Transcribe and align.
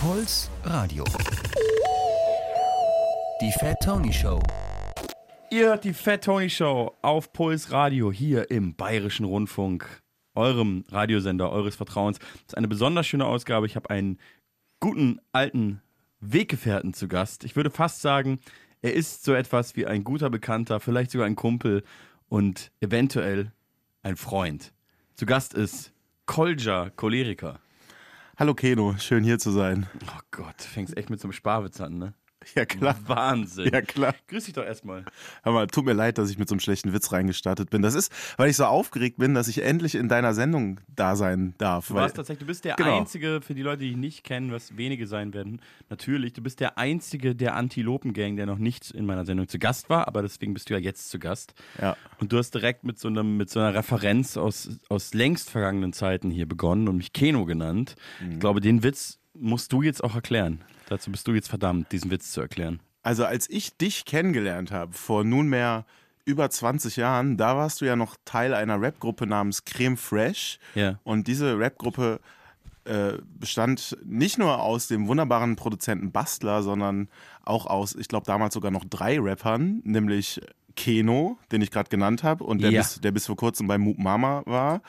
Puls 0.00 0.48
Radio. 0.62 1.02
Die 3.40 3.50
Fat 3.58 3.80
Tony 3.82 4.12
Show. 4.12 4.40
Ihr 5.50 5.66
hört 5.66 5.82
die 5.82 5.92
Fat 5.92 6.22
Tony 6.22 6.48
Show 6.48 6.94
auf 7.02 7.32
Puls 7.32 7.72
Radio 7.72 8.12
hier 8.12 8.48
im 8.52 8.76
Bayerischen 8.76 9.26
Rundfunk, 9.26 9.84
eurem 10.36 10.84
Radiosender 10.88 11.50
eures 11.50 11.74
Vertrauens. 11.74 12.20
Das 12.20 12.28
ist 12.46 12.56
eine 12.56 12.68
besonders 12.68 13.08
schöne 13.08 13.26
Ausgabe. 13.26 13.66
Ich 13.66 13.74
habe 13.74 13.90
einen 13.90 14.20
guten 14.78 15.18
alten 15.32 15.82
Weggefährten 16.20 16.94
zu 16.94 17.08
Gast. 17.08 17.42
Ich 17.42 17.56
würde 17.56 17.70
fast 17.70 18.00
sagen, 18.00 18.38
er 18.82 18.94
ist 18.94 19.24
so 19.24 19.34
etwas 19.34 19.74
wie 19.74 19.86
ein 19.86 20.04
guter 20.04 20.30
Bekannter, 20.30 20.78
vielleicht 20.78 21.10
sogar 21.10 21.26
ein 21.26 21.34
Kumpel 21.34 21.82
und 22.28 22.70
eventuell 22.80 23.50
ein 24.04 24.16
Freund. 24.16 24.72
Zu 25.16 25.26
Gast 25.26 25.54
ist 25.54 25.92
Kolja 26.26 26.90
Choleriker. 26.90 27.58
Hallo 28.38 28.54
Keno, 28.54 28.94
schön 28.98 29.24
hier 29.24 29.40
zu 29.40 29.50
sein. 29.50 29.88
Oh 30.06 30.20
Gott, 30.30 30.62
fängst 30.62 30.96
echt 30.96 31.10
mit 31.10 31.18
so 31.18 31.26
einem 31.26 31.32
Sparwitz 31.32 31.80
an, 31.80 31.98
ne? 31.98 32.14
Ja 32.54 32.64
klar. 32.64 32.96
Wahnsinn. 33.06 33.70
Ja 33.72 33.82
klar. 33.82 34.14
Grüß 34.28 34.44
dich 34.44 34.54
doch 34.54 34.64
erstmal. 34.64 35.04
Hör 35.42 35.52
mal, 35.52 35.66
tut 35.66 35.84
mir 35.84 35.92
leid, 35.92 36.18
dass 36.18 36.30
ich 36.30 36.38
mit 36.38 36.48
so 36.48 36.54
einem 36.54 36.60
schlechten 36.60 36.92
Witz 36.92 37.12
reingestartet 37.12 37.70
bin. 37.70 37.82
Das 37.82 37.94
ist, 37.94 38.12
weil 38.36 38.50
ich 38.50 38.56
so 38.56 38.64
aufgeregt 38.64 39.18
bin, 39.18 39.34
dass 39.34 39.48
ich 39.48 39.62
endlich 39.62 39.94
in 39.94 40.08
deiner 40.08 40.34
Sendung 40.34 40.80
da 40.94 41.16
sein 41.16 41.54
darf. 41.58 41.88
Du 41.88 41.94
warst 41.94 42.16
tatsächlich, 42.16 42.40
du 42.40 42.46
bist 42.46 42.64
der 42.64 42.74
Genau. 42.76 42.98
Einzige, 42.98 43.40
für 43.42 43.54
die 43.54 43.62
Leute, 43.62 43.80
die 43.82 43.88
dich 43.88 43.96
nicht 43.96 44.24
kennen, 44.24 44.52
was 44.52 44.76
wenige 44.76 45.06
sein 45.06 45.34
werden, 45.34 45.60
natürlich, 45.90 46.32
du 46.32 46.42
bist 46.42 46.60
der 46.60 46.78
Einzige 46.78 47.34
der 47.34 47.54
Antilopen-Gang, 47.54 48.36
der 48.36 48.46
noch 48.46 48.58
nicht 48.58 48.90
in 48.90 49.06
meiner 49.06 49.24
Sendung 49.24 49.48
zu 49.48 49.58
Gast 49.58 49.90
war, 49.90 50.08
aber 50.08 50.22
deswegen 50.22 50.54
bist 50.54 50.70
du 50.70 50.74
ja 50.74 50.80
jetzt 50.80 51.10
zu 51.10 51.18
Gast. 51.18 51.54
Ja. 51.80 51.96
Und 52.20 52.32
du 52.32 52.38
hast 52.38 52.52
direkt 52.52 52.84
mit 52.84 52.98
so, 52.98 53.08
einem, 53.08 53.36
mit 53.36 53.50
so 53.50 53.60
einer 53.60 53.74
Referenz 53.74 54.36
aus, 54.36 54.70
aus 54.88 55.14
längst 55.14 55.50
vergangenen 55.50 55.92
Zeiten 55.92 56.30
hier 56.30 56.46
begonnen 56.46 56.88
und 56.88 56.96
mich 56.96 57.12
Keno 57.12 57.44
genannt. 57.44 57.94
Mhm. 58.20 58.32
Ich 58.32 58.40
glaube, 58.40 58.60
den 58.60 58.82
Witz 58.82 59.18
musst 59.34 59.72
du 59.72 59.82
jetzt 59.82 60.02
auch 60.02 60.14
erklären. 60.14 60.64
Dazu 60.88 61.10
bist 61.10 61.26
du 61.28 61.32
jetzt 61.34 61.48
verdammt, 61.48 61.92
diesen 61.92 62.10
Witz 62.10 62.32
zu 62.32 62.40
erklären. 62.40 62.80
Also 63.02 63.24
als 63.24 63.48
ich 63.48 63.76
dich 63.76 64.04
kennengelernt 64.04 64.70
habe, 64.72 64.92
vor 64.92 65.24
nunmehr 65.24 65.84
über 66.24 66.50
20 66.50 66.96
Jahren, 66.96 67.36
da 67.36 67.56
warst 67.56 67.80
du 67.80 67.84
ja 67.86 67.96
noch 67.96 68.16
Teil 68.24 68.52
einer 68.54 68.80
Rapgruppe 68.80 69.26
namens 69.26 69.64
Creme 69.64 69.96
Fresh. 69.96 70.58
Ja. 70.74 70.98
Und 71.04 71.26
diese 71.26 71.58
Rapgruppe 71.58 72.20
äh, 72.84 73.14
bestand 73.38 73.96
nicht 74.04 74.38
nur 74.38 74.60
aus 74.62 74.88
dem 74.88 75.08
wunderbaren 75.08 75.56
Produzenten 75.56 76.10
Bastler, 76.12 76.62
sondern 76.62 77.08
auch 77.44 77.66
aus, 77.66 77.94
ich 77.94 78.08
glaube 78.08 78.26
damals 78.26 78.54
sogar 78.54 78.70
noch 78.70 78.84
drei 78.84 79.18
Rappern, 79.20 79.80
nämlich 79.84 80.40
Keno, 80.76 81.38
den 81.50 81.60
ich 81.62 81.70
gerade 81.70 81.88
genannt 81.88 82.22
habe 82.22 82.44
und 82.44 82.62
der, 82.62 82.70
Ja. 82.70 82.80
bis, 82.82 83.00
der 83.00 83.10
bis 83.12 83.26
vor 83.26 83.36
kurzem 83.36 83.66
bei 83.66 83.78
Moop 83.78 83.98
Mama 83.98 84.42
war. 84.46 84.82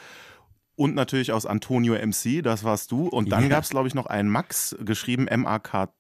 Und 0.76 0.96
natürlich 0.96 1.32
aus 1.34 1.46
Antonio 1.46 1.94
MC, 1.96 2.42
das 2.42 2.64
warst 2.64 2.92
du. 2.92 3.08
Und 3.08 3.32
dann 3.32 3.44
Ja. 3.44 3.50
gab 3.50 3.64
es, 3.64 3.70
glaube 3.70 3.88
ich, 3.90 3.96
noch 3.96 4.06
einen 4.06 4.30
Max, 4.30 4.76
geschrieben 4.80 5.28
M-A-K-Z. 5.28 5.94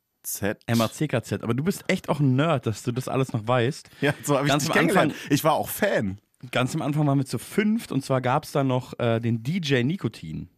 MACKZ, 0.68 1.34
aber 1.42 1.54
du 1.54 1.64
bist 1.64 1.84
echt 1.88 2.10
auch 2.10 2.20
ein 2.20 2.36
Nerd, 2.36 2.66
dass 2.66 2.84
du 2.84 2.92
das 2.92 3.08
alles 3.08 3.34
noch 3.34 3.48
weißt. 3.48 3.90
Ja, 4.02 4.14
so 4.24 4.38
habe 4.38 4.48
ich 4.48 4.54
dich 4.54 4.70
kennengelernt. 4.72 5.14
Ich 5.30 5.44
war 5.44 5.54
auch 5.54 5.70
Fan. 5.70 6.20
Ganz 6.52 6.74
am 6.74 6.82
Anfang 6.82 7.06
waren 7.06 7.18
wir 7.18 7.26
zu 7.26 7.38
fünft 7.38 7.92
und 7.92 8.04
zwar 8.04 8.22
gab 8.22 8.46
es 8.46 8.52
da 8.52 8.64
noch 8.64 8.98
äh, 9.00 9.20
den 9.20 9.44
DJ 9.44 9.84
Nikotin. 9.84 10.50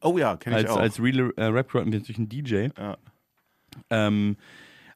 Oh 0.00 0.18
ja, 0.18 0.36
kenne 0.36 0.60
ich 0.60 0.66
Als, 0.66 0.76
auch. 0.76 0.80
als 0.80 1.02
Real 1.02 1.32
äh, 1.36 1.44
Rap 1.44 1.72
hatten 1.74 1.92
wir 1.92 1.98
natürlich 1.98 2.18
einen 2.18 2.28
DJ. 2.28 2.68
Ja. 2.78 2.96
Ähm, 3.90 4.36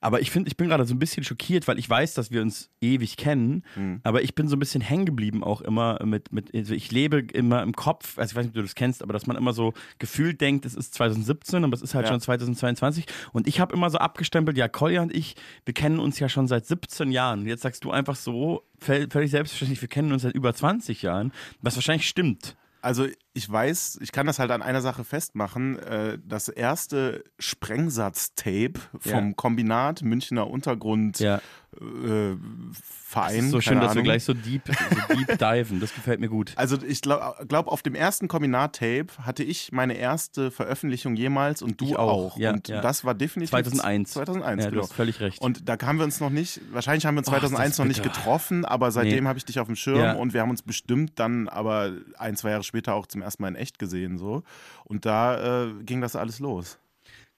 aber 0.00 0.20
ich 0.20 0.30
finde, 0.30 0.48
ich 0.48 0.56
bin 0.56 0.68
gerade 0.68 0.84
so 0.84 0.94
ein 0.94 0.98
bisschen 0.98 1.24
schockiert, 1.24 1.68
weil 1.68 1.78
ich 1.78 1.88
weiß, 1.88 2.14
dass 2.14 2.30
wir 2.30 2.42
uns 2.42 2.70
ewig 2.80 3.16
kennen, 3.16 3.64
Hm. 3.74 4.00
aber 4.02 4.22
ich 4.22 4.34
bin 4.34 4.48
so 4.48 4.56
ein 4.56 4.58
bisschen 4.58 4.80
hängen 4.80 5.04
geblieben 5.06 5.44
auch 5.44 5.60
immer 5.60 5.98
mit, 6.04 6.32
mit, 6.32 6.54
also 6.54 6.74
ich 6.74 6.90
lebe 6.90 7.18
immer 7.32 7.62
im 7.62 7.72
Kopf, 7.74 8.18
also 8.18 8.32
ich 8.32 8.36
weiß 8.36 8.44
nicht, 8.44 8.50
ob 8.52 8.54
du 8.56 8.62
das 8.62 8.74
kennst, 8.74 9.02
aber 9.02 9.12
dass 9.12 9.26
man 9.26 9.36
immer 9.36 9.52
so 9.52 9.74
gefühlt 9.98 10.40
denkt, 10.40 10.64
es 10.64 10.74
ist 10.74 10.94
2017, 10.94 11.64
aber 11.64 11.74
es 11.74 11.82
ist 11.82 11.94
halt 11.94 12.06
Ja. 12.06 12.12
schon 12.12 12.20
2022 12.20 13.04
und 13.32 13.46
ich 13.46 13.60
habe 13.60 13.74
immer 13.74 13.90
so 13.90 13.98
abgestempelt, 13.98 14.56
ja, 14.56 14.68
Kolja 14.68 15.02
und 15.02 15.14
ich, 15.14 15.36
wir 15.64 15.74
kennen 15.74 16.00
uns 16.00 16.18
ja 16.18 16.28
schon 16.28 16.46
seit 16.48 16.66
17 16.66 17.10
Jahren 17.12 17.46
jetzt 17.46 17.62
sagst 17.62 17.84
du 17.84 17.90
einfach 17.90 18.16
so, 18.16 18.62
völ- 18.80 19.10
völlig 19.10 19.30
selbstverständlich, 19.30 19.80
wir 19.82 19.88
kennen 19.88 20.12
uns 20.12 20.22
seit 20.22 20.34
über 20.34 20.54
20 20.54 21.02
Jahren, 21.02 21.32
was 21.60 21.76
wahrscheinlich 21.76 22.08
stimmt. 22.08 22.56
Also 22.82 23.06
ich 23.32 23.50
weiß, 23.50 23.98
ich 24.02 24.12
kann 24.12 24.26
das 24.26 24.38
halt 24.38 24.50
an 24.50 24.62
einer 24.62 24.80
Sache 24.80 25.04
festmachen. 25.04 25.78
Äh, 25.78 26.18
Das 26.24 26.48
erste 26.48 27.24
Sprengsatz-Tape 27.38 28.74
vom 28.98 29.28
Ja. 29.28 29.32
Kombinat 29.34 30.02
Münchner 30.02 30.48
Untergrund 30.48 31.18
Ja. 31.20 31.40
Äh, 31.80 32.36
Verein. 32.72 33.38
Es 33.38 33.44
ist 33.46 33.50
so 33.50 33.60
schön, 33.60 33.76
dass 33.80 33.88
wir 33.88 33.90
Ahnung. 33.92 34.04
gleich 34.04 34.24
so 34.24 34.34
deep, 34.34 34.62
so 34.66 35.14
deep 35.14 35.38
diven, 35.38 35.80
das 35.80 35.92
gefällt 35.94 36.20
mir 36.20 36.28
gut. 36.28 36.52
Also 36.56 36.78
ich 36.86 37.00
glaube, 37.00 37.44
glaub, 37.48 37.66
auf 37.68 37.82
dem 37.82 37.94
ersten 37.94 38.28
Kombinat-Tape 38.28 39.06
hatte 39.22 39.42
ich 39.42 39.72
meine 39.72 39.94
erste 39.94 40.50
Veröffentlichung 40.50 41.16
jemals 41.16 41.62
und 41.62 41.80
du 41.80 41.86
Ich 41.86 41.96
auch, 41.96 42.36
ja, 42.38 42.52
und 42.52 42.68
ja. 42.68 42.80
das 42.80 43.04
war 43.04 43.14
definitiv 43.14 43.50
2001. 43.50 44.10
2001, 44.12 44.62
Ja, 44.64 44.70
du 44.70 44.74
genau. 44.76 44.82
hast 44.84 44.92
völlig 44.92 45.20
recht. 45.20 45.40
Und 45.40 45.68
da 45.68 45.76
haben 45.82 45.98
wir 45.98 46.04
uns 46.04 46.20
noch 46.20 46.30
nicht, 46.30 46.60
wahrscheinlich 46.72 47.06
haben 47.06 47.14
wir 47.16 47.20
uns 47.20 47.28
Oh, 47.28 47.32
ist 47.34 47.42
das 47.42 47.50
2001 47.50 47.78
noch 47.78 47.84
nicht 47.86 48.02
getroffen, 48.02 48.64
aber 48.64 48.90
seitdem 48.92 49.24
Nee. 49.24 49.28
habe 49.28 49.38
ich 49.38 49.44
dich 49.44 49.58
auf 49.58 49.66
dem 49.66 49.76
Schirm 49.76 49.98
Ja. 49.98 50.12
und 50.14 50.32
wir 50.34 50.40
haben 50.42 50.50
uns 50.50 50.62
bestimmt 50.62 51.12
dann 51.18 51.48
aber 51.48 51.92
ein, 52.18 52.36
zwei 52.36 52.50
Jahre 52.50 52.62
später 52.64 52.94
auch 52.94 53.06
zum 53.06 53.22
ersten 53.22 53.42
Mal 53.42 53.48
in 53.48 53.56
echt 53.56 53.78
gesehen 53.78 54.18
so. 54.18 54.42
Und 54.84 55.04
da 55.06 55.64
äh, 55.66 55.72
ging 55.82 56.00
das 56.00 56.14
alles 56.16 56.38
los. 56.38 56.78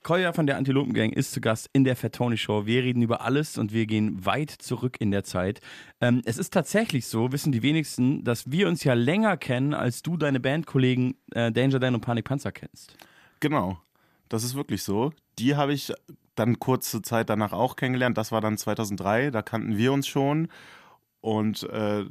Kolja 0.03 0.33
von 0.33 0.47
der 0.47 0.57
Antilopen-Gang 0.57 1.13
ist 1.13 1.33
zu 1.33 1.41
Gast 1.41 1.71
in 1.73 1.85
der 1.85 1.95
Fat 1.95 2.15
Tony 2.15 2.37
Show. 2.37 2.67
Wir 2.67 2.83
reden 2.83 3.03
über 3.03 3.21
alles 3.21 3.57
und 3.57 3.73
wir 3.73 3.87
gehen 3.87 4.27
weit 4.27 4.51
zurück 4.51 4.97
in 4.99 5.13
der 5.13 5.23
Zeit. 5.23 5.61
Ähm, 6.01 6.23
es 6.25 6.39
ist 6.39 6.53
tatsächlich 6.53 7.07
so, 7.07 7.31
wissen 7.31 7.53
die 7.53 7.63
wenigsten, 7.63 8.25
dass 8.25 8.51
wir 8.51 8.67
uns 8.67 8.83
ja 8.83 8.95
länger 8.95 9.37
kennen, 9.37 9.75
als 9.75 10.03
du 10.03 10.17
deine 10.17 10.41
Bandkollegen 10.41 11.15
äh, 11.33 11.53
Danger 11.53 11.79
Dan 11.79 11.95
und 11.95 12.01
Panik 12.01 12.25
Panzer 12.25 12.51
kennst. 12.51 12.97
Genau. 13.39 13.81
Das 14.29 14.43
ist 14.43 14.57
wirklich 14.57 14.83
so. 14.83 15.13
Die 15.39 15.55
habe 15.55 15.73
ich 15.73 15.93
dann 16.35 16.59
kurze 16.59 17.03
Zeit 17.03 17.31
danach 17.31 17.53
auch 17.53 17.77
kennengelernt. 17.77 18.19
Das 18.19 18.33
war 18.33 18.41
dann 18.41 18.59
2003. 18.59 19.31
Da 19.31 19.43
kannten 19.43 19.77
wir 19.77 19.93
uns 19.93 20.09
schon. 20.09 20.49
Und 21.21 21.63
äh, 21.71 22.07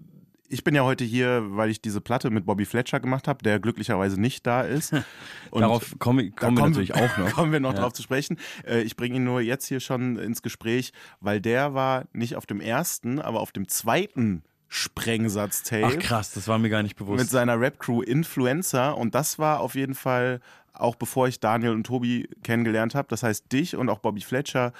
ich 0.51 0.63
bin 0.63 0.75
ja 0.75 0.83
heute 0.83 1.03
hier, 1.03 1.43
weil 1.55 1.69
ich 1.69 1.81
diese 1.81 2.01
Platte 2.01 2.29
mit 2.29 2.45
Bobby 2.45 2.65
Fletcher 2.65 2.99
gemacht 2.99 3.27
habe, 3.27 3.43
der 3.43 3.59
glücklicherweise 3.59 4.19
nicht 4.19 4.45
da 4.45 4.61
ist. 4.61 4.93
Und 5.51 5.61
Darauf 5.61 5.95
kommen, 5.99 6.35
kommen 6.35 6.57
wir 6.57 6.67
natürlich 6.67 6.93
auch 6.93 7.17
noch. 7.17 7.31
kommen 7.33 7.51
wir 7.51 7.59
noch 7.59 7.73
Ja. 7.73 7.79
drauf 7.81 7.93
zu 7.93 8.01
sprechen. 8.03 8.37
Äh, 8.65 8.81
Ich 8.81 8.95
bringe 8.95 9.15
ihn 9.15 9.23
nur 9.23 9.41
jetzt 9.41 9.65
hier 9.67 9.79
schon 9.79 10.17
ins 10.17 10.41
Gespräch, 10.41 10.91
weil 11.19 11.41
der 11.41 11.73
war 11.73 12.05
nicht 12.13 12.35
auf 12.35 12.45
dem 12.45 12.61
ersten, 12.61 13.19
aber 13.19 13.39
auf 13.39 13.51
dem 13.51 13.67
zweiten 13.67 14.43
Sprengsatz-Tape 14.67 15.85
Ach 15.85 15.99
krass, 15.99 16.31
das 16.33 16.47
war 16.47 16.57
mir 16.57 16.69
gar 16.69 16.83
nicht 16.83 16.95
bewusst. 16.95 17.19
mit 17.19 17.29
seiner 17.29 17.59
Rap-Crew 17.59 18.01
Influencer 18.03 18.97
und 18.97 19.15
das 19.15 19.39
war 19.39 19.59
auf 19.59 19.75
jeden 19.75 19.95
Fall 19.95 20.39
auch 20.73 20.95
bevor 20.95 21.27
ich 21.27 21.39
Daniel 21.41 21.71
und 21.71 21.83
Tobi 21.85 22.29
kennengelernt 22.43 22.95
habe. 22.95 23.07
Das 23.09 23.23
heißt, 23.23 23.51
dich 23.51 23.75
und 23.75 23.89
auch 23.89 23.99
Bobby 23.99 24.21
Fletcher 24.21 24.71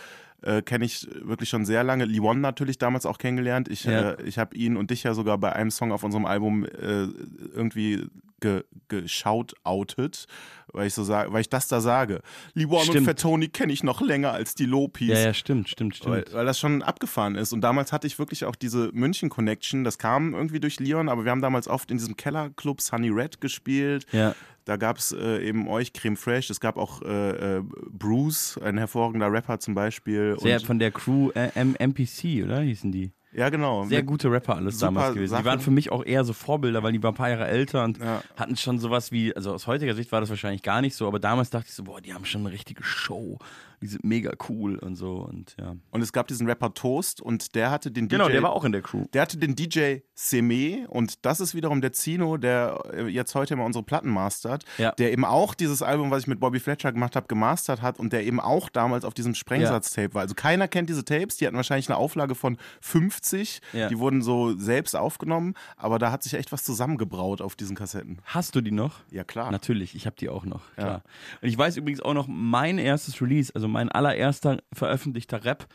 äh, 0.42 0.62
kenne 0.62 0.86
ich 0.86 1.08
wirklich 1.22 1.50
schon 1.50 1.66
sehr 1.66 1.84
lange. 1.84 2.06
Liwon 2.06 2.42
natürlich 2.42 2.78
damals 2.78 3.06
auch 3.06 3.18
kennengelernt. 3.18 3.68
Ich, 3.70 3.84
Ja. 3.84 4.12
äh, 4.12 4.24
ich 4.24 4.38
habe 4.38 4.56
ihn 4.56 4.78
und 4.78 4.92
dich 4.92 5.04
ja 5.04 5.14
sogar 5.14 5.38
bei 5.38 5.54
einem 5.54 5.72
Song 5.72 5.92
auf 5.92 6.04
unserem 6.04 6.26
Album 6.26 6.66
äh, 6.66 7.08
irgendwie 7.54 8.08
ge, 8.42 8.64
geschaut 8.90 9.54
outet, 9.64 10.26
weil 10.74 10.88
ich 10.88 10.94
so 10.94 11.04
sage, 11.04 11.32
weil 11.32 11.42
ich 11.42 11.50
das 11.50 11.70
da 11.70 11.80
sage. 11.80 12.22
Liwon 12.54 12.88
und. 12.90 13.06
Fatoni 13.06 13.48
kenne 13.48 13.72
ich 13.72 13.84
noch 13.84 14.02
länger 14.02 14.34
als 14.34 14.56
die 14.56 14.66
Lopis. 14.66 15.08
ja, 15.08 15.20
ja, 15.20 15.34
stimmt, 15.34 15.70
stimmt, 15.70 16.00
Weil, 16.06 16.22
stimmt. 16.22 16.36
weil 16.36 16.46
das 16.46 16.60
schon 16.60 16.82
abgefahren 16.82 17.36
ist. 17.36 17.54
Und 17.54 17.62
damals 17.62 17.94
hatte 17.94 18.08
ich 18.08 18.20
wirklich 18.20 18.44
auch 18.46 18.56
diese 18.56 18.90
München-Connection. 18.94 19.84
Das 19.84 19.98
kam 19.98 20.34
irgendwie 20.34 20.60
durch 20.60 20.80
Leon, 20.80 21.08
aber 21.08 21.24
wir 21.24 21.32
haben 21.32 21.42
damals 21.42 21.68
oft 21.68 21.90
in 21.92 21.98
diesem 21.98 22.18
Kellerclub 22.18 22.82
Sunny 22.82 23.10
Red 23.10 23.40
gespielt. 23.40 24.06
Ja. 24.12 24.36
Da 24.66 24.78
gab 24.78 24.98
es 24.98 25.12
äh, 25.12 25.48
eben 25.48 25.68
euch, 25.68 25.94
Creme 25.94 26.18
Fresh. 26.18 26.50
Es 26.50 26.60
gab 26.60 26.78
auch 26.78 27.02
äh, 27.02 27.58
äh, 27.58 27.64
Bruce, 27.92 28.60
ein 28.64 28.78
hervorragender 28.78 29.32
Rapper 29.32 29.60
zum 29.60 29.74
Beispiel. 29.74 30.36
Sehr 30.40 30.58
Und, 30.60 30.66
von 30.66 30.80
der 30.80 30.92
Crew 30.92 31.32
äh, 31.32 31.50
MPC, 31.56 32.44
oder? 32.44 32.62
Hießen 32.62 32.92
die. 32.92 33.12
Ja, 33.34 33.50
genau. 33.50 33.86
Sehr 33.86 34.04
gute 34.04 34.32
Rapper 34.32 34.56
alles 34.56 34.78
damals 34.80 35.14
gewesen. 35.14 35.24
Die 35.24 35.28
Sachen. 35.38 35.46
waren 35.46 35.60
für 35.60 35.72
mich 35.72 35.92
auch 35.92 36.04
eher 36.06 36.24
so 36.24 36.34
Vorbilder, 36.34 36.84
weil 36.84 36.92
die 36.92 37.02
waren 37.02 37.14
ein 37.14 37.18
paar 37.18 37.30
Jahre 37.30 37.48
älter 37.48 37.84
und 37.84 37.98
Ja. 38.00 38.22
hatten 38.36 38.56
schon 38.58 38.80
sowas 38.80 39.12
wie, 39.12 39.36
also 39.36 39.54
aus 39.54 39.68
heutiger 39.68 39.94
Sicht 39.96 40.12
war 40.12 40.20
das 40.22 40.30
wahrscheinlich 40.30 40.64
gar 40.64 40.82
nicht 40.82 40.96
so, 40.96 41.08
aber 41.08 41.20
damals 41.20 41.50
dachte 41.50 41.68
ich 41.70 41.74
so, 41.74 41.84
boah, 41.84 42.02
die 42.02 42.14
haben 42.14 42.26
schon 42.26 42.42
eine 42.42 42.52
richtige 42.52 42.84
Show. 42.84 43.40
Die 43.82 43.88
sind 43.88 44.04
mega 44.04 44.32
cool 44.50 44.78
und 44.78 44.96
so 44.96 45.16
und 45.18 45.56
ja. 45.60 45.76
Und 45.90 46.02
es 46.02 46.14
gab 46.14 46.28
diesen 46.28 46.48
Rapper 46.48 46.74
Toast 46.74 47.20
und 47.22 47.56
der 47.56 47.72
hatte 47.72 47.90
den 47.92 48.08
DJ. 48.08 48.16
Genau, 48.18 48.30
der 48.30 48.44
war 48.44 48.54
auch 48.54 48.64
in 48.64 48.72
der 48.72 48.82
Crew. 48.82 49.06
Der 49.14 49.24
hatte 49.24 49.38
den 49.38 49.56
DJ 49.56 49.98
Seme 50.14 50.88
und 50.90 51.26
das 51.26 51.40
ist 51.40 51.56
wiederum 51.56 51.82
der 51.82 51.92
Zino, 51.94 52.38
der 52.38 52.80
äh, 52.94 53.08
jetzt 53.08 53.34
heute 53.34 53.56
mal 53.56 53.66
unsere 53.66 53.84
Platten 53.84 54.10
mastert, 54.10 54.66
Ja. 54.78 54.92
der 54.92 55.12
eben 55.12 55.26
auch 55.26 55.56
dieses 55.56 55.82
Album, 55.82 56.12
was 56.12 56.22
ich 56.24 56.28
mit 56.28 56.40
Bobby 56.40 56.60
Fletcher 56.60 56.92
gemacht 56.92 57.16
habe, 57.16 57.26
gemastert 57.28 57.82
hat 57.82 58.00
und 58.00 58.14
der 58.14 58.24
eben 58.26 58.40
auch 58.40 58.70
damals 58.70 59.04
auf 59.04 59.14
diesem 59.16 59.34
Sprengsatz-Tape 59.34 60.14
war. 60.14 60.22
Also 60.22 60.36
keiner 60.36 60.68
kennt 60.68 60.90
diese 60.90 61.04
Tapes, 61.04 61.38
die 61.38 61.48
hatten 61.48 61.56
wahrscheinlich 61.56 61.90
eine 61.90 61.98
Auflage 61.98 62.36
von 62.36 62.58
50, 62.82 63.62
Ja. 63.74 63.88
die 63.90 63.98
wurden 63.98 64.22
so 64.22 64.56
selbst 64.58 64.96
aufgenommen, 64.96 65.56
aber 65.78 65.98
da 65.98 66.12
hat 66.12 66.24
sich 66.24 66.34
echt 66.36 66.52
was 66.52 66.64
zusammengebraut 66.64 67.42
auf 67.42 67.56
diesen 67.56 67.76
Kassetten. 67.76 68.20
Hast 68.26 68.56
du 68.56 68.62
die 68.62 68.72
noch? 68.72 69.00
Ja, 69.10 69.24
klar. 69.24 69.52
Natürlich, 69.52 69.96
ich 69.96 70.06
habe 70.06 70.16
die 70.20 70.30
auch 70.30 70.46
noch, 70.46 70.62
klar. 70.76 71.02
Und 71.42 71.48
ich 71.48 71.58
weiß 71.58 71.78
übrigens 71.78 72.02
auch 72.02 72.14
noch, 72.14 72.28
mein 72.28 72.78
erstes 72.78 73.22
Release, 73.22 73.52
also 73.56 73.68
mein 73.72 73.90
allererster 73.90 74.60
veröffentlichter 74.74 75.44
Rap, 75.44 75.68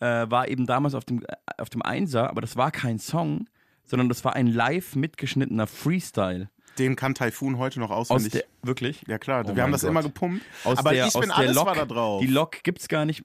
äh, 0.00 0.26
war 0.28 0.48
eben 0.48 0.66
damals 0.66 0.94
auf 0.94 1.04
dem, 1.04 1.22
äh, 1.22 1.34
auf 1.58 1.70
dem 1.70 1.82
Einser, 1.82 2.28
aber 2.30 2.40
das 2.40 2.56
war 2.56 2.70
kein 2.70 2.98
Song, 2.98 3.48
sondern 3.84 4.08
das 4.08 4.24
war 4.24 4.34
ein 4.34 4.46
live 4.46 4.96
mitgeschnittener 4.96 5.66
Freestyle. 5.66 6.50
Den 6.78 6.96
kann 6.96 7.14
Typhoon 7.14 7.58
heute 7.58 7.78
noch 7.78 7.90
Aus 7.90 8.10
auswendig. 8.10 8.32
der, 8.32 8.44
wirklich? 8.68 9.04
ja 9.06 9.18
klar, 9.18 9.44
Oh 9.46 9.54
wir 9.54 9.62
haben 9.62 9.70
das 9.70 9.82
Gott. 9.82 9.90
immer 9.90 10.02
gepumpt. 10.02 10.44
Aus 10.64 10.78
aber 10.78 10.90
der, 10.92 11.06
ich 11.06 11.14
aus 11.14 11.20
bin 11.20 11.30
alles 11.30 11.54
Lok, 11.54 11.66
war 11.66 11.74
da 11.76 11.84
drauf. 11.84 12.20
Die 12.20 12.26
Lok 12.26 12.62
gibt's 12.64 12.88
gar 12.88 13.04
nicht. 13.04 13.24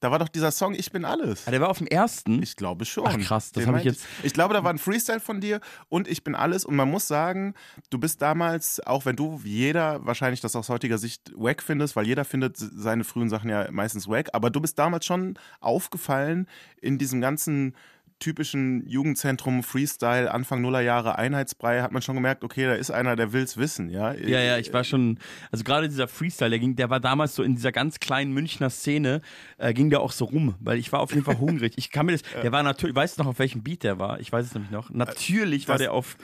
Da 0.00 0.10
war 0.10 0.18
doch 0.18 0.28
dieser 0.28 0.50
Song 0.50 0.74
Ich 0.74 0.92
bin 0.92 1.04
alles. 1.04 1.46
Ah, 1.46 1.50
der 1.50 1.60
war 1.60 1.68
auf 1.70 1.78
dem 1.78 1.86
ersten. 1.86 2.42
Ich 2.42 2.56
glaube 2.56 2.84
schon. 2.84 3.06
Ach, 3.06 3.18
krass, 3.18 3.52
das 3.52 3.64
Den 3.64 3.72
hab 3.72 3.78
ich 3.80 3.84
jetzt- 3.86 4.04
Ich 4.22 4.32
glaube, 4.34 4.54
da 4.54 4.62
war 4.62 4.70
ein 4.72 4.78
Freestyle 4.78 5.20
von 5.20 5.40
dir 5.40 5.60
und 5.88 6.06
ich 6.08 6.22
bin 6.22 6.34
alles. 6.34 6.64
Und 6.64 6.76
man 6.76 6.90
muss 6.90 7.08
sagen, 7.08 7.54
du 7.90 7.98
bist 7.98 8.20
damals, 8.20 8.80
auch 8.86 9.04
wenn 9.06 9.16
du 9.16 9.42
wie 9.42 9.50
jeder 9.56 10.04
wahrscheinlich 10.04 10.40
das 10.40 10.54
aus 10.54 10.68
heutiger 10.68 10.98
Sicht 10.98 11.32
wack 11.34 11.62
findest, 11.62 11.96
weil 11.96 12.06
jeder 12.06 12.24
findet 12.24 12.56
seine 12.58 13.04
frühen 13.04 13.30
Sachen 13.30 13.48
ja 13.50 13.70
meistens 13.70 14.06
wack, 14.08 14.28
aber 14.32 14.50
du 14.50 14.60
bist 14.60 14.78
damals 14.78 15.06
schon 15.06 15.38
aufgefallen 15.60 16.46
in 16.80 16.98
diesem 16.98 17.20
ganzen 17.20 17.74
typischen 18.18 18.86
Jugendzentrum 18.88 19.62
Freestyle 19.62 20.30
Anfang 20.32 20.62
Nullerjahre 20.62 21.18
Einheitsbrei 21.18 21.82
hat 21.82 21.92
man 21.92 22.02
schon 22.02 22.14
gemerkt, 22.14 22.44
okay, 22.44 22.64
da 22.64 22.74
ist 22.74 22.90
einer, 22.90 23.16
der 23.16 23.32
will's 23.32 23.56
wissen, 23.56 23.90
ja. 23.90 24.12
Ja, 24.14 24.40
ja, 24.40 24.58
ich 24.58 24.72
war 24.72 24.84
schon, 24.84 25.18
also 25.50 25.64
gerade 25.64 25.88
dieser 25.88 26.08
Freestyle, 26.08 26.50
der 26.50 26.58
ging, 26.58 26.76
der 26.76 26.90
war 26.90 27.00
damals 27.00 27.34
so 27.34 27.42
in 27.42 27.54
dieser 27.54 27.72
ganz 27.72 28.00
kleinen 28.00 28.32
Münchner 28.32 28.70
Szene, 28.70 29.20
äh, 29.58 29.74
ging 29.74 29.90
der 29.90 30.00
auch 30.00 30.12
so 30.12 30.24
rum, 30.24 30.54
weil 30.60 30.78
ich 30.78 30.92
war 30.92 31.00
auf 31.00 31.10
jeden 31.12 31.24
Fall 31.24 31.38
hungrig. 31.38 31.74
Ich 31.76 31.90
kann 31.90 32.06
mir 32.06 32.12
das, 32.12 32.22
der 32.42 32.52
war 32.52 32.62
natürlich, 32.62 32.96
weißt 32.96 33.18
du 33.18 33.22
noch, 33.22 33.30
auf 33.30 33.38
welchem 33.38 33.62
Beat 33.62 33.82
der 33.82 33.98
war? 33.98 34.20
Ich 34.20 34.32
weiß 34.32 34.46
es 34.46 34.54
nämlich 34.54 34.70
noch. 34.70 34.90
Natürlich 34.90 35.68
war 35.68 35.74
das- 35.74 35.82
der 35.82 35.92
auf, 35.92 36.16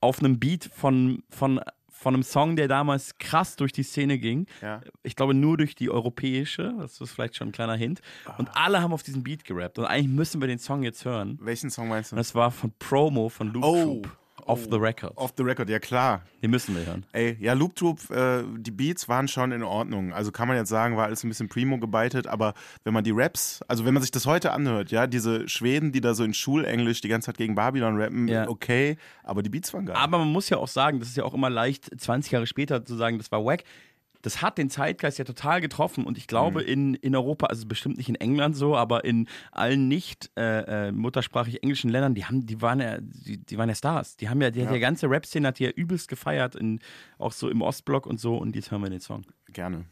auf 0.00 0.20
einem 0.20 0.38
Beat 0.38 0.70
von, 0.74 1.22
von, 1.30 1.60
von 2.00 2.14
einem 2.14 2.22
Song, 2.22 2.56
der 2.56 2.66
damals 2.66 3.18
krass 3.18 3.56
durch 3.56 3.72
die 3.72 3.82
Szene 3.82 4.18
ging. 4.18 4.46
Ja. 4.62 4.80
Ich 5.02 5.16
glaube 5.16 5.34
nur 5.34 5.58
durch 5.58 5.74
die 5.74 5.90
europäische, 5.90 6.72
das 6.78 6.98
ist 6.98 7.10
vielleicht 7.12 7.36
schon 7.36 7.48
ein 7.48 7.52
kleiner 7.52 7.76
Hint. 7.76 8.00
Und 8.38 8.48
alle 8.56 8.80
haben 8.80 8.94
auf 8.94 9.02
diesen 9.02 9.22
Beat 9.22 9.44
gerappt. 9.44 9.78
Und 9.78 9.84
eigentlich 9.84 10.08
müssen 10.08 10.40
wir 10.40 10.48
den 10.48 10.58
Song 10.58 10.82
jetzt 10.82 11.04
hören. 11.04 11.38
Welchen 11.42 11.68
Song 11.68 11.88
meinst 11.88 12.10
du? 12.10 12.14
Und 12.14 12.18
das 12.18 12.34
war 12.34 12.50
von 12.50 12.72
Promo 12.78 13.28
von 13.28 13.52
Luke 13.52 13.66
Oh. 13.66 13.84
Troop. 13.84 14.16
Off 14.46 14.66
the 14.70 14.76
Record. 14.76 15.12
Off 15.16 15.32
the 15.36 15.42
Record, 15.42 15.68
ja 15.68 15.78
klar. 15.78 16.22
Den 16.42 16.50
müssen 16.50 16.76
wir 16.76 16.86
hören. 16.86 17.04
Ey, 17.12 17.36
ja, 17.40 17.52
Loop 17.52 17.74
Troop, 17.76 18.10
äh, 18.10 18.42
die 18.58 18.70
Beats 18.70 19.08
waren 19.08 19.28
schon 19.28 19.52
in 19.52 19.62
Ordnung. 19.62 20.12
Also 20.12 20.32
kann 20.32 20.48
man 20.48 20.56
jetzt 20.56 20.68
sagen, 20.68 20.96
war 20.96 21.04
alles 21.06 21.24
ein 21.24 21.28
bisschen 21.28 21.48
primo 21.48 21.78
gebeitet, 21.78 22.26
aber 22.26 22.54
wenn 22.84 22.94
man 22.94 23.04
die 23.04 23.10
Raps, 23.12 23.60
also 23.68 23.84
wenn 23.84 23.94
man 23.94 24.02
sich 24.02 24.10
das 24.10 24.26
heute 24.26 24.52
anhört, 24.52 24.90
ja, 24.90 25.06
diese 25.06 25.48
Schweden, 25.48 25.92
die 25.92 26.00
da 26.00 26.14
so 26.14 26.24
in 26.24 26.34
Schulenglisch 26.34 27.00
die 27.00 27.08
ganze 27.08 27.26
Zeit 27.26 27.38
gegen 27.38 27.54
Babylon 27.54 28.00
rappen, 28.00 28.28
Ja. 28.28 28.48
okay, 28.48 28.96
aber 29.24 29.42
die 29.42 29.50
Beats 29.50 29.72
waren 29.74 29.86
geil. 29.86 29.96
Aber 29.96 30.18
man 30.18 30.28
muss 30.32 30.48
ja 30.48 30.56
auch 30.58 30.68
sagen, 30.68 30.98
das 31.00 31.08
ist 31.08 31.16
ja 31.16 31.24
auch 31.24 31.34
immer 31.34 31.50
leicht, 31.50 31.90
20 32.00 32.32
Jahre 32.32 32.46
später 32.46 32.84
zu 32.84 32.96
sagen, 32.96 33.18
das 33.18 33.30
war 33.32 33.44
wack. 33.44 33.64
Das 34.22 34.42
hat 34.42 34.58
den 34.58 34.70
Zeitgeist 34.70 35.18
ja 35.18 35.24
total 35.24 35.60
getroffen 35.60 36.04
und 36.04 36.18
ich 36.18 36.26
glaube 36.26 36.62
in, 36.62 36.94
in 36.94 37.16
Europa, 37.16 37.46
also 37.46 37.66
bestimmt 37.66 37.96
nicht 37.96 38.08
in 38.08 38.16
England 38.16 38.56
so, 38.56 38.76
aber 38.76 39.04
in 39.04 39.28
allen 39.52 39.88
nicht 39.88 40.30
äh, 40.36 40.88
äh, 40.88 40.92
muttersprachig 40.92 41.62
englischen 41.62 41.90
Ländern, 41.90 42.14
die 42.14 42.24
haben, 42.24 42.44
die 42.46 42.60
waren 42.60 42.80
ja, 42.80 42.98
die, 43.00 43.38
die 43.38 43.58
waren 43.58 43.68
ja 43.68 43.74
Stars. 43.74 44.16
Die 44.16 44.28
haben 44.28 44.40
ja, 44.42 44.50
die, 44.50 44.60
Ja. 44.60 44.72
die 44.72 44.78
ganze 44.80 45.08
Rap-Szene 45.08 45.48
hat 45.48 45.58
die 45.58 45.64
ja 45.64 45.70
übelst 45.70 46.08
gefeiert, 46.08 46.54
in, 46.54 46.80
auch 47.18 47.32
so 47.32 47.48
im 47.48 47.62
Ostblock 47.62 48.06
und 48.06 48.20
so 48.20 48.36
und 48.36 48.54
jetzt 48.56 48.70
hören 48.70 48.82
wir 48.82 48.90
den 48.90 49.00
Song. 49.00 49.22
Gerne. 49.52 49.84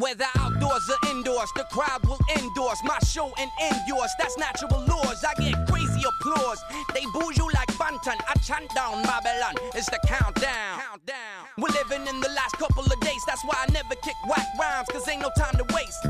Whether 0.00 0.24
outdoors 0.38 0.88
or 0.88 1.10
indoors, 1.10 1.52
the 1.56 1.64
crowd 1.64 2.06
will 2.06 2.18
endorse 2.34 2.80
my 2.84 2.98
show 3.06 3.34
and 3.38 3.50
end 3.60 3.76
yours. 3.86 4.10
That's 4.18 4.34
natural 4.38 4.80
laws. 4.86 5.22
I 5.22 5.34
get 5.34 5.68
crazy 5.68 6.00
applause. 6.08 6.58
They 6.94 7.04
boo 7.12 7.30
you 7.36 7.46
like 7.52 7.68
Bantan. 7.76 8.16
I 8.26 8.32
chant 8.40 8.74
down 8.74 9.02
Babylon. 9.02 9.56
It's 9.74 9.90
the 9.90 10.00
countdown. 10.06 10.80
countdown. 10.80 11.44
We're 11.58 11.74
living 11.76 12.08
in 12.08 12.18
the 12.18 12.30
last 12.30 12.56
couple 12.56 12.82
of 12.82 12.98
days. 13.00 13.20
That's 13.26 13.44
why 13.44 13.56
I 13.60 13.70
never 13.72 13.94
kick 13.96 14.16
whack 14.26 14.46
rhymes, 14.58 14.88
cause 14.90 15.06
ain't 15.06 15.20
no 15.20 15.28
time 15.36 15.52
to 15.58 15.66
waste. 15.74 16.02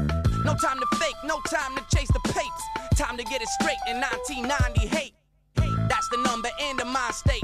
No 0.44 0.54
time 0.54 0.78
to 0.78 0.96
fake, 0.98 1.18
no 1.24 1.40
time 1.50 1.74
to 1.74 1.82
chase 1.92 2.12
the 2.12 2.20
papes. 2.30 2.62
Time 2.94 3.16
to 3.16 3.24
get 3.24 3.42
it 3.42 3.48
straight 3.60 3.82
in 3.88 3.98
1998. 3.98 4.86
hate. 4.94 5.14
That's 5.88 6.08
the 6.10 6.18
number 6.18 6.48
and 6.62 6.78
the 6.78 6.84
mind 6.84 7.14
state. 7.16 7.42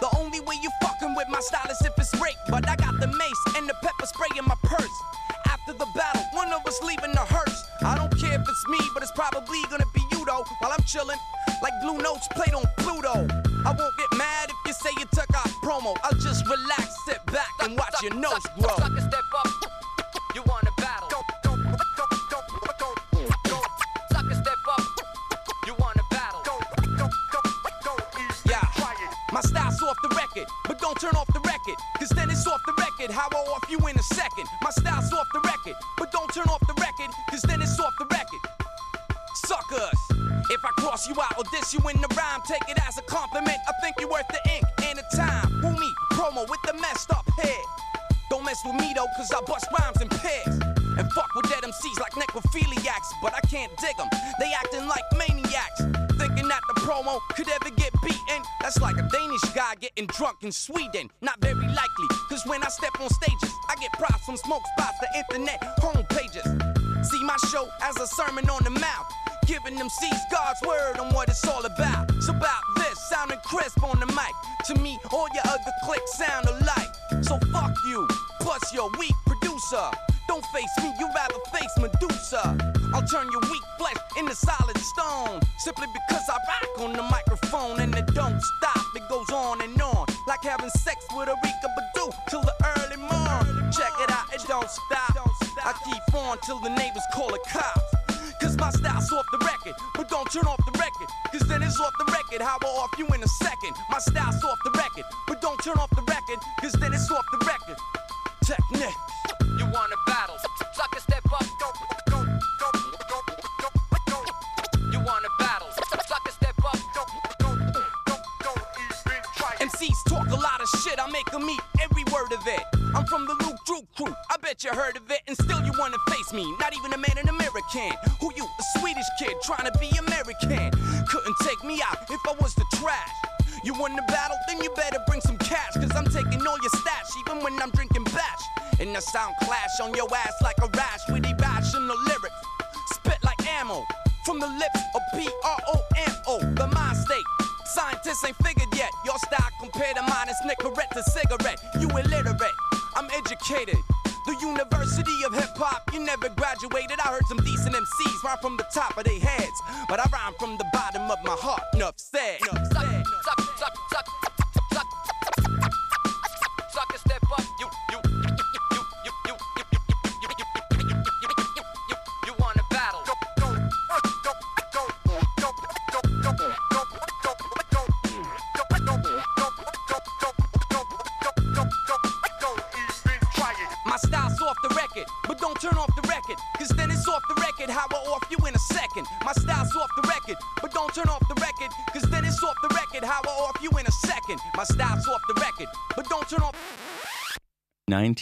The 0.00 0.10
only 0.18 0.40
way 0.40 0.56
you 0.60 0.70
fucking 0.82 1.14
with 1.14 1.28
my 1.28 1.38
style 1.38 1.70
is 1.70 1.80
if 1.82 1.92
it's 1.96 2.12
rape. 2.20 2.34
But 2.48 2.68
I 2.68 2.74
got 2.74 2.98
the 2.98 3.06
mace 3.06 3.56
and 3.56 3.68
the 3.68 3.74
pepper 3.80 4.06
spray 4.06 4.28
in 4.36 4.44
my 4.44 4.56
purse. 4.64 4.98
After 5.68 5.84
the 5.84 5.92
battle, 5.92 6.22
one 6.32 6.50
of 6.50 6.66
us 6.66 6.80
leaving 6.82 7.12
the 7.12 7.26
hearse. 7.28 7.68
I 7.84 7.94
don't 7.94 8.10
care 8.18 8.40
if 8.40 8.40
it's 8.40 8.68
me, 8.68 8.78
but 8.94 9.02
it's 9.02 9.12
probably 9.12 9.60
gonna 9.68 9.84
be 9.92 10.00
you 10.12 10.24
though. 10.24 10.42
While 10.60 10.72
I'm 10.72 10.82
chilling, 10.84 11.18
like 11.62 11.74
blue 11.82 11.98
notes 11.98 12.26
played 12.28 12.54
on 12.54 12.64
Pluto. 12.78 13.28
I 13.66 13.76
won't 13.76 13.94
get 13.98 14.16
mad 14.16 14.48
if 14.48 14.56
you 14.66 14.72
say 14.72 14.90
you 14.98 15.04
took 15.12 15.28
off 15.36 15.52
promo. 15.60 15.94
I'll 16.04 16.18
just 16.20 16.46
relax, 16.46 16.96
sit 17.04 17.20
back, 17.26 17.50
and 17.60 17.76
watch 17.76 18.02
your 18.02 18.14
nose 18.14 18.46
grow. 18.58 18.76
Sucker, 18.78 19.00
step 19.00 19.20
up. 19.36 19.87
Can't 53.58 53.76
dig 53.78 53.96
them. 53.96 54.08
They 54.38 54.52
acting 54.54 54.86
like 54.86 55.02
maniacs. 55.16 55.82
Thinking 56.18 56.48
that 56.48 56.62
the 56.68 56.80
promo 56.80 57.18
could 57.34 57.48
ever 57.48 57.70
get 57.74 57.92
beaten. 58.02 58.42
That's 58.60 58.80
like 58.80 58.96
a 58.96 59.08
Danish 59.08 59.46
guy 59.54 59.74
getting 59.80 60.06
drunk 60.06 60.38
in 60.42 60.52
Sweden. 60.52 61.10
Not 61.20 61.40
very 61.40 61.66
likely, 61.66 62.08
cause 62.28 62.42
when 62.46 62.62
I 62.62 62.68
step 62.68 63.00
on 63.00 63.08
stages, 63.10 63.52
I 63.68 63.74
get 63.80 63.92
props 63.94 64.24
from 64.24 64.36
smoke 64.36 64.62
spots 64.76 64.98
to 65.00 65.06
internet 65.18 65.60
homepages. 65.78 66.46
See 67.04 67.24
my 67.24 67.36
show 67.50 67.68
as 67.82 67.96
a 67.98 68.06
sermon 68.06 68.48
on 68.48 68.62
the 68.62 68.70
mouth. 68.70 69.12
Giving 69.46 69.76
them 69.76 69.88
C's 69.88 70.22
God's 70.30 70.60
word 70.66 70.98
on 70.98 71.07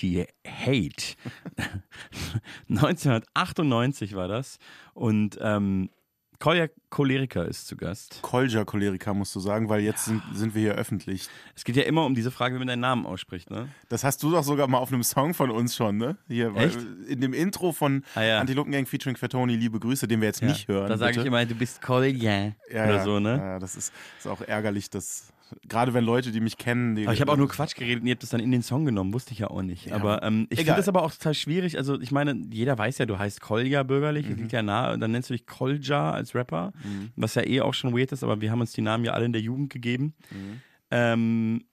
90 0.02 0.28
Hate. 0.46 1.16
1998 2.68 4.14
war 4.14 4.28
das. 4.28 4.58
Und 4.94 5.38
ähm, 5.40 5.90
Kolja 6.38 6.66
Choleriker 6.90 7.46
ist 7.46 7.66
zu 7.66 7.76
Gast. 7.78 8.18
Kolja 8.20 8.64
Choleriker 8.64 9.14
musst 9.14 9.34
du 9.34 9.40
sagen, 9.40 9.70
weil 9.70 9.80
jetzt 9.80 10.04
sind, 10.04 10.22
sind 10.34 10.54
wir 10.54 10.60
hier 10.60 10.74
öffentlich. 10.74 11.28
Es 11.54 11.64
geht 11.64 11.76
ja 11.76 11.84
immer 11.84 12.04
um 12.04 12.14
diese 12.14 12.30
Frage, 12.30 12.54
wie 12.54 12.58
man 12.58 12.68
deinen 12.68 12.80
Namen 12.80 13.06
ausspricht, 13.06 13.50
ne? 13.50 13.68
Das 13.88 14.04
hast 14.04 14.22
du 14.22 14.30
doch 14.30 14.42
sogar 14.42 14.68
mal 14.68 14.78
auf 14.78 14.92
einem 14.92 15.02
Song 15.02 15.32
von 15.32 15.50
uns 15.50 15.74
schon, 15.74 15.96
ne? 15.96 16.18
Hier, 16.28 16.54
Echt? 16.54 16.78
In 17.08 17.22
dem 17.22 17.32
Intro 17.32 17.72
von 17.72 18.04
Ah, 18.14 18.22
ja. 18.22 18.40
Antilopen 18.40 18.70
Gang 18.72 18.86
featuring 18.86 19.16
Fatoni, 19.16 19.56
liebe 19.56 19.80
Grüße, 19.80 20.06
den 20.06 20.20
wir 20.20 20.28
jetzt 20.28 20.42
nicht 20.42 20.68
hören. 20.68 20.88
Da 20.88 20.98
sage 20.98 21.20
ich 21.20 21.26
immer, 21.26 21.44
du 21.46 21.54
bist 21.54 21.80
Kolja. 21.80 22.52
ja, 22.70 22.84
oder 22.84 22.96
ja, 22.96 23.04
so, 23.04 23.18
ne? 23.18 23.36
Ja, 23.38 23.58
das 23.58 23.74
ist, 23.76 23.92
ist 24.18 24.26
auch 24.26 24.42
ärgerlich, 24.42 24.90
dass 24.90 25.32
gerade 25.68 25.94
wenn 25.94 26.04
Leute, 26.04 26.32
die 26.32 26.40
mich 26.40 26.56
kennen, 26.56 26.94
die, 26.96 27.04
Aber 27.04 27.14
ich 27.14 27.20
habe 27.20 27.32
auch 27.32 27.36
nur 27.36 27.48
Quatsch 27.48 27.74
geredet 27.74 28.00
und 28.02 28.06
ihr 28.08 28.12
habt 28.14 28.22
das 28.22 28.30
dann 28.30 28.40
in 28.40 28.50
den 28.50 28.62
Song 28.62 28.84
genommen, 28.84 29.12
wusste 29.12 29.32
ich 29.32 29.38
ja 29.40 29.48
auch 29.48 29.62
nicht. 29.62 29.92
aber 29.92 30.22
ähm, 30.22 30.46
ich 30.50 30.58
finde 30.58 30.74
das 30.74 30.88
aber 30.88 31.02
auch 31.02 31.12
total 31.12 31.34
schwierig. 31.34 31.78
Also 31.78 32.00
ich 32.00 32.12
meine, 32.12 32.40
jeder 32.50 32.76
weiß 32.78 32.98
ja, 32.98 33.06
du 33.06 33.18
heißt 33.18 33.40
Kolja 33.40 33.82
bürgerlich, 33.82 34.28
Mhm. 34.28 34.36
liegt 34.36 34.52
ja 34.52 34.62
nahe 34.62 34.94
und 34.94 35.00
dann 35.00 35.12
nennst 35.12 35.30
du 35.30 35.34
dich 35.34 35.46
Kolja 35.46 36.10
als 36.10 36.34
Rapper, 36.34 36.72
was 37.16 37.34
ja 37.34 37.46
eh 37.46 37.60
auch 37.60 37.74
schon 37.74 37.96
weird 37.96 38.12
ist, 38.12 38.22
aber 38.24 38.40
wir 38.40 38.50
haben 38.50 38.60
uns 38.60 38.72
die 38.72 38.82
Namen 38.82 39.04
ja 39.04 39.12
alle 39.12 39.24
in 39.26 39.32
der 39.32 39.42
Jugend 39.42 39.72
gegeben. 39.72 40.14
Mhm. 40.30 40.60
Ähm, 40.90 41.64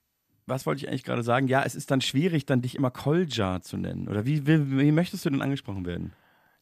was 0.46 0.66
wollte 0.66 0.82
ich 0.84 0.90
eigentlich 0.90 1.04
gerade 1.04 1.24
sagen? 1.24 1.48
Ja, 1.48 1.64
es 1.64 1.74
ist 1.74 1.90
dann 1.90 2.02
schwierig, 2.02 2.46
dann 2.46 2.62
dich 2.62 2.76
immer 2.76 2.92
Kolja 2.92 3.62
zu 3.62 3.78
nennen. 3.78 4.08
Oder 4.10 4.26
wie, 4.26 4.46
wie, 4.46 4.78
wie 4.80 4.92
möchtest 4.92 5.24
du 5.26 5.30
denn 5.30 5.42
angesprochen 5.42 5.86
werden? 5.86 6.12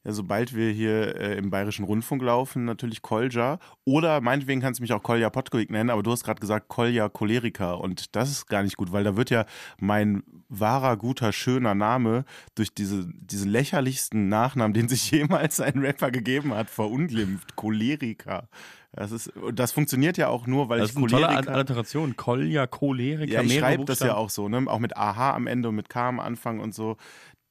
Ja, 0.04 0.14
sobald 0.14 0.56
wir 0.56 0.72
hier 0.72 1.16
äh, 1.16 1.38
im 1.38 1.52
Bayerischen 1.52 1.86
Rundfunk 1.86 2.24
laufen, 2.24 2.66
natürlich 2.66 3.04
Kolja. 3.04 3.60
Oder 3.86 4.20
meinetwegen 4.20 4.60
kannst 4.60 4.80
du 4.80 4.84
mich 4.84 4.94
auch 4.94 5.04
Kolja 5.04 5.30
Potkovic 5.30 5.70
nennen, 5.70 5.92
aber 5.92 6.02
du 6.02 6.12
hast 6.12 6.24
gerade 6.24 6.40
gesagt 6.40 6.70
Kolja 6.70 7.08
Choleriker 7.08 7.80
und 7.80 8.16
das 8.16 8.32
ist 8.32 8.48
gar 8.48 8.64
nicht 8.64 8.78
gut, 8.78 8.92
weil 8.92 9.04
da 9.04 9.16
wird 9.16 9.30
ja 9.30 9.46
mein 9.80 10.24
wahrer, 10.50 10.98
guter, 10.98 11.32
schöner 11.32 11.76
Name 11.76 12.26
durch 12.56 12.74
diese, 12.74 13.08
diesen 13.14 13.52
lächerlichsten 13.52 14.28
Nachnamen, 14.28 14.74
den 14.74 14.90
sich 14.90 15.12
jemals 15.12 15.60
ein 15.62 15.78
Rapper 15.80 16.10
gegeben 16.10 16.54
hat, 16.54 16.70
verunglimpft. 16.70 17.56
Choleriker. 17.56 18.50
Das, 18.94 19.14
ist, 19.14 19.32
das 19.54 19.72
funktioniert 19.72 20.18
ja 20.18 20.28
auch 20.28 20.48
nur, 20.48 20.68
weil 20.68 20.80
Das 20.80 20.90
ich 20.90 20.96
ist 20.98 21.02
eine 21.02 21.08
tolle. 21.08 21.30
Alliteration. 21.30 22.18
Kolja, 22.18 22.68
Choleriker, 22.68 23.32
Ja, 23.32 23.42
ich 23.42 23.58
schreibe 23.58 23.86
das 23.86 24.00
ja 24.00 24.16
auch 24.16 24.30
so, 24.30 24.50
ne? 24.50 24.66
Auch 24.68 24.80
mit 24.80 24.98
AH 24.98 25.34
am 25.34 25.48
Ende 25.48 25.70
und 25.70 25.76
mit 25.76 25.88
K 25.88 26.10
am 26.10 26.20
Anfang 26.20 26.60
und 26.60 26.74
so. 26.76 26.98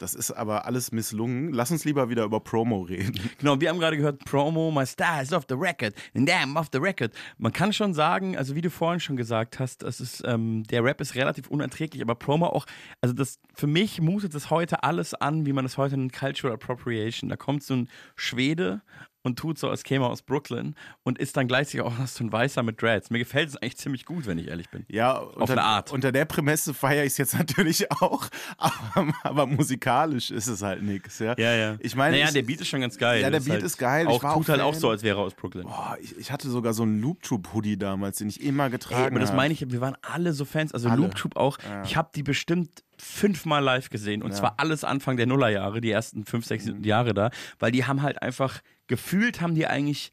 Das 0.01 0.15
ist 0.15 0.31
aber 0.31 0.65
alles 0.65 0.93
misslungen. 0.93 1.53
Lass 1.53 1.71
uns 1.71 1.85
lieber 1.85 2.09
wieder 2.09 2.25
über 2.25 2.41
Promo 2.41 2.81
reden. 2.81 3.21
Genau, 3.39 3.61
wir 3.61 3.69
haben 3.69 3.79
gerade 3.79 3.97
gehört, 3.97 4.25
Promo, 4.25 4.71
my 4.71 4.85
star 4.85 5.23
is 5.23 5.33
off 5.33 5.45
the 5.49 5.55
record, 5.55 5.95
damn 6.15 6.57
off 6.57 6.69
the 6.73 6.79
record. 6.79 7.13
Man 7.39 7.53
kann 7.53 7.73
schon 7.73 7.95
sagen, 7.95 8.37
also 8.37 8.55
wie 8.55 8.61
du 8.61 8.71
vorhin 8.71 9.01
schon 9.01 9.17
gesagt 9.17 9.59
hast, 9.59 9.83
es 9.83 10.01
ist, 10.01 10.23
ähm, 10.27 10.65
der 10.65 10.85
Rap 10.85 11.01
ist 11.01 11.15
relativ 11.15 11.49
unerträglich, 11.49 12.03
aber 12.03 12.15
Promo 12.15 12.47
auch, 12.47 12.67
also 13.01 13.15
das, 13.15 13.39
für 13.55 13.67
mich 13.67 14.01
mutet 14.01 14.35
das 14.35 14.51
heute 14.51 14.83
alles 14.83 15.15
an, 15.15 15.47
wie 15.47 15.53
man 15.53 15.65
es 15.65 15.77
heute 15.77 15.97
nennt, 15.97 16.13
Cultural 16.13 16.55
Appropriation. 16.55 17.29
Da 17.29 17.37
kommt 17.37 17.63
so 17.63 17.75
ein 17.75 17.89
Schwede 18.17 18.83
und 19.23 19.39
tut 19.39 19.59
so, 19.59 19.69
als 19.69 19.83
käme 19.83 20.05
er 20.07 20.11
aus 20.11 20.23
Brooklyn 20.23 20.75
und 21.03 21.19
ist 21.19 21.37
dann 21.37 21.47
gleichzeitig 21.49 21.83
auch 21.83 21.97
noch 21.99 22.07
so 22.07 22.25
ein 22.25 22.33
Weißer 22.33 22.63
mit 22.63 22.81
Dreads. 22.81 23.11
Mir 23.11 23.19
gefällt 23.19 23.49
es 23.51 23.57
eigentlich 23.57 23.77
ziemlich 23.77 24.05
gut, 24.05 24.27
wenn 24.27 24.39
ich 24.39 24.49
ehrlich 24.49 24.71
bin. 24.71 24.85
Ja, 24.89 25.19
unter, 25.19 25.53
eine 25.53 25.63
Art. 25.63 25.93
Unter 25.93 26.13
der 26.13 26.25
Prämisse 26.25 26.75
feiere 26.75 27.05
ich 27.05 27.13
es 27.13 27.19
jetzt 27.19 27.35
natürlich 27.39 27.91
auch, 27.93 28.29
aber, 28.57 29.13
aber 29.23 29.47
musikalisch 29.47 30.31
ist 30.31 30.47
es 30.47 30.63
halt 30.63 30.83
nichts. 30.83 31.19
Ja, 31.19 31.35
Ich 31.81 31.95
meine, 31.97 32.17
naja, 32.17 32.27
ich, 32.29 32.33
der 32.33 32.43
Beat 32.43 32.61
ist 32.61 32.69
schon 32.69 32.81
ganz 32.81 32.97
geil. 32.99 33.21
Ja, 33.23 33.31
der 33.31 33.41
Beat 33.41 33.51
halt 33.53 33.63
ist 33.63 33.77
geil. 33.79 34.07
Ich 34.11 34.23
Auch, 34.23 34.35
tut 34.35 34.49
halt 34.49 34.61
auch 34.61 34.75
so, 34.75 34.91
als 34.91 35.03
wäre 35.03 35.19
er 35.19 35.25
aus 35.25 35.35
Brooklyn. 35.35 35.65
boah, 35.65 35.97
ich, 36.01 36.17
ich 36.17 36.31
hatte 36.33 36.49
sogar 36.49 36.73
so 36.73 36.83
einen 36.83 37.01
Loop 37.01 37.23
Troop 37.23 37.53
Hoodie 37.53 37.77
damals, 37.77 38.19
den 38.19 38.29
ich 38.29 38.43
immer 38.43 38.71
getragen 38.71 39.03
Ey, 39.03 39.07
aber 39.11 39.21
das 39.21 39.31
habe. 39.31 39.37
meine 39.37 39.55
ich, 39.55 39.71
wir 39.71 39.81
waren 39.81 39.97
alle 40.03 40.33
so 40.33 40.45
Fans, 40.45 40.73
also 40.73 40.89
Alle. 40.89 41.03
Loop 41.03 41.15
Troop 41.15 41.37
auch. 41.37 41.59
Ich 41.85 41.97
habe 41.97 42.11
die 42.15 42.23
bestimmt 42.23 42.83
fünfmal 43.01 43.63
live 43.63 43.91
gesehen 43.91 44.23
und 44.23 44.35
zwar 44.35 44.55
alles 44.59 44.85
Anfang 44.85 45.17
der 45.17 45.27
Nullerjahre, 45.27 45.81
die 45.81 45.91
ersten 45.91 46.25
fünf, 46.25 46.45
sechs 46.47 46.67
Mhm. 46.67 46.85
Jahre 46.85 47.15
da, 47.15 47.31
weil 47.59 47.73
die 47.73 47.85
haben 47.87 48.03
halt 48.03 48.21
einfach 48.23 48.61
gefühlt 48.87 49.41
haben 49.41 49.55
die 49.55 49.67
eigentlich 49.67 50.13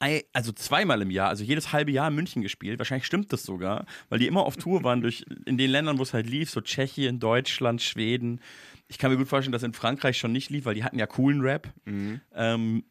ei- 0.00 0.24
also 0.32 0.52
zweimal 0.52 1.02
im 1.02 1.10
Jahr, 1.10 1.28
also 1.28 1.42
jedes 1.42 1.72
halbe 1.72 1.90
Jahr 1.90 2.08
in 2.08 2.14
München 2.14 2.40
gespielt. 2.42 2.78
Wahrscheinlich 2.78 3.06
stimmt 3.06 3.32
das 3.32 3.42
sogar, 3.42 3.84
weil 4.08 4.18
die 4.20 4.26
immer 4.28 4.44
auf 4.46 4.56
Tour 4.56 4.84
waren 4.84 5.00
durch 5.00 5.24
in 5.44 5.58
den 5.58 5.70
Ländern, 5.70 5.98
wo 5.98 6.02
es 6.04 6.14
halt 6.14 6.28
lief, 6.28 6.50
so 6.50 6.60
Tschechien, 6.60 7.18
Deutschland, 7.18 7.82
Schweden. 7.82 8.40
Ich 8.86 8.98
kann 8.98 9.10
mir 9.10 9.16
gut 9.16 9.26
vorstellen, 9.28 9.52
dass 9.52 9.64
in 9.64 9.72
Frankreich 9.72 10.16
schon 10.16 10.30
nicht 10.32 10.50
lief, 10.50 10.66
weil 10.66 10.74
die 10.74 10.84
hatten 10.84 10.98
ja 10.98 11.06
coolen 11.06 11.40
Rap. 11.40 11.68
Ähm, 12.34 12.84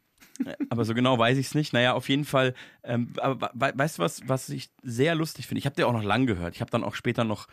aber 0.70 0.86
so 0.86 0.94
genau 0.94 1.18
weiß 1.18 1.38
ich 1.38 1.48
es 1.48 1.56
nicht. 1.56 1.72
Naja, 1.74 1.94
auf 1.94 2.10
jeden 2.10 2.26
Fall. 2.26 2.54
Ähm, 2.84 3.14
aber 3.18 3.52
we 3.54 3.72
weißt 3.74 3.98
du 3.98 4.02
was, 4.04 4.28
was 4.28 4.50
ich 4.50 4.70
sehr 4.84 5.16
lustig 5.16 5.48
finde? 5.48 5.60
Ich 5.60 5.66
habe 5.66 5.76
dir 5.76 5.88
auch 5.88 5.94
noch 5.94 6.04
lang 6.04 6.26
gehört. 6.28 6.56
Ich 6.56 6.62
habe 6.62 6.70
dann 6.72 6.84
auch 6.84 6.94
später 6.96 7.24
noch 7.24 7.48
äh, 7.48 7.52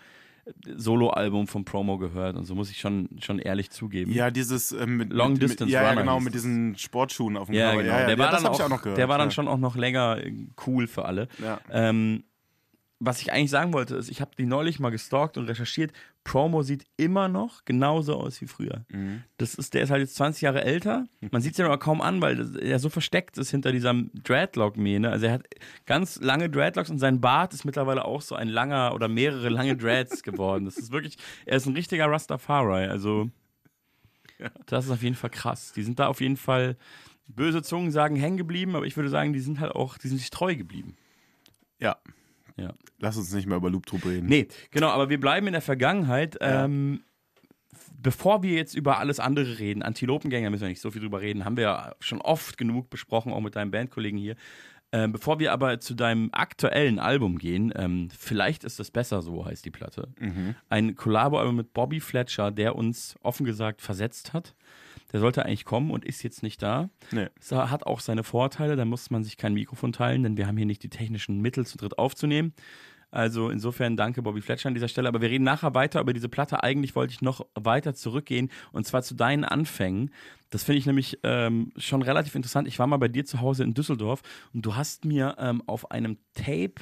Soloalbum 0.76 1.46
vom 1.46 1.64
Promo 1.64 1.98
gehört 1.98 2.36
und 2.36 2.44
so 2.44 2.54
muss 2.54 2.70
ich 2.70 2.78
schon, 2.78 3.08
schon 3.20 3.38
ehrlich 3.38 3.70
zugeben. 3.70 4.12
Ja, 4.12 4.30
dieses 4.30 4.72
ähm, 4.72 4.98
mit, 4.98 5.12
Long 5.12 5.32
mit, 5.34 5.42
Distance 5.42 5.64
mit, 5.64 5.72
ja, 5.72 5.82
ja, 5.82 5.88
Runner 5.90 6.02
genau, 6.02 6.16
hieß 6.16 6.24
mit 6.24 6.34
diesen 6.34 6.76
Sportschuhen 6.76 7.36
auf 7.36 7.46
dem 7.46 7.54
Ja, 7.54 7.70
Cover. 7.70 7.82
genau. 7.82 7.94
Ja, 7.94 8.00
ja, 8.00 8.06
der 8.06 8.16
ja, 8.16 8.22
war, 8.22 8.30
das 8.30 8.42
dann 8.42 8.50
auch, 8.52 8.58
ich 8.58 8.62
auch 8.64 8.68
noch 8.68 8.82
gehört. 8.82 8.98
der 8.98 9.08
war 9.08 9.18
dann 9.18 9.28
ja. 9.28 9.32
schon 9.32 9.48
auch 9.48 9.58
noch 9.58 9.76
länger 9.76 10.18
äh, 10.18 10.32
cool 10.66 10.86
für 10.86 11.04
alle. 11.04 11.28
Ja. 11.42 11.60
Ähm, 11.70 12.24
was 13.04 13.20
ich 13.20 13.32
eigentlich 13.32 13.50
sagen 13.50 13.72
wollte, 13.72 13.96
ist, 13.96 14.10
ich 14.10 14.20
habe 14.20 14.32
die 14.36 14.46
neulich 14.46 14.80
mal 14.80 14.90
gestalkt 14.90 15.36
und 15.36 15.48
recherchiert. 15.48 15.92
Promo 16.24 16.62
sieht 16.62 16.84
immer 16.96 17.28
noch 17.28 17.64
genauso 17.64 18.14
aus 18.14 18.40
wie 18.40 18.46
früher. 18.46 18.84
Mhm. 18.90 19.24
Das 19.36 19.54
ist, 19.54 19.74
der 19.74 19.82
ist 19.82 19.90
halt 19.90 20.00
jetzt 20.00 20.14
20 20.16 20.42
Jahre 20.42 20.64
älter. 20.64 21.06
Man 21.30 21.42
sieht 21.42 21.52
es 21.52 21.58
ja 21.58 21.66
aber 21.66 21.78
kaum 21.78 22.00
an, 22.00 22.20
weil 22.20 22.58
er 22.58 22.78
so 22.78 22.88
versteckt 22.88 23.36
ist 23.38 23.50
hinter 23.50 23.72
dieser 23.72 23.94
Dreadlock-Mähne. 23.94 25.10
Also 25.10 25.26
er 25.26 25.32
hat 25.32 25.44
ganz 25.86 26.20
lange 26.20 26.48
Dreadlocks 26.48 26.90
und 26.90 26.98
sein 26.98 27.20
Bart 27.20 27.52
ist 27.52 27.64
mittlerweile 27.64 28.04
auch 28.04 28.22
so 28.22 28.34
ein 28.34 28.48
langer 28.48 28.94
oder 28.94 29.08
mehrere 29.08 29.48
lange 29.48 29.76
Dreads 29.76 30.22
geworden. 30.24 30.64
Das 30.64 30.76
ist 30.76 30.92
wirklich, 30.92 31.18
er 31.46 31.56
ist 31.56 31.66
ein 31.66 31.74
richtiger 31.74 32.10
Rastafari. 32.10 32.86
Also 32.86 33.30
das 34.66 34.86
ist 34.86 34.90
auf 34.90 35.02
jeden 35.02 35.16
Fall 35.16 35.30
krass. 35.30 35.72
Die 35.72 35.82
sind 35.82 35.98
da 35.98 36.08
auf 36.08 36.20
jeden 36.20 36.36
Fall, 36.36 36.76
böse 37.26 37.62
Zungen 37.62 37.90
sagen, 37.90 38.16
hängen 38.16 38.36
geblieben, 38.36 38.76
aber 38.76 38.86
ich 38.86 38.96
würde 38.96 39.08
sagen, 39.08 39.32
die 39.32 39.40
sind 39.40 39.60
halt 39.60 39.72
auch, 39.72 39.98
die 39.98 40.08
sind 40.08 40.18
sich 40.18 40.30
treu 40.30 40.54
geblieben. 40.54 40.96
Ja. 41.80 41.96
Ja. 42.56 42.72
Lass 42.98 43.16
uns 43.16 43.32
nicht 43.32 43.46
mehr 43.46 43.56
über 43.56 43.70
Loop 43.70 43.86
Troop 43.86 44.04
reden. 44.04 44.28
Nee, 44.28 44.48
genau, 44.70 44.88
aber 44.88 45.08
wir 45.08 45.18
bleiben 45.18 45.46
in 45.46 45.52
der 45.52 45.62
Vergangenheit. 45.62 46.36
Ähm, 46.40 47.02
bevor 48.00 48.42
wir 48.42 48.52
jetzt 48.52 48.74
über 48.74 48.98
alles 48.98 49.18
andere 49.18 49.58
reden, 49.58 49.82
Antilopengänger 49.82 50.50
müssen 50.50 50.62
wir 50.62 50.68
nicht 50.68 50.80
so 50.80 50.90
viel 50.90 51.00
drüber 51.02 51.20
reden, 51.20 51.44
haben 51.44 51.56
wir 51.56 51.64
ja 51.64 51.94
schon 52.00 52.20
oft 52.20 52.56
genug 52.56 52.90
besprochen, 52.90 53.32
auch 53.32 53.40
mit 53.40 53.56
deinem 53.56 53.70
Bandkollegen 53.70 54.18
hier. 54.18 54.36
Ähm, 54.92 55.10
bevor 55.10 55.40
wir 55.40 55.52
aber 55.52 55.80
zu 55.80 55.94
deinem 55.94 56.28
aktuellen 56.30 57.00
Album 57.00 57.38
gehen, 57.38 57.72
ähm, 57.74 58.10
vielleicht 58.16 58.62
ist 58.62 58.78
es 58.78 58.92
besser 58.92 59.22
so, 59.22 59.44
heißt 59.44 59.64
die 59.64 59.72
Platte. 59.72 60.12
Ein 60.68 60.94
Collabo-Album 60.94 61.56
mit 61.56 61.72
Bobby 61.72 61.98
Fletcher, 61.98 62.52
der 62.52 62.76
uns 62.76 63.16
offen 63.22 63.44
gesagt 63.44 63.82
versetzt 63.82 64.32
hat. 64.32 64.54
Der 65.14 65.20
sollte 65.20 65.46
eigentlich 65.46 65.64
kommen 65.64 65.92
und 65.92 66.04
ist 66.04 66.24
jetzt 66.24 66.42
nicht 66.42 66.60
da. 66.60 66.90
Nee. 67.12 67.28
Es 67.40 67.52
hat 67.52 67.86
auch 67.86 68.00
seine 68.00 68.24
Vorteile, 68.24 68.74
da 68.74 68.84
muss 68.84 69.10
man 69.10 69.22
sich 69.22 69.36
kein 69.36 69.54
Mikrofon 69.54 69.92
teilen, 69.92 70.24
denn 70.24 70.36
wir 70.36 70.48
haben 70.48 70.56
hier 70.56 70.66
nicht 70.66 70.82
die 70.82 70.88
technischen 70.88 71.40
Mittel 71.40 71.64
zu 71.64 71.78
dritt 71.78 71.98
aufzunehmen. 71.98 72.52
Also 73.12 73.48
insofern 73.48 73.96
danke 73.96 74.22
Bobby 74.22 74.40
Fletcher 74.40 74.66
an 74.66 74.74
dieser 74.74 74.88
Stelle. 74.88 75.06
Aber 75.06 75.20
wir 75.20 75.30
reden 75.30 75.44
nachher 75.44 75.72
weiter 75.72 76.00
über 76.00 76.12
diese 76.12 76.28
Platte. 76.28 76.64
Eigentlich 76.64 76.96
wollte 76.96 77.12
ich 77.12 77.22
noch 77.22 77.46
weiter 77.54 77.94
zurückgehen 77.94 78.50
und 78.72 78.88
zwar 78.88 79.04
zu 79.04 79.14
deinen 79.14 79.44
Anfängen. 79.44 80.10
Das 80.50 80.64
finde 80.64 80.80
ich 80.80 80.86
nämlich 80.86 81.20
ähm, 81.22 81.70
schon 81.76 82.02
relativ 82.02 82.34
interessant. 82.34 82.66
Ich 82.66 82.80
war 82.80 82.88
mal 82.88 82.96
bei 82.96 83.06
dir 83.06 83.24
zu 83.24 83.40
Hause 83.40 83.62
in 83.62 83.72
Düsseldorf 83.72 84.22
und 84.52 84.66
du 84.66 84.74
hast 84.74 85.04
mir 85.04 85.36
ähm, 85.38 85.62
auf 85.66 85.92
einem 85.92 86.18
Tape 86.34 86.74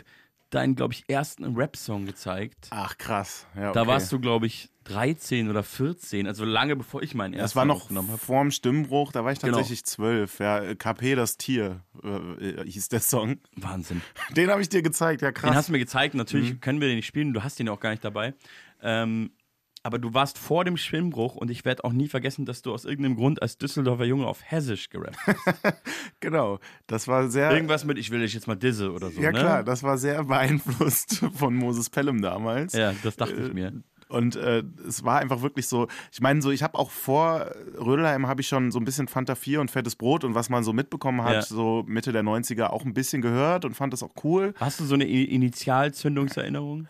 deinen, 0.54 0.74
glaube 0.76 0.94
ich, 0.94 1.04
ersten 1.08 1.56
Rap-Song 1.56 2.06
gezeigt. 2.06 2.68
Ach, 2.70 2.96
krass. 2.98 3.46
Ja, 3.56 3.70
okay. 3.70 3.72
Da 3.74 3.86
warst 3.86 4.12
du, 4.12 4.20
glaube 4.20 4.46
ich, 4.46 4.70
13 4.84 5.48
oder 5.48 5.62
14, 5.62 6.26
also 6.26 6.44
lange 6.44 6.74
bevor 6.76 7.02
ich 7.02 7.14
meinen 7.14 7.34
ersten 7.34 7.42
Das 7.44 7.56
war 7.56 7.64
noch 7.64 7.88
habe. 7.90 8.18
vorm 8.18 8.50
Stimmbruch, 8.50 9.12
da 9.12 9.24
war 9.24 9.30
ich 9.32 9.38
Genau. 9.38 9.56
tatsächlich 9.58 9.84
zwölf. 9.84 10.40
Ja, 10.40 10.74
KP 10.74 11.14
das 11.14 11.36
Tier 11.36 11.82
äh, 12.02 12.64
hieß 12.64 12.88
der 12.88 13.00
Song. 13.00 13.38
Wahnsinn. 13.56 14.02
Den 14.36 14.50
habe 14.50 14.60
ich 14.60 14.68
dir 14.68 14.82
gezeigt, 14.82 15.22
ja 15.22 15.30
krass. 15.32 15.50
Den 15.50 15.56
hast 15.56 15.68
du 15.68 15.72
mir 15.72 15.78
gezeigt. 15.78 16.14
Natürlich 16.14 16.54
Mhm. 16.54 16.60
können 16.60 16.80
wir 16.80 16.88
den 16.88 16.96
nicht 16.96 17.06
spielen. 17.06 17.32
Du 17.32 17.42
hast 17.44 17.58
den 17.58 17.68
auch 17.68 17.78
gar 17.80 17.90
nicht 17.90 18.04
dabei. 18.04 18.34
Ähm, 18.82 19.30
aber 19.82 19.98
du 19.98 20.14
warst 20.14 20.38
vor 20.38 20.64
dem 20.64 20.76
Schwimmbruch 20.76 21.34
und 21.34 21.50
ich 21.50 21.64
werde 21.64 21.84
auch 21.84 21.92
nie 21.92 22.08
vergessen, 22.08 22.44
dass 22.44 22.62
du 22.62 22.72
aus 22.72 22.84
irgendeinem 22.84 23.16
Grund 23.16 23.42
als 23.42 23.58
Düsseldorfer 23.58 24.04
Junge 24.04 24.26
auf 24.26 24.40
Hessisch 24.44 24.90
gerappt 24.90 25.18
hast. 25.26 25.36
genau, 26.20 26.58
das 26.86 27.08
war 27.08 27.28
sehr. 27.28 27.50
Irgendwas 27.52 27.84
mit, 27.84 27.98
ich 27.98 28.10
will 28.10 28.20
dich 28.20 28.34
jetzt 28.34 28.46
mal 28.46 28.54
disse 28.56 28.92
oder 28.92 29.10
so. 29.10 29.20
ja 29.20 29.32
ne? 29.32 29.38
klar, 29.38 29.64
das 29.64 29.82
war 29.82 29.98
sehr 29.98 30.24
beeinflusst 30.24 31.24
von 31.34 31.54
Moses 31.54 31.90
Pelham 31.90 32.22
damals. 32.22 32.74
Ja, 32.74 32.92
das 33.02 33.16
dachte 33.16 33.34
ich 33.34 33.52
mir. 33.52 33.72
Und 34.08 34.36
äh, 34.36 34.62
es 34.86 35.04
war 35.04 35.20
einfach 35.20 35.40
wirklich 35.40 35.66
so, 35.66 35.88
ich 36.12 36.20
meine, 36.20 36.42
so, 36.42 36.50
ich 36.50 36.62
habe 36.62 36.78
auch 36.78 36.90
vor 36.90 37.46
Rödelheim 37.78 38.26
habe 38.26 38.42
ich 38.42 38.46
schon 38.46 38.70
so 38.70 38.78
ein 38.78 38.84
bisschen 38.84 39.08
Fanta 39.08 39.34
4 39.34 39.60
und 39.62 39.70
fettes 39.70 39.96
Brot 39.96 40.22
und 40.22 40.34
was 40.34 40.50
man 40.50 40.64
so 40.64 40.74
mitbekommen 40.74 41.22
hat, 41.24 41.32
Ja. 41.32 41.42
so 41.42 41.82
Mitte 41.86 42.12
der 42.12 42.22
90er 42.22 42.66
auch 42.66 42.84
ein 42.84 42.92
bisschen 42.92 43.22
gehört 43.22 43.64
und 43.64 43.74
fand 43.74 43.94
das 43.94 44.02
auch 44.02 44.12
cool. 44.22 44.52
Hast 44.60 44.80
du 44.80 44.84
so 44.84 44.94
eine 44.94 45.04
Initialzündungserinnerung 45.06 46.88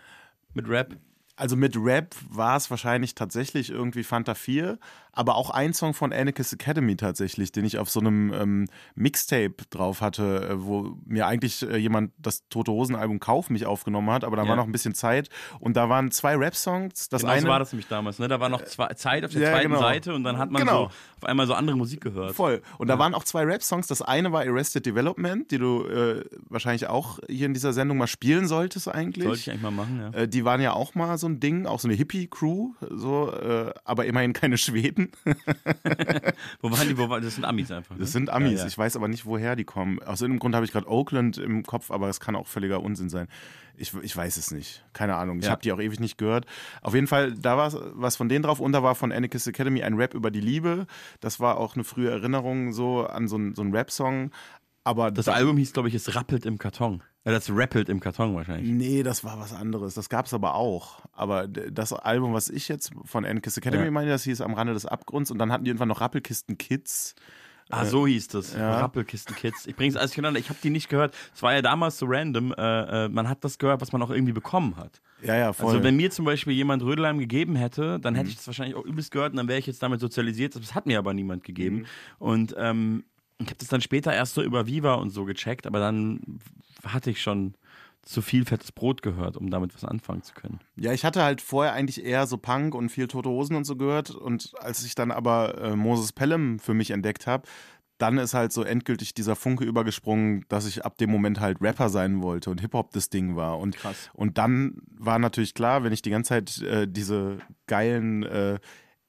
mit 0.53 0.69
Rap? 0.69 0.97
Also 1.37 1.57
mit 1.57 1.77
Rap 1.77 2.15
war 2.29 2.57
es 2.57 2.71
wahrscheinlich 2.71 3.15
tatsächlich 3.15 3.71
irgendwie 3.71 4.05
Fanta 4.05 4.35
4, 4.35 4.79
aber 5.13 5.37
auch 5.37 5.51
ein 5.51 5.75
Song 5.75 5.95
von 5.95 6.13
Anarchist 6.13 6.53
Academy 6.55 6.97
tatsächlich, 6.97 7.53
den 7.53 7.65
ich 7.65 7.79
auf 7.79 7.91
so 7.91 8.01
einem 8.01 8.33
ähm, 8.33 8.69
Mixtape 8.95 9.55
drauf 9.71 10.01
hatte, 10.01 10.49
äh, 10.51 10.65
wo 10.65 10.97
mir 11.05 11.27
eigentlich 11.27 11.63
äh, 11.69 11.77
jemand 11.77 12.13
das 12.19 12.49
Tote 12.49 12.73
Hosen 12.73 12.97
Album 12.97 13.21
Kauf 13.21 13.51
mich 13.51 13.67
aufgenommen 13.67 14.11
hat, 14.11 14.25
aber 14.25 14.37
da 14.37 14.43
Ja. 14.45 14.49
war 14.51 14.57
noch 14.57 14.65
ein 14.67 14.73
bisschen 14.73 14.95
Zeit 14.95 15.29
und 15.61 15.77
da 15.77 15.89
waren 15.89 16.11
zwei 16.11 16.37
Rap-Songs. 16.37 17.09
Das 17.09 17.23
Genau 17.23 17.33
eine 17.33 17.43
so 17.43 17.49
war 17.49 17.59
das 17.59 17.73
nämlich 17.73 17.89
damals. 17.89 18.19
Ne? 18.19 18.29
Da 18.29 18.41
war 18.41 18.49
noch 18.49 18.65
zwei, 18.65 18.89
Zeit 18.95 19.25
auf 19.25 19.33
der 19.33 19.43
Ja, 19.43 19.51
zweiten 19.53 19.69
genau. 19.71 19.81
Seite 19.81 20.15
und 20.15 20.25
dann 20.25 20.39
hat 20.39 20.51
man 20.51 20.63
Genau. 20.63 20.85
so 20.85 20.87
auf 21.21 21.25
einmal 21.25 21.47
so 21.47 21.55
andere 21.55 21.77
Musik 21.77 22.01
gehört. 22.01 22.35
Voll. 22.35 22.63
Und 22.79 22.89
da 22.89 22.99
waren 22.99 23.15
auch 23.15 23.25
zwei 23.25 23.43
Rap-Songs. 23.45 23.87
Das 23.87 24.03
eine 24.03 24.33
war 24.33 24.41
Arrested 24.43 24.87
Development, 24.87 25.51
die 25.51 25.59
du 25.59 25.85
äh, 25.87 26.25
wahrscheinlich 26.49 26.87
auch 26.89 27.19
hier 27.29 27.47
in 27.47 27.55
dieser 27.55 27.73
Sendung 27.73 27.99
mal 27.99 28.07
spielen 28.07 28.47
solltest 28.49 28.89
eigentlich. 28.89 29.25
Sollte 29.25 29.41
ich 29.41 29.51
eigentlich 29.51 29.63
mal 29.63 29.71
machen, 29.71 30.01
ja. 30.13 30.21
Äh, 30.21 30.29
die 30.29 30.45
waren 30.45 30.61
ja 30.61 30.73
auch 30.73 30.95
mal 30.95 31.19
so 31.19 31.27
ein 31.29 31.39
Ding, 31.41 31.67
auch 31.67 31.81
so 31.81 31.89
eine 31.89 31.97
Hippie-Crew, 31.97 32.71
so, 32.91 33.31
äh, 33.33 33.73
aber 33.85 34.07
immerhin 34.07 34.33
keine 34.33 34.57
Schweden. 34.59 35.02
Wo 36.61 36.71
waren 36.71 36.89
die? 36.89 36.97
Wo 36.99 37.09
waren, 37.09 37.23
das 37.23 37.35
sind 37.35 37.45
Amis 37.45 37.71
einfach. 37.71 37.95
Ne? 37.95 38.01
Das 38.01 38.13
sind 38.13 38.31
Amis. 38.31 38.53
Ja, 38.53 38.59
ja. 38.61 38.67
Ich 38.67 38.77
weiß 38.79 38.97
aber 38.97 39.09
nicht, 39.09 39.25
woher 39.27 39.57
die 39.57 39.65
kommen. 39.65 40.03
Aus 40.03 40.21
irgendeinem 40.21 40.41
Grund 40.41 40.55
habe 40.55 40.65
ich 40.65 40.73
gerade 40.73 40.89
Oakland 40.89 41.39
im 41.39 41.63
Kopf, 41.65 41.91
aber 41.91 42.09
es 42.09 42.21
kann 42.21 42.37
auch 42.37 42.47
völliger 42.47 42.83
Unsinn 42.83 43.09
sein. 43.09 43.29
Ich, 43.77 43.95
ich 44.03 44.17
weiß 44.17 44.37
es 44.37 44.51
nicht. 44.51 44.85
Keine 44.93 45.17
Ahnung. 45.17 45.39
Ich 45.39 45.47
Ja. 45.47 45.53
habe 45.53 45.63
die 45.63 45.73
auch 45.73 45.81
ewig 45.81 45.99
nicht 45.99 46.19
gehört. 46.19 46.47
Auf 46.83 46.95
jeden 46.95 47.07
Fall, 47.07 47.33
da 47.33 47.57
war 47.57 47.73
was 47.95 48.17
von 48.17 48.29
denen 48.29 48.43
drauf 48.43 48.61
und 48.61 48.73
da 48.73 48.83
war 48.83 48.95
von 48.95 49.13
Anarchist 49.13 49.49
Academy 49.49 49.83
ein 49.83 49.95
Rap 49.95 50.15
über 50.15 50.31
die 50.31 50.41
Liebe. 50.43 50.87
Das 51.21 51.41
war 51.41 51.57
auch 51.57 51.75
eine 51.75 51.85
frühe 51.85 52.11
Erinnerung 52.11 52.73
so 52.73 53.07
an 53.07 53.29
so 53.29 53.37
einen 53.37 53.55
so 53.55 53.63
einen 53.63 53.75
Rap-Song. 53.75 54.31
Aber 54.85 55.11
Das 55.11 55.27
da- 55.27 55.33
Album 55.33 55.57
hieß, 55.59 55.73
glaube 55.73 55.89
ich, 55.89 55.95
es 55.95 56.15
rappelt 56.15 56.45
im 56.47 56.59
Karton. 56.59 57.03
Ja, 57.25 57.31
das 57.31 57.51
rappelt 57.51 57.89
im 57.89 58.01
Karton 58.01 58.35
wahrscheinlich. 58.35 58.69
Nee, 58.73 59.03
das 59.05 59.23
war 59.23 59.39
was 59.39 59.53
anderes. 59.53 59.95
Das 59.95 60.09
gab 60.09 60.27
es 60.27 60.35
aber 60.35 60.55
auch. 60.57 61.01
Aber 61.13 61.47
das 61.47 61.93
Album, 61.93 62.33
was 62.33 62.49
ich 62.49 62.67
jetzt 62.69 62.91
von 63.05 63.25
Anarchist 63.25 63.59
Academy 63.59 63.85
Ja. 63.85 63.91
meine, 63.93 64.11
das 64.11 64.25
hieß 64.25 64.41
Am 64.41 64.55
Rande 64.55 64.73
des 64.75 64.87
Abgrunds 64.87 65.31
und 65.31 65.39
dann 65.39 65.53
hatten 65.53 65.65
die 65.65 65.71
irgendwann 65.71 65.89
noch 65.89 66.01
Rappelkisten 66.01 66.59
Kids. 66.59 67.15
Ah, 67.71 67.87
so 67.87 68.07
hieß 68.09 68.27
das. 68.29 68.55
ja. 68.55 68.81
Rappelkisten 68.81 69.35
Kids. 69.37 69.67
Ich 69.67 69.77
bring's 69.77 69.95
alles 69.97 70.11
durcheinander. 70.11 70.39
Ich 70.41 70.49
habe 70.51 70.59
die 70.63 70.69
nicht 70.69 70.89
gehört. 70.91 71.15
Es 71.35 71.43
war 71.43 71.55
ja 71.55 71.63
damals 71.63 71.97
so 71.97 72.07
random. 72.07 72.53
Äh, 72.53 73.05
äh, 73.05 73.09
man 73.09 73.29
hat 73.29 73.45
das 73.45 73.57
gehört, 73.59 73.81
was 73.81 73.93
man 73.93 74.03
auch 74.03 74.11
irgendwie 74.11 74.33
bekommen 74.33 74.77
hat. 74.77 75.01
Ja, 75.23 75.37
ja, 75.37 75.53
voll. 75.53 75.67
Mhm. 75.67 75.71
Also 75.77 75.85
wenn 75.85 75.97
mir 75.97 76.11
zum 76.11 76.25
Beispiel 76.25 76.53
jemand 76.55 76.83
Rödelheim 76.83 77.19
gegeben 77.19 77.55
hätte, 77.55 77.99
dann 78.01 78.15
hätte 78.17 78.29
ich 78.29 78.37
das 78.37 78.47
wahrscheinlich 78.49 78.75
auch 78.75 78.85
übelst 78.85 79.13
gehört 79.13 79.31
und 79.31 79.37
dann 79.37 79.49
wäre 79.49 79.61
ich 79.61 79.67
jetzt 79.67 79.83
damit 79.83 80.01
sozialisiert. 80.01 80.57
Das 80.57 80.75
hat 80.75 80.87
mir 80.87 80.99
aber 80.99 81.15
niemand 81.15 81.45
gegeben. 81.45 81.77
Mhm. 81.77 81.85
Und 82.19 82.55
ähm, 82.59 83.05
ich 83.45 83.49
habe 83.49 83.59
das 83.59 83.69
dann 83.69 83.81
später 83.81 84.13
erst 84.13 84.35
so 84.35 84.43
über 84.43 84.67
Viva 84.67 84.95
und 84.95 85.11
so 85.11 85.25
gecheckt, 85.25 85.67
aber 85.67 85.79
dann 85.79 86.41
hatte 86.85 87.11
ich 87.11 87.23
schon 87.23 87.55
zu 88.03 88.21
viel 88.21 88.45
fettes 88.45 88.73
Brot 88.73 89.03
gehört, 89.03 89.37
um 89.37 89.51
damit 89.51 89.75
was 89.75 89.85
anfangen 89.85 90.23
zu 90.23 90.35
können. 90.35 90.59
Ja, 90.77 90.93
ich 90.93 91.05
hatte 91.05 91.23
halt 91.23 91.41
vorher 91.41 91.73
eigentlich 91.73 92.05
eher 92.05 92.27
so 92.27 92.37
Punk 92.37 92.75
und 92.75 92.89
viel 92.91 93.07
Tote 93.07 93.29
Hosen 93.29 93.55
und 93.55 93.65
so 93.65 93.77
gehört. 93.77 94.11
Und 94.11 94.53
als 94.59 94.85
ich 94.85 94.95
dann 94.97 95.13
aber 95.13 95.59
äh, 95.59 95.77
Moses 95.77 96.13
Pelham 96.13 96.59
für 96.59 96.75
mich 96.75 96.91
entdeckt 96.91 97.29
habe, 97.29 97.47
dann 97.99 98.19
ist 98.19 98.35
halt 98.35 98.53
so 98.53 98.65
endgültig 98.65 99.15
dieser 99.15 99.37
Funke 99.37 99.65
übergesprungen, 99.65 100.45
dass 100.49 100.67
ich 100.67 100.85
ab 100.85 100.99
dem 100.99 101.11
Moment 101.11 101.39
halt 101.39 101.61
Rapper 101.61 101.89
sein 101.89 102.21
wollte 102.21 102.51
und 102.51 102.61
Hip-Hop 102.61 102.91
das 102.91 103.11
Ding 103.11 103.37
war. 103.37 103.61
Und, 103.61 103.77
Krass. 103.77 104.11
und 104.15 104.39
dann 104.39 104.79
war 104.99 105.21
natürlich 105.21 105.55
klar, 105.55 105.85
wenn 105.85 105.93
ich 105.93 106.03
die 106.03 106.11
ganze 106.11 106.31
Zeit 106.31 106.63
äh, 106.63 106.89
diese 106.89 107.39
geilen 107.69 108.25
äh, 108.25 108.59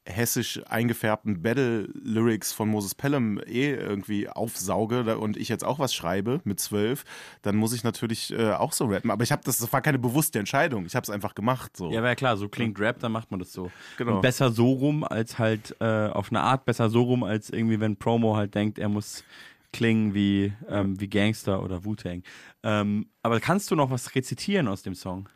hessisch 0.06 0.62
eingefärbten 0.68 1.42
Battle-Lyrics 1.42 2.52
von 2.52 2.70
Moses 2.70 2.94
Pelham 2.94 3.40
eh 3.46 3.72
irgendwie 3.74 4.28
aufsauge 4.28 5.18
und 5.18 5.38
ich 5.38 5.50
jetzt 5.50 5.64
auch 5.64 5.80
was 5.80 5.94
schreibe 5.94 6.42
mit 6.44 6.60
zwölf, 6.60 7.06
dann 7.42 7.56
muss 7.56 7.74
ich 7.74 7.84
natürlich 7.84 8.32
äh, 8.34 8.52
auch 8.52 8.74
so 8.74 8.86
rappen. 8.86 9.12
Aber 9.12 9.24
ich 9.24 9.32
habe 9.32 9.42
das, 9.46 9.60
das 9.60 9.72
war 9.72 9.82
keine 9.82 10.00
bewusste 10.00 10.40
Entscheidung. 10.40 10.86
Ich 10.86 10.96
habe 10.96 11.04
es 11.04 11.10
einfach 11.10 11.36
gemacht. 11.36 11.78
So. 11.78 11.92
Ja, 11.92 12.00
aber 12.00 12.10
ja 12.10 12.16
klar, 12.16 12.38
so 12.38 12.50
klingt 12.50 12.80
Rap, 12.80 13.00
dann 13.00 13.12
macht 13.12 13.32
man 13.32 13.40
das 13.40 13.54
so. 13.54 13.72
Genau. 13.98 14.16
Und 14.16 14.22
besser 14.22 14.52
so 14.52 14.72
rum, 14.72 15.04
als 15.04 15.40
halt 15.40 15.76
äh, 15.80 16.08
auf 16.08 16.30
eine 16.32 16.42
Art 16.42 16.66
besser 16.66 16.90
so 16.90 17.04
rum, 17.04 17.24
als 17.24 17.50
irgendwie, 17.50 17.80
wenn 17.80 17.96
Promo 17.96 18.36
halt 18.36 18.56
denkt, 18.56 18.80
er 18.80 18.90
muss 18.90 19.24
klingen 19.72 20.14
wie, 20.14 20.54
ähm, 20.70 21.00
wie 21.00 21.10
Gangster 21.10 21.64
oder 21.64 21.84
Wu-Tang. 21.84 22.24
Ähm, 22.62 23.08
aber 23.22 23.40
kannst 23.40 23.72
du 23.72 23.76
noch 23.76 23.90
was 23.90 24.16
rezitieren 24.16 24.68
aus 24.68 24.84
dem 24.84 24.96
Song? 24.96 25.28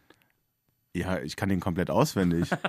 Ja, 0.97 1.19
ich 1.19 1.35
kann 1.35 1.49
den 1.49 1.59
komplett 1.59 1.89
auswendig. 1.89 2.49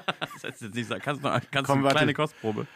Das 0.41 0.53
heißt 0.53 0.62
jetzt 0.62 0.75
nicht 0.75 1.03
kannst 1.03 1.25
du, 1.25 1.41
kannst 1.51 1.69
Komm, 1.69 1.85
eine 1.85 1.91
kleine 1.91 2.14
Kostprobe? 2.14 2.69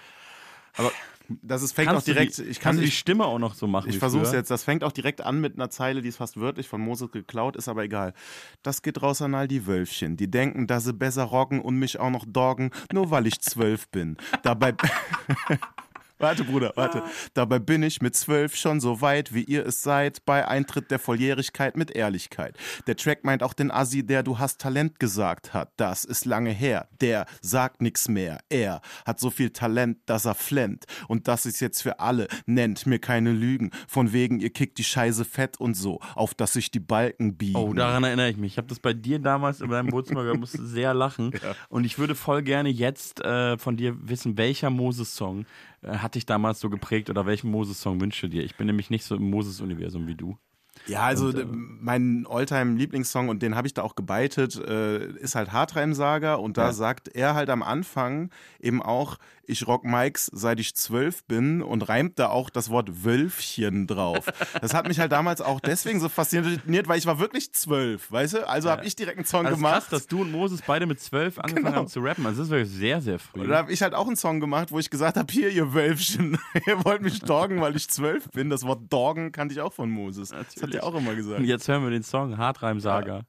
Das 1.28 1.62
ist, 1.62 1.72
fängt 1.72 1.90
auch 1.90 2.02
direkt. 2.02 2.38
die, 2.38 2.42
ich 2.42 2.58
kann 2.58 2.76
die. 2.76 2.90
Stimme 2.90 3.24
auch 3.24 3.38
noch 3.38 3.54
so 3.54 3.66
machen? 3.66 3.88
Ich 3.88 3.98
versuch's 3.98 4.32
jetzt. 4.32 4.50
Das 4.50 4.64
fängt 4.64 4.82
auch 4.82 4.90
direkt 4.90 5.20
an 5.20 5.40
mit 5.40 5.54
einer 5.54 5.70
Zeile, 5.70 6.02
die 6.02 6.08
ist 6.08 6.16
fast 6.16 6.40
wörtlich 6.40 6.68
von 6.68 6.80
Moses 6.80 7.10
geklaut, 7.12 7.56
ist 7.56 7.68
aber 7.68 7.84
egal. 7.84 8.14
Das 8.62 8.82
geht 8.82 9.00
raus 9.00 9.22
an 9.22 9.34
all 9.34 9.46
die 9.46 9.66
Wölfchen, 9.66 10.16
die 10.16 10.30
denken, 10.30 10.66
dass 10.66 10.84
sie 10.84 10.92
besser 10.92 11.24
rocken 11.24 11.60
und 11.60 11.76
mich 11.76 12.00
auch 12.00 12.10
noch 12.10 12.24
doggen, 12.26 12.70
nur 12.92 13.10
weil 13.10 13.26
ich 13.26 13.40
zwölf 13.40 13.88
bin. 13.88 14.16
Dabei. 14.42 14.74
Warte, 16.22 16.44
Bruder, 16.44 16.72
warte. 16.76 17.02
Dabei 17.34 17.58
bin 17.58 17.82
ich 17.82 18.00
mit 18.00 18.14
zwölf 18.14 18.54
schon 18.54 18.78
so 18.78 19.00
weit, 19.00 19.34
wie 19.34 19.42
ihr 19.42 19.66
es 19.66 19.82
seid, 19.82 20.24
bei 20.24 20.46
Eintritt 20.46 20.92
der 20.92 21.00
Volljährigkeit 21.00 21.76
mit 21.76 21.90
Ehrlichkeit. 21.90 22.56
Der 22.86 22.96
Track 22.96 23.24
meint 23.24 23.42
auch 23.42 23.54
den 23.54 23.72
Assi, 23.72 24.06
der 24.06 24.22
du 24.22 24.38
hast 24.38 24.60
Talent 24.60 25.00
gesagt 25.00 25.52
hat. 25.52 25.72
Das 25.76 26.04
ist 26.04 26.24
lange 26.24 26.50
her. 26.50 26.86
Der 27.00 27.26
sagt 27.40 27.82
nix 27.82 28.06
mehr. 28.06 28.38
Er 28.50 28.82
hat 29.04 29.18
so 29.18 29.30
viel 29.30 29.50
Talent, 29.50 29.98
dass 30.06 30.24
er 30.24 30.36
flennt. 30.36 30.84
Und 31.08 31.26
das 31.26 31.44
ist 31.44 31.58
jetzt 31.58 31.82
für 31.82 31.98
alle. 31.98 32.28
Nennt 32.46 32.86
mir 32.86 33.00
keine 33.00 33.32
Lügen. 33.32 33.72
Von 33.88 34.12
wegen, 34.12 34.38
ihr 34.38 34.50
kickt 34.50 34.78
die 34.78 34.84
Scheiße 34.84 35.24
fett 35.24 35.58
und 35.58 35.74
so, 35.74 35.98
auf 36.14 36.34
dass 36.34 36.52
sich 36.52 36.70
die 36.70 36.78
Balken 36.78 37.36
biegen. 37.36 37.56
Oh, 37.56 37.72
daran 37.72 38.04
erinnere 38.04 38.30
ich 38.30 38.36
mich. 38.36 38.52
Ich 38.52 38.58
habe 38.58 38.68
das 38.68 38.78
bei 38.78 38.92
dir 38.92 39.18
damals 39.18 39.60
in 39.60 39.70
deinem 39.70 39.90
Wohnzimmer 39.90 40.22
gehört, 40.22 40.38
musste 40.38 40.64
sehr 40.64 40.94
lachen. 40.94 41.32
Und 41.68 41.84
ich 41.84 41.98
würde 41.98 42.14
voll 42.14 42.42
gerne 42.42 42.68
jetzt 42.68 43.20
äh, 43.24 43.58
von 43.58 43.76
dir 43.76 43.96
wissen, 44.08 44.36
welcher 44.36 44.70
Moses-Song 44.70 45.46
hat 45.84 46.14
dich 46.14 46.26
damals 46.26 46.60
so 46.60 46.70
geprägt 46.70 47.10
oder 47.10 47.26
welchen 47.26 47.50
Moses-Song 47.50 48.00
wünschst 48.00 48.22
du 48.22 48.28
dir? 48.28 48.44
Ich 48.44 48.56
bin 48.56 48.66
nämlich 48.66 48.90
nicht 48.90 49.04
so 49.04 49.16
im 49.16 49.28
Moses-Universum 49.30 50.06
wie 50.06 50.14
du. 50.14 50.38
Ja, 50.86 51.02
also 51.02 51.26
Und, 51.26 51.38
äh, 51.38 51.44
mein 51.46 52.26
Alltime-Lieblingssong, 52.28 53.28
und 53.28 53.42
den 53.42 53.54
habe 53.54 53.66
ich 53.66 53.74
da 53.74 53.82
auch 53.82 53.94
gebeitet, 53.94 54.56
äh, 54.56 55.06
ist 55.18 55.34
halt 55.34 55.52
Hartreim-Saga. 55.52 56.34
Und 56.34 56.56
da 56.58 56.66
Ja. 56.66 56.72
sagt 56.72 57.08
er 57.08 57.34
halt 57.34 57.50
am 57.50 57.62
Anfang 57.62 58.30
eben 58.60 58.82
auch, 58.82 59.18
ich 59.44 59.66
rock 59.66 59.84
Mikes, 59.84 60.30
seit 60.32 60.60
ich 60.60 60.76
zwölf 60.76 61.24
bin 61.24 61.62
und 61.62 61.88
reimt 61.88 62.18
da 62.18 62.28
auch 62.28 62.48
das 62.48 62.70
Wort 62.70 63.04
Wölfchen 63.04 63.86
drauf. 63.88 64.26
Das 64.60 64.72
hat 64.72 64.86
mich 64.86 65.00
halt 65.00 65.10
damals 65.12 65.40
auch 65.40 65.60
deswegen 65.60 66.00
so 66.00 66.08
fasziniert, 66.08 66.88
weil 66.88 66.98
ich 66.98 67.06
war 67.06 67.18
wirklich 67.18 67.52
zwölf, 67.52 68.10
weißt 68.12 68.34
du? 68.34 68.48
Also 68.48 68.70
habe 68.70 68.84
ich 68.86 68.94
direkt 68.94 69.18
einen 69.18 69.26
Song 69.26 69.44
Also 69.46 69.56
gemacht. 69.56 69.72
krass, 69.74 69.88
dass 69.88 70.06
du 70.06 70.22
und 70.22 70.30
Moses 70.30 70.62
beide 70.66 70.86
mit 70.86 71.00
zwölf 71.00 71.38
angefangen 71.38 71.64
Genau. 71.66 71.76
haben 71.76 71.88
zu 71.88 72.00
rappen. 72.00 72.24
Also 72.24 72.38
das 72.38 72.46
ist 72.48 72.52
wirklich 72.52 72.70
sehr, 72.70 73.00
sehr 73.00 73.18
früh. 73.18 73.40
Und 73.40 73.48
da 73.48 73.56
habe 73.58 73.72
ich 73.72 73.82
halt 73.82 73.94
auch 73.94 74.06
einen 74.06 74.16
Song 74.16 74.38
gemacht, 74.40 74.70
wo 74.70 74.78
ich 74.78 74.90
gesagt 74.90 75.16
habe, 75.16 75.30
hier, 75.32 75.50
ihr 75.50 75.74
Wölfchen, 75.74 76.38
ihr 76.66 76.84
wollt 76.84 77.02
mich 77.02 77.18
doggen, 77.20 77.60
weil 77.60 77.74
ich 77.76 77.88
zwölf 77.90 78.28
bin. 78.30 78.48
Das 78.48 78.62
Wort 78.64 78.92
doggen 78.92 79.32
kannte 79.32 79.54
ich 79.54 79.60
auch 79.60 79.72
von 79.72 79.90
Moses. 79.90 80.30
Das 80.30 80.62
hat 80.62 80.71
Natürlich. 80.72 80.82
er 80.82 80.84
auch 80.84 80.94
immer 80.94 81.14
gesagt. 81.14 81.40
Und 81.40 81.46
jetzt 81.46 81.68
hören 81.68 81.82
wir 81.82 81.90
den 81.90 82.02
Song 82.02 82.36
Hartreim-Saga. 82.36 83.22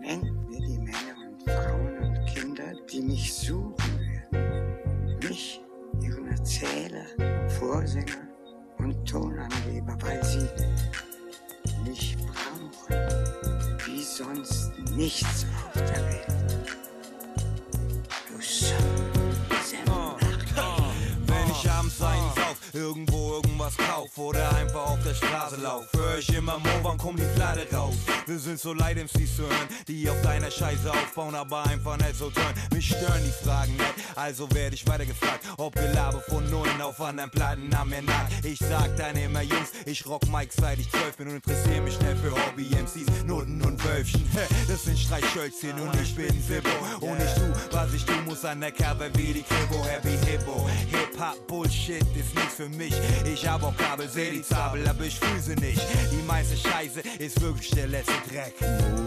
Nennt 0.00 0.48
mir 0.48 0.60
die 0.60 0.78
Männer 0.78 1.16
und 1.28 1.42
Frauen 1.50 1.98
und 1.98 2.26
Kinder, 2.26 2.72
die 2.92 3.00
mich 3.02 3.32
suchen 3.34 3.74
werden. 4.30 5.18
Mich, 5.28 5.60
ihren 6.00 6.26
Erzähler, 6.28 7.04
Vorsänger 7.58 8.28
und 8.78 9.08
Tonangeber, 9.08 9.96
weil 10.00 10.22
sie 10.24 10.48
mich 11.88 12.16
brauchen, 12.16 12.96
wie 13.86 14.02
sonst 14.02 14.72
nichts 14.96 15.46
auf 15.66 15.82
der 15.82 16.04
Welt. 16.04 16.26
Du 18.28 18.40
Sonnensemmer. 18.40 20.16
Wenn 21.26 21.50
ich 21.50 21.70
abends 21.70 22.02
einen 22.02 22.30
sauf, 22.34 22.74
irgendwo 22.74 23.11
irgendwas 23.72 23.76
kauf 23.76 24.18
oder 24.18 24.54
einfach 24.56 24.90
auf 24.90 25.02
der 25.02 25.14
Straße 25.14 25.56
lauf, 25.56 25.84
hör 25.94 26.18
ich 26.18 26.34
immer 26.34 26.58
Mo, 26.58 26.68
wann 26.82 26.98
kommt 26.98 27.18
die 27.18 27.34
Platte 27.34 27.66
raus? 27.74 27.94
Wir 28.26 28.38
sind 28.38 28.58
so 28.58 28.72
leid, 28.72 28.96
MCs 28.96 29.36
zu 29.36 29.42
hören, 29.42 29.68
die 29.88 30.08
auf 30.08 30.20
deiner 30.22 30.50
Scheiße 30.50 30.90
aufbauen, 30.90 31.34
aber 31.34 31.64
einfach 31.66 31.96
nicht 31.98 32.16
so 32.16 32.30
turn. 32.30 32.54
Mich 32.72 32.86
stören 32.86 33.22
die 33.24 33.44
Fragen 33.44 33.72
nicht, 33.72 33.94
also 34.14 34.50
werde 34.52 34.74
ich 34.74 34.86
weiter 34.86 35.06
gefragt, 35.06 35.44
ob 35.56 35.74
Gelaber 35.74 36.20
von 36.20 36.48
Nullen 36.50 36.80
auf 36.80 37.00
anderen 37.00 37.30
Platten 37.30 37.68
mir 37.68 38.02
nagt. 38.02 38.44
Ich 38.44 38.58
sag 38.58 38.96
dann 38.96 39.16
immer 39.16 39.42
Jungs, 39.42 39.70
ich 39.86 40.06
rock 40.06 40.26
Mike 40.28 40.52
seit 40.56 40.78
ich 40.78 40.90
zwölf 40.90 41.16
bin 41.16 41.28
und 41.28 41.34
interessiere 41.36 41.82
mich 41.82 41.98
nicht 42.00 42.18
für 42.20 42.30
Hobby-MCs, 42.30 43.24
Noten 43.24 43.60
und 43.62 43.84
Wölfchen. 43.84 44.28
Das 44.68 44.84
sind 44.84 44.98
Streichhölzchen 44.98 45.78
und 45.80 45.94
ich 46.00 46.14
bin 46.14 46.30
Sibbo. 46.42 46.70
Und 47.00 47.18
ich 47.20 47.32
tu, 47.34 47.42
was 47.72 47.92
ich 47.92 48.04
tu, 48.04 48.12
muss 48.24 48.44
an 48.44 48.60
der 48.60 48.70
Kerbe 48.70 49.10
wie 49.14 49.32
die 49.32 49.42
Kribo. 49.42 49.84
Happy 49.84 50.16
Hippo. 50.26 50.68
Hip-Hop 50.90 51.46
Bullshit 51.46 52.02
ist 52.16 52.34
nichts 52.34 52.54
für 52.54 52.68
mich. 52.68 52.94
Ich 53.24 53.46
hab 53.46 53.61
Kabel, 53.70 54.08
seh 54.08 54.30
die 54.30 54.42
Zabel, 54.42 54.86
aber 54.88 55.04
ich 55.04 55.18
fühl 55.18 55.40
sie 55.40 55.54
nicht. 55.54 55.80
Die 56.10 56.22
meiste 56.26 56.56
Scheiße 56.56 57.02
ist 57.18 57.40
wirklich 57.40 57.70
der 57.70 57.86
letzte 57.86 58.14
Dreck. 58.28 58.54
Oh, 58.60 58.64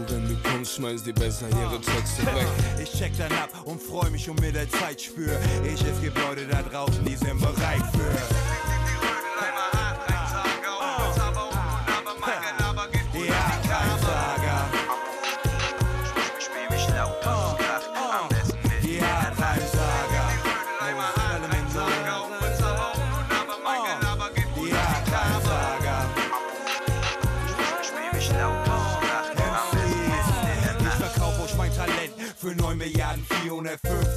wenn 0.08 0.28
du 0.28 0.36
kommst, 0.48 0.76
schmeiß 0.76 1.02
die 1.02 1.12
besser 1.12 1.48
ihre 1.48 1.80
Texte 1.80 2.24
weg. 2.26 2.46
Ich 2.82 2.92
check 2.92 3.16
dann 3.18 3.32
ab 3.32 3.50
und 3.64 3.82
freu 3.82 4.08
mich 4.10 4.28
und 4.30 4.40
mir 4.40 4.52
der 4.52 4.68
Zeit 4.70 5.00
spür. 5.00 5.38
Ich, 5.64 5.82
es 5.84 6.00
gibt 6.00 6.18
Leute 6.18 6.46
da 6.46 6.62
draußen, 6.62 7.04
die 7.04 7.16
sind 7.16 7.40
bereit 7.40 7.82
für. 7.92 8.55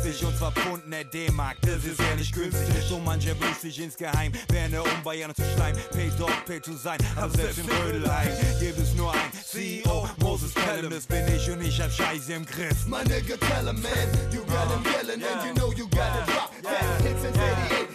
450 0.09 0.25
und 0.25 0.37
zwar 0.37 0.51
Pfund 0.51 0.85
in 0.85 0.91
der 0.91 1.03
D-Mark. 1.03 1.57
Das 1.61 1.83
ist 1.83 1.99
ja 1.99 2.15
nicht 2.15 2.33
günstig. 2.33 2.67
So 2.87 2.99
mancher 2.99 3.39
wünscht 3.39 3.61
sich 3.61 3.79
insgeheim, 3.79 4.31
Werne 4.49 4.81
um 4.81 5.03
Bayern 5.03 5.33
zu 5.35 5.43
schleimen. 5.55 5.79
Pay 5.91 6.09
Dog, 6.17 6.31
Pay 6.45 6.59
to 6.59 6.73
sein. 6.75 6.97
Aber 7.15 7.29
selbst 7.29 7.59
in 7.59 7.69
Rödelheim 7.69 8.29
gibt 8.59 8.79
es 8.79 8.93
nur 8.95 9.11
ein 9.11 9.31
CEO, 9.33 10.09
Moses 10.19 10.53
Pelham. 10.53 10.89
Das 10.89 11.05
bin 11.05 11.27
ich 11.27 11.49
und 11.49 11.61
ich 11.61 11.79
hab 11.79 11.91
Scheiße 11.91 12.33
im 12.33 12.45
Griff. 12.45 12.85
My 12.87 13.03
nigga, 13.03 13.37
tell 13.37 13.67
him, 13.67 13.81
man, 13.81 14.09
you 14.31 14.41
got 14.45 14.69
him 14.71 14.83
yelling, 14.83 15.21
and 15.23 15.45
you 15.45 15.53
know 15.53 15.71
you 15.73 15.87
got 15.89 16.15
it 16.15 16.35
rock. 16.35 16.51
Fat 16.63 17.01
hits 17.01 17.23
in 17.23 17.33
88, 17.33 17.88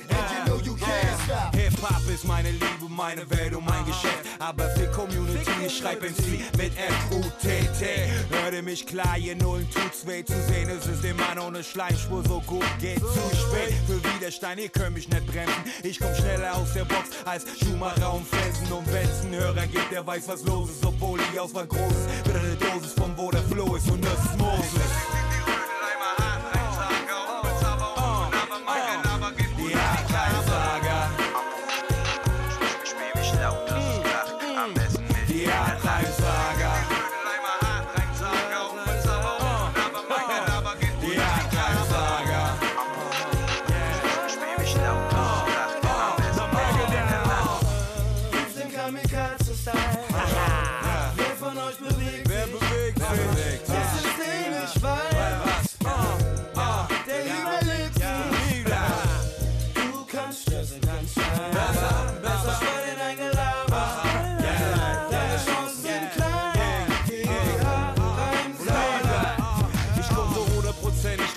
Hip-Hop 1.85 2.09
ist 2.09 2.25
meine 2.25 2.51
Liebe, 2.51 2.89
meine 2.89 3.29
Welt 3.31 3.55
und 3.55 3.67
mein 3.67 3.85
Geschäft. 3.85 4.25
Aber 4.39 4.69
für 4.71 4.87
Community, 4.91 5.51
ich 5.67 5.79
schreib 5.79 6.01
MC 6.03 6.41
mit 6.57 6.73
F-U-T-T. 6.77 7.87
Hörte 8.31 8.63
mich 8.63 8.87
klar, 8.87 9.19
ihr 9.19 9.37
Nullen 9.37 9.69
tut's 9.71 10.07
weh 10.07 10.25
zu 10.25 10.35
sehen. 10.45 10.69
Es 10.71 10.87
ist 10.87 11.05
dem 11.05 11.17
Mann 11.17 11.39
ohne 11.39 11.63
Schleimspur 11.63 12.23
so 12.27 12.41
gut 12.47 12.65
geht 12.81 13.01
zu 13.01 13.07
spät. 13.07 13.75
Für 13.87 14.03
Widerstein, 14.15 14.59
ihr 14.59 14.69
könnt 14.69 14.95
mich 14.95 15.09
nicht 15.09 15.27
bremsen. 15.27 15.65
Ich 15.83 15.99
komm 15.99 16.15
schneller 16.15 16.57
aus 16.57 16.73
der 16.73 16.85
Box 16.85 17.11
als 17.25 17.45
Schumacher 17.59 18.15
und 18.15 18.27
Felsen. 18.27 18.73
Und 18.73 18.91
wenn's 18.93 19.21
einen 19.23 19.35
Hörer 19.35 19.67
gibt, 19.67 19.91
der 19.93 20.07
weiß, 20.07 20.29
was 20.29 20.43
los 20.45 20.71
ist. 20.71 20.85
Obwohl 20.85 21.21
die 21.33 21.39
Auswahl 21.39 21.67
groß 21.67 21.81
ist, 21.91 22.27
wird 22.27 22.37
eine 22.37 22.57
Dosis 22.57 22.93
von 22.93 23.17
wo 23.17 23.31
der 23.31 23.43
Flow 23.43 23.77
ist. 23.77 23.91
Und 23.91 24.05
das 24.05 24.25
ist 24.25 24.39
Moses. 24.39 25.34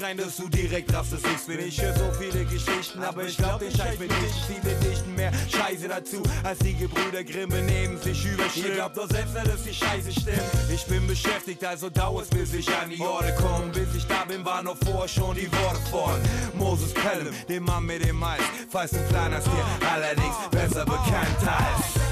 Rein, 0.08 0.18
dass 0.18 0.38
du 0.38 0.48
direkt 0.48 0.94
raffst, 0.94 1.14
dass 1.14 1.22
ich's 1.34 1.46
bin. 1.46 1.60
Ich 1.60 1.82
hör 1.82 1.94
so 1.94 2.12
viele 2.20 2.46
Geschichten, 2.46 3.04
aber 3.04 3.24
ich 3.24 3.38
glaub 3.38 3.60
den 3.60 3.72
Scheiß 3.72 4.00
mit 4.00 4.10
nicht. 4.10 4.36
Viele 4.48 4.76
dichten 4.76 5.16
mehr 5.16 5.32
Scheiße 5.50 5.88
dazu, 5.88 6.24
als 6.44 6.60
die 6.60 6.74
Gebrüder 6.76 7.24
Grimm 7.24 7.50
benehmen 7.50 7.98
sich 8.02 8.26
überschlimm. 8.26 8.68
Ihr 8.68 8.76
glaubt 8.76 8.98
doch 8.98 9.10
selbst 9.10 9.34
nicht, 9.34 9.48
dass 9.48 9.64
die 9.64 9.74
Scheiße 9.74 10.12
stimmt. 10.12 10.42
Ich 10.74 10.86
bin 10.86 11.06
beschäftigt, 11.08 11.64
also 11.64 11.90
dauert's, 11.90 12.30
bis 12.30 12.54
ich 12.54 12.68
an 12.70 12.90
die 12.90 13.02
Orte 13.02 13.36
komm. 13.38 13.72
Bis 13.72 13.96
ich 13.96 14.06
da 14.06 14.24
bin, 14.26 14.46
waren 14.46 14.66
noch 14.66 14.78
vorher 14.86 15.08
schon 15.08 15.36
die 15.36 15.52
Worte 15.52 15.82
von 15.92 16.22
Moses 16.54 16.94
Pelham, 16.94 17.34
dem 17.50 17.64
Mann 17.64 17.86
mit 17.86 18.06
dem 18.06 18.18
Mais. 18.18 18.40
Falls 18.70 18.92
du 18.92 19.00
klein 19.10 19.34
hast, 19.34 19.48
dir 19.48 19.88
allerdings 19.92 20.36
besser 20.52 20.86
bekannt 20.86 21.38
als. 21.46 22.07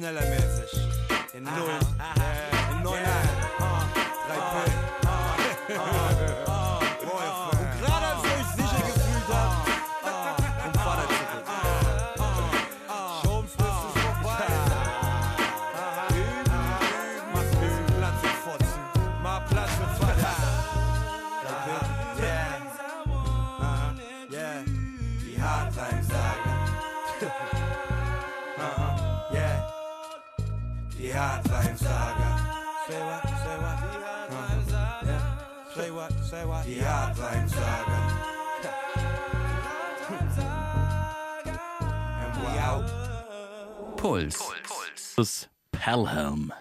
Sehr 0.00 0.12
schneller 0.12 0.30
mäßig. 0.30 0.80
In 1.34 1.42
Null. 1.42 2.17
Say 36.28 36.44
what? 36.44 36.66
Die 36.66 36.78
we 42.36 42.60
out. 42.60 43.96
Puls. 43.96 44.38
Das 45.16 45.26
ist 45.30 45.50
Pelham 45.72 46.52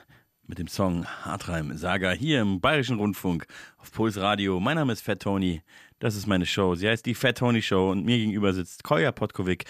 mit 0.47 0.58
dem 0.58 0.69
Song 0.69 1.06
Hartreim 1.06 1.77
Saga 1.77 2.12
hier 2.12 2.39
im 2.39 2.62
Bayerischen 2.62 2.97
Rundfunk 2.97 3.45
auf 3.77 3.91
Puls 3.91 4.15
Radio. 4.15 4.62
Mein 4.62 4.77
Name 4.77 4.93
ist 4.93 5.01
Fat 5.01 5.21
Tony. 5.21 5.62
Das 5.99 6.15
ist 6.15 6.27
meine 6.27 6.45
Show. 6.45 6.75
Sie 6.75 6.88
heißt 6.88 7.06
die 7.06 7.13
Fat 7.13 7.39
Tony 7.39 7.62
Show 7.62 7.91
und 7.91 8.06
mir 8.06 8.17
gegenüber 8.19 8.53
sitzt 8.53 8.86
Kolja 8.86 9.12
Potkovic, 9.12 9.65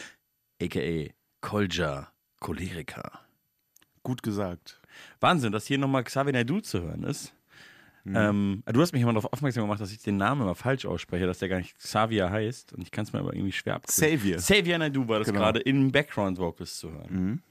a.k.a. 0.61 1.11
Kolja 1.41 2.11
Choleriker. 2.39 3.19
Gut 4.03 4.21
gesagt. 4.21 4.79
Wahnsinn, 5.19 5.51
dass 5.51 5.65
hier 5.65 5.79
nochmal 5.79 6.03
Xavier 6.03 6.33
Naidoo 6.33 6.61
zu 6.61 6.83
hören 6.83 7.03
ist. 7.03 7.33
Ähm, 8.15 8.63
du 8.65 8.81
hast 8.81 8.93
mich 8.93 9.01
immer 9.01 9.13
darauf 9.13 9.31
aufmerksam 9.33 9.63
gemacht, 9.63 9.81
dass 9.81 9.91
ich 9.91 9.99
den 10.01 10.17
Namen 10.17 10.41
immer 10.41 10.55
falsch 10.55 10.85
ausspreche, 10.85 11.25
dass 11.25 11.39
der 11.39 11.49
gar 11.49 11.57
nicht 11.57 11.77
Xavier 11.77 12.29
heißt 12.29 12.73
und 12.73 12.81
ich 12.81 12.91
kann 12.91 13.03
es 13.05 13.13
mir 13.13 13.19
aber 13.19 13.33
irgendwie 13.33 13.51
schwer 13.51 13.75
abgewöhnen. 13.75 14.17
Xavier. 14.17 14.37
Xavier 14.37 14.77
Naidoo 14.77 15.07
war 15.07 15.19
das 15.19 15.27
Genau. 15.27 15.39
gerade 15.39 15.59
in 15.59 15.91
Background 15.91 16.37
Vocals 16.37 16.77
zu 16.77 16.91
hören. 16.91 17.41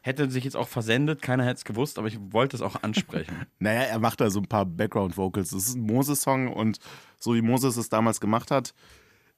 Hätte 0.00 0.30
sich 0.30 0.44
jetzt 0.44 0.56
auch 0.56 0.68
versendet, 0.68 1.20
keiner 1.20 1.44
hätte 1.44 1.56
es 1.56 1.64
gewusst, 1.64 1.98
aber 1.98 2.08
ich 2.08 2.18
wollte 2.30 2.56
es 2.56 2.62
auch 2.62 2.82
ansprechen. 2.82 3.34
Naja, 3.58 3.80
er 3.82 3.98
macht 3.98 4.20
da 4.20 4.30
so 4.30 4.38
ein 4.40 4.46
paar 4.46 4.64
Background-Vocals. 4.64 5.50
Das 5.50 5.66
ist 5.68 5.74
ein 5.74 5.82
Moses-Song 5.82 6.52
und 6.52 6.78
so 7.18 7.34
wie 7.34 7.42
Moses 7.42 7.76
es 7.76 7.88
damals 7.88 8.20
gemacht 8.20 8.50
hat, 8.50 8.72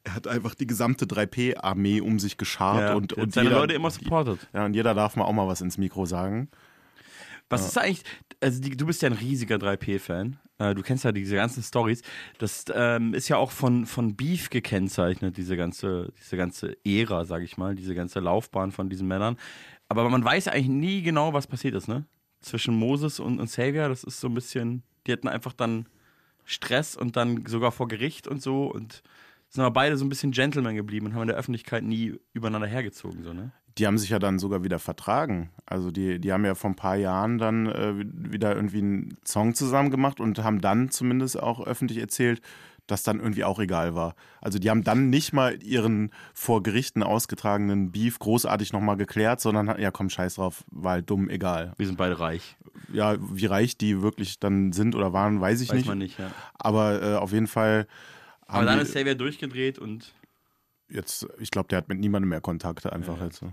er 0.04 0.14
hat 0.14 0.26
einfach 0.28 0.54
die 0.54 0.66
gesamte 0.66 1.06
3P-Armee 1.06 2.00
um 2.00 2.18
sich 2.18 2.36
geschart 2.36 2.80
Ja, 2.80 2.94
und, 2.94 3.12
und 3.14 3.22
und 3.24 3.32
seine 3.34 3.48
jeder, 3.48 3.60
Leute 3.60 3.74
immer 3.74 3.90
supportet. 3.90 4.46
Ja, 4.52 4.64
und 4.64 4.74
jeder 4.74 4.94
darf 4.94 5.16
mal 5.16 5.24
auch 5.24 5.32
mal 5.32 5.48
was 5.48 5.60
ins 5.60 5.76
Mikro 5.78 6.06
sagen. 6.06 6.48
Was 7.48 7.66
ist 7.66 7.78
eigentlich, 7.78 8.02
also 8.40 8.60
die, 8.60 8.76
du 8.76 8.86
bist 8.86 9.02
ja 9.02 9.08
ein 9.08 9.14
riesiger 9.14 9.56
3P-Fan. 9.56 10.38
Äh, 10.58 10.74
du 10.74 10.82
kennst 10.82 11.04
ja 11.04 11.12
diese 11.12 11.36
ganzen 11.36 11.62
Stories. 11.62 12.02
Das 12.38 12.64
ähm, 12.74 13.14
ist 13.14 13.28
ja 13.28 13.36
auch 13.36 13.50
von, 13.50 13.86
von 13.86 14.16
Beef 14.16 14.50
gekennzeichnet, 14.50 15.36
diese 15.36 15.56
ganze, 15.56 16.12
diese 16.18 16.36
ganze 16.36 16.76
Ära, 16.84 17.24
sag 17.24 17.42
ich 17.42 17.56
mal, 17.56 17.74
diese 17.74 17.94
ganze 17.94 18.20
Laufbahn 18.20 18.72
von 18.72 18.90
diesen 18.90 19.08
Männern. 19.08 19.36
Aber 19.88 20.08
man 20.10 20.24
weiß 20.24 20.46
ja 20.46 20.52
eigentlich 20.52 20.68
nie 20.68 21.02
genau, 21.02 21.32
was 21.32 21.46
passiert 21.46 21.74
ist, 21.74 21.88
ne? 21.88 22.04
Zwischen 22.40 22.74
Moses 22.74 23.18
und, 23.18 23.40
und 23.40 23.46
Xavier, 23.46 23.88
das 23.88 24.04
ist 24.04 24.20
so 24.20 24.28
ein 24.28 24.34
bisschen, 24.34 24.82
die 25.06 25.12
hatten 25.12 25.28
einfach 25.28 25.52
dann 25.52 25.88
Stress 26.44 26.96
und 26.96 27.16
dann 27.16 27.44
sogar 27.46 27.72
vor 27.72 27.88
Gericht 27.88 28.28
und 28.28 28.42
so 28.42 28.66
und 28.66 29.02
sind 29.48 29.64
aber 29.64 29.72
beide 29.72 29.96
so 29.96 30.04
ein 30.04 30.08
bisschen 30.08 30.30
Gentleman 30.30 30.76
geblieben 30.76 31.06
und 31.06 31.14
haben 31.14 31.22
in 31.22 31.28
der 31.28 31.36
Öffentlichkeit 31.36 31.82
nie 31.82 32.14
übereinander 32.32 32.66
hergezogen, 32.66 33.22
so, 33.24 33.32
ne? 33.32 33.52
Die 33.78 33.86
haben 33.86 33.98
sich 33.98 34.10
ja 34.10 34.18
dann 34.18 34.38
sogar 34.38 34.64
wieder 34.64 34.78
vertragen. 34.78 35.50
Also 35.66 35.90
die, 35.90 36.18
die 36.18 36.32
haben 36.32 36.44
ja 36.44 36.54
vor 36.54 36.70
ein 36.70 36.76
paar 36.76 36.96
Jahren 36.96 37.38
dann 37.38 37.66
äh, 37.66 37.94
wieder 37.96 38.54
irgendwie 38.54 38.78
einen 38.78 39.18
Song 39.24 39.54
zusammen 39.54 39.90
gemacht 39.90 40.20
und 40.20 40.42
haben 40.42 40.60
dann 40.60 40.90
zumindest 40.90 41.40
auch 41.40 41.64
öffentlich 41.64 41.98
erzählt, 41.98 42.40
dass 42.88 43.02
dann 43.02 43.20
irgendwie 43.20 43.44
auch 43.44 43.60
egal 43.60 43.94
war. 43.94 44.14
Also 44.40 44.58
die 44.58 44.70
haben 44.70 44.82
dann 44.82 45.10
nicht 45.10 45.32
mal 45.32 45.62
ihren 45.62 46.10
vor 46.34 46.62
Gerichten 46.62 47.02
ausgetragenen 47.02 47.92
Beef 47.92 48.18
großartig 48.18 48.72
nochmal 48.72 48.96
geklärt, 48.96 49.40
sondern 49.40 49.78
ja 49.78 49.90
komm, 49.90 50.10
scheiß 50.10 50.36
drauf, 50.36 50.64
war 50.70 50.92
halt 50.92 51.10
dumm, 51.10 51.28
egal. 51.28 51.74
Wir 51.76 51.86
sind 51.86 51.98
beide 51.98 52.18
reich. 52.18 52.56
Ja, 52.92 53.16
wie 53.20 53.46
reich 53.46 53.76
die 53.76 54.02
wirklich 54.02 54.40
dann 54.40 54.72
sind 54.72 54.94
oder 54.94 55.12
waren, 55.12 55.40
weiß 55.40 55.60
ich 55.60 55.68
Weiß 55.68 55.76
nicht. 55.76 55.86
man 55.86 55.98
nicht, 55.98 56.18
ja. 56.18 56.30
Aber 56.54 57.02
äh, 57.02 57.14
auf 57.16 57.32
jeden 57.32 57.46
Fall 57.46 57.86
Aber 58.46 58.58
haben 58.58 58.66
dann 58.66 58.78
die 58.78 58.84
ist 58.84 58.94
Xavier 58.94 59.14
durchgedreht 59.14 59.78
und 59.78 60.14
jetzt, 60.88 61.26
ich 61.38 61.50
glaube, 61.50 61.68
der 61.68 61.78
hat 61.78 61.88
mit 61.88 61.98
niemandem 61.98 62.30
mehr 62.30 62.40
Kontakt 62.40 62.90
einfach 62.90 63.20
jetzt. 63.20 63.38
so. 63.38 63.52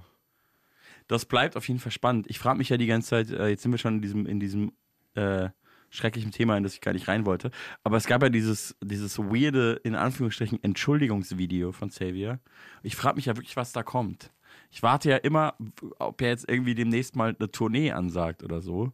Das 1.08 1.26
bleibt 1.26 1.56
auf 1.58 1.68
jeden 1.68 1.80
Fall 1.80 1.92
spannend. 1.92 2.28
Ich 2.30 2.40
frage 2.40 2.58
mich 2.58 2.70
ja 2.70 2.78
die 2.78 2.88
ganze 2.88 3.10
Zeit, 3.10 3.30
äh, 3.30 3.48
jetzt 3.48 3.64
sind 3.64 3.72
wir 3.72 3.78
schon 3.78 3.96
in 3.96 4.02
diesem, 4.02 4.26
in 4.26 4.40
diesem 4.40 4.72
äh, 5.16 5.50
schrecklichen 5.90 6.32
Thema, 6.32 6.58
in 6.58 6.64
das 6.64 6.74
ich 6.74 6.82
gar 6.82 6.94
nicht 6.94 7.08
rein 7.08 7.26
wollte. 7.26 7.52
Aber 7.84 7.98
es 7.98 8.08
gab 8.08 8.22
ja 8.22 8.30
dieses, 8.30 8.76
dieses 8.84 9.18
weirde, 9.18 9.80
in 9.84 9.96
Anführungsstrichen, 9.96 10.62
Entschuldigungsvideo 10.64 11.72
von 11.72 11.90
Xavier. 11.90 12.40
Ich 12.84 12.96
frage 12.96 13.16
mich 13.16 13.26
ja 13.26 13.36
wirklich, 13.36 13.56
was 13.56 13.72
da 13.72 13.84
kommt. 13.84 14.32
Ich 14.72 14.84
warte 14.84 15.10
ja 15.10 15.18
immer, 15.18 15.56
ob 16.00 16.22
er 16.22 16.30
jetzt 16.30 16.50
irgendwie 16.50 16.76
demnächst 16.76 17.16
mal 17.16 17.36
eine 17.38 17.52
Tournee 17.52 17.92
ansagt 17.92 18.44
oder 18.44 18.62
so. 18.62 18.92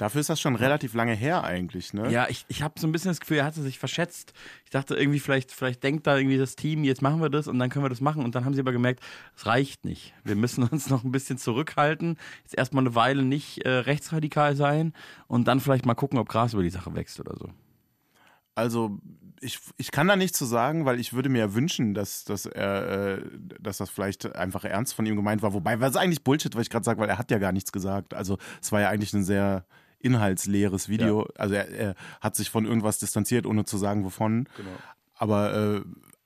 Dafür 0.00 0.22
ist 0.22 0.30
das 0.30 0.40
schon 0.40 0.56
relativ 0.56 0.94
lange 0.94 1.12
her 1.12 1.44
eigentlich, 1.44 1.92
ne? 1.92 2.10
Ja, 2.10 2.26
ich, 2.30 2.46
ich 2.48 2.62
habe 2.62 2.80
so 2.80 2.86
ein 2.86 2.92
bisschen 2.92 3.10
das 3.10 3.20
Gefühl, 3.20 3.36
er 3.36 3.44
hatte 3.44 3.60
sich 3.60 3.78
verschätzt. 3.78 4.32
Ich 4.64 4.70
dachte 4.70 4.94
irgendwie, 4.94 5.20
vielleicht, 5.20 5.52
vielleicht 5.52 5.82
denkt 5.82 6.06
da 6.06 6.16
irgendwie 6.16 6.38
das 6.38 6.56
Team, 6.56 6.84
jetzt 6.84 7.02
machen 7.02 7.20
wir 7.20 7.28
das 7.28 7.48
und 7.48 7.58
dann 7.58 7.68
können 7.68 7.84
wir 7.84 7.90
das 7.90 8.00
machen. 8.00 8.24
Und 8.24 8.34
dann 8.34 8.46
haben 8.46 8.54
sie 8.54 8.60
aber 8.60 8.72
gemerkt, 8.72 9.04
es 9.36 9.44
reicht 9.44 9.84
nicht. 9.84 10.14
Wir 10.24 10.36
müssen 10.36 10.62
uns 10.70 10.88
noch 10.88 11.04
ein 11.04 11.12
bisschen 11.12 11.36
zurückhalten. 11.36 12.16
Jetzt 12.44 12.56
erstmal 12.56 12.82
eine 12.82 12.94
Weile 12.94 13.22
nicht 13.22 13.66
äh, 13.66 13.68
rechtsradikal 13.68 14.56
sein 14.56 14.94
und 15.26 15.46
dann 15.46 15.60
vielleicht 15.60 15.84
mal 15.84 15.92
gucken, 15.92 16.18
ob 16.18 16.30
Gras 16.30 16.54
über 16.54 16.62
die 16.62 16.70
Sache 16.70 16.94
wächst 16.94 17.20
oder 17.20 17.36
so. 17.36 17.50
Also 18.54 18.98
ich, 19.42 19.58
ich 19.76 19.90
kann 19.90 20.08
da 20.08 20.16
nichts 20.16 20.38
zu 20.38 20.46
sagen, 20.46 20.86
weil 20.86 20.98
ich 20.98 21.12
würde 21.12 21.28
mir 21.28 21.40
ja 21.40 21.52
wünschen, 21.52 21.92
dass, 21.92 22.24
dass 22.24 22.46
er, 22.46 23.18
äh, 23.18 23.22
dass 23.60 23.76
das 23.76 23.90
vielleicht 23.90 24.34
einfach 24.34 24.64
ernst 24.64 24.94
von 24.94 25.04
ihm 25.04 25.16
gemeint 25.16 25.42
war. 25.42 25.52
Wobei, 25.52 25.78
was 25.78 25.90
ist 25.90 25.96
eigentlich 25.96 26.24
Bullshit, 26.24 26.54
was 26.54 26.62
ich 26.62 26.70
gerade 26.70 26.86
sage, 26.86 26.98
weil 27.00 27.10
er 27.10 27.18
hat 27.18 27.30
ja 27.30 27.36
gar 27.36 27.52
nichts 27.52 27.70
gesagt. 27.70 28.14
Also 28.14 28.38
es 28.62 28.72
war 28.72 28.80
ja 28.80 28.88
eigentlich 28.88 29.12
ein 29.12 29.24
sehr 29.24 29.66
inhaltsleeres 30.00 30.88
Video. 30.88 31.28
Also 31.36 31.54
er, 31.54 31.68
er 31.68 31.94
hat 32.20 32.36
sich 32.36 32.50
von 32.50 32.64
irgendwas 32.64 32.98
distanziert, 32.98 33.46
ohne 33.46 33.64
zu 33.64 33.78
sagen, 33.78 34.04
wovon. 34.04 34.48
Genau. 34.56 34.70
Aber 35.14 35.54
äh, 35.54 35.80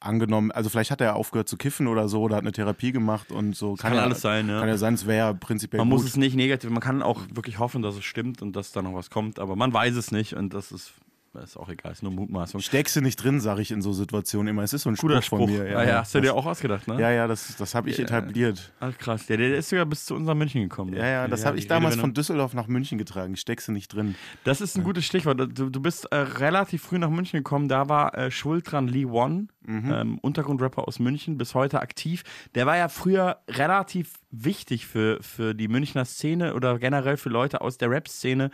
angenommen, 0.04 0.52
also 0.52 0.70
vielleicht 0.70 0.90
hat 0.90 1.00
er 1.00 1.16
aufgehört 1.16 1.48
zu 1.48 1.56
kiffen 1.56 1.87
oder 1.87 2.08
so 2.08 2.22
oder 2.22 2.37
hat 2.37 2.44
eine 2.44 2.52
Therapie 2.52 2.92
gemacht 2.92 3.32
und 3.32 3.56
so. 3.56 3.74
kann 3.74 3.94
ja, 3.94 4.02
alles 4.02 4.20
sein, 4.20 4.48
ja. 4.48 4.60
Kann 4.60 4.68
ja 4.68 4.76
sein, 4.76 4.94
es 4.94 5.06
wäre 5.06 5.16
ja 5.18 5.32
prinzipiell 5.32 5.78
Man 5.78 5.88
gut. 5.88 6.00
muss 6.00 6.06
es 6.06 6.16
nicht 6.16 6.37
negativ, 6.37 6.70
man 6.70 6.82
kann 6.82 7.02
auch 7.02 7.22
wirklich 7.32 7.58
hoffen, 7.58 7.82
dass 7.82 7.96
es 7.96 8.04
stimmt 8.04 8.42
und 8.42 8.54
dass 8.54 8.72
da 8.72 8.82
noch 8.82 8.94
was 8.94 9.10
kommt, 9.10 9.38
aber 9.38 9.56
man 9.56 9.72
weiß 9.72 9.96
es 9.96 10.12
nicht 10.12 10.34
und 10.34 10.54
das 10.54 10.72
ist, 10.72 10.92
ist 11.42 11.56
auch 11.56 11.68
egal, 11.68 11.92
ist 11.92 12.02
nur 12.02 12.12
Mutmaßung. 12.12 12.60
Steckst 12.60 12.94
du 12.96 13.00
nicht 13.00 13.16
drin, 13.16 13.40
sage 13.40 13.62
ich 13.62 13.70
in 13.70 13.82
so 13.82 13.92
Situationen 13.92 14.48
immer. 14.48 14.62
Es 14.62 14.72
ist 14.72 14.82
so 14.82 14.90
ein 14.90 14.94
Guter 14.96 15.20
Spruch, 15.22 15.38
Spruch. 15.40 15.48
von 15.48 15.58
mir. 15.64 15.70
Ja, 15.70 15.82
ja, 15.82 15.98
hast 16.00 16.14
du 16.14 16.20
dir 16.20 16.34
auch 16.34 16.46
ausgedacht, 16.46 16.86
ne? 16.88 17.00
Ja, 17.00 17.10
ja, 17.10 17.26
das, 17.26 17.56
das 17.56 17.74
habe 17.74 17.90
ich 17.90 17.98
etabliert. 17.98 18.72
Ach 18.80 18.96
krass, 18.98 19.26
der, 19.26 19.38
der 19.38 19.56
ist 19.56 19.68
sogar 19.70 19.86
bis 19.86 20.04
zu 20.04 20.14
unserem 20.14 20.38
München 20.38 20.62
gekommen. 20.62 20.90
ne? 20.92 20.98
Ja, 20.98 21.06
ja, 21.06 21.28
das 21.28 21.44
habe 21.44 21.56
die 21.56 21.62
ich 21.62 21.68
damals 21.68 21.96
von 21.96 22.14
Düsseldorf 22.14 22.54
nach 22.54 22.66
München 22.68 22.98
getragen. 22.98 23.36
Steckst 23.36 23.68
du 23.68 23.72
nicht 23.72 23.88
drin. 23.92 24.14
Das 24.44 24.60
ist 24.60 24.76
ein 24.76 24.84
gutes 24.84 25.04
Stichwort. 25.04 25.38
Du, 25.40 25.70
du 25.70 25.80
bist 25.80 26.06
äh, 26.12 26.16
relativ 26.16 26.82
früh 26.82 26.98
nach 26.98 27.10
München 27.10 27.38
gekommen. 27.38 27.68
Da 27.68 27.88
war 27.88 28.16
äh, 28.16 28.30
schuld 28.30 28.70
dran 28.70 28.88
Lee 28.88 29.06
One, 29.06 29.48
Mhm. 29.66 29.92
ähm, 29.94 30.18
Untergrundrapper 30.18 30.86
aus 30.86 30.98
München, 30.98 31.38
bis 31.38 31.54
heute 31.54 31.80
aktiv. 31.80 32.22
Der 32.54 32.66
war 32.66 32.76
ja 32.76 32.88
früher 32.90 33.38
relativ 33.48 34.12
wichtig 34.36 34.86
für, 34.86 35.22
für 35.22 35.54
die 35.54 35.68
Münchner 35.68 36.04
Szene 36.04 36.54
oder 36.54 36.78
generell 36.78 37.16
für 37.16 37.28
Leute 37.28 37.60
aus 37.60 37.78
der 37.78 37.90
Rap-Szene, 37.90 38.50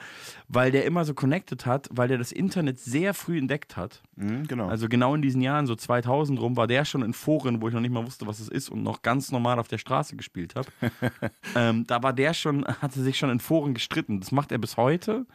weil 0.49 0.71
der 0.71 0.85
immer 0.85 1.05
so 1.05 1.15
connected 1.15 1.67
hat, 1.67 1.89
weil 1.91 2.09
der 2.09 2.19
das 2.19 2.33
Internet 2.33 2.79
sehr 2.79 3.15
früh 3.15 3.39
entdeckt 3.39 3.77
hat. 3.77 4.03
Mhm, 4.17 4.47
genau. 4.47 4.69
Also 4.69 4.89
genau 4.89 5.15
in 5.15 5.23
diesen 5.23 5.41
Jahren, 5.41 5.67
so 5.67 5.75
2000 5.75 6.41
rum, 6.41 6.57
war 6.57 6.67
der 6.67 6.85
schon 6.85 7.03
in 7.03 7.13
Foren, 7.13 7.63
wo 7.63 7.69
ich 7.69 7.75
noch 7.75 7.81
nicht 7.81 7.93
mal 7.93 8.05
wusste, 8.05 8.27
was 8.27 8.41
es 8.41 8.49
ist 8.49 8.69
und 8.69 8.83
noch 8.83 9.03
ganz 9.03 9.33
normal 9.33 9.59
auf 9.59 9.69
der 9.69 9.79
Straße 9.79 10.17
gespielt 10.17 10.55
habe. 10.55 10.69
ähm, 11.57 11.87
da 11.87 12.03
war 12.03 12.13
der 12.13 12.35
schon, 12.35 12.67
hatte 12.67 13.01
sich 13.03 13.19
schon 13.19 13.31
in 13.31 13.41
Foren 13.41 13.75
gestritten. 13.75 14.21
Das 14.21 14.33
macht 14.33 14.53
er 14.53 14.59
bis 14.59 14.77
heute. 14.77 15.27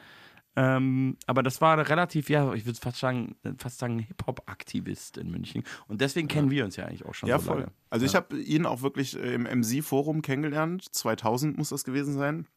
Ähm, 0.58 1.18
aber 1.28 1.44
das 1.44 1.60
war 1.60 1.78
relativ, 1.89 2.30
ja, 2.30 2.54
ich 2.54 2.65
würde 2.65 2.80
fast 2.80 3.00
sagen, 3.00 3.36
fast 3.58 3.80
sagen 3.80 4.00
Hip-Hop-Aktivist 4.00 5.18
in 5.18 5.30
München. 5.30 5.63
Und 5.88 6.00
deswegen 6.00 6.28
kennen 6.28 6.50
wir 6.50 6.63
uns 6.63 6.78
ja 6.78 6.86
eigentlich 6.86 7.06
auch 7.06 7.13
schon 7.13 7.28
ja, 7.28 7.39
so 7.39 7.48
voll. 7.48 7.60
lange. 7.60 7.72
Also 7.89 8.06
ich 8.06 8.15
habe 8.15 8.38
ihn 8.39 8.65
auch 8.65 8.82
wirklich 8.82 9.20
äh, 9.20 9.34
im 9.34 9.44
MC-Forum 9.44 10.22
kennengelernt. 10.22 10.86
2000 10.94 11.58
muss 11.58 11.70
das 11.70 11.84
gewesen 11.84 12.13
sein. 12.18 12.48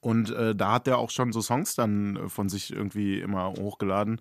Und 0.00 0.30
äh, 0.30 0.54
da 0.54 0.72
hat 0.72 0.88
er 0.88 0.98
auch 0.98 1.10
schon 1.10 1.32
so 1.32 1.40
Songs 1.40 1.74
dann 1.74 2.16
äh, 2.16 2.28
von 2.28 2.48
sich 2.48 2.72
irgendwie 2.72 3.20
immer 3.20 3.52
hochgeladen. 3.52 4.20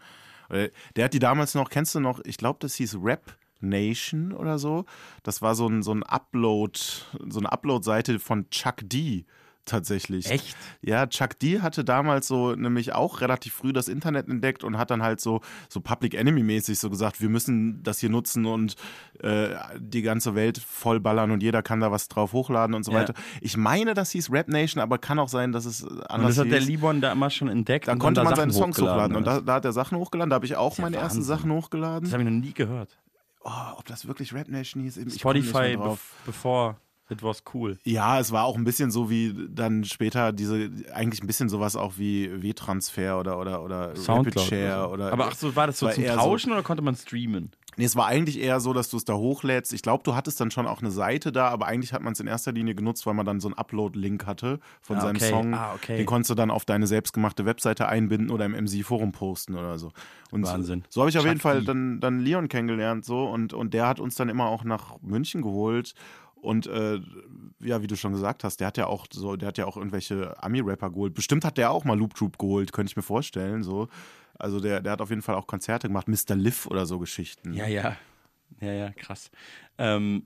Äh, 0.50 0.70
der 0.96 1.06
hat 1.06 1.14
die 1.14 1.20
damals 1.20 1.56
noch, 1.56 1.70
kennst 1.70 1.96
du 1.96 2.00
noch, 2.00 2.20
ich 2.26 2.38
glaube, 2.38 2.60
das 2.62 2.76
hieß 2.76 2.98
Rap 3.02 3.38
Nation 3.60 4.34
oder 4.34 4.58
so. 4.60 4.86
Das 5.24 5.42
war 5.42 5.56
so 5.56 5.68
ein, 5.68 5.84
so 5.84 5.92
ein 5.92 6.04
Upload, 6.04 6.80
so 7.28 7.40
eine 7.40 7.52
Upload-Seite 7.52 8.20
von 8.20 8.50
Chuck 8.50 8.78
D 8.84 9.26
tatsächlich. 9.70 10.30
Echt? 10.30 10.58
Ja, 10.82 11.08
Chuck 11.08 11.40
D 11.40 11.62
hatte 11.62 11.84
damals 11.86 12.28
so 12.28 12.56
nämlich 12.56 12.94
auch 12.94 13.22
relativ 13.22 13.54
früh 13.54 13.72
das 13.74 13.88
Internet 13.88 14.28
entdeckt 14.28 14.64
und 14.64 14.78
hat 14.78 14.92
dann 14.92 15.02
halt 15.04 15.22
so, 15.22 15.42
so 15.70 15.80
Public 15.82 16.14
Enemy-mäßig 16.16 16.78
so 16.80 16.90
gesagt, 16.90 17.22
wir 17.22 17.30
müssen 17.30 17.82
das 17.84 18.00
hier 18.00 18.10
nutzen 18.10 18.46
und 18.46 18.76
äh, 19.22 19.50
die 19.80 20.02
ganze 20.02 20.36
Welt 20.36 20.58
vollballern 20.58 21.32
und 21.32 21.44
jeder 21.44 21.62
kann 21.62 21.80
da 21.80 21.92
was 21.92 22.08
drauf 22.08 22.34
hochladen 22.34 22.76
und 22.76 22.84
so 22.84 22.92
Ja. 22.92 23.00
weiter. 23.00 23.14
Ich 23.42 23.56
meine, 23.58 23.94
das 23.94 24.12
hieß 24.12 24.32
Rap 24.32 24.48
Nation, 24.50 24.82
aber 24.82 24.98
kann 24.98 25.20
auch 25.20 25.30
sein, 25.30 25.52
dass 25.52 25.66
es 25.66 25.84
Und 25.84 26.02
anders 26.10 26.36
das 26.36 26.46
hat 26.46 26.52
der. 26.52 26.60
Libon 26.62 27.02
da 27.02 27.12
immer 27.12 27.30
schon 27.30 27.48
entdeckt. 27.48 27.88
Dann 27.88 27.94
und 27.96 28.00
konnte 28.00 28.22
da 28.22 28.26
man 28.26 28.36
seine 28.36 28.52
Songs 28.54 28.78
hochladen 28.80 29.16
und 29.16 29.26
da, 29.26 29.40
da 29.42 29.54
hat 29.56 29.66
er 29.66 29.72
Sachen 29.74 29.98
hochgeladen. 29.98 30.30
Da 30.30 30.36
habe 30.36 30.46
ich 30.46 30.56
auch 30.56 30.78
meine 30.78 30.98
ersten 30.98 31.20
Wahnsinn. 31.20 31.24
Sachen 31.38 31.52
hochgeladen. 31.52 32.04
Das 32.04 32.14
habe 32.14 32.24
ich 32.24 32.30
noch 32.30 32.36
nie 32.40 32.54
gehört. 32.54 32.98
Oh, 33.44 33.52
ob 33.78 33.86
das 33.86 34.08
wirklich 34.08 34.34
Rap 34.34 34.50
Nation 34.50 34.84
hieß? 34.84 34.98
Ich 34.98 35.14
Spotify, 35.20 35.78
bef- 35.78 35.98
bevor 36.26 36.78
it 37.10 37.24
was 37.24 37.44
cool. 37.54 37.78
Ja, 37.84 38.20
es 38.20 38.32
war 38.32 38.44
auch 38.46 38.56
ein 38.58 38.64
bisschen 38.64 38.92
so 38.92 39.10
wie 39.10 39.34
dann 39.50 39.84
später 39.84 40.32
diese, 40.32 40.70
eigentlich 40.94 41.24
ein 41.24 41.28
bisschen 41.28 41.50
sowas 41.50 41.76
auch 41.76 41.94
wie 41.98 42.42
W-Transfer 42.42 43.20
oder, 43.20 43.40
oder, 43.40 43.64
oder 43.64 43.96
Soundcloud 43.96 44.38
Rapid 44.38 44.42
Share 44.50 44.84
so. 44.88 44.94
oder. 44.94 45.14
Aber 45.14 45.28
ach 45.28 45.36
so, 45.36 45.56
war 45.56 45.68
das 45.68 45.80
so 45.80 45.86
war 45.88 45.94
zum 45.94 46.06
Tauschen 46.06 46.52
oder 46.52 46.64
konnte 46.64 46.84
man 46.84 46.96
streamen? 46.96 47.52
Nee, 47.78 47.86
es 47.86 47.96
war 47.96 48.08
eigentlich 48.08 48.42
eher 48.42 48.60
so, 48.60 48.74
dass 48.74 48.90
du 48.90 48.98
es 48.98 49.06
da 49.06 49.14
hochlädst. 49.14 49.72
Ich 49.72 49.82
glaube, 49.82 50.04
du 50.04 50.14
hattest 50.14 50.42
dann 50.42 50.52
schon 50.52 50.68
auch 50.68 50.82
eine 50.82 50.92
Seite 50.92 51.32
da, 51.32 51.48
aber 51.48 51.66
eigentlich 51.68 51.94
hat 51.94 52.02
man 52.02 52.12
es 52.12 52.20
in 52.20 52.28
erster 52.28 52.52
Linie 52.52 52.76
genutzt, 52.76 53.06
weil 53.06 53.14
man 53.14 53.26
dann 53.26 53.40
so 53.40 53.48
einen 53.48 53.58
Upload-Link 53.58 54.26
hatte 54.26 54.60
von 54.82 54.98
Ah, 54.98 55.02
seinem 55.02 55.16
okay. 55.16 55.30
Song. 55.30 55.54
Ah, 55.54 55.74
okay. 55.76 55.96
Den 55.96 56.06
konntest 56.06 56.30
du 56.30 56.36
dann 56.36 56.52
auf 56.52 56.66
deine 56.66 56.88
selbstgemachte 56.88 57.46
Webseite 57.46 57.88
einbinden 57.88 58.32
oder 58.32 58.44
im 58.44 58.52
MC-Forum 58.52 59.14
posten 59.14 59.56
oder 59.56 59.80
so. 59.80 59.94
Und 60.30 60.46
Wahnsinn. 60.46 60.82
So, 60.90 60.96
so 60.96 61.02
habe 61.02 61.10
ich 61.10 61.18
auf 61.18 61.24
Chuck 61.24 61.30
jeden 61.30 61.40
Fall 61.40 61.64
dann, 61.64 62.02
dann 62.02 62.20
Leon 62.20 62.50
kennengelernt 62.50 63.06
so 63.06 63.24
und, 63.30 63.54
und 63.54 63.74
der 63.74 63.88
hat 63.88 64.02
uns 64.02 64.16
dann 64.16 64.28
immer 64.28 64.48
auch 64.48 64.66
nach 64.66 64.96
München 65.02 65.42
geholt. 65.42 65.94
Und 66.42 66.68
äh, 66.68 67.00
ja, 67.60 67.82
wie 67.82 67.88
du 67.88 67.96
schon 67.96 68.14
gesagt 68.14 68.44
hast, 68.44 68.60
der 68.60 68.68
hat 68.68 68.78
ja 68.78 68.88
auch 68.88 69.06
so, 69.12 69.36
der 69.36 69.50
hat 69.50 69.58
ja 69.58 69.66
auch 69.66 69.78
irgendwelche 69.78 70.42
Ami-Rapper 70.42 70.90
geholt. 70.90 71.14
Bestimmt 71.14 71.44
hat 71.44 71.58
der 71.58 71.72
auch 71.72 71.84
mal 71.84 71.98
Loop 71.98 72.16
Troop 72.16 72.38
geholt, 72.38 72.72
könnte 72.72 72.92
ich 72.92 72.96
mir 72.96 73.04
vorstellen. 73.04 73.64
So. 73.64 73.90
Also 74.38 74.60
der, 74.60 74.82
der 74.82 74.94
hat 74.94 75.02
auf 75.02 75.10
jeden 75.10 75.22
Fall 75.22 75.36
auch 75.36 75.48
Konzerte 75.48 75.88
gemacht, 75.88 76.08
Mr. 76.08 76.36
Liv 76.36 76.66
oder 76.68 76.86
so 76.86 77.00
Geschichten. 77.00 77.54
Ja, 77.54 77.68
ja. 77.68 77.98
Ja, 78.62 78.72
ja, 78.72 78.92
krass. 78.92 79.30
Ähm, 79.78 80.26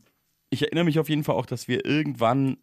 ich 0.49 0.61
erinnere 0.61 0.85
mich 0.85 0.99
auf 0.99 1.09
jeden 1.09 1.23
Fall 1.23 1.35
auch, 1.35 1.45
dass 1.45 1.67
wir 1.67 1.85
irgendwann, 1.85 2.57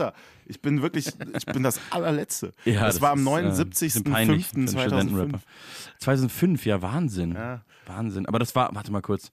Ich 0.45 0.61
bin 0.61 0.81
wirklich, 0.81 1.07
ich 1.37 1.45
bin 1.45 1.63
das 1.63 1.79
allerletzte. 1.91 2.51
Ja, 2.65 2.81
das, 2.85 3.01
war 3.01 3.11
am 3.11 3.19
ist, 3.27 3.59
äh, 3.59 3.65
bisschen 3.65 4.03
peinlich 4.03 4.47
für 4.47 4.55
einen 4.57 4.67
79.05.2005. 4.67 4.79
Studentenrapper. 4.87 5.39
2005, 5.99 6.65
ja, 6.65 6.81
Wahnsinn. 6.81 7.33
Ja. 7.33 7.61
Wahnsinn. 7.85 8.25
Aber 8.27 8.39
das 8.39 8.55
war, 8.55 8.73
warte 8.73 8.91
mal 8.91 9.01
kurz. 9.01 9.31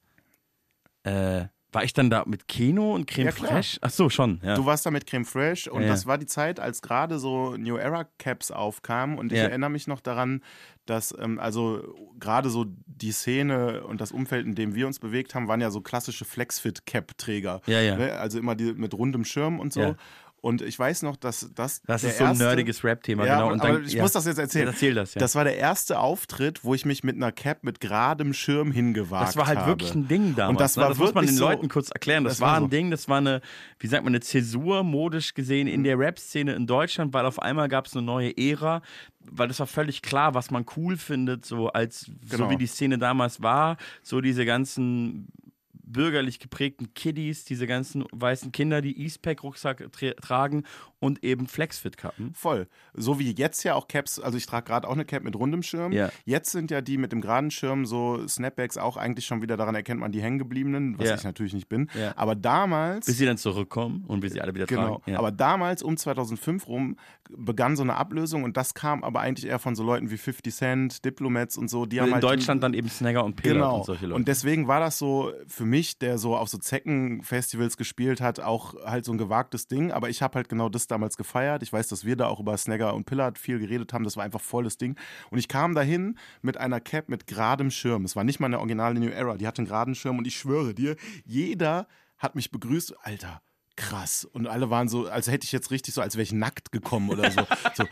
Äh, 1.04 1.46
war 1.72 1.84
ich 1.84 1.92
dann 1.92 2.10
da 2.10 2.24
mit 2.26 2.48
Keno 2.48 2.94
und 2.94 3.06
Creme 3.06 3.26
Ja. 3.26 3.32
Fraiche? 3.32 3.78
Ach 3.80 3.90
so, 3.90 4.10
schon. 4.10 4.40
Ja. 4.44 4.54
Du 4.54 4.66
warst 4.66 4.84
da 4.86 4.90
mit 4.90 5.06
Creme 5.06 5.24
Fraiche 5.24 5.70
und 5.72 5.82
Ja, 5.82 5.88
das 5.88 6.06
war 6.06 6.18
die 6.18 6.26
Zeit, 6.26 6.60
als 6.60 6.82
gerade 6.82 7.18
so 7.18 7.56
New 7.56 7.76
Era 7.76 8.04
Caps 8.18 8.50
aufkamen 8.50 9.18
und 9.18 9.32
ich 9.32 9.38
erinnere 9.38 9.70
mich 9.70 9.86
noch 9.86 10.00
daran, 10.00 10.42
dass 10.86 11.14
ähm, 11.18 11.38
also 11.38 11.94
gerade 12.18 12.50
so 12.50 12.66
die 12.86 13.12
Szene 13.12 13.84
und 13.84 14.00
das 14.00 14.12
Umfeld, 14.12 14.46
in 14.46 14.54
dem 14.54 14.74
wir 14.74 14.86
uns 14.86 14.98
bewegt 14.98 15.34
haben, 15.34 15.48
waren 15.48 15.60
ja 15.60 15.70
so 15.70 15.80
klassische 15.80 16.24
Flexfit 16.24 16.86
Cap 16.86 17.16
Träger. 17.18 17.60
Ja, 17.66 17.80
ja. 17.80 17.96
Ne? 17.96 18.12
Also 18.12 18.38
immer 18.38 18.54
die 18.54 18.72
mit 18.72 18.92
rundem 18.94 19.24
Schirm 19.24 19.60
und 19.60 19.72
so. 19.72 19.94
Und 20.42 20.60
ich 20.60 20.76
weiß 20.76 21.02
noch, 21.02 21.14
dass 21.16 21.48
das 21.54 21.82
Das 21.82 22.02
ist 22.02 22.18
so 22.18 22.24
ein 22.24 22.36
nerdiges 22.36 22.82
Rap-Thema, 22.82 23.24
ja, 23.24 23.36
genau. 23.36 23.52
Und 23.52 23.60
aber 23.60 23.74
dann, 23.74 23.84
ich 23.86 23.92
ja. 23.92 24.02
muss 24.02 24.10
das 24.10 24.26
jetzt 24.26 24.38
erzählen. 24.38 24.66
Ja, 24.66 24.72
erzähl 24.72 24.92
das, 24.92 25.14
ja. 25.14 25.20
Das 25.20 25.36
war 25.36 25.44
der 25.44 25.56
erste 25.56 26.00
Auftritt, 26.00 26.64
wo 26.64 26.74
ich 26.74 26.84
mich 26.84 27.04
mit 27.04 27.14
einer 27.14 27.30
Cap 27.30 27.62
mit 27.62 27.78
geradem 27.80 28.34
Schirm 28.34 28.72
hingewagt 28.72 29.12
habe. 29.12 29.26
Das 29.26 29.36
war 29.36 29.46
halt 29.46 29.66
wirklich 29.66 29.94
ein 29.94 30.08
Ding 30.08 30.34
damals. 30.34 30.50
Und 30.50 30.60
das 30.60 30.76
ne? 30.76 30.82
war 30.82 30.88
das 30.88 30.98
muss 30.98 31.14
man 31.14 31.26
den 31.26 31.36
so- 31.36 31.44
Leuten 31.48 31.68
kurz 31.68 31.90
erklären. 31.90 32.24
Das, 32.24 32.34
das 32.34 32.40
war 32.40 32.48
war 32.50 32.56
ein 32.56 32.62
so. 32.64 32.68
Ding, 32.68 32.90
das 32.90 33.08
war 33.08 33.18
eine, 33.18 33.40
wie 33.78 33.86
sagt 33.86 34.02
man, 34.02 34.10
eine 34.10 34.20
Zäsur 34.20 34.82
modisch 34.82 35.34
gesehen 35.34 35.68
in 35.68 35.84
der 35.84 35.96
Rap-Szene 35.96 36.54
in 36.54 36.66
Deutschland, 36.66 37.14
weil 37.14 37.24
auf 37.24 37.40
einmal 37.40 37.68
gab 37.68 37.86
es 37.86 37.94
eine 37.96 38.04
neue 38.04 38.36
Ära, 38.36 38.82
weil 39.20 39.46
das 39.46 39.60
war 39.60 39.68
völlig 39.68 40.02
klar, 40.02 40.34
was 40.34 40.50
man 40.50 40.66
cool 40.76 40.96
findet, 40.96 41.46
so 41.46 41.68
als 41.68 42.10
Genau. 42.28 42.46
so 42.46 42.50
wie 42.50 42.56
die 42.56 42.66
Szene 42.66 42.98
damals 42.98 43.42
war, 43.42 43.76
so 44.02 44.20
diese 44.20 44.44
ganzen 44.44 45.28
bürgerlich 45.84 46.38
geprägten 46.38 46.94
Kiddies, 46.94 47.44
diese 47.44 47.66
ganzen 47.66 48.04
weißen 48.12 48.52
Kinder, 48.52 48.80
die 48.82 49.00
Eastpack-Rucksack 49.02 49.90
tra 49.92 50.12
tragen 50.20 50.64
und 51.00 51.24
eben 51.24 51.48
Flexfit-Kappen. 51.48 52.32
Voll. 52.34 52.68
So 52.94 53.18
wie 53.18 53.32
jetzt 53.32 53.64
ja 53.64 53.74
auch 53.74 53.88
Caps, 53.88 54.20
also 54.20 54.38
ich 54.38 54.46
trage 54.46 54.66
gerade 54.66 54.86
auch 54.86 54.92
eine 54.92 55.04
Cap 55.04 55.24
mit 55.24 55.34
rundem 55.34 55.62
Schirm. 55.64 55.90
Ja. 55.92 56.10
Jetzt 56.24 56.50
sind 56.52 56.70
ja 56.70 56.80
die 56.80 56.96
mit 56.98 57.10
dem 57.12 57.20
geraden 57.20 57.50
Schirm 57.50 57.84
so 57.86 58.26
Snapbacks 58.28 58.76
auch 58.78 58.96
eigentlich 58.96 59.26
schon 59.26 59.42
wieder 59.42 59.56
daran 59.56 59.74
erkennt 59.74 60.00
man 60.00 60.12
die 60.12 60.22
hängengebliebenen, 60.22 60.98
was 60.98 61.08
Ja. 61.08 61.14
ich 61.16 61.24
natürlich 61.24 61.54
nicht 61.54 61.68
bin. 61.68 61.88
Ja. 61.98 62.12
Aber 62.16 62.34
damals. 62.36 63.06
Bis 63.06 63.18
sie 63.18 63.26
dann 63.26 63.36
zurückkommen 63.38 64.04
und 64.06 64.20
bis 64.20 64.32
sie 64.34 64.40
alle 64.40 64.54
wieder 64.54 64.66
Genau, 64.66 64.98
tragen. 64.98 65.10
Ja. 65.12 65.18
aber 65.18 65.32
damals 65.32 65.82
um 65.82 65.96
2005 65.96 66.68
rum 66.68 66.96
begann 67.30 67.76
so 67.76 67.82
eine 67.82 67.96
Ablösung 67.96 68.44
und 68.44 68.56
das 68.56 68.74
kam 68.74 69.02
aber 69.02 69.20
eigentlich 69.20 69.46
eher 69.50 69.58
von 69.58 69.74
so 69.74 69.82
Leuten 69.82 70.10
wie 70.10 70.16
50 70.18 70.54
Cent, 70.54 71.04
Diplomats 71.04 71.56
und 71.58 71.68
so, 71.68 71.86
die 71.86 72.00
haben 72.00 72.08
in 72.08 72.14
halt 72.14 72.22
Deutschland 72.24 72.62
dann 72.62 72.74
eben 72.74 72.88
Snagger 72.88 73.24
und 73.24 73.36
Pillard 73.36 73.56
Genau. 73.56 73.76
und 73.78 73.86
solche 73.86 74.06
Leute. 74.06 74.14
Und 74.16 74.28
deswegen 74.28 74.68
war 74.68 74.78
das 74.80 74.98
so 74.98 75.32
für 75.48 75.64
mich, 75.64 75.81
der 75.98 76.18
so 76.18 76.36
auf 76.36 76.48
so 76.48 76.58
Zeckenfestivals 76.58 77.76
gespielt 77.76 78.20
hat, 78.20 78.40
auch 78.40 78.74
halt 78.84 79.04
so 79.04 79.12
ein 79.12 79.18
gewagtes 79.18 79.66
Ding. 79.66 79.92
Aber 79.92 80.08
ich 80.08 80.22
habe 80.22 80.36
halt 80.36 80.48
genau 80.48 80.68
das 80.68 80.86
damals 80.86 81.16
gefeiert. 81.16 81.62
Ich 81.62 81.72
weiß, 81.72 81.88
dass 81.88 82.04
wir 82.04 82.16
da 82.16 82.28
auch 82.28 82.40
über 82.40 82.56
Snagger 82.56 82.94
und 82.94 83.04
Pillard 83.04 83.38
viel 83.38 83.58
geredet 83.58 83.92
haben. 83.92 84.04
Das 84.04 84.16
war 84.16 84.24
einfach 84.24 84.40
volles 84.40 84.76
Ding. 84.76 84.96
Und 85.30 85.38
ich 85.38 85.48
kam 85.48 85.74
dahin 85.74 86.18
mit 86.40 86.56
einer 86.56 86.80
Cap 86.80 87.08
mit 87.08 87.26
geradem 87.26 87.70
Schirm. 87.70 88.04
Es 88.04 88.16
war 88.16 88.24
nicht 88.24 88.40
mal 88.40 88.46
eine 88.46 88.58
originale 88.58 88.98
New 88.98 89.10
Era. 89.10 89.36
Die 89.36 89.46
hatte 89.46 89.58
einen 89.58 89.68
geraden 89.68 89.94
Schirm 89.94 90.18
und 90.18 90.26
ich 90.26 90.36
schwöre 90.36 90.74
dir, 90.74 90.96
jeder 91.24 91.86
hat 92.18 92.34
mich 92.34 92.50
begrüßt. 92.50 92.94
Alter. 93.02 93.42
Krass. 93.76 94.26
Und 94.30 94.46
alle 94.46 94.68
waren 94.68 94.88
so, 94.88 95.06
als 95.08 95.28
hätte 95.28 95.44
ich 95.46 95.52
jetzt 95.52 95.70
richtig 95.70 95.94
so, 95.94 96.02
als 96.02 96.14
wäre 96.16 96.22
ich 96.22 96.32
nackt 96.32 96.72
gekommen 96.72 97.08
oder 97.08 97.30
so. 97.30 97.40
so. 97.74 97.84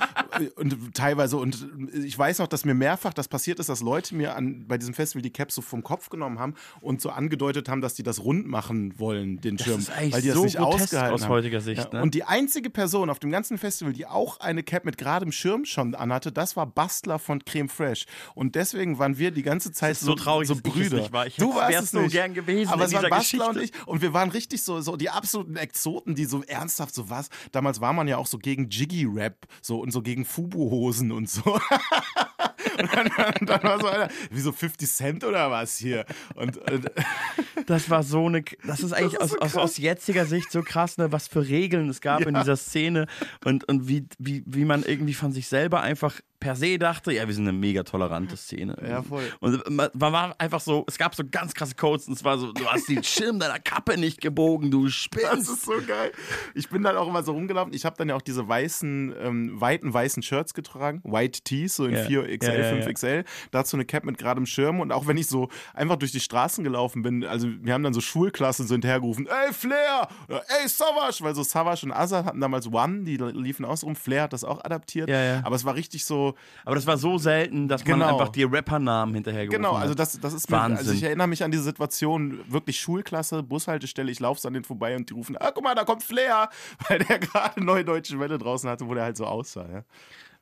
Und 0.56 0.94
teilweise, 0.94 1.38
und 1.38 1.66
ich 2.04 2.18
weiß 2.18 2.38
noch, 2.38 2.48
dass 2.48 2.64
mir 2.64 2.74
mehrfach 2.74 3.14
das 3.14 3.28
passiert 3.28 3.58
ist, 3.58 3.68
dass 3.68 3.80
Leute 3.80 4.14
mir 4.14 4.36
an, 4.36 4.66
bei 4.68 4.76
diesem 4.76 4.92
Festival 4.94 5.22
die 5.22 5.32
Caps 5.32 5.54
so 5.54 5.62
vom 5.62 5.82
Kopf 5.82 6.10
genommen 6.10 6.38
haben 6.38 6.54
und 6.80 7.00
so 7.00 7.10
angedeutet 7.10 7.68
haben, 7.68 7.80
dass 7.80 7.94
die 7.94 8.02
das 8.02 8.22
rund 8.22 8.46
machen 8.46 8.98
wollen, 8.98 9.40
den 9.40 9.58
Schirm. 9.58 9.84
weil 9.88 10.20
die 10.20 10.28
das 10.28 10.36
so 10.36 10.44
nicht 10.44 10.58
ausgehalten 10.58 11.14
aus 11.14 11.22
haben. 11.22 11.30
heutiger 11.30 11.60
Sicht, 11.60 11.92
ne? 11.92 12.02
Und 12.02 12.14
die 12.14 12.24
einzige 12.24 12.68
Person 12.68 13.08
auf 13.08 13.18
dem 13.18 13.30
ganzen 13.30 13.56
Festival, 13.56 13.92
die 13.94 14.06
auch 14.06 14.38
eine 14.40 14.62
Cap 14.62 14.84
mit 14.84 14.98
geradem 14.98 15.32
Schirm 15.32 15.64
schon 15.64 15.94
anhatte, 15.94 16.30
das 16.30 16.56
war 16.56 16.66
Bastler 16.66 17.18
von 17.18 17.44
Creme 17.44 17.68
Fresh. 17.68 18.04
Und 18.34 18.54
deswegen 18.54 18.98
waren 18.98 19.16
wir 19.18 19.30
die 19.30 19.42
ganze 19.42 19.72
Zeit 19.72 19.92
ist 19.92 20.00
so 20.00 20.14
traurig, 20.14 20.48
so 20.48 20.54
dass 20.54 20.64
ich 20.64 20.72
Brüder. 20.72 20.96
nicht 20.98 21.12
war. 21.12 21.26
Ich 21.26 21.36
du 21.36 21.54
warst 21.54 21.82
es 21.84 21.90
so 21.90 22.00
nicht. 22.00 22.12
gern 22.12 22.34
gewesen 22.34 22.70
Aber 22.70 22.84
es 22.84 22.92
waren 22.92 23.08
Bastler 23.08 23.48
und 23.48 23.54
Geschichte. 23.54 23.78
ich 23.78 23.86
und 23.86 24.02
wir 24.02 24.12
waren 24.12 24.30
richtig 24.30 24.62
so, 24.62 24.80
so 24.80 24.96
die 24.96 25.10
absoluten 25.10 25.56
Exoten, 25.70 26.14
die 26.16 26.24
so 26.24 26.42
ernsthaft 26.42 26.94
so 26.94 27.08
was. 27.10 27.28
Damals 27.52 27.80
war 27.80 27.92
man 27.92 28.08
ja 28.08 28.16
auch 28.16 28.26
so 28.26 28.38
gegen 28.38 28.68
Jiggy-Rap 28.68 29.46
so 29.62 29.78
und 29.80 29.92
so 29.92 30.02
gegen 30.02 30.24
Fubu-Hosen 30.24 31.12
und 31.12 31.30
so. 31.30 31.42
und 32.78 32.94
dann, 32.94 33.10
dann 33.46 33.62
war 33.62 33.80
so 33.80 33.86
einer, 33.86 34.08
wie 34.30 34.40
so 34.40 34.50
50 34.52 34.90
Cent 34.90 35.24
oder 35.24 35.50
was 35.50 35.76
hier. 35.76 36.04
Und, 36.34 36.56
und 36.70 36.90
Das 37.66 37.88
war 37.88 38.02
so 38.02 38.26
eine, 38.26 38.42
das 38.66 38.80
ist 38.80 38.92
eigentlich 38.92 39.14
ist 39.14 39.20
aus, 39.20 39.30
so 39.30 39.38
aus, 39.38 39.52
krass. 39.52 39.62
aus 39.62 39.76
jetziger 39.76 40.26
Sicht 40.26 40.50
so 40.50 40.62
krass, 40.62 40.98
ne, 40.98 41.12
was 41.12 41.28
für 41.28 41.46
Regeln 41.46 41.88
es 41.88 42.00
gab 42.00 42.22
in 42.22 42.34
Ja. 42.34 42.40
dieser 42.40 42.56
Szene 42.56 43.06
und, 43.44 43.64
und 43.68 43.86
wie, 43.86 44.06
wie, 44.18 44.42
wie 44.46 44.64
man 44.64 44.82
irgendwie 44.82 45.14
von 45.14 45.30
sich 45.32 45.46
selber 45.46 45.80
einfach 45.82 46.20
per 46.40 46.56
se 46.56 46.78
dachte, 46.78 47.12
ja, 47.12 47.26
wir 47.26 47.34
sind 47.34 47.46
eine 47.46 47.56
mega 47.56 47.82
tolerante 47.82 48.36
Szene. 48.36 48.76
Ja, 48.86 49.02
voll. 49.02 49.22
Und 49.40 49.68
man, 49.70 49.88
man 49.94 50.12
war 50.12 50.34
einfach 50.38 50.60
so, 50.60 50.84
es 50.88 50.98
gab 50.98 51.14
so 51.14 51.22
ganz 51.30 51.54
krasse 51.54 51.74
Codes 51.74 52.08
und 52.08 52.14
es 52.14 52.24
war 52.24 52.38
so, 52.38 52.52
du 52.52 52.66
hast 52.66 52.88
den 52.88 53.04
Schirm 53.04 53.38
deiner 53.38 53.58
Kappe 53.58 53.98
nicht 53.98 54.20
gebogen, 54.20 54.70
du 54.70 54.84
Das 54.86 54.94
spinnst. 54.94 55.50
ist 55.50 55.64
so 55.66 55.72
geil. 55.86 56.12
Ich 56.54 56.68
bin 56.70 56.82
dann 56.82 56.96
auch 56.96 57.06
immer 57.08 57.22
so 57.22 57.32
rumgelaufen. 57.32 57.72
Ich 57.74 57.84
habe 57.84 57.96
dann 57.98 58.08
ja 58.08 58.16
auch 58.16 58.22
diese 58.22 58.48
weißen, 58.48 59.14
ähm, 59.20 59.60
weiten 59.60 59.92
weißen 59.92 60.22
Shirts 60.22 60.54
getragen. 60.54 61.00
White 61.04 61.42
Tees, 61.42 61.76
so 61.76 61.84
in 61.86 61.94
Ja. 61.94 62.04
4XL, 62.04 62.44
Ja, 62.46 62.54
ja, 62.54 62.76
ja. 62.76 62.86
5XL. 62.86 63.24
Dazu 63.50 63.76
eine 63.76 63.84
Cap 63.84 64.04
mit 64.04 64.18
geradem 64.18 64.46
Schirm. 64.46 64.80
Und 64.80 64.92
auch 64.92 65.06
wenn 65.06 65.16
ich 65.18 65.26
so 65.26 65.48
einfach 65.74 65.96
durch 65.96 66.12
die 66.12 66.20
Straßen 66.20 66.64
gelaufen 66.64 67.02
bin, 67.02 67.24
also 67.24 67.48
wir 67.60 67.74
haben 67.74 67.82
dann 67.82 67.92
so 67.94 68.00
Schulklassen 68.00 68.66
so 68.66 68.74
hinterhergerufen, 68.74 69.26
ey 69.26 69.52
Flair, 69.52 70.08
oder, 70.28 70.42
ey 70.62 70.68
Savage, 70.68 71.18
weil 71.20 71.34
so 71.34 71.42
Savage 71.42 71.84
und 71.84 71.92
Azad 71.92 72.24
hatten 72.24 72.40
damals 72.40 72.66
One, 72.72 73.04
die 73.04 73.16
liefen 73.16 73.64
aus 73.64 73.84
rum. 73.84 73.94
Flair 73.94 74.22
hat 74.22 74.32
das 74.32 74.44
auch 74.44 74.64
adaptiert. 74.64 75.08
Ja, 75.10 75.22
ja. 75.22 75.40
Aber 75.44 75.56
es 75.56 75.64
war 75.64 75.74
richtig 75.74 76.04
so, 76.04 76.29
Aber 76.64 76.74
das 76.74 76.86
war 76.86 76.96
so 76.98 77.18
selten, 77.18 77.68
dass 77.68 77.84
man 77.84 78.00
Genau. 78.00 78.12
einfach 78.18 78.28
die 78.28 78.44
Rappernamen 78.44 79.14
hinterhergerufen 79.14 79.62
Genau, 79.62 79.74
hat. 79.76 79.82
also 79.82 79.94
das, 79.94 80.18
das 80.20 80.32
ist 80.32 80.50
mir, 80.50 80.56
Wahnsinn. 80.56 80.78
also 80.78 80.92
ich 80.92 81.02
erinnere 81.02 81.26
mich 81.28 81.42
an 81.44 81.50
diese 81.50 81.62
Situation, 81.64 82.40
wirklich 82.48 82.80
Schulklasse, 82.80 83.42
Bushaltestelle, 83.42 84.10
ich 84.10 84.20
laufe 84.20 84.46
an 84.46 84.54
denen 84.54 84.64
vorbei 84.64 84.96
und 84.96 85.08
die 85.10 85.14
rufen, 85.14 85.36
ah, 85.38 85.50
guck 85.54 85.64
mal, 85.64 85.74
da 85.74 85.84
kommt 85.84 86.02
Flair, 86.02 86.48
weil 86.88 86.98
der 87.00 87.18
gerade 87.18 87.62
neue 87.64 87.84
deutsche 87.84 88.18
Welle 88.20 88.38
draußen 88.38 88.68
hatte, 88.70 88.86
wo 88.86 88.94
der 88.94 89.04
halt 89.04 89.16
so 89.16 89.26
aussah, 89.26 89.66
ja. 89.70 89.82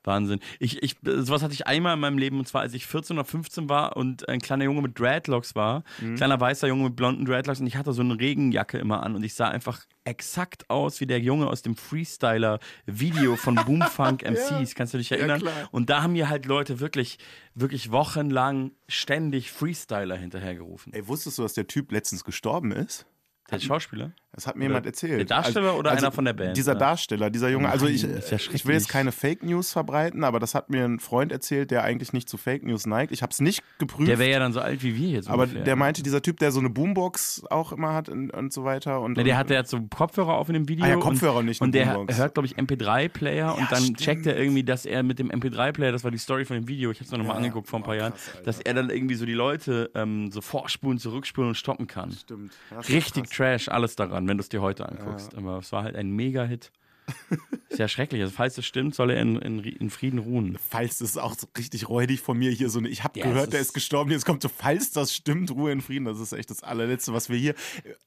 Wahnsinn. 0.03 0.39
Ich, 0.59 0.81
ich, 0.81 0.95
sowas 1.03 1.43
hatte 1.43 1.53
ich 1.53 1.67
einmal 1.67 1.95
in 1.95 1.99
meinem 1.99 2.17
Leben 2.17 2.39
und 2.39 2.47
zwar, 2.47 2.61
als 2.61 2.73
ich 2.73 2.85
14 2.87 3.17
oder 3.17 3.25
15 3.25 3.69
war 3.69 3.97
und 3.97 4.27
ein 4.29 4.39
kleiner 4.39 4.63
Junge 4.63 4.81
mit 4.81 4.97
Dreadlocks 4.97 5.55
war. 5.55 5.83
Mhm. 5.99 6.15
Kleiner 6.15 6.39
weißer 6.39 6.67
Junge 6.67 6.85
mit 6.85 6.95
blonden 6.95 7.25
Dreadlocks 7.25 7.59
und 7.59 7.67
ich 7.67 7.75
hatte 7.75 7.93
so 7.93 8.01
eine 8.01 8.19
Regenjacke 8.19 8.77
immer 8.77 9.03
an 9.03 9.15
und 9.15 9.23
ich 9.23 9.33
sah 9.33 9.49
einfach 9.49 9.85
exakt 10.05 10.69
aus 10.69 11.01
wie 11.01 11.05
der 11.05 11.19
Junge 11.19 11.47
aus 11.47 11.61
dem 11.61 11.75
Freestyler-Video 11.75 13.35
von 13.35 13.55
Boomfunk 13.65 14.23
MCs. 14.23 14.73
Kannst 14.75 14.93
du 14.93 14.97
dich 14.97 15.11
erinnern? 15.11 15.41
klar. 15.41 15.69
und 15.71 15.89
da 15.89 16.01
haben 16.01 16.13
mir 16.13 16.29
halt 16.29 16.45
Leute 16.45 16.79
wirklich, 16.79 17.19
wirklich 17.53 17.91
wochenlang 17.91 18.71
ständig 18.87 19.51
Freestyler 19.51 20.15
hinterhergerufen. 20.15 20.93
Ey, 20.93 21.07
wusstest 21.07 21.37
du, 21.37 21.43
dass 21.43 21.53
der 21.53 21.67
Typ 21.67 21.91
letztens 21.91 22.23
gestorben 22.23 22.71
ist? 22.71 23.05
Der 23.51 23.59
Schauspieler? 23.59 24.13
Das 24.31 24.45
hat 24.45 24.55
mir 24.55 24.65
jemand 24.65 24.85
erzählt. 24.85 25.17
der 25.17 25.25
Darsteller 25.25 25.75
oder 25.77 25.91
einer 25.91 26.11
von 26.11 26.23
der 26.23 26.33
Band? 26.33 26.55
Dieser 26.55 26.73
Ja. 26.73 26.77
Darsteller, 26.79 27.29
dieser 27.29 27.49
Junge. 27.49 27.69
Also 27.69 27.85
Nein, 27.85 27.95
ich, 27.95 28.03
ja 28.03 28.37
ich 28.53 28.65
will 28.65 28.75
jetzt 28.75 28.87
keine 28.87 29.11
Fake 29.11 29.43
News 29.43 29.71
verbreiten, 29.73 30.23
aber 30.23 30.39
das 30.39 30.53
hat 30.53 30.69
mir 30.69 30.85
ein 30.85 30.99
Freund 30.99 31.31
erzählt, 31.31 31.71
der 31.71 31.83
eigentlich 31.83 32.13
nicht 32.13 32.29
zu 32.29 32.37
Fake 32.37 32.63
News 32.63 32.85
neigt. 32.85 33.11
Ich 33.11 33.21
habe 33.23 33.31
es 33.31 33.41
nicht 33.41 33.63
geprüft. 33.79 34.07
Der 34.07 34.19
wäre 34.19 34.31
ja 34.31 34.39
dann 34.39 34.53
so 34.53 34.59
alt 34.61 34.83
wie 34.83 34.95
wir 34.95 35.09
jetzt 35.09 35.29
aber 35.29 35.43
ungefähr. 35.43 35.63
der 35.63 35.75
meinte, 35.75 36.03
dieser 36.03 36.21
Typ, 36.21 36.37
der 36.37 36.51
so 36.51 36.59
eine 36.59 36.69
Boombox 36.69 37.43
auch 37.49 37.71
immer 37.71 37.93
hat 37.93 38.07
und, 38.07 38.29
und 38.29 38.53
so 38.53 38.63
weiter. 38.63 39.01
Und, 39.01 39.17
Na, 39.17 39.23
der 39.23 39.35
hat 39.35 39.49
ja 39.49 39.57
jetzt 39.57 39.71
so 39.71 39.81
Kopfhörer 39.81 40.35
auf 40.35 40.47
in 40.47 40.53
dem 40.53 40.67
Video. 40.69 40.85
Ah 40.85 40.89
ja, 40.89 40.95
Kopfhörer 40.97 41.37
und, 41.37 41.45
nicht, 41.45 41.59
Und 41.61 41.73
der 41.73 41.85
Boombox. 41.87 42.17
hört, 42.17 42.33
glaube 42.35 42.45
ich, 42.45 42.55
MP3-Player 42.55 43.57
und 43.57 43.71
dann 43.71 43.95
checkt 43.95 44.25
er 44.27 44.37
irgendwie, 44.37 44.63
dass 44.63 44.85
er 44.85 45.01
mit 45.03 45.19
dem 45.19 45.29
MP3-Player, 45.31 45.91
das 45.91 46.03
war 46.03 46.11
die 46.11 46.17
Story 46.17 46.45
von 46.45 46.55
dem 46.55 46.67
Video, 46.67 46.91
ich 46.91 46.99
habe 46.99 47.05
es 47.05 47.11
noch 47.11 47.25
mal 47.25 47.33
angeguckt 47.35 47.67
vor 47.67 47.79
ein 47.79 47.83
paar 47.83 47.95
Jahren, 47.95 48.13
dass 48.45 48.59
er 48.59 48.73
dann 48.73 48.89
irgendwie 48.89 49.15
so 49.15 49.25
die 49.25 49.33
Leute 49.33 49.89
ähm, 49.95 50.31
so 50.31 50.41
vorspulen, 50.41 50.99
zurückspulen 50.99 51.49
und 51.49 51.55
stoppen 51.55 51.87
kann. 51.87 52.11
Stimmt. 52.11 52.53
Richtig 52.87 53.25
krass. 53.29 53.39
Trash, 53.39 53.69
alles 53.69 53.95
daran, 53.95 54.18
wenn 54.27 54.37
du 54.37 54.41
es 54.41 54.49
dir 54.49 54.61
heute 54.61 54.87
anguckst. 54.89 55.35
Aber 55.35 55.59
es 55.59 55.71
war 55.71 55.83
halt 55.83 55.95
ein 55.95 56.09
Mega-Hit. 56.11 56.71
Ist 57.69 57.79
ja 57.79 57.87
schrecklich. 57.87 58.21
Also, 58.21 58.33
falls 58.35 58.55
es 58.59 58.67
stimmt, 58.67 58.93
soll 58.93 59.09
er 59.09 59.19
in, 59.19 59.35
in, 59.37 59.63
in 59.63 59.89
Frieden 59.89 60.19
ruhen. 60.19 60.59
Falls 60.69 60.99
das 60.99 61.09
ist 61.11 61.17
auch 61.17 61.33
so 61.35 61.47
richtig 61.57 61.89
räudig 61.89 62.19
von 62.21 62.37
mir 62.37 62.51
hier 62.51 62.69
so 62.69 62.77
eine, 62.77 62.87
ich 62.87 63.03
habe 63.03 63.17
Ja, 63.19 63.25
gehört, 63.25 63.51
der 63.51 63.61
ist- 63.61 63.73
gestorben, 63.73 64.11
jetzt 64.11 64.25
kommt 64.27 64.43
so, 64.43 64.49
falls 64.49 64.91
das 64.91 65.15
stimmt, 65.15 65.49
Ruhe 65.49 65.71
in 65.71 65.81
Frieden. 65.81 66.05
Das 66.05 66.19
ist 66.19 66.33
echt 66.33 66.51
das 66.51 66.61
allerletzte, 66.61 67.11
was 67.11 67.27
wir 67.29 67.37
hier 67.37 67.55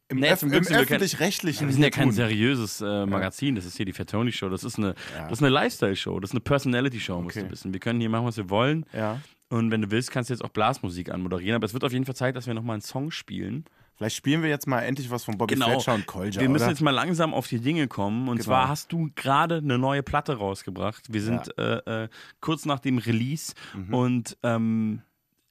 im, 0.09 0.19
Nee, 0.21 0.37
zum 0.37 0.53
im 0.53 0.61
öffentlich-rechtlichen 0.61 1.67
Wir 1.67 1.73
sind 1.75 1.83
ja 1.83 1.91
kein 1.91 2.05
tun. 2.09 2.13
seriöses 2.13 2.81
äh, 2.81 3.07
Magazin, 3.07 3.57
das 3.57 3.65
ist 3.65 3.77
hier 3.77 3.87
die 3.87 3.93
Fat 3.93 4.09
Tony 4.11 4.31
Show. 4.31 4.49
Das 4.49 4.63
ist 4.63 4.79
eine, 4.79 4.95
das 5.19 5.33
ist 5.33 5.41
eine 5.43 5.49
Lifestyle-Show, 5.51 6.21
das 6.21 6.31
ist 6.31 6.35
eine 6.35 6.41
Personality-Show, 6.41 7.21
musst 7.23 7.37
Okay. 7.37 7.47
du 7.47 7.53
wissen. 7.53 7.73
Wir 7.73 7.81
können 7.81 8.01
hier 8.01 8.09
machen, 8.11 8.27
was 8.27 8.37
wir 8.37 8.51
wollen. 8.51 8.87
Ja. 8.93 9.21
Und 9.49 9.71
wenn 9.73 9.83
du 9.83 9.91
willst, 9.91 10.13
kannst 10.13 10.31
du 10.31 10.35
jetzt 10.35 10.45
auch 10.45 10.49
Blasmusik 10.51 11.11
anmoderieren. 11.11 11.57
Aber 11.57 11.67
es 11.67 11.75
wird 11.75 11.83
auf 11.85 11.93
jeden 11.93 12.05
Fall 12.05 12.15
Zeit, 12.17 12.37
dass 12.37 12.47
wir 12.47 12.55
nochmal 12.55 12.75
einen 12.75 12.83
Song 12.83 13.11
spielen. 13.11 13.65
Vielleicht 14.03 14.17
spielen 14.17 14.43
wir 14.43 14.49
jetzt 14.51 14.67
mal 14.67 14.81
endlich 14.81 15.09
was 15.13 15.23
von 15.23 15.39
Bobby 15.39 15.55
Fletcher 15.55 15.95
und 15.95 16.07
Kolja, 16.07 16.41
Wir 16.41 16.49
müssen 16.49 16.65
oder? 16.65 16.73
jetzt 16.73 16.81
mal 16.81 16.91
langsam 16.91 17.33
auf 17.33 17.47
die 17.47 17.61
Dinge 17.61 17.87
kommen. 17.87 18.29
Und 18.29 18.39
Genau. 18.39 18.47
zwar 18.47 18.67
hast 18.69 18.91
du 18.91 19.11
gerade 19.15 19.59
eine 19.59 19.79
neue 19.79 20.03
Platte 20.03 20.35
rausgebracht. 20.35 21.13
Wir 21.13 21.23
sind 21.23 21.57
äh, 21.57 22.05
äh, 22.05 22.09
kurz 22.41 22.65
nach 22.67 22.81
dem 22.81 22.99
Release. 22.99 23.55
Mhm. 23.77 23.95
Und 23.95 24.39
ähm, 24.43 25.03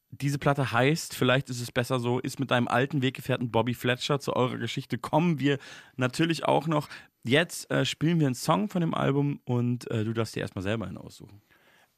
diese 0.10 0.38
Platte 0.38 0.74
heißt, 0.74 1.16
vielleicht 1.16 1.49
ist 1.49 1.62
es 1.62 1.72
besser 1.72 2.02
so, 2.02 2.20
ist 2.20 2.41
mit 2.41 2.52
deinem 2.52 2.68
alten 2.68 3.02
Weggefährten 3.02 3.52
Bobby 3.52 3.74
Fletcher 3.74 4.20
zu 4.20 4.36
eurer 4.36 4.58
Geschichte 4.58 4.97
kommen 4.97 5.39
wir 5.39 5.58
natürlich 5.95 6.43
auch 6.43 6.68
noch. 6.68 6.89
Jetzt 7.24 7.72
äh, 7.72 7.86
spielen 7.86 8.20
wir 8.20 8.28
einen 8.28 8.36
Song 8.36 8.68
von 8.68 8.82
dem 8.82 8.93
Album 8.93 9.39
und 9.45 9.89
äh, 9.91 10.04
du 10.04 10.12
darfst 10.12 10.36
dir 10.36 10.41
erstmal 10.41 10.64
selber 10.64 10.88
einen 10.88 10.97
aussuchen. 10.97 11.41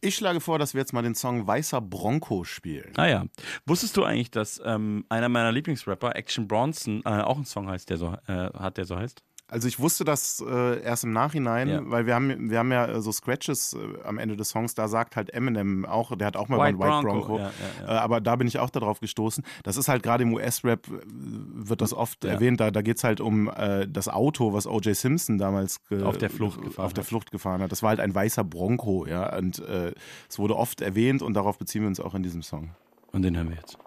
Ich 0.03 0.15
schlage 0.15 0.41
vor, 0.41 0.59
dass 0.59 0.73
wir 0.73 0.81
jetzt 0.81 0.91
mal 0.91 1.01
den 1.01 1.15
Song 1.15 1.47
Weißer 1.47 1.79
Bronco 1.79 2.43
spielen. 2.43 2.91
Ah 2.97 3.07
ja. 3.07 3.25
Wusstest 3.65 3.95
du 3.95 4.03
eigentlich, 4.03 4.31
dass 4.31 4.61
ähm, 4.65 5.05
einer 5.07 5.29
meiner 5.29 5.53
Lieblingsrapper, 5.53 6.13
Action 6.17 6.45
Bronson, 6.45 7.01
äh, 7.05 7.21
auch 7.21 7.37
einen 7.37 7.45
Song 7.45 7.69
heißt, 7.69 7.89
der 7.89 7.95
so, 7.95 8.17
äh, 8.27 8.49
hat, 8.53 8.75
der 8.75 8.83
so 8.83 8.97
heißt? 8.97 9.23
Also 9.53 9.67
ich 9.67 9.79
wusste 9.79 10.03
das 10.03 10.43
äh, 10.45 10.81
erst 10.81 11.03
im 11.03 11.13
Nachhinein, 11.13 11.69
Ja. 11.69 11.81
weil 11.85 12.07
wir 12.07 12.15
haben, 12.15 12.49
wir 12.49 12.57
haben 12.57 12.71
ja 12.71 12.87
äh, 12.87 13.01
so 13.01 13.11
Scratches 13.11 13.73
äh, 13.73 14.03
am 14.03 14.17
Ende 14.17 14.35
des 14.35 14.49
Songs, 14.49 14.73
da 14.73 14.87
sagt 14.87 15.15
halt 15.15 15.31
Eminem 15.31 15.85
auch, 15.85 16.15
der 16.17 16.25
hat 16.25 16.35
auch 16.37 16.47
mal 16.49 16.57
White 16.57 16.79
White 16.79 16.89
Bronco, 16.89 17.11
Bronco, 17.27 17.37
ja, 17.37 17.51
ja, 17.81 17.87
Äh, 17.87 17.97
aber 17.99 18.19
da 18.19 18.35
bin 18.35 18.47
ich 18.47 18.57
auch 18.57 18.71
darauf 18.71 18.99
gestoßen. 18.99 19.43
Das 19.61 19.77
ist 19.77 19.89
halt 19.89 20.01
gerade 20.01 20.23
im 20.23 20.33
US-Rap, 20.33 20.87
äh, 20.87 20.91
wird 21.05 21.81
das 21.81 21.93
oft 21.93 22.25
erwähnt, 22.25 22.59
da, 22.61 22.71
da 22.71 22.81
geht 22.81 22.97
es 22.97 23.03
halt 23.03 23.21
um 23.21 23.47
äh, 23.47 23.87
das 23.87 24.07
Auto, 24.09 24.53
was 24.53 24.65
O.J. 24.65 24.95
Simpson 24.95 25.37
damals 25.37 25.79
Auf 26.03 26.17
der 26.17 26.31
Flucht 26.31 26.59
gefahren 26.59 26.85
auf 26.87 26.93
der 26.93 27.03
hat. 27.03 27.07
Flucht 27.07 27.29
gefahren 27.29 27.61
hat. 27.61 27.71
Das 27.71 27.83
war 27.83 27.89
halt 27.89 27.99
ein 27.99 28.15
weißer 28.15 28.43
Bronco, 28.43 29.05
ja, 29.05 29.37
und 29.37 29.59
es 29.59 30.39
wurde 30.39 30.55
oft 30.55 30.81
erwähnt 30.81 31.21
und 31.21 31.35
darauf 31.35 31.59
beziehen 31.59 31.81
wir 31.83 31.87
uns 31.89 31.99
auch 31.99 32.15
in 32.15 32.23
diesem 32.23 32.41
Song. 32.41 32.71
Und 33.11 33.21
den 33.21 33.35
hören 33.37 33.49
wir 33.49 33.57
jetzt. 33.57 33.77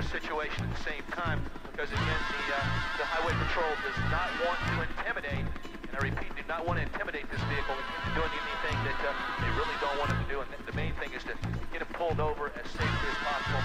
Dangerous 0.00 0.22
situation 0.22 0.64
at 0.64 0.72
the 0.76 0.84
same 0.84 1.04
time, 1.12 1.40
because 1.70 1.88
again, 1.92 2.20
the 2.32 2.56
uh, 2.56 2.60
the 2.98 3.04
highway 3.04 3.32
patrol 3.36 3.68
does 3.84 3.98
not 4.08 4.28
want 4.44 4.56
to 4.72 4.74
intimidate, 4.80 5.44
and 5.44 5.92
I 5.92 6.00
repeat, 6.00 6.32
do 6.36 6.42
not 6.48 6.66
want 6.66 6.80
to 6.80 6.84
intimidate 6.88 7.28
this 7.30 7.40
vehicle 7.52 7.76
into 7.76 8.10
doing 8.16 8.32
anything 8.32 8.76
that 8.88 8.98
uh, 9.04 9.12
they 9.44 9.50
really 9.60 9.76
don't 9.80 9.98
want 10.00 10.10
it 10.12 10.18
to 10.24 10.28
do. 10.32 10.40
And 10.40 10.48
the 10.64 10.76
main 10.76 10.94
thing 10.96 11.12
is 11.12 11.24
to 11.28 11.34
get 11.72 11.82
him 11.84 11.90
pulled 11.92 12.20
over 12.20 12.48
as 12.48 12.66
safely 12.72 13.08
as 13.12 13.18
possible. 13.20 13.62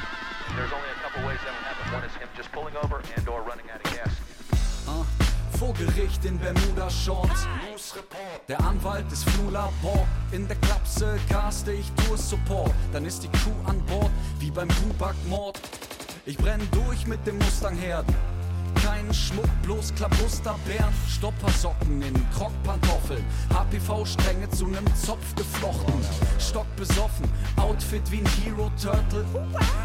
There's 0.55 0.73
only 0.75 0.89
a 0.91 0.99
couple 1.03 1.23
ways 1.23 1.39
that'll 1.43 1.63
happen. 1.63 1.83
One 1.93 2.03
is 2.03 2.13
him 2.19 2.29
just 2.35 2.51
pulling 2.51 2.75
over 2.83 2.99
and/or 3.15 3.41
running 3.43 3.67
out 3.71 3.79
of 3.79 3.89
gas. 3.95 4.11
Ah, 4.87 5.05
Vor 5.55 5.73
Gericht 5.73 6.25
in 6.25 6.37
Bermuda-Shorts. 6.37 7.47
Der 8.47 8.59
Anwalt 8.59 9.09
ist 9.11 9.23
Flula 9.29 9.71
Borg. 9.81 10.07
In 10.31 10.47
der 10.47 10.57
Klapse 10.57 11.17
caste 11.29 11.71
ich 11.71 11.89
Tour 12.03 12.17
Support. 12.17 12.71
Dann 12.91 13.05
ist 13.05 13.23
die 13.23 13.29
Crew 13.29 13.55
an 13.65 13.79
Bord, 13.85 14.11
wie 14.39 14.51
beim 14.51 14.67
Bubak-Mord. 14.67 15.59
Ich 16.27 16.37
brenn 16.37 16.67
durch 16.71 17.05
mit 17.05 17.25
dem 17.27 17.37
Mustang-Herden. 17.37 18.15
Kein 18.83 19.13
Schmuck, 19.13 19.49
bloß 19.61 19.93
Klabusterbären. 19.93 20.91
Stoppersocken 21.07 22.01
in 22.01 22.13
Krockpantoffeln. 22.31 23.23
HPV-Stränge 23.53 24.49
zu 24.49 24.65
nem 24.65 24.83
Zopf 24.95 25.35
geflochten. 25.35 25.93
Stockbesoffen, 26.39 27.29
Outfit 27.57 28.01
wie 28.11 28.21
ein 28.21 28.29
Hero-Turtle. 28.43 29.23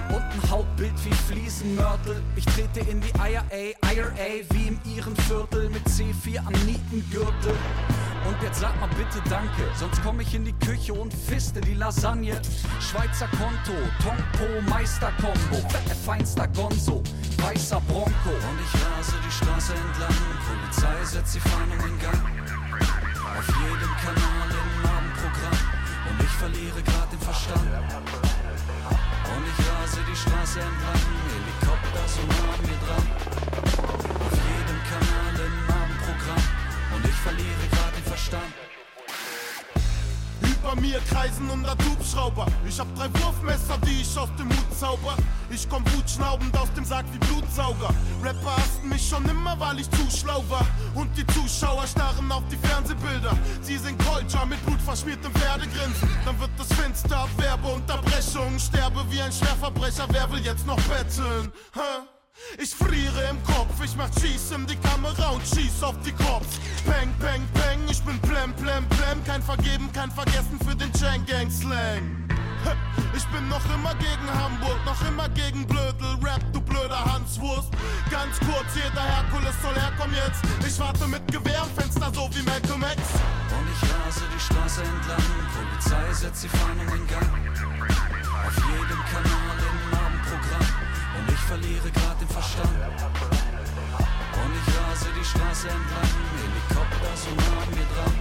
Und 0.09 0.23
ein 0.23 0.51
Hautbild 0.51 0.95
wie 1.05 1.13
Fliesenmörtel. 1.13 2.23
Ich 2.37 2.47
trete 2.47 2.81
in 2.91 3.03
die 3.03 3.13
IRA, 3.19 3.45
IRA 3.93 4.45
wie 4.51 4.69
im 4.69 4.81
ihren 4.97 5.15
Viertel 5.17 5.69
mit 5.69 5.87
C4 5.89 6.39
am 6.39 6.55
Nietengürtel. 6.65 7.55
Und 8.27 8.37
jetzt 8.43 8.61
sag 8.61 8.79
mal 8.81 8.89
bitte 8.91 9.21
Danke, 9.29 9.65
sonst 9.75 10.03
komm 10.03 10.21
ich 10.21 10.35
in 10.35 10.45
die 10.45 10.53
Küche 10.53 10.93
und 10.93 11.13
fiste 11.13 11.61
die 11.61 11.75
Lasagne. 11.75 12.41
Schweizer 12.81 13.29
Konto, 13.29 13.73
Tongpo, 14.03 14.61
Meisterkombo, 14.69 15.69
feinster 16.05 16.47
Gonzo, 16.49 17.03
weißer 17.39 17.81
Bronco. 17.89 18.31
Und 18.31 18.59
ich 18.61 18.75
rase 18.85 19.17
die 19.27 19.33
Straße 19.33 19.73
entlang, 19.73 20.15
Polizei 20.47 21.05
setzt 21.05 21.35
die 21.35 21.41
Fahndung 21.41 21.81
in 21.89 21.99
Gang. 21.99 22.23
Auf 23.31 23.47
jedem 23.47 23.95
Kanal 24.05 24.51
im 24.51 24.87
Abendprogramm 24.91 25.59
und 26.11 26.23
ich 26.23 26.35
verliere 26.37 26.83
grad 26.83 27.11
den 27.13 27.21
Verstand. 27.21 27.69
Und 29.31 29.45
ich 29.47 29.59
rase 29.71 30.01
die 30.05 30.17
Straße 30.17 30.61
entlang, 30.61 31.03
Helikopter 31.31 32.05
so 32.07 32.21
nah 32.27 32.53
an 32.53 32.61
mir 32.69 32.81
dran. 32.85 33.07
Auf 34.21 34.35
jedem 34.35 34.81
Kanal 34.91 35.35
im 35.41 35.57
Abendprogramm 35.71 36.45
und 36.97 37.05
ich 37.05 37.19
verliere 37.23 37.67
grad 37.71 38.00
den 38.11 38.17
Verstand. 38.17 38.53
Über 40.43 40.77
mir 40.81 41.01
kreisen 41.09 41.51
hundert 41.51 41.79
Hubschrauber. 41.85 42.47
Ich 42.67 42.79
hab 42.79 42.95
drei 42.95 43.09
Wurfmesser, 43.21 43.79
die 43.87 44.03
ich 44.03 44.19
aus 44.19 44.29
dem 44.39 44.49
Hut 44.49 44.79
zauber. 44.79 45.17
Ich 45.51 45.69
komm 45.69 45.85
wutschnaubend 45.93 46.57
aus 46.57 46.73
dem 46.75 46.85
Sack 46.85 47.05
wie 47.13 47.19
Blutsauger. 47.19 47.95
Rapper 48.23 48.57
hassten 48.57 48.89
mich 48.89 49.09
schon 49.09 49.27
immer, 49.29 49.59
weil 49.59 49.81
ich 49.81 49.91
zu 49.91 50.11
schlau 50.11 50.45
war. 50.49 50.67
Und 50.95 51.17
die 51.17 51.27
Zuschauer 51.29 51.87
starren 51.87 52.31
auf 52.31 52.43
die 52.51 52.57
Fernsehbilder. 52.57 53.37
Sie 53.63 53.79
sind 53.79 53.99
Culture 54.05 54.47
mit 54.47 54.65
blutverschmiertem 54.67 55.33
Pferdegrinsen. 55.33 56.09
Dann 56.25 56.39
wird 56.39 56.51
es 56.59 56.73
finster, 56.77 57.27
Werbeunterbrechung. 57.37 58.59
Sterbe 58.59 59.05
wie 59.11 59.21
ein 59.21 59.33
Schwerverbrecher, 59.33 60.07
wer 60.11 60.31
will 60.31 60.41
jetzt 60.41 60.67
noch 60.67 60.81
betteln? 60.83 61.53
Hä? 61.75 62.20
Ich 62.59 62.75
friere 62.75 63.31
im 63.31 63.43
Kopf, 63.45 63.83
ich 63.85 63.95
mach 63.97 64.11
Cheese 64.11 64.55
in 64.55 64.67
die 64.67 64.77
Kamera 64.77 65.31
und 65.31 65.43
schieß 65.47 65.83
auf 65.83 65.95
die 66.05 66.13
Cops. 66.13 66.59
Peng, 66.85 67.13
peng, 67.19 67.47
peng, 67.55 67.81
ich 67.89 68.03
bin 68.03 68.19
plem, 68.21 68.53
plem, 68.55 68.87
plem. 68.89 69.25
Kein 69.25 69.43
Vergeben, 69.43 69.91
kein 69.93 70.11
Vergessen 70.11 70.59
für 70.67 70.75
den 70.75 70.93
Chain 70.93 71.25
Gang 71.27 71.51
Slang. 71.51 72.29
Ich 73.15 73.27
bin 73.27 73.49
noch 73.49 73.65
immer 73.75 73.95
gegen 73.95 74.29
Hamburg, 74.33 74.79
noch 74.85 75.01
immer 75.09 75.29
gegen 75.31 75.67
Blödel, 75.67 76.17
Rap, 76.23 76.43
du 76.53 76.61
blöder 76.61 77.05
Hanswurst. 77.13 77.71
Ganz 78.11 78.39
kurz, 78.41 78.75
jeder 78.75 79.03
Herkules 79.03 79.55
soll 79.63 79.75
herkommen 79.75 80.15
jetzt. 80.15 80.43
Ich 80.67 80.79
warte 80.79 81.07
mit 81.07 81.27
Gewehr 81.31 81.63
am 81.63 81.71
Fenster, 81.71 82.11
so 82.13 82.29
wie 82.33 82.43
Malcolm 82.43 82.83
X. 82.83 83.03
Und 83.51 83.67
ich 83.73 83.83
rase 83.89 84.25
die 84.35 84.41
Straße 84.41 84.83
entlang, 84.83 85.23
Polizei 85.55 86.13
setzt 86.13 86.45
die 86.45 86.49
Fahndung 86.49 86.89
in 86.89 87.07
Gang. 87.07 87.31
Auf 88.41 88.57
jedem 88.57 89.03
Kanal 89.09 89.59
im 89.59 89.99
Abendprogramm 89.99 90.80
und 91.21 91.33
ich 91.33 91.41
verliere 91.41 91.91
grad 91.91 92.21
den 92.21 92.29
Verstand. 92.29 92.71
Und 94.43 94.53
ich 94.61 94.69
rase 94.79 95.09
die 95.19 95.25
Straße 95.25 95.69
entlang, 95.69 96.13
Helikopter 96.41 97.13
so 97.23 97.31
nah 97.37 97.57
an 97.63 97.71
mir 97.77 97.89
dran. 97.93 98.15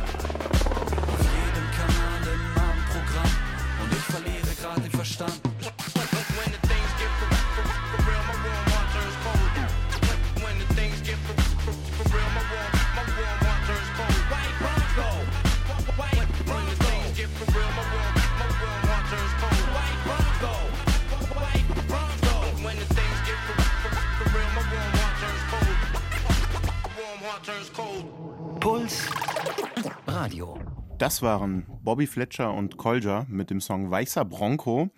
Auf 1.13 1.25
jedem 1.39 1.67
Kanal 1.77 2.23
im 2.35 2.43
Abendprogramm 2.67 3.33
und 3.81 3.89
ich 3.93 4.05
verliere 4.13 4.53
grad 4.61 4.83
den 4.83 4.91
Verstand. 4.91 5.48
Puls 28.59 29.07
Radio. 30.07 30.59
Das 30.97 31.21
waren 31.21 31.67
Bobby 31.83 32.07
Fletcher 32.07 32.51
und 32.51 32.77
Kolja 32.77 33.27
mit 33.29 33.51
dem 33.51 33.61
Song 33.61 33.91
Weißer 33.91 34.25
Bronco. 34.25 34.89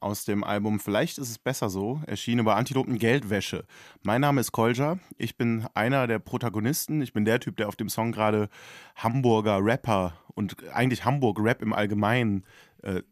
aus 0.00 0.24
dem 0.24 0.42
Album 0.42 0.80
Vielleicht 0.80 1.18
ist 1.18 1.30
es 1.30 1.38
besser 1.38 1.70
so, 1.70 2.00
erschienen 2.06 2.40
über 2.40 2.56
Antilopen 2.56 2.98
Geldwäsche. 2.98 3.66
Mein 4.02 4.20
Name 4.20 4.40
ist 4.40 4.50
Kolja, 4.50 4.98
ich 5.16 5.36
bin 5.36 5.64
einer 5.74 6.08
der 6.08 6.18
Protagonisten, 6.18 7.02
ich 7.02 7.12
bin 7.12 7.24
der 7.24 7.38
Typ, 7.38 7.56
der 7.56 7.68
auf 7.68 7.76
dem 7.76 7.88
Song 7.88 8.10
gerade 8.10 8.48
Hamburger 8.96 9.64
Rapper 9.64 10.14
und 10.34 10.56
eigentlich 10.72 11.04
Hamburg-Rap 11.04 11.62
im 11.62 11.72
Allgemeinen 11.72 12.44
äh, 12.82 13.02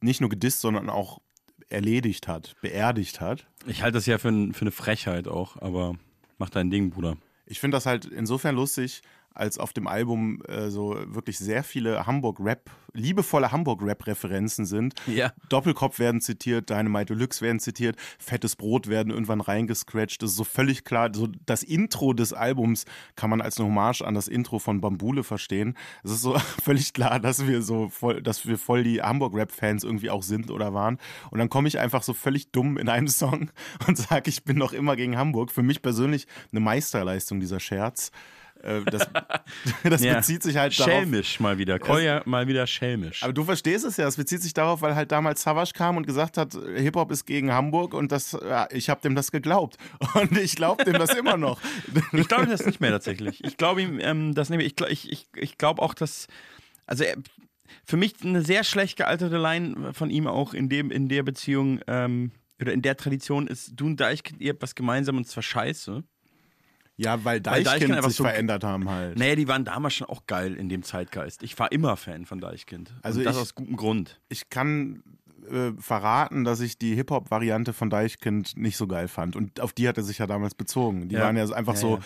nicht 0.00 0.22
nur 0.22 0.30
gedisst, 0.30 0.60
sondern 0.60 0.88
auch 0.88 1.20
erledigt 1.68 2.26
hat, 2.26 2.56
beerdigt 2.62 3.20
hat. 3.20 3.46
Ich 3.66 3.82
halte 3.82 3.98
das 3.98 4.06
ja 4.06 4.16
für, 4.16 4.28
ein, 4.28 4.54
für 4.54 4.62
eine 4.62 4.70
Frechheit 4.70 5.28
auch, 5.28 5.60
aber 5.60 5.96
mach 6.38 6.48
dein 6.48 6.70
Ding, 6.70 6.88
Bruder. 6.88 7.18
Ich 7.46 7.60
finde 7.60 7.76
das 7.76 7.86
halt 7.86 8.04
insofern 8.06 8.54
lustig, 8.54 9.02
als 9.34 9.58
auf 9.58 9.72
dem 9.72 9.86
Album 9.86 10.42
äh, 10.46 10.70
so 10.70 10.96
wirklich 11.06 11.38
sehr 11.38 11.64
viele 11.64 12.06
Hamburg-Rap, 12.06 12.70
liebevolle 12.92 13.50
Hamburg-Rap-Referenzen 13.50 14.64
sind. 14.64 14.94
Ja. 15.06 15.32
Doppelkopf 15.48 15.98
werden 15.98 16.20
zitiert, 16.20 16.70
Dynamite 16.70 17.14
Deluxe 17.14 17.42
werden 17.42 17.58
zitiert, 17.58 17.96
Fettes 18.18 18.54
Brot 18.56 18.88
werden 18.88 19.12
irgendwann 19.12 19.40
reingescratcht. 19.40 20.22
Das 20.22 20.30
ist 20.30 20.36
so 20.36 20.44
völlig 20.44 20.84
klar. 20.84 21.10
So 21.12 21.28
das 21.46 21.62
Intro 21.64 22.12
des 22.12 22.32
Albums 22.32 22.84
kann 23.16 23.30
man 23.30 23.40
als 23.40 23.58
eine 23.58 23.66
Hommage 23.68 24.02
an 24.02 24.14
das 24.14 24.28
Intro 24.28 24.60
von 24.60 24.80
Bambule 24.80 25.24
verstehen. 25.24 25.76
Es 26.04 26.12
ist 26.12 26.22
so 26.22 26.38
völlig 26.62 26.92
klar, 26.92 27.18
dass 27.18 27.46
wir 27.46 27.62
so 27.62 27.88
voll, 27.88 28.22
dass 28.22 28.46
wir 28.46 28.56
voll 28.56 28.84
die 28.84 29.02
Hamburg-Rap-Fans 29.02 29.82
irgendwie 29.82 30.10
auch 30.10 30.22
sind 30.22 30.50
oder 30.50 30.72
waren. 30.72 30.98
Und 31.30 31.40
dann 31.40 31.48
komme 31.48 31.66
ich 31.66 31.80
einfach 31.80 32.04
so 32.04 32.14
völlig 32.14 32.52
dumm 32.52 32.78
in 32.78 32.88
einem 32.88 33.08
Song 33.08 33.50
und 33.88 33.98
sage, 33.98 34.30
ich 34.30 34.44
bin 34.44 34.56
noch 34.56 34.72
immer 34.72 34.94
gegen 34.94 35.16
Hamburg. 35.16 35.50
Für 35.50 35.62
mich 35.62 35.82
persönlich 35.82 36.28
eine 36.52 36.60
Meisterleistung, 36.60 37.40
dieser 37.40 37.58
Scherz. 37.58 38.12
Äh, 38.64 38.82
Das, 38.90 39.08
das 39.84 40.02
Ja. 40.02 40.14
bezieht 40.16 40.42
sich 40.42 40.56
halt 40.56 40.78
darauf. 40.78 40.92
Schelmisch 40.92 41.40
mal 41.40 41.58
wieder. 41.58 41.78
Kolja 41.78 42.22
mal 42.24 42.46
wieder 42.48 42.66
schelmisch. 42.66 43.22
Aber 43.22 43.32
du 43.32 43.44
verstehst 43.44 43.84
es 43.84 43.96
ja, 43.96 44.06
es 44.08 44.16
bezieht 44.16 44.42
sich 44.42 44.54
darauf, 44.54 44.82
weil 44.82 44.94
halt 44.94 45.12
damals 45.12 45.42
Savage 45.42 45.72
kam 45.74 45.96
und 45.96 46.06
gesagt 46.06 46.36
hat, 46.38 46.54
Hip-Hop 46.54 47.10
ist 47.10 47.24
gegen 47.26 47.52
Hamburg 47.52 47.94
und 47.94 48.10
das, 48.12 48.32
ja, 48.32 48.66
ich 48.70 48.88
habe 48.90 49.00
dem 49.02 49.14
das 49.14 49.30
geglaubt. 49.30 49.76
Und 50.14 50.36
ich 50.38 50.56
glaube 50.56 50.84
dem 50.84 50.94
das 50.94 51.14
immer 51.14 51.36
noch. 51.36 51.60
Ich 52.12 52.28
glaube 52.28 52.46
das 52.46 52.64
nicht 52.66 52.80
mehr 52.80 52.90
tatsächlich. 52.90 53.42
Ich 53.44 53.56
glaube 53.56 53.82
ihm 53.82 53.98
ähm, 54.00 54.34
das 54.34 54.48
nicht 54.50 54.58
mehr. 54.58 54.90
Ich, 54.90 55.10
ich, 55.10 55.26
ich 55.36 55.58
glaube 55.58 55.82
auch, 55.82 55.94
dass. 55.94 56.26
Also 56.86 57.04
er, 57.04 57.16
für 57.84 57.96
mich 57.96 58.14
eine 58.22 58.42
sehr 58.42 58.64
schlecht 58.64 58.96
gealterte 58.96 59.36
Line 59.38 59.92
von 59.92 60.10
ihm 60.10 60.26
auch 60.26 60.54
in, 60.54 60.68
dem, 60.68 60.90
in 60.90 61.08
der 61.08 61.22
Beziehung 61.22 61.80
ähm, 61.86 62.30
oder 62.60 62.72
in 62.72 62.82
der 62.82 62.96
Tradition 62.96 63.46
ist, 63.46 63.72
du 63.74 63.86
und 63.86 64.00
Deichkind, 64.00 64.40
ihr 64.40 64.52
habt 64.52 64.62
was 64.62 64.74
gemeinsam 64.74 65.16
und 65.16 65.26
zwar 65.26 65.42
scheiße. 65.42 66.02
Ja, 66.96 67.24
weil 67.24 67.36
Weil 67.36 67.40
Deichkind, 67.40 67.66
Deichkind 67.66 67.92
einfach 67.94 68.08
sich 68.10 68.16
so- 68.18 68.24
verändert 68.24 68.62
haben 68.62 68.88
halt. 68.88 69.18
Naja, 69.18 69.34
die 69.34 69.48
waren 69.48 69.64
damals 69.64 69.94
schon 69.94 70.06
auch 70.08 70.26
geil 70.26 70.54
in 70.54 70.68
dem 70.68 70.82
Zeitgeist. 70.84 71.42
Ich 71.42 71.58
war 71.58 71.72
immer 71.72 71.96
Fan 71.96 72.24
von 72.24 72.40
Deichkind. 72.40 72.92
Also 73.02 73.18
und 73.18 73.24
das 73.24 73.34
ich- 73.36 73.42
aus 73.42 73.54
gutem 73.54 73.76
Grund. 73.76 74.20
Ich 74.28 74.48
kann 74.48 75.02
äh, 75.50 75.72
verraten, 75.80 76.44
dass 76.44 76.60
ich 76.60 76.78
die 76.78 76.94
Hip-Hop-Variante 76.94 77.72
von 77.72 77.90
Deichkind 77.90 78.56
nicht 78.56 78.76
so 78.76 78.86
geil 78.86 79.08
fand. 79.08 79.36
Und 79.36 79.60
auf 79.60 79.72
die 79.72 79.88
hat 79.88 79.96
er 79.96 80.02
sich 80.02 80.18
ja 80.18 80.26
damals 80.26 80.54
bezogen. 80.54 81.08
Die 81.08 81.14
Ja. 81.16 81.22
waren 81.22 81.36
ja 81.36 81.44
einfach 81.50 81.74
Ja, 81.74 81.80
so, 81.80 81.96
ja. 81.96 82.02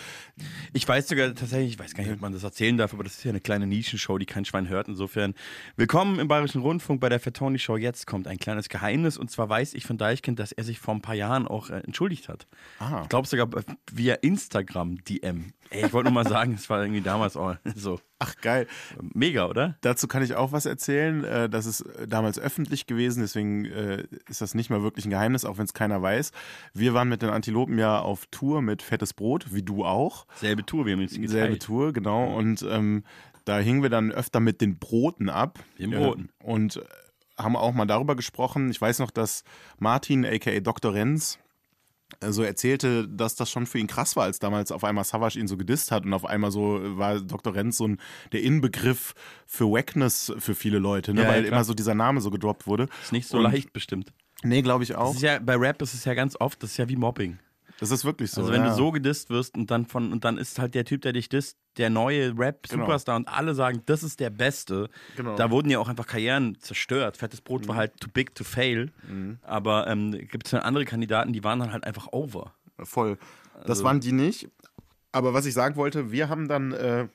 Ich 0.73 0.87
weiß 0.87 1.07
sogar 1.07 1.33
tatsächlich, 1.33 1.73
ich 1.73 1.79
weiß 1.79 1.93
gar 1.93 2.03
nicht, 2.03 2.13
ob 2.13 2.21
man 2.21 2.33
das 2.33 2.43
erzählen 2.43 2.77
darf, 2.77 2.93
aber 2.93 3.03
das 3.03 3.13
ist 3.17 3.23
ja 3.23 3.29
eine 3.29 3.39
kleine 3.41 3.67
Nischenshow, 3.67 4.17
die 4.17 4.25
kein 4.25 4.45
Schwein 4.45 4.67
hört. 4.69 4.87
Insofern, 4.87 5.33
willkommen 5.75 6.19
im 6.19 6.27
Bayerischen 6.27 6.61
Rundfunk 6.61 6.99
bei 7.01 7.09
der 7.09 7.19
Fatoni 7.19 7.59
Show. 7.59 7.77
Jetzt 7.77 8.07
kommt 8.07 8.27
ein 8.27 8.37
kleines 8.37 8.69
Geheimnis 8.69 9.17
und 9.17 9.29
zwar 9.31 9.49
weiß 9.49 9.73
ich 9.73 9.85
von 9.85 9.97
Deichkind, 9.97 10.39
dass 10.39 10.51
er 10.51 10.63
sich 10.63 10.79
vor 10.79 10.93
ein 10.93 11.01
paar 11.01 11.15
Jahren 11.15 11.47
auch 11.47 11.69
äh, 11.69 11.79
entschuldigt 11.79 12.29
hat. 12.29 12.47
Ah. 12.79 13.01
Ich 13.03 13.09
glaube 13.09 13.27
sogar 13.27 13.47
via 13.91 14.15
Instagram 14.15 15.03
DM. 15.05 15.53
Ey, 15.71 15.85
ich 15.85 15.93
wollte 15.93 16.11
nur 16.11 16.23
mal 16.23 16.27
sagen, 16.29 16.53
es 16.53 16.69
war 16.69 16.81
irgendwie 16.81 17.01
damals 17.01 17.37
auch 17.37 17.55
so. 17.75 17.99
ach 18.17 18.35
geil. 18.41 18.67
Mega, 19.13 19.47
oder? 19.47 19.77
Dazu 19.81 20.07
kann 20.07 20.23
ich 20.23 20.35
auch 20.35 20.51
was 20.51 20.65
erzählen. 20.65 21.23
Äh, 21.23 21.49
Das 21.49 21.65
ist 21.65 21.85
damals 22.07 22.39
öffentlich 22.39 22.87
gewesen, 22.87 23.21
deswegen 23.21 23.65
äh, 23.65 24.05
ist 24.27 24.41
das 24.41 24.55
nicht 24.55 24.69
mal 24.69 24.81
wirklich 24.81 25.05
ein 25.05 25.11
Geheimnis, 25.11 25.45
auch 25.45 25.57
wenn 25.57 25.65
es 25.65 25.73
keiner 25.73 26.01
weiß. 26.01 26.31
Wir 26.73 26.93
waren 26.93 27.07
mit 27.09 27.21
den 27.21 27.29
Antilopen 27.29 27.77
ja 27.77 27.99
auf 27.99 28.25
Tour 28.31 28.61
mit 28.61 28.81
Fettes 28.81 29.13
Brot, 29.13 29.53
wie 29.53 29.61
du 29.63 29.85
auch. 29.85 30.25
Selbe 30.35 30.65
Tour, 30.65 30.85
wir 30.85 30.93
haben 30.93 31.01
uns 31.01 31.11
geteilt. 31.13 31.29
Selbe 31.29 31.59
Tour, 31.59 31.93
genau. 31.93 32.35
Und 32.35 32.65
ähm, 32.69 33.03
da 33.45 33.59
hingen 33.59 33.81
wir 33.83 33.89
dann 33.89 34.11
öfter 34.11 34.39
mit 34.39 34.61
den 34.61 34.79
Broten 34.79 35.29
ab. 35.29 35.59
Den 35.77 35.93
Äh, 35.93 35.97
Broten. 35.97 36.29
Und 36.43 36.77
äh, 36.77 36.81
haben 37.37 37.55
auch 37.55 37.73
mal 37.73 37.85
darüber 37.85 38.15
gesprochen. 38.15 38.69
Ich 38.69 38.81
weiß 38.81 38.99
noch, 38.99 39.11
dass 39.11 39.43
Martin, 39.77 40.25
aka 40.25 40.59
Dr. 40.59 40.93
Renz, 40.93 41.37
äh, 41.37 41.48
so 42.29 42.43
erzählte, 42.43 43.07
dass 43.07 43.35
das 43.35 43.49
schon 43.51 43.65
für 43.65 43.77
ihn 43.77 43.87
krass 43.87 44.15
war, 44.15 44.23
als 44.25 44.39
damals 44.39 44.71
auf 44.71 44.83
einmal 44.83 45.03
Savage 45.03 45.39
ihn 45.39 45.47
so 45.47 45.57
gedisst 45.57 45.91
hat 45.91 46.05
und 46.05 46.13
auf 46.13 46.25
einmal 46.25 46.51
so 46.51 46.79
war 46.97 47.19
Dr. 47.19 47.53
Renz 47.55 47.77
so 47.77 47.87
ein, 47.87 47.99
der 48.31 48.41
Inbegriff 48.43 49.13
für 49.45 49.65
Wackness 49.71 50.33
für 50.39 50.55
viele 50.55 50.79
Leute, 50.79 51.13
ne? 51.13 51.21
Ja, 51.21 51.27
ja, 51.27 51.33
weil 51.33 51.41
klar. 51.43 51.53
immer 51.53 51.63
so 51.63 51.73
dieser 51.73 51.95
Name 51.95 52.21
so 52.21 52.29
gedroppt 52.31 52.67
wurde. 52.67 52.87
Ist 53.03 53.11
nicht 53.11 53.27
so 53.27 53.37
Und- 53.37 53.43
leicht 53.43 53.73
bestimmt. 53.73 54.11
Nee, 54.41 54.61
glaube 54.61 54.83
ich 54.85 54.95
auch. 54.95 55.15
ja, 55.19 55.37
bei 55.39 55.55
Rap 55.55 55.81
ist 55.81 55.93
es 55.93 56.05
ja 56.05 56.13
ganz 56.13 56.35
oft, 56.39 56.63
das 56.63 56.71
ist 56.71 56.77
ja 56.77 56.87
wie 56.87 56.95
Mobbing. 56.95 57.39
Das 57.79 57.91
ist 57.91 58.03
wirklich 58.05 58.31
so. 58.31 58.41
Also 58.41 58.53
wenn 58.53 58.61
ja. 58.63 58.69
du 58.69 58.75
so 58.75 58.91
gedisst 58.91 59.29
wirst 59.29 59.55
und 59.55 59.71
dann 59.71 59.85
von 59.85 60.11
und 60.11 60.25
dann 60.25 60.37
ist 60.37 60.59
halt 60.59 60.75
der 60.75 60.85
Typ, 60.85 61.01
der 61.01 61.13
dich 61.13 61.29
disst, 61.29 61.57
der 61.77 61.89
neue 61.89 62.37
Rap-Superstar 62.37 63.15
und 63.15 63.27
alle 63.27 63.55
sagen, 63.55 63.81
das 63.85 64.03
ist 64.03 64.19
der 64.19 64.29
Beste. 64.29 64.89
Genau. 65.15 65.35
Da 65.35 65.49
wurden 65.49 65.69
ja 65.69 65.79
auch 65.79 65.87
einfach 65.87 66.07
Karrieren 66.07 66.57
zerstört. 66.59 67.17
Fettes 67.17 67.41
Brot 67.41 67.67
war 67.67 67.75
halt 67.75 67.99
too 67.99 68.09
big 68.11 68.35
to 68.35 68.43
fail. 68.43 68.91
Aber 69.43 69.87
ähm, 69.87 70.11
gibt 70.11 70.47
es 70.47 70.53
andere 70.53 70.85
Kandidaten, 70.85 71.31
die 71.31 71.43
waren 71.43 71.59
dann 71.59 71.71
halt 71.71 71.85
einfach 71.85 72.07
over. 72.11 72.53
Voll. 72.79 73.17
Das 73.61 73.69
Also- 73.69 73.83
waren 73.85 73.99
die 73.99 74.11
nicht. 74.11 74.49
Aber 75.11 75.33
was 75.33 75.45
ich 75.47 75.53
sagen 75.55 75.75
wollte, 75.75 76.11
wir 76.11 76.29
haben 76.29 76.47
dann 76.47 76.71
äh, 76.71 77.07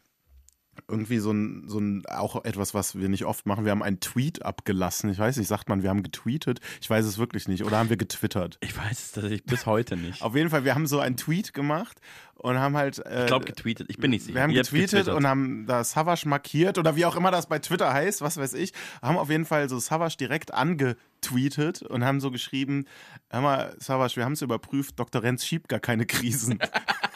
irgendwie 0.88 1.18
so 1.18 1.32
ein, 1.32 1.64
so 1.68 1.78
ein, 1.78 2.04
auch 2.06 2.44
etwas, 2.44 2.74
was 2.74 2.98
wir 2.98 3.08
nicht 3.08 3.24
oft 3.24 3.46
machen. 3.46 3.64
Wir 3.64 3.70
haben 3.72 3.82
einen 3.82 4.00
Tweet 4.00 4.44
abgelassen. 4.44 5.10
Ich 5.10 5.18
weiß 5.18 5.36
nicht, 5.36 5.48
sagt 5.48 5.68
man, 5.68 5.82
wir 5.82 5.90
haben 5.90 6.02
getweetet? 6.02 6.60
Ich 6.80 6.88
weiß 6.90 7.04
es 7.04 7.18
wirklich 7.18 7.48
nicht. 7.48 7.64
Oder 7.64 7.78
haben 7.78 7.88
wir 7.90 7.96
getwittert? 7.96 8.58
Ich 8.60 8.76
weiß 8.76 8.92
es 8.92 9.12
tatsächlich 9.12 9.44
bis 9.44 9.66
heute 9.66 9.96
nicht. 9.96 10.22
Auf 10.22 10.34
jeden 10.36 10.50
Fall, 10.50 10.64
wir 10.64 10.74
haben 10.74 10.86
so 10.86 10.98
einen 11.00 11.16
Tweet 11.16 11.52
gemacht 11.54 12.00
und 12.34 12.58
haben 12.58 12.76
halt. 12.76 12.98
Äh, 13.06 13.22
Ich 13.22 13.26
glaube 13.26 13.44
getweetet, 13.44 13.88
ich 13.90 13.96
bin 13.98 14.10
nicht 14.10 14.24
sicher. 14.24 14.34
Wir 14.36 14.42
haben 14.42 14.52
getweetet 14.52 14.90
getwittert. 14.90 15.16
und 15.16 15.26
haben 15.26 15.66
da 15.66 15.82
Savage 15.84 16.28
markiert 16.28 16.78
oder 16.78 16.96
wie 16.96 17.04
auch 17.06 17.16
immer 17.16 17.30
das 17.30 17.46
bei 17.48 17.58
Twitter 17.58 17.92
heißt, 17.92 18.20
was 18.20 18.36
weiß 18.36 18.54
ich. 18.54 18.72
Haben 19.02 19.16
auf 19.16 19.30
jeden 19.30 19.44
Fall 19.44 19.68
so 19.68 19.78
Savage 19.78 20.16
direkt 20.18 20.52
angetweetet 20.52 21.82
und 21.82 22.04
haben 22.04 22.20
so 22.20 22.30
geschrieben: 22.30 22.84
Hör 23.30 23.40
mal, 23.40 23.76
Savage, 23.78 24.16
wir 24.16 24.24
haben 24.24 24.32
es 24.32 24.42
überprüft, 24.42 24.98
Dr. 24.98 25.22
Renz 25.22 25.44
schiebt 25.46 25.68
gar 25.68 25.80
keine 25.80 26.06
Krisen. 26.06 26.58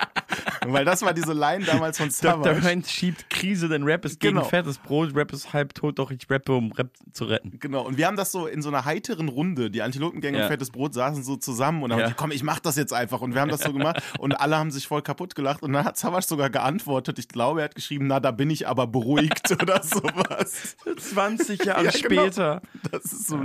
Weil 0.67 0.85
das 0.85 1.03
war 1.03 1.13
diese 1.15 1.33
Line 1.33 1.65
damals 1.65 1.99
von 1.99 2.09
Dr. 2.09 2.45
Savage. 2.45 2.63
Heinz 2.63 2.91
schiebt 2.91 3.29
Krise, 3.31 3.69
denn 3.69 3.83
Rap 3.85 4.05
ist 4.05 4.21
gegen 4.21 4.37
Genau. 4.37 4.47
fettes 4.49 4.79
Brot, 4.79 5.15
Rap 5.15 5.33
ist 5.33 5.53
halb 5.53 5.75
tot, 5.75 5.99
doch 5.99 6.11
ich 6.11 6.29
rappe, 6.31 6.53
um 6.53 6.73
Rap 6.73 6.91
zu 7.13 7.25
retten. 7.25 7.59
Genau, 7.61 7.83
und 7.87 7.97
wir 7.97 8.07
haben 8.07 8.17
das 8.17 8.33
so 8.33 8.47
in 8.47 8.63
so 8.63 8.69
einer 8.69 8.85
heiteren 8.85 9.29
Runde, 9.29 9.71
die 9.71 9.83
Antilopengänge 9.83 10.39
Ja. 10.39 10.45
und 10.45 10.49
Fettes 10.51 10.71
Brot 10.71 10.95
saßen 10.95 11.23
so 11.23 11.37
zusammen 11.37 11.83
und 11.83 11.93
haben 11.93 11.99
Ja. 12.01 12.05
gesagt, 12.07 12.21
komm, 12.21 12.31
ich 12.31 12.43
mach 12.43 12.59
das 12.61 12.77
jetzt 12.77 12.93
einfach. 12.93 13.21
Und 13.21 13.35
wir 13.35 13.41
haben 13.41 13.51
das 13.51 13.61
so 13.63 13.73
gemacht 13.73 14.03
und 14.19 14.33
alle 14.41 14.57
haben 14.57 14.71
sich 14.71 14.87
voll 14.87 15.03
kaputt 15.03 15.35
gelacht. 15.35 15.63
Und 15.63 15.73
dann 15.73 15.85
hat 15.85 15.97
Savage 15.97 16.27
sogar 16.27 16.51
geantwortet, 16.51 17.19
ich 17.19 17.29
glaube, 17.29 17.61
er 17.61 17.65
hat 17.65 17.75
geschrieben, 17.75 18.07
na, 18.07 18.21
da 18.21 18.31
bin 18.31 18.51
ich 18.51 18.67
aber 18.69 18.87
beruhigt 18.87 19.51
oder 19.63 19.83
sowas. 19.83 20.77
20 20.97 21.65
Jahre 21.65 21.85
Ja, 21.87 21.91
genau. 21.91 22.05
später. 22.05 22.63
Das 22.91 23.05
ist 23.13 23.27
so. 23.29 23.39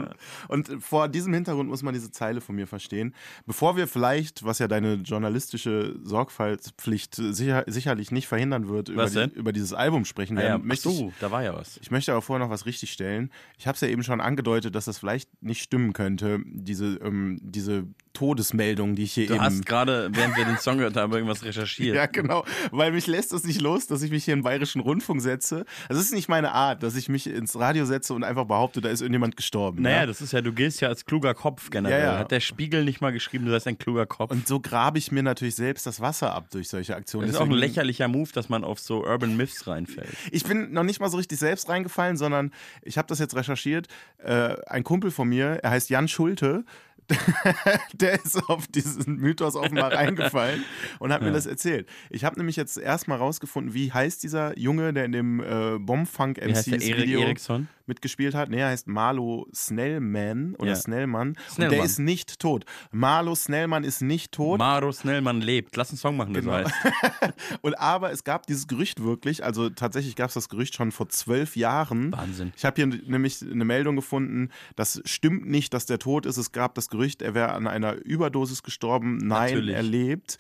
Und 0.47 0.70
vor 0.80 1.07
diesem 1.07 1.34
Hintergrund 1.34 1.70
muss 1.70 1.84
man 1.84 1.93
diese 1.93 2.11
Zeile 2.11 2.41
von 2.41 2.55
mir 2.55 2.68
verstehen. 2.68 3.14
Bevor 3.45 3.76
wir 3.76 3.88
vielleicht, 3.88 4.43
was 4.45 4.59
ja 4.59 4.68
deine 4.68 4.95
journalistische 4.95 5.95
Sorgfaltspflicht 6.03 7.03
sicher, 7.12 7.64
sicherlich 7.68 8.12
nicht 8.12 8.28
verhindern 8.28 8.68
wird, 8.68 8.89
über, 8.89 9.10
die, 9.10 9.30
über 9.34 9.51
dieses 9.51 9.74
Album 9.74 10.06
sprechen 10.06 10.38
Ah 10.38 10.41
ja, 10.41 10.47
werden, 10.49 10.62
ach 10.64 10.68
möchte 10.68 10.89
ich, 10.89 10.97
so, 10.97 11.14
da 11.20 11.32
war 11.32 11.43
ja 11.43 11.56
was. 11.56 11.78
ich 11.82 11.91
möchte 11.91 12.12
aber 12.12 12.22
vorher 12.22 12.45
noch 12.45 12.51
was 12.51 12.66
richtigstellen. 12.66 13.32
Ich 13.58 13.68
habe 13.68 13.76
es 13.76 13.82
ja 13.82 13.88
eben 13.88 14.04
schon 14.04 14.22
angedeutet, 14.22 14.76
dass 14.76 14.86
das 14.86 14.97
vielleicht 14.97 15.30
nicht 15.43 15.62
stimmen 15.62 15.93
könnte, 15.93 16.39
diese, 16.45 16.97
ähm, 16.97 17.39
diese 17.41 17.88
Todesmeldung, 18.14 18.95
die 18.95 19.03
ich 19.03 19.14
hier 19.14 19.28
Du 19.28 19.34
eben. 19.36 19.43
hast 19.43 19.66
gerade, 19.66 20.09
während 20.14 20.38
wir 20.38 20.45
den 20.45 20.57
Song 20.57 20.78
gehört 20.78 20.95
haben, 20.95 21.11
irgendwas 21.14 21.43
recherchiert. 21.43 21.95
Ja, 22.03 22.05
genau. 22.05 22.45
Weil 22.72 22.91
mich 22.91 23.07
lässt 23.07 23.34
es 23.34 23.43
nicht 23.43 23.61
los, 23.61 23.88
dass 23.88 24.01
ich 24.01 24.11
mich 24.11 24.24
hier 24.26 24.34
in 24.34 24.39
den 24.39 24.43
Bayerischen 24.43 24.82
Rundfunk 24.82 25.22
setze. 25.22 25.66
Das 25.89 25.97
ist 25.97 26.14
nicht 26.14 26.30
meine 26.30 26.51
Art, 26.53 26.82
dass 26.84 26.95
ich 26.95 27.09
mich 27.09 27.28
ins 27.28 27.57
Radio 27.59 27.86
setze 27.86 28.14
und 28.14 28.24
einfach 28.24 28.45
behaupte, 28.45 28.80
da 28.82 28.89
ist 28.89 29.01
irgendjemand 29.01 29.36
gestorben. 29.36 29.82
Naja, 29.82 29.97
ja? 29.97 30.05
das 30.05 30.22
ist 30.22 30.32
ja, 30.34 30.41
du 30.41 30.53
giltst 30.53 30.82
ja 30.82 30.88
als 30.88 31.05
kluger 31.05 31.34
Kopf 31.34 31.70
generell. 31.70 31.99
Ja, 31.99 32.14
ja. 32.14 32.20
Hat 32.20 32.32
der 32.32 32.39
Spiegel 32.39 32.84
nicht 32.86 33.01
mal 33.01 33.11
geschrieben, 33.11 33.45
du 33.45 33.51
seist 33.51 33.68
ein 33.68 33.78
kluger 33.78 34.05
Kopf. 34.05 34.32
Und 34.32 34.47
so 34.47 34.59
grabe 34.59 34.97
ich 34.97 35.11
mir 35.11 35.24
natürlich 35.24 35.55
selbst 35.55 35.86
das 35.86 35.99
Wasser 35.99 36.34
ab 36.34 36.47
durch 36.51 36.70
solche 36.70 36.95
Aktionen. 36.95 37.28
das 37.28 37.36
ist 37.36 37.41
auch 37.41 37.45
ein 37.45 37.49
Deswegen- 37.51 37.68
lächerlicher 37.68 38.07
Move, 38.07 38.30
dass 38.34 38.49
man 38.49 38.64
auf 38.64 38.80
so 38.80 39.03
Urban 39.05 39.36
Myths 39.36 39.68
reinfällt. 39.68 40.09
Ich 40.32 40.43
bin 40.43 40.72
noch 40.74 40.84
nicht 40.84 40.99
mal 40.99 41.09
so 41.09 41.18
richtig 41.18 41.39
selbst 41.39 41.70
reingefallen, 41.70 42.18
sondern 42.18 42.51
ich 42.82 42.97
habe 42.97 43.07
das 43.07 43.20
jetzt 43.20 43.36
recherchiert. 43.36 43.88
Äh, 44.24 44.55
ein 44.68 44.84
Kumpel 44.84 45.11
von 45.11 45.28
mir, 45.28 45.59
er 45.64 45.72
heißt 45.72 45.89
Jan 45.89 46.07
Schulte, 46.07 46.64
der 47.93 48.24
ist 48.24 48.38
auf 48.49 48.68
diesen 48.68 49.18
Mythos 49.18 49.56
offenbar 49.56 49.91
reingefallen 49.93 50.64
und 50.99 51.12
hat 51.12 51.22
mir 51.22 51.28
Ja. 51.28 51.34
das 51.34 51.45
erzählt. 51.45 51.88
Ich 52.10 52.24
habe 52.24 52.38
nämlich 52.38 52.56
jetzt 52.56 52.78
erstmal 52.78 53.18
rausgefunden, 53.18 53.74
wie 53.74 53.91
heißt 53.91 54.24
dieser 54.24 54.58
Junge, 54.58 54.93
der 54.93 55.06
in 55.06 55.12
dem 55.12 55.39
äh, 55.41 55.78
Bombfunk 55.80 56.38
MCs 56.38 56.68
Erik 56.68 56.97
Video 56.97 57.22
Eriksson? 57.22 57.68
mitgespielt 57.86 58.34
hat. 58.34 58.49
Nee, 58.49 58.60
er 58.62 58.70
heißt 58.70 58.88
Marlo 58.88 59.45
Snellman 59.54 60.56
oder 60.56 60.70
Ja. 60.70 60.76
Snellmann. 60.76 61.30
Und 61.30 61.38
Snellmann. 61.49 61.76
der 61.78 61.86
ist 61.86 61.99
nicht 61.99 62.39
tot. 62.39 62.64
Marlo 62.91 63.36
Snellmann 63.36 63.84
ist 63.84 64.01
nicht 64.01 64.32
tot. 64.32 64.58
Maro 64.60 64.91
Snellmann 64.93 65.41
lebt. 65.41 65.76
Lass 65.76 65.89
einen 65.89 65.97
Song 65.97 66.16
machen, 66.16 66.34
so 66.34 66.39
Genau. 66.41 66.54
heißt. 66.54 66.72
Und 67.62 67.78
aber 67.78 68.12
es 68.14 68.24
gab 68.24 68.47
dieses 68.47 68.68
Gerücht 68.68 69.04
wirklich, 69.04 69.43
also 69.43 69.70
tatsächlich 69.70 70.16
gab 70.16 70.30
es 70.30 70.34
das 70.36 70.47
Gerücht 70.47 70.76
schon 70.76 70.93
vor 70.93 71.10
zwölf 71.10 71.58
Jahren. 71.58 72.12
Wahnsinn. 72.14 72.54
Ich 72.56 72.64
habe 72.64 72.76
hier 72.76 72.88
nämlich 72.88 73.41
eine 73.41 73.66
Meldung 73.66 73.97
gefunden, 73.97 74.49
das 74.78 75.01
stimmt 75.06 75.45
nicht, 75.49 75.74
dass 75.74 75.86
der 75.86 75.99
tot 75.99 76.26
ist. 76.26 76.38
Es 76.38 76.54
gab 76.54 76.76
das 76.76 76.88
Gerücht, 76.94 77.22
er 77.22 77.34
wäre 77.34 77.52
an 77.52 77.68
einer 77.68 77.96
Überdosis 77.96 78.64
gestorben. 78.64 79.18
Nein, 79.18 79.28
Natürlich. 79.56 79.76
er 79.76 79.84
lebt. 79.84 80.38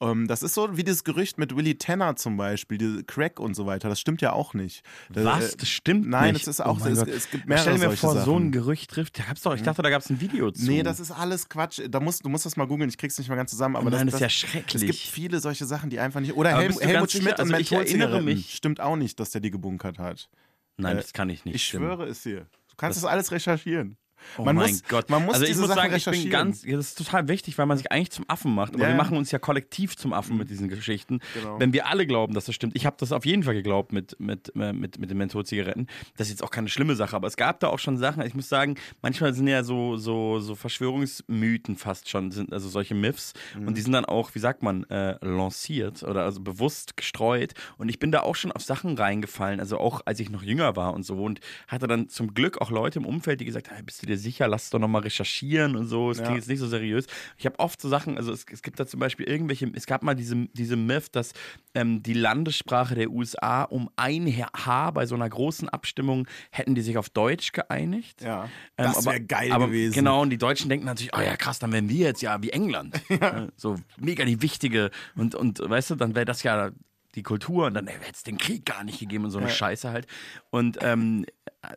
Ähm, 0.00 0.26
das 0.26 0.42
ist 0.42 0.54
so 0.54 0.76
wie 0.76 0.82
dieses 0.84 1.04
Gerücht 1.04 1.38
mit 1.38 1.56
Willie 1.56 1.78
Tanner 1.78 2.16
zum 2.16 2.36
Beispiel, 2.36 2.78
diese 2.78 3.04
Crack 3.04 3.38
und 3.40 3.54
so 3.54 3.64
weiter. 3.64 3.88
Das 3.88 4.00
stimmt 4.00 4.20
ja 4.22 4.32
auch 4.32 4.52
nicht. 4.52 4.82
Das, 5.10 5.24
Was? 5.24 5.54
äh, 5.54 5.56
Das 5.58 5.68
stimmt 5.68 6.08
Nein, 6.08 6.32
nicht. 6.34 6.46
das 6.46 6.56
ist 6.56 6.60
auch 6.60 6.80
Oh 6.84 6.86
es, 6.88 6.98
es 6.98 7.30
gibt 7.30 7.46
mehrere 7.46 7.62
Stell 7.76 7.78
mir 7.78 7.96
vor, 7.96 8.12
Sachen. 8.14 8.24
so 8.24 8.36
ein 8.38 8.50
Gerücht 8.52 8.90
trifft. 8.90 9.18
Da 9.18 9.22
gab's 9.24 9.42
doch, 9.42 9.54
ich 9.54 9.62
dachte, 9.62 9.82
da 9.82 9.90
gab 9.90 10.02
es 10.02 10.10
ein 10.10 10.20
Video 10.20 10.50
zu. 10.50 10.64
Nee, 10.66 10.82
das 10.82 10.98
ist 11.00 11.10
alles 11.12 11.48
Quatsch. 11.48 11.80
Da 11.88 12.00
musst, 12.00 12.24
du 12.24 12.28
musst 12.28 12.44
das 12.44 12.56
mal 12.56 12.66
googeln, 12.66 12.90
ich 12.90 12.98
krieg's 12.98 13.16
nicht 13.18 13.28
mehr 13.28 13.36
ganz 13.36 13.50
zusammen. 13.52 13.76
Aber 13.76 13.88
Nein, 13.88 14.06
das, 14.08 14.18
das 14.18 14.32
ist 14.32 14.42
ja 14.44 14.48
schrecklich. 14.50 14.82
Es 14.82 14.86
gibt 14.86 14.98
viele 14.98 15.38
solche 15.40 15.64
Sachen, 15.64 15.90
die 15.90 16.00
einfach 16.00 16.20
nicht. 16.20 16.34
Oder 16.34 16.50
du 16.68 16.80
Helmut? 16.80 17.12
Schmidt 17.12 17.34
und 17.34 17.40
Also 17.40 17.54
ich 17.56 17.72
erinnere 17.72 18.20
mich- 18.20 18.52
Stimmt 18.54 18.80
auch 18.80 18.96
nicht, 18.96 19.18
dass 19.20 19.30
der 19.30 19.40
die 19.40 19.50
gebunkert 19.52 19.98
hat. 20.00 20.28
Nein, 20.76 20.96
Äh, 20.96 21.00
das 21.02 21.12
kann 21.12 21.30
ich 21.30 21.44
nicht. 21.44 21.54
Ich 21.54 21.64
stimmen. 21.68 21.86
schwöre 21.86 22.06
es 22.08 22.22
dir. 22.24 22.40
Du 22.68 22.74
kannst 22.76 22.96
das, 23.00 23.04
alles 23.08 23.30
recherchieren. 23.30 23.96
Oh 24.38 24.44
man 24.44 24.56
mein 24.56 24.70
muss, 24.70 24.82
Gott. 24.84 25.10
Man 25.10 25.24
muss 25.24 25.34
also 25.34 25.46
ich 25.46 25.56
muss 25.56 25.68
Sachen 25.68 25.90
sagen, 25.90 25.94
ich 25.94 26.04
bin 26.04 26.30
ganz, 26.30 26.64
ja, 26.64 26.76
das 26.76 26.88
ist 26.88 26.98
total 26.98 27.28
wichtig, 27.28 27.58
weil 27.58 27.66
man 27.66 27.78
sich 27.78 27.90
eigentlich 27.92 28.10
zum 28.10 28.24
Affen 28.28 28.54
macht. 28.54 28.74
Aber 28.74 28.84
Ja, 28.84 28.90
wir 28.90 28.96
machen 28.96 29.16
uns 29.16 29.30
ja 29.30 29.38
kollektiv 29.38 29.96
zum 29.96 30.12
Affen 30.12 30.36
mit 30.36 30.50
diesen 30.50 30.68
Geschichten. 30.68 31.20
Genau. 31.34 31.58
Wenn 31.58 31.72
wir 31.72 31.86
alle 31.86 32.06
glauben, 32.06 32.34
dass 32.34 32.46
das 32.46 32.54
stimmt. 32.54 32.76
Ich 32.76 32.86
habe 32.86 32.96
das 32.98 33.12
auf 33.12 33.26
jeden 33.26 33.42
Fall 33.42 33.54
geglaubt 33.54 33.92
mit, 33.92 34.18
mit, 34.18 34.52
äh, 34.56 34.72
mit, 34.72 34.98
mit 34.98 35.10
den 35.10 35.18
Mentholzigaretten. 35.18 35.88
Das 36.16 36.28
ist 36.28 36.34
jetzt 36.34 36.42
auch 36.42 36.50
keine 36.50 36.68
schlimme 36.68 36.96
Sache, 36.96 37.16
aber 37.16 37.28
es 37.28 37.36
gab 37.36 37.60
da 37.60 37.68
auch 37.68 37.78
schon 37.78 37.96
Sachen. 37.96 38.24
Ich 38.26 38.34
muss 38.34 38.48
sagen, 38.48 38.76
manchmal 39.02 39.34
sind 39.34 39.48
ja 39.48 39.62
so, 39.64 39.96
so, 39.96 40.40
so 40.40 40.54
Verschwörungsmythen 40.54 41.76
fast 41.76 42.08
schon, 42.08 42.30
sind 42.30 42.52
also 42.52 42.68
solche 42.68 42.94
Myths. 42.94 43.32
Mhm. 43.58 43.68
Und 43.68 43.76
die 43.76 43.80
sind 43.82 43.92
dann 43.92 44.04
auch, 44.04 44.34
wie 44.34 44.38
sagt 44.38 44.62
man, 44.62 44.84
äh, 44.84 45.16
lanciert 45.24 46.02
oder 46.02 46.24
also 46.24 46.40
bewusst 46.40 46.96
gestreut. 46.96 47.54
Und 47.78 47.88
ich 47.88 47.98
bin 47.98 48.12
da 48.12 48.20
auch 48.20 48.36
schon 48.36 48.52
auf 48.52 48.62
Sachen 48.62 48.96
reingefallen, 48.96 49.60
also 49.60 49.78
auch 49.78 50.02
als 50.04 50.20
ich 50.20 50.30
noch 50.30 50.42
jünger 50.42 50.76
war 50.76 50.94
und 50.94 51.04
so. 51.04 51.22
Und 51.22 51.40
hatte 51.68 51.86
dann 51.86 52.08
zum 52.08 52.34
Glück 52.34 52.60
auch 52.60 52.70
Leute 52.70 52.98
im 52.98 53.06
Umfeld, 53.06 53.40
die 53.40 53.44
gesagt 53.44 53.70
haben, 53.70 53.84
bist 53.84 54.02
du 54.02 54.06
dir 54.06 54.13
sicher, 54.16 54.48
lass 54.48 54.64
es 54.64 54.70
doch 54.70 54.78
nochmal 54.78 55.02
recherchieren 55.02 55.76
und 55.76 55.86
so. 55.86 56.10
Es 56.10 56.18
Ja. 56.18 56.24
klingt 56.24 56.38
jetzt 56.40 56.48
nicht 56.48 56.58
so 56.60 56.66
seriös. 56.68 57.06
Ich 57.36 57.46
habe 57.46 57.58
oft 57.58 57.80
so 57.80 57.88
Sachen, 57.88 58.16
also 58.16 58.32
es, 58.32 58.44
es 58.50 58.62
gibt 58.62 58.78
da 58.80 58.86
zum 58.86 59.00
Beispiel 59.00 59.26
irgendwelche, 59.26 59.70
es 59.74 59.86
gab 59.86 60.02
mal 60.02 60.14
diese, 60.14 60.46
diese 60.52 60.76
Myth, 60.76 61.08
dass 61.16 61.32
ähm, 61.74 62.02
die 62.02 62.12
Landessprache 62.14 62.94
der 62.94 63.10
USA 63.10 63.62
um 63.64 63.90
ein 63.96 64.26
Haar 64.54 64.92
bei 64.92 65.06
so 65.06 65.14
einer 65.14 65.28
großen 65.28 65.68
Abstimmung 65.68 66.26
hätten 66.50 66.74
die 66.74 66.82
sich 66.82 66.98
auf 66.98 67.08
Deutsch 67.10 67.52
geeinigt. 67.52 68.22
Ja. 68.22 68.44
Ähm, 68.78 68.92
Das 68.94 69.04
wär 69.06 69.20
geil 69.20 69.52
aber, 69.52 69.66
gewesen. 69.66 69.94
Genau, 69.94 70.22
und 70.22 70.30
die 70.30 70.38
Deutschen 70.38 70.68
denken 70.68 70.86
natürlich, 70.86 71.12
oh 71.16 71.20
ja 71.20 71.36
krass, 71.36 71.58
dann 71.58 71.72
wären 71.72 71.88
wir 71.88 72.06
jetzt 72.06 72.22
ja 72.22 72.42
wie 72.42 72.50
England. 72.50 73.00
Ja, 73.20 73.48
So 73.56 73.76
mega 73.96 74.24
die 74.24 74.42
wichtige 74.42 74.90
und, 75.14 75.34
und 75.34 75.58
weißt 75.60 75.90
du, 75.90 75.94
dann 75.94 76.14
wäre 76.14 76.24
das 76.24 76.42
ja 76.42 76.70
die 77.14 77.22
Kultur 77.22 77.66
und 77.66 77.74
dann 77.74 77.86
hätte 77.86 78.00
es 78.12 78.22
den 78.22 78.38
Krieg 78.38 78.64
gar 78.66 78.84
nicht 78.84 78.98
gegeben 79.00 79.24
und 79.24 79.30
so 79.30 79.38
eine 79.38 79.48
Ja. 79.48 79.54
Scheiße 79.54 79.90
halt. 79.90 80.06
Und 80.50 80.78
ähm, 80.82 81.24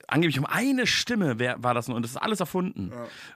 angeblich 0.08 0.38
um 0.40 0.46
eine 0.46 0.88
Stimme 0.88 1.40
wär, 1.40 1.62
war 1.64 1.74
das 1.74 1.88
nur 1.88 1.96
und 1.96 2.04
das 2.04 2.12
ist 2.12 2.18
alles 2.18 2.40
erfunden. 2.40 2.92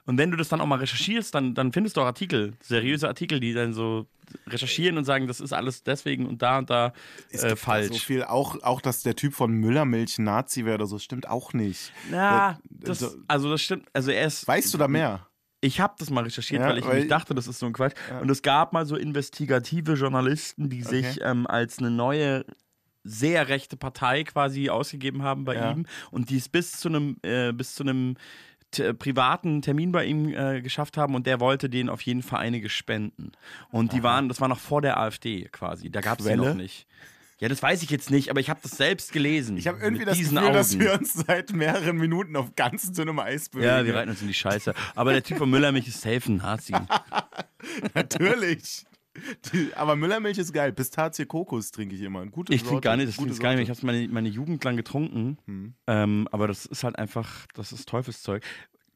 Und 0.06 0.18
wenn 0.18 0.30
du 0.30 0.36
das 0.36 0.48
dann 0.48 0.60
auch 0.60 0.66
mal 0.66 0.78
recherchierst, 0.78 1.34
dann, 1.34 1.54
dann 1.54 1.72
findest 1.72 1.96
du 1.96 2.00
auch 2.02 2.06
Artikel, 2.06 2.54
seriöse 2.60 3.08
Artikel, 3.08 3.40
die 3.40 3.52
dann 3.54 3.72
so 3.72 4.06
recherchieren 4.46 4.96
und 4.98 5.04
sagen, 5.04 5.26
das 5.26 5.40
ist 5.40 5.52
alles 5.52 5.82
deswegen 5.82 6.26
und 6.26 6.40
da 6.42 6.58
und 6.58 6.70
da 6.70 6.86
äh, 6.86 6.92
gibt 7.32 7.42
da 7.44 7.56
falsch. 7.56 7.88
So 7.88 7.94
viel, 7.94 8.24
auch, 8.24 8.62
auch, 8.62 8.80
dass 8.80 9.02
der 9.02 9.14
Typ 9.14 9.34
von 9.34 9.52
Müllermilch 9.52 10.18
Nazi 10.18 10.64
wäre 10.64 10.76
oder 10.76 10.86
so, 10.86 10.98
stimmt 10.98 11.28
auch 11.28 11.52
nicht. 11.52 11.92
Ja, 12.10 12.58
das, 12.70 13.00
so- 13.00 13.10
also 13.28 13.50
das 13.50 13.60
stimmt. 13.62 13.88
Also 13.92 14.10
er 14.10 14.26
ist. 14.26 14.46
Weißt 14.48 14.72
du 14.72 14.78
da 14.78 14.88
mehr? 14.88 15.26
Ich 15.64 15.80
habe 15.80 15.94
das 15.98 16.10
mal 16.10 16.24
recherchiert, 16.24 16.60
Ja, 16.60 16.68
weil 16.68 16.78
ich 16.78 16.84
weil- 16.84 16.94
nämlich 16.94 17.08
dachte, 17.08 17.34
das 17.34 17.46
ist 17.46 17.60
so 17.60 17.66
ein 17.66 17.72
Quatsch. 17.72 17.94
Und 18.20 18.28
es 18.30 18.42
gab 18.42 18.72
mal 18.72 18.84
so 18.84 18.96
investigative 18.96 19.94
Journalisten, 19.94 20.68
die 20.68 20.82
sich 20.82 21.18
Okay. 21.20 21.30
ähm, 21.30 21.46
als 21.46 21.78
eine 21.78 21.90
neue 21.90 22.44
sehr 23.04 23.48
rechte 23.48 23.76
Partei 23.76 24.24
quasi 24.24 24.68
ausgegeben 24.70 25.22
haben 25.22 25.44
bei 25.44 25.54
Ja. 25.54 25.70
ihm 25.72 25.86
und 26.10 26.30
die 26.30 26.36
es 26.36 26.48
bis 26.48 26.72
zu 26.72 26.88
einem 26.88 27.16
äh, 27.22 27.52
bis 27.52 27.74
zu 27.76 27.84
einem 27.84 28.16
t- 28.72 28.92
privaten 28.94 29.62
Termin 29.62 29.92
bei 29.92 30.04
ihm 30.04 30.28
äh, 30.34 30.60
geschafft 30.62 30.96
haben 30.96 31.14
und 31.14 31.26
der 31.26 31.38
wollte 31.40 31.68
denen 31.70 31.88
auf 31.88 32.00
jeden 32.02 32.22
Fall 32.22 32.40
einige 32.40 32.68
spenden. 32.68 33.32
Und 33.70 33.92
die 33.92 34.02
waren, 34.02 34.28
das 34.28 34.40
war 34.40 34.48
noch 34.48 34.60
vor 34.60 34.82
der 34.82 34.98
AfD 34.98 35.48
quasi. 35.52 35.90
Da 35.90 36.00
gab 36.00 36.18
es 36.20 36.26
Quelle? 36.26 36.48
noch 36.50 36.54
nicht. 36.54 36.86
Ja, 37.42 37.48
das 37.48 37.60
weiß 37.60 37.82
ich 37.82 37.90
jetzt 37.90 38.12
nicht, 38.12 38.30
aber 38.30 38.38
ich 38.38 38.48
habe 38.48 38.60
das 38.62 38.76
selbst 38.76 39.10
gelesen. 39.10 39.56
Ich 39.56 39.66
habe 39.66 39.80
irgendwie 39.82 40.04
das 40.04 40.16
Gefühl, 40.16 40.52
dass 40.52 40.74
Augen. 40.74 40.80
wir 40.80 40.92
uns 40.92 41.12
seit 41.12 41.52
mehreren 41.52 41.96
Minuten 41.96 42.36
auf 42.36 42.54
ganz 42.54 42.92
dünnem 42.92 43.18
Eis 43.18 43.48
bewegen. 43.48 43.66
Ja, 43.66 43.84
wir 43.84 43.96
reiten 43.96 44.10
uns 44.10 44.22
in 44.22 44.28
die 44.28 44.34
Scheiße. 44.34 44.72
Aber 44.94 45.12
der 45.12 45.24
Typ 45.24 45.38
von 45.38 45.50
Müllermilch 45.50 45.88
ist 45.88 46.02
safe 46.02 46.30
ein 46.30 46.36
Nazi. 46.36 46.72
Natürlich. 47.94 48.84
Die, 49.52 49.74
aber 49.74 49.96
Müllermilch 49.96 50.38
ist 50.38 50.52
geil. 50.52 50.72
Pistazie 50.72 51.26
Kokos 51.26 51.72
trinke 51.72 51.96
ich 51.96 52.02
immer. 52.02 52.24
Gute 52.26 52.54
Ich 52.54 52.62
trinke 52.62 52.80
gar 52.80 52.96
nicht, 52.96 53.08
das 53.08 53.16
trinke 53.16 53.32
ich 53.32 53.40
gar 53.40 53.54
nicht. 53.54 53.64
Ich 53.64 53.70
habe 53.70 53.76
es 53.76 53.82
meine, 53.82 54.06
meine 54.06 54.28
Jugend 54.28 54.62
lang 54.62 54.76
getrunken. 54.76 55.36
Hm. 55.46 55.74
Ähm, 55.88 56.28
aber 56.30 56.46
das 56.46 56.64
ist 56.66 56.84
halt 56.84 56.96
einfach, 56.96 57.48
das 57.54 57.72
ist 57.72 57.88
Teufelszeug. 57.88 58.44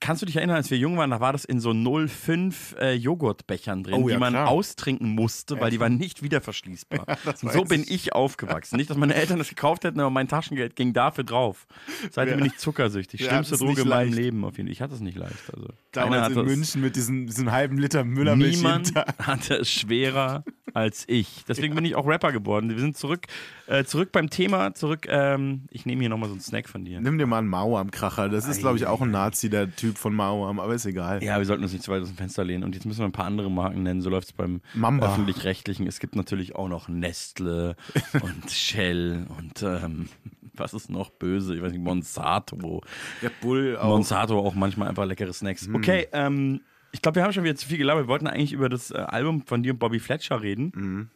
Kannst 0.06 0.22
du 0.22 0.26
dich 0.26 0.36
erinnern, 0.36 0.54
als 0.56 0.70
wir 0.70 0.78
jung 0.78 0.96
waren, 0.96 1.10
da 1.10 1.18
war 1.20 1.32
das 1.32 1.44
in 1.44 1.58
so 1.58 1.72
05 1.74 2.76
äh, 2.78 2.92
Joghurtbechern 2.94 3.82
drin, 3.82 3.94
Oh 3.94 4.08
ja, 4.08 4.14
die 4.14 4.20
man 4.20 4.34
klar. 4.34 4.48
austrinken 4.48 5.08
musste, 5.08 5.58
weil 5.60 5.70
die 5.72 5.80
waren 5.80 5.96
nicht 5.96 6.22
wieder 6.22 6.40
verschließbar. 6.40 7.06
Und 7.42 7.52
so 7.52 7.64
bin 7.64 7.84
ich. 7.86 8.12
aufgewachsen. 8.14 8.76
Nicht, 8.76 8.88
dass 8.88 8.96
meine 8.96 9.14
Eltern 9.14 9.38
das 9.38 9.48
gekauft 9.48 9.82
hätten, 9.84 9.98
aber 9.98 10.10
mein 10.10 10.28
Taschengeld 10.28 10.76
ging 10.76 10.92
dafür 10.92 11.24
drauf. 11.24 11.66
Seitdem 12.12 12.34
Ja. 12.34 12.44
bin 12.44 12.46
ich 12.46 12.58
zuckersüchtig. 12.58 13.24
Schlimmste 13.24 13.56
Droge 13.56 13.82
in 13.82 13.88
meinem. 13.88 14.12
Leben 14.12 14.44
auf 14.44 14.56
jeden 14.56 14.68
Fall. 14.68 14.72
Ich 14.72 14.80
hatte 14.80 14.94
es 14.94 15.00
nicht 15.00 15.18
leicht. 15.18 15.34
Also, 15.52 15.68
Damals 15.90 16.28
in 16.36 16.44
München 16.44 16.80
mit 16.82 16.94
diesem, 16.94 17.26
diesem 17.26 17.50
halben 17.50 17.76
Liter 17.78 18.04
Müllermilch 18.04 18.56
Niemand 18.58 18.94
hatte 19.18 19.56
es 19.56 19.68
schwerer 19.70 20.44
als 20.76 21.04
ich. 21.08 21.42
Deswegen 21.48 21.74
bin 21.74 21.86
ich 21.86 21.94
auch 21.94 22.06
Rapper 22.06 22.32
geworden. 22.32 22.68
Wir 22.68 22.78
sind 22.78 22.98
zurück, 22.98 23.26
äh, 23.66 23.84
zurück 23.84 24.12
beim 24.12 24.28
Thema, 24.28 24.74
zurück, 24.74 25.06
ähm, 25.08 25.62
ich 25.70 25.86
nehme 25.86 26.02
hier 26.02 26.10
nochmal 26.10 26.28
so 26.28 26.34
einen 26.34 26.42
Snack 26.42 26.68
von 26.68 26.84
dir. 26.84 27.00
Nimm 27.00 27.16
dir 27.16 27.26
mal 27.26 27.38
einen 27.38 27.48
Mao 27.48 27.78
am 27.78 27.90
Kracher. 27.90 28.28
Das 28.28 28.46
ist, 28.46 28.60
glaube 28.60 28.76
ich, 28.76 28.86
auch 28.86 29.00
ein 29.00 29.10
Nazi, 29.10 29.48
der 29.48 29.74
Typ 29.74 29.96
von 29.96 30.14
Mao 30.14 30.46
am, 30.46 30.60
aber 30.60 30.74
ist 30.74 30.84
egal. 30.84 31.24
Ja, 31.24 31.38
wir 31.38 31.46
sollten 31.46 31.62
uns 31.62 31.72
nicht 31.72 31.82
zu 31.82 31.90
weit 31.90 32.02
aus 32.02 32.08
dem 32.08 32.18
Fenster 32.18 32.44
lehnen. 32.44 32.62
Und 32.62 32.74
jetzt 32.74 32.84
müssen 32.84 32.98
wir 32.98 33.06
ein 33.06 33.12
paar 33.12 33.24
andere 33.24 33.50
Marken 33.50 33.84
nennen. 33.84 34.02
So 34.02 34.10
läuft 34.10 34.28
es 34.28 34.32
beim 34.34 34.60
öffentlich-rechtlichen. 34.74 35.86
Es 35.86 35.98
gibt 35.98 36.14
natürlich 36.14 36.54
auch 36.54 36.68
noch 36.68 36.88
Nestle 36.88 37.76
und 38.20 38.50
Shell 38.50 39.26
und 39.38 39.62
ähm, 39.62 40.10
was 40.52 40.74
ist 40.74 40.90
noch 40.90 41.08
böse? 41.08 41.54
Ich 41.54 41.62
weiß 41.62 41.72
nicht, 41.72 41.82
Monsanto. 41.82 42.82
Red 43.22 43.40
Bull 43.40 43.78
auch. 43.78 43.88
Monsanto 43.88 44.38
auch 44.38 44.54
manchmal 44.54 44.88
einfach 44.88 45.06
leckere 45.06 45.32
Snacks. 45.32 45.68
Okay, 45.72 46.08
ähm, 46.12 46.60
ich 46.96 47.02
glaube, 47.02 47.16
wir 47.16 47.24
haben 47.24 47.32
schon 47.34 47.44
wieder 47.44 47.56
zu 47.56 47.68
viel 47.68 47.76
gelabert. 47.76 48.04
Wir 48.04 48.08
wollten 48.08 48.26
eigentlich 48.26 48.54
über 48.54 48.70
das 48.70 48.90
äh, 48.90 48.94
Album 48.94 49.42
von 49.42 49.62
dir 49.62 49.74
und 49.74 49.78
Bobby 49.78 50.00
Fletcher 50.00 50.40
reden. 50.40 51.10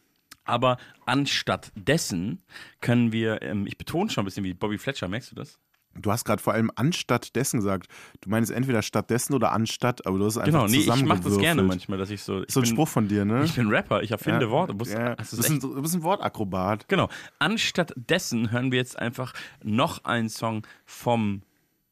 Aber 0.45 0.77
anstatt 1.07 1.73
dessen 1.75 2.43
können 2.83 3.13
wir, 3.13 3.41
ähm, 3.41 3.67
ich 3.67 3.79
betone 3.79 4.11
schon 4.11 4.23
ein 4.23 4.25
bisschen 4.27 4.45
wie 4.45 4.53
Bobby 4.53 4.77
Fletcher, 4.77 5.09
merkst 5.09 5.31
du 5.31 5.37
das? 5.37 5.59
Du 5.99 6.13
hast 6.13 6.25
gerade 6.27 6.43
vor 6.43 6.53
allem 6.53 6.71
anstatt 6.77 7.35
dessen 7.35 7.61
gesagt. 7.61 7.89
Du 8.21 8.29
meinst 8.29 8.51
entweder 8.51 8.83
stattdessen 8.83 9.33
oder 9.35 9.53
anstatt, 9.53 10.07
aber 10.07 10.19
du 10.19 10.27
hast 10.27 10.37
einfach 10.37 10.51
Genau, 10.53 10.67
nee, 10.67 10.77
ich 10.79 11.05
mache 11.05 11.21
das 11.23 11.39
gerne 11.39 11.63
manchmal, 11.63 11.99
dass 11.99 12.11
ich 12.11 12.23
so. 12.23 12.43
Ich 12.43 12.53
So 12.53 12.61
ein 12.61 12.65
bin, 12.65 12.73
Spruch 12.73 12.89
von 12.89 13.09
dir, 13.09 13.25
ne? 13.25 13.43
Ich 13.45 13.55
bin 13.55 13.69
Rapper, 13.69 14.03
ich 14.03 14.11
erfinde 14.11 14.47
Ja. 14.47 14.51
Worte. 14.51 14.75
Muss, 14.75 14.93
Ja, 14.93 15.17
hast 15.19 15.33
du, 15.33 15.39
bist 15.39 15.51
ein, 15.51 15.61
du 15.61 15.81
bist 15.81 15.95
ein 15.95 16.03
Wortakrobat. 16.03 16.89
Genau. 16.89 17.09
Anstatt 17.39 17.93
dessen 17.97 18.51
hören 18.53 18.71
wir 18.71 18.79
jetzt 18.79 18.99
einfach 18.99 19.33
noch 19.65 20.05
einen 20.05 20.29
Song 20.29 20.67
vom 20.85 21.43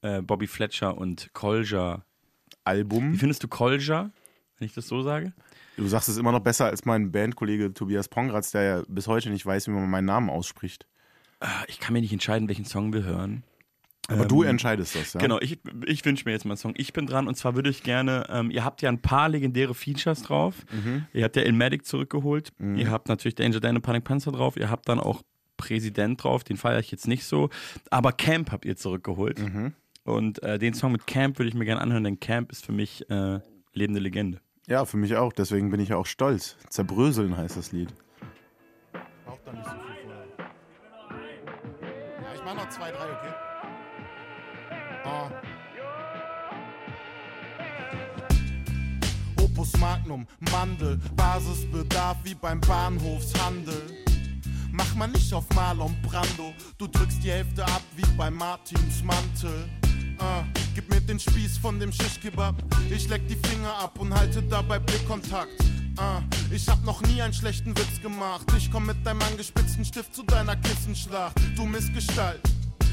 äh, 0.03 0.21
Bobby 0.23 0.47
Fletcher 0.47 0.97
und 0.97 1.31
Kolja. 1.33 2.05
Album. 2.69 3.13
Wie 3.13 3.17
findest 3.19 3.43
du 3.43 3.49
Kolja, 3.49 4.11
wenn 4.59 4.67
ich 4.67 4.75
das 4.75 4.87
so 4.89 5.03
sage? 5.03 5.33
Du 5.77 5.87
sagst 5.87 6.09
es 6.09 6.17
immer 6.19 6.33
noch 6.33 6.41
besser 6.41 6.67
als 6.67 6.85
mein 6.85 7.11
Bandkollege 7.13 7.73
Tobias 7.73 8.09
Pongratz, 8.09 8.51
der 8.51 8.63
ja 8.63 8.83
bis 8.89 9.07
heute 9.07 9.31
nicht 9.31 9.45
weiß, 9.47 9.67
wie 9.69 9.73
man 9.73 9.89
meinen 9.89 10.07
Namen 10.07 10.29
ausspricht. 10.31 10.87
Ah, 11.41 11.63
Ich 11.69 11.79
kann 11.81 11.93
mir 11.93 12.01
nicht 12.01 12.13
entscheiden, 12.13 12.49
welchen 12.49 12.65
Song 12.65 12.93
wir 12.93 13.05
hören. 13.05 13.43
Aber 14.11 14.25
du 14.25 14.43
entscheidest 14.43 14.95
das, 14.97 15.13
ja? 15.13 15.21
Genau, 15.21 15.39
ich, 15.41 15.59
ich 15.85 16.03
wünsche 16.05 16.25
mir 16.25 16.33
jetzt 16.33 16.47
mal 16.47 16.53
einen 16.53 16.57
Song. 16.59 16.73
Ich 16.79 16.95
bin 16.95 17.07
dran 17.07 17.29
und 17.29 17.35
zwar 17.37 17.55
würde 17.55 17.69
ich 17.69 17.83
gerne, 17.83 18.25
ähm, 18.31 18.51
ihr 18.51 18.65
habt 18.65 18.81
ja 18.81 18.89
ein 18.89 19.03
paar 19.03 19.29
legendäre 19.29 19.75
Features 19.75 20.23
drauf. 20.23 20.55
Mhm. 20.73 21.05
Ihr 21.13 21.25
habt 21.25 21.37
ja 21.37 21.43
Ilmatic 21.43 21.85
zurückgeholt. 21.85 22.53
Ihr 22.59 22.91
habt 22.91 23.09
natürlich 23.09 23.35
Danger 23.35 23.61
Dan 23.61 23.77
und 23.77 23.83
Panic 23.83 24.05
Panzer 24.05 24.33
drauf. 24.33 24.57
Ihr 24.57 24.71
habt 24.71 24.89
dann 24.89 24.99
auch 24.99 25.23
Präsident 25.59 26.25
drauf, 26.25 26.43
den 26.43 26.57
feiere 26.57 26.79
ich 26.81 26.91
jetzt 26.91 27.07
nicht 27.07 27.25
so. 27.25 27.51
Aber 27.91 28.13
Camp 28.13 28.51
habt 28.51 28.65
ihr 28.65 28.77
zurückgeholt. 28.77 29.41
Mhm. 29.41 29.75
Und 30.09 30.43
äh, 30.43 30.59
den 30.59 30.73
Song 30.73 30.93
mit 30.93 31.07
Camp 31.07 31.39
würde 31.39 31.51
ich 31.51 31.55
mir 31.55 31.67
gerne 31.67 31.83
anhören, 31.83 32.03
denn 32.03 32.19
Camp 32.19 32.51
ist 32.51 32.65
für 32.65 32.73
mich 32.73 33.09
äh, 33.11 33.41
lebende 33.75 34.01
Legende. 34.01 34.41
Ja, 34.67 34.87
für 34.87 34.97
mich 34.97 35.15
auch. 35.17 35.35
Deswegen 35.35 35.71
bin 35.71 35.81
ich 35.81 35.91
ja 35.91 35.97
auch 35.99 36.07
stolz. 36.07 36.57
Zerbröseln 36.71 37.37
heißt 37.37 37.59
das 37.59 37.73
Lied. 37.73 37.93
Braucht 39.27 39.41
da 39.45 39.53
nicht 39.53 39.65
so 39.67 39.71
viel 39.71 39.81
vorher. 40.03 40.49
Ja, 42.23 42.35
ich 42.35 42.41
mach 42.43 42.55
noch 42.55 42.69
zwei, 42.71 42.91
drei, 42.91 43.05
okay? 43.05 43.35
Oh. 45.05 45.29
Opus 49.43 49.77
Magnum, 49.77 50.27
Mandel, 50.51 50.99
Basisbedarf 51.17 52.17
wie 52.25 52.35
beim 52.35 52.63
Bahnhofshandel. 52.63 53.83
Mach 54.73 54.95
mal 54.95 55.09
nicht 55.09 55.35
auf 55.35 55.45
Marlon 55.55 55.95
Brando, 56.03 56.55
du 56.79 56.87
drückst 56.87 57.23
die 57.23 57.31
Hälfte 57.31 57.63
ab 57.65 57.83
wie 57.95 58.07
bei 58.17 58.31
Martins 58.31 59.03
Mantel. 59.03 59.69
Ah, 60.19 60.45
gib 60.75 60.91
mir 60.91 61.01
den 61.01 61.19
Spieß 61.19 61.59
von 61.59 61.79
dem 61.79 61.93
Shish-Kebab. 61.93 62.57
Ich 62.91 63.09
leck 63.09 63.27
die 63.29 63.37
Finger 63.49 63.73
ab 63.75 63.99
und 63.99 64.13
halte 64.13 64.43
dabei 64.43 64.79
Blickkontakt. 64.79 65.53
Ah, 65.97 66.23
ich 66.51 66.69
hab 66.69 66.85
noch 66.85 67.01
nie 67.03 67.23
einen 67.23 67.33
schlechten 67.33 67.77
Witz 67.77 68.01
gemacht. 68.03 68.47
Ich 68.57 68.71
komm 68.71 68.87
mit 68.87 69.05
deinem 69.07 69.23
angespitzten 69.23 69.85
Stift 69.85 70.15
zu 70.15 70.23
deiner 70.25 70.57
Kissenschlacht. 70.57 71.37
Du 71.57 71.67
Missgestalt. 71.67 72.41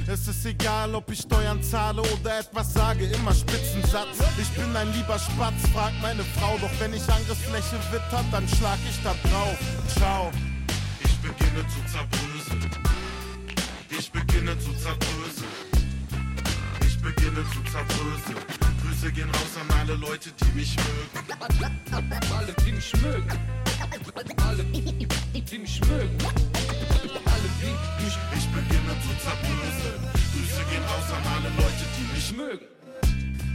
Es 0.07 0.28
ist 0.28 0.45
egal, 0.45 0.93
ob 0.93 1.09
ich 1.11 1.19
Steuern 1.21 1.63
zahle 1.63 2.01
oder 2.01 2.39
etwas 2.39 2.73
sage, 2.73 3.05
immer 3.05 3.34
Spitzensatz. 3.34 4.19
Ich 4.39 4.49
bin 4.49 4.76
ein 4.76 4.93
lieber 4.93 5.17
Spatz, 5.17 5.67
fragt 5.73 5.99
meine 6.01 6.23
Frau. 6.23 6.57
Doch 6.61 6.69
wenn 6.80 6.93
ich 6.93 7.01
Angriffsfläche 7.09 7.80
witter, 7.91 8.23
dann 8.32 8.47
schlag 8.47 8.78
ich 8.88 9.01
da 9.03 9.15
drauf. 9.28 9.57
Ciao. 9.95 10.32
Ich 11.03 11.17
beginne 11.17 11.65
zu 11.67 11.91
zerbröseln. 11.91 12.69
Ich 13.89 14.11
beginne 14.11 14.57
zu 14.59 14.73
zerbröseln. 14.73 15.64
Ich 17.06 17.14
beginne 17.14 17.45
zu 17.53 17.62
zerbröseln. 17.72 18.38
Grüße 18.82 19.12
gehen 19.12 19.30
raus 19.30 19.56
an 19.62 19.78
alle 19.80 19.93
Leute, 19.93 20.32
die 20.41 20.58
mich 20.58 20.76
mögen. 20.76 21.39
Alle, 22.36 22.56
die 22.66 22.72
mich 22.72 22.93
mögen. 22.99 23.30
Alle, 24.43 24.64
die 24.64 25.58
mich 25.60 25.82
mögen. 25.82 26.18
Alle, 27.26 27.49
die 27.62 28.03
mich 28.03 28.18
Ich 28.36 28.47
beginne 28.47 28.95
zu 29.03 29.12
zerbröseln. 29.24 30.01
Grüße 30.34 30.64
gehen 30.72 30.84
raus 30.84 31.12
an 31.12 31.24
alle 31.36 31.49
Leute, 31.56 31.86
die 31.95 32.08
mich 32.16 32.36
mögen. 32.36 32.66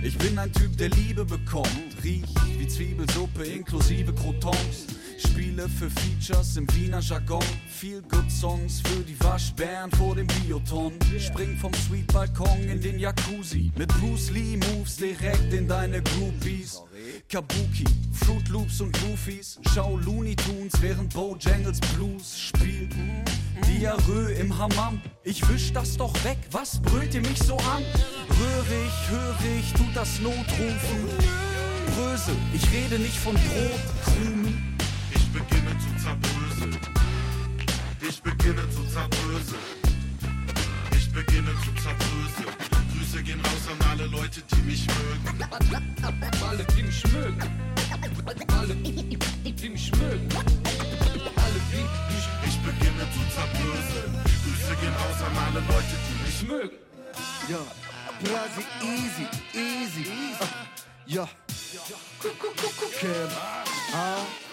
Ich 0.02 0.16
bin 0.16 0.38
ein 0.38 0.52
Typ, 0.52 0.76
der 0.78 0.90
Liebe 0.90 1.24
bekommt. 1.24 2.04
Riech 2.04 2.22
wie 2.56 2.68
Zwiebelsuppe 2.68 3.44
inklusive 3.46 4.14
Crotons. 4.14 4.86
Spiele 5.20 5.68
für 5.68 5.90
Features 5.90 6.56
im 6.56 6.66
Wiener 6.74 7.00
Jargon. 7.00 7.44
Viel 7.68 8.00
Good 8.02 8.30
Songs 8.30 8.80
für 8.80 9.02
die 9.02 9.18
Waschbären 9.20 9.90
vor 9.92 10.14
dem 10.14 10.26
Bioton. 10.26 10.92
Spring 11.18 11.56
vom 11.56 11.72
Sweet 11.74 12.06
Balkon 12.12 12.68
in 12.68 12.80
den 12.80 12.98
Jacuzzi. 12.98 13.70
Mit 13.76 13.88
Bruce 14.00 14.30
Lee 14.30 14.56
Moves 14.56 14.96
direkt 14.96 15.52
in 15.52 15.68
deine 15.68 16.02
Groupies. 16.02 16.82
Kabuki, 17.28 17.84
Fruit 18.12 18.48
Loops 18.48 18.80
und 18.80 18.98
Goofies. 19.00 19.58
Schau 19.74 19.98
Looney 19.98 20.36
Tunes, 20.36 20.72
während 20.80 21.12
Bojangles 21.12 21.80
Blues 21.94 22.38
spielt. 22.38 22.94
Diarrhoe 23.66 24.32
im 24.32 24.56
Hammam. 24.56 25.00
Ich 25.24 25.46
wisch 25.48 25.72
das 25.72 25.96
doch 25.96 26.14
weg, 26.24 26.38
was 26.50 26.80
brüllt 26.80 27.14
ihr 27.14 27.20
mich 27.20 27.38
so 27.38 27.56
an? 27.56 27.84
Röhrig, 28.40 28.92
hörig, 29.10 29.72
tut 29.76 29.94
das 29.94 30.20
Notrufen. 30.20 31.08
Brösel, 31.94 32.36
ich 32.54 32.70
rede 32.72 32.98
nicht 32.98 33.16
von 33.16 33.34
Brot. 33.34 34.79
Ich 35.32 35.38
beginne 35.38 35.78
zu 35.78 36.02
zerbröseln. 36.02 36.76
Ich 38.00 38.20
beginne 38.20 38.68
zu 38.70 38.84
zerbröseln. 38.86 39.62
Ich 40.90 41.12
beginne 41.12 41.52
zu 41.62 41.72
zerbröseln. 41.80 42.54
Grüße 42.92 43.22
gehen 43.22 43.40
raus 43.40 43.68
an 43.70 43.90
alle 43.90 44.06
Leute, 44.06 44.42
die 44.42 44.62
mich 44.62 44.88
mögen. 44.88 45.44
Alle, 46.42 46.64
die 46.64 46.82
mich 46.82 47.04
mögen. 47.12 47.42
Alle, 48.58 48.74
die 48.74 49.68
mich 49.68 49.92
mögen. 49.92 50.28
Alle, 51.36 51.60
die 51.70 51.78
mich 51.78 52.26
Ich 52.48 52.58
beginne 52.66 53.06
zu 53.14 53.20
zerbröseln. 53.32 54.12
Grüße 54.24 54.76
gehen 54.80 54.94
raus 54.94 55.22
an 55.22 55.36
alle 55.46 55.60
Leute, 55.60 55.94
die 56.08 56.16
mich 56.26 56.50
mögen. 56.50 56.76
Ja, 57.48 57.62
Brasi, 58.24 58.66
easy, 58.82 59.28
easy. 59.54 60.10
Ja. 61.06 61.28
Camp. 63.00 63.30
Ah. 63.94 64.49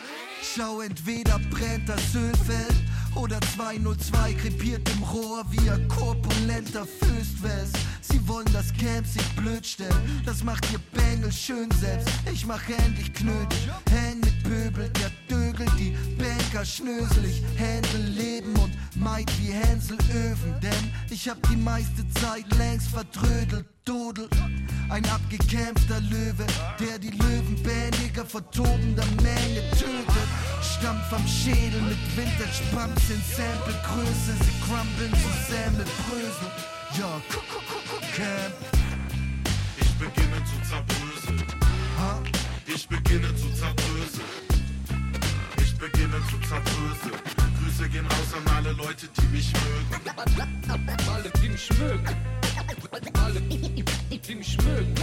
Schau, 0.55 0.81
entweder 0.81 1.39
brennt 1.51 1.89
das 1.89 2.15
Ölfeld 2.15 2.75
oder 3.15 3.39
202 3.55 4.33
krepiert 4.33 4.89
im 4.89 5.03
Rohr 5.03 5.43
wie 5.49 5.69
ein 5.69 5.87
korpulenter 5.87 6.85
Föstwest. 6.85 7.77
Sie 8.01 8.25
wollen 8.27 8.47
das 8.53 8.73
Camp 8.73 9.05
sich 9.05 9.27
blöd 9.35 9.65
stellen, 9.65 10.21
das 10.25 10.43
macht 10.43 10.65
ihr 10.71 10.79
Bengel 10.93 11.31
schön 11.31 11.69
selbst. 11.79 12.09
Ich 12.31 12.45
mach 12.45 12.61
endlich 12.69 13.13
Knödel, 13.13 13.57
häng 13.91 14.19
mit 14.19 14.43
Pöbel, 14.43 14.89
der 14.89 15.11
Dögel, 15.29 15.67
die 15.77 15.95
Banker 16.17 16.65
schnöselig, 16.65 17.43
Händel 17.55 18.01
leben 18.01 18.55
und 18.55 18.71
meid 18.99 19.31
wie 19.39 19.51
Hänsel 19.51 19.97
Öfen, 20.13 20.55
denn 20.61 20.93
ich 21.09 21.29
hab 21.29 21.41
die 21.49 21.57
meiste 21.57 22.07
Zeit 22.21 22.45
längst 22.57 22.89
vertrödelt. 22.89 23.65
Dodel, 23.85 24.27
ein 24.89 25.05
abgekämpfter 25.05 26.01
Löwe, 26.01 26.45
der 26.77 26.99
die 26.99 27.11
Löwenbändiger 27.11 28.25
vor 28.25 28.49
tobender 28.51 29.05
Menge 29.23 29.61
tötet. 29.71 30.27
Stammt 30.61 31.05
vom 31.05 31.25
Schädel 31.25 31.81
mit 31.81 31.97
Vintage 32.17 32.63
Pumps 32.71 33.09
in 33.09 33.21
Samplegröße, 33.35 34.33
sie 34.43 34.55
crumbeln 34.65 35.13
zu 35.13 35.29
Semmelbrösel. 35.49 36.51
Ja, 36.99 37.21
Camp. 38.13 38.55
Ich 39.79 39.93
beginne 39.93 40.43
zu 40.43 40.69
zerbröseln. 40.69 41.43
Ha? 41.99 42.21
Ich 42.65 42.89
beginne 42.89 43.33
zu 43.35 43.49
zerbröseln. 43.53 44.27
Ich 45.61 45.77
beginne 45.77 46.19
zu 46.29 46.39
zerbröseln. 46.49 47.56
Grüße 47.77 47.89
gehen 47.89 48.07
raus 48.07 48.33
an 48.33 48.55
alle 48.55 48.71
Leute, 48.71 49.07
die 49.07 49.27
mich 49.27 49.53
mögen. 49.53 50.09
Alle, 50.17 51.29
die 51.29 51.49
mich 51.49 51.69
mögen. 51.77 52.07
Alle, 53.23 53.39
die 53.39 54.35
mich 54.35 54.57
mögen. 54.63 54.95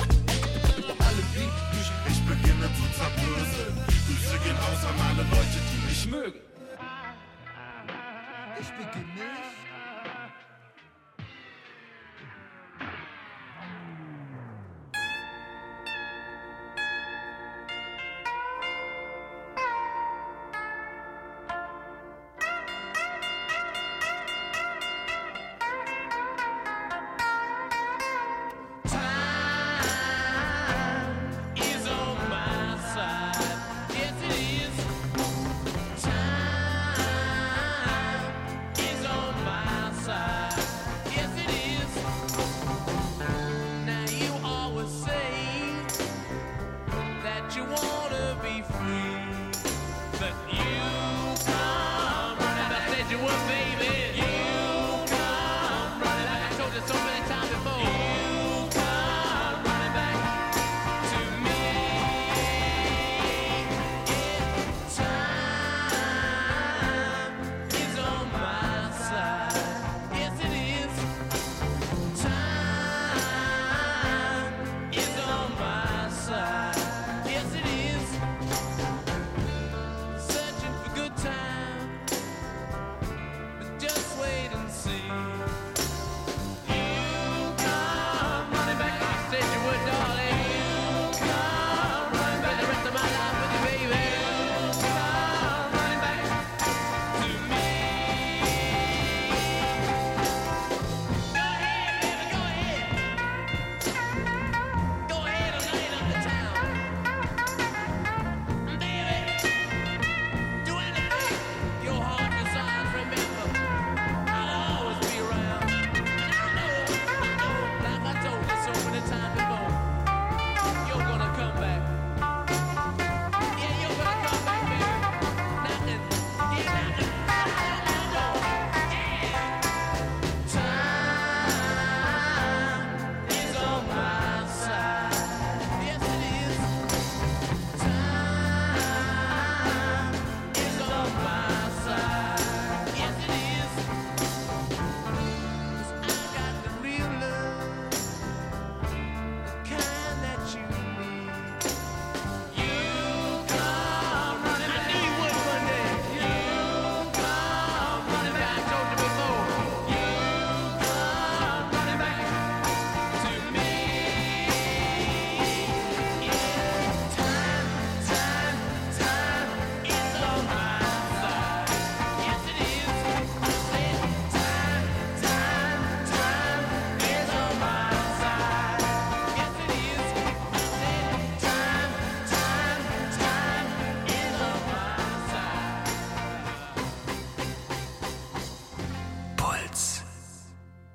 Alle, 0.99 1.23
die 1.31 1.47
mich 1.77 1.91
Ich 2.11 2.21
beginne 2.27 2.69
zu 2.75 2.85
zerbröseln. 2.99 3.75
Grüße 3.87 4.39
gehen 4.43 4.57
raus 4.57 4.85
an 4.91 5.07
alle 5.07 5.23
Leute, 5.23 5.59
die 5.71 5.89
mich 5.89 6.07
mögen. 6.11 6.41
Ich 8.61 8.71
beginne. 8.71 9.64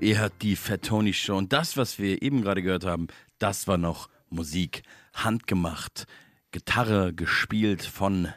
Ihr 0.10 0.18
hört 0.18 0.41
die 0.41 0.55
Fat 0.55 0.82
Tony 0.82 1.14
Show. 1.14 1.38
Und 1.38 1.53
das, 1.53 1.78
was 1.78 1.99
wir 1.99 2.24
eben 2.24 2.41
gerade 2.41 2.64
gehört 2.64 2.84
haben, 2.84 3.10
das 3.38 3.68
war 3.68 3.78
noch 3.78 4.10
Musik. 4.32 4.82
Handgemacht. 5.14 6.07
Gitarre 6.49 7.14
gespielt 7.14 7.84
von 7.84 8.30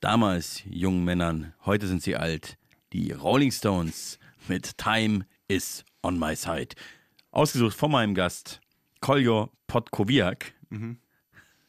damals 0.00 0.62
jungen 0.68 1.06
Männern. 1.06 1.54
Heute 1.64 1.86
sind 1.86 2.02
sie 2.02 2.14
alt. 2.14 2.58
Die 2.92 3.12
Rolling 3.12 3.52
Stones 3.52 4.18
mit 4.48 4.76
Time 4.76 5.24
is 5.48 5.82
on 6.02 6.18
my 6.18 6.36
side. 6.36 6.76
Ausgesucht 7.30 7.74
von 7.74 7.90
meinem 7.90 8.14
Gast, 8.14 8.60
Koljo 9.00 9.50
Podkowiak. 9.66 10.52
Mhm. 10.68 10.98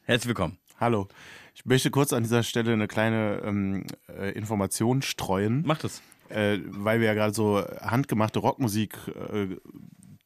Herzlich 0.02 0.28
willkommen. 0.28 0.58
Hallo. 0.78 1.08
Ich 1.54 1.64
möchte 1.64 1.90
kurz 1.90 2.12
an 2.12 2.24
dieser 2.24 2.42
Stelle 2.42 2.74
eine 2.74 2.88
kleine 2.88 3.40
ähm, 3.42 3.86
äh, 4.06 4.32
Information 4.32 5.00
streuen. 5.00 5.62
Mach 5.64 5.78
das. 5.78 6.02
Äh, 6.30 6.60
weil 6.66 7.00
wir 7.00 7.08
ja 7.08 7.14
gerade 7.14 7.34
so 7.34 7.62
handgemachte 7.80 8.38
Rockmusik 8.38 8.96
äh, 9.32 9.56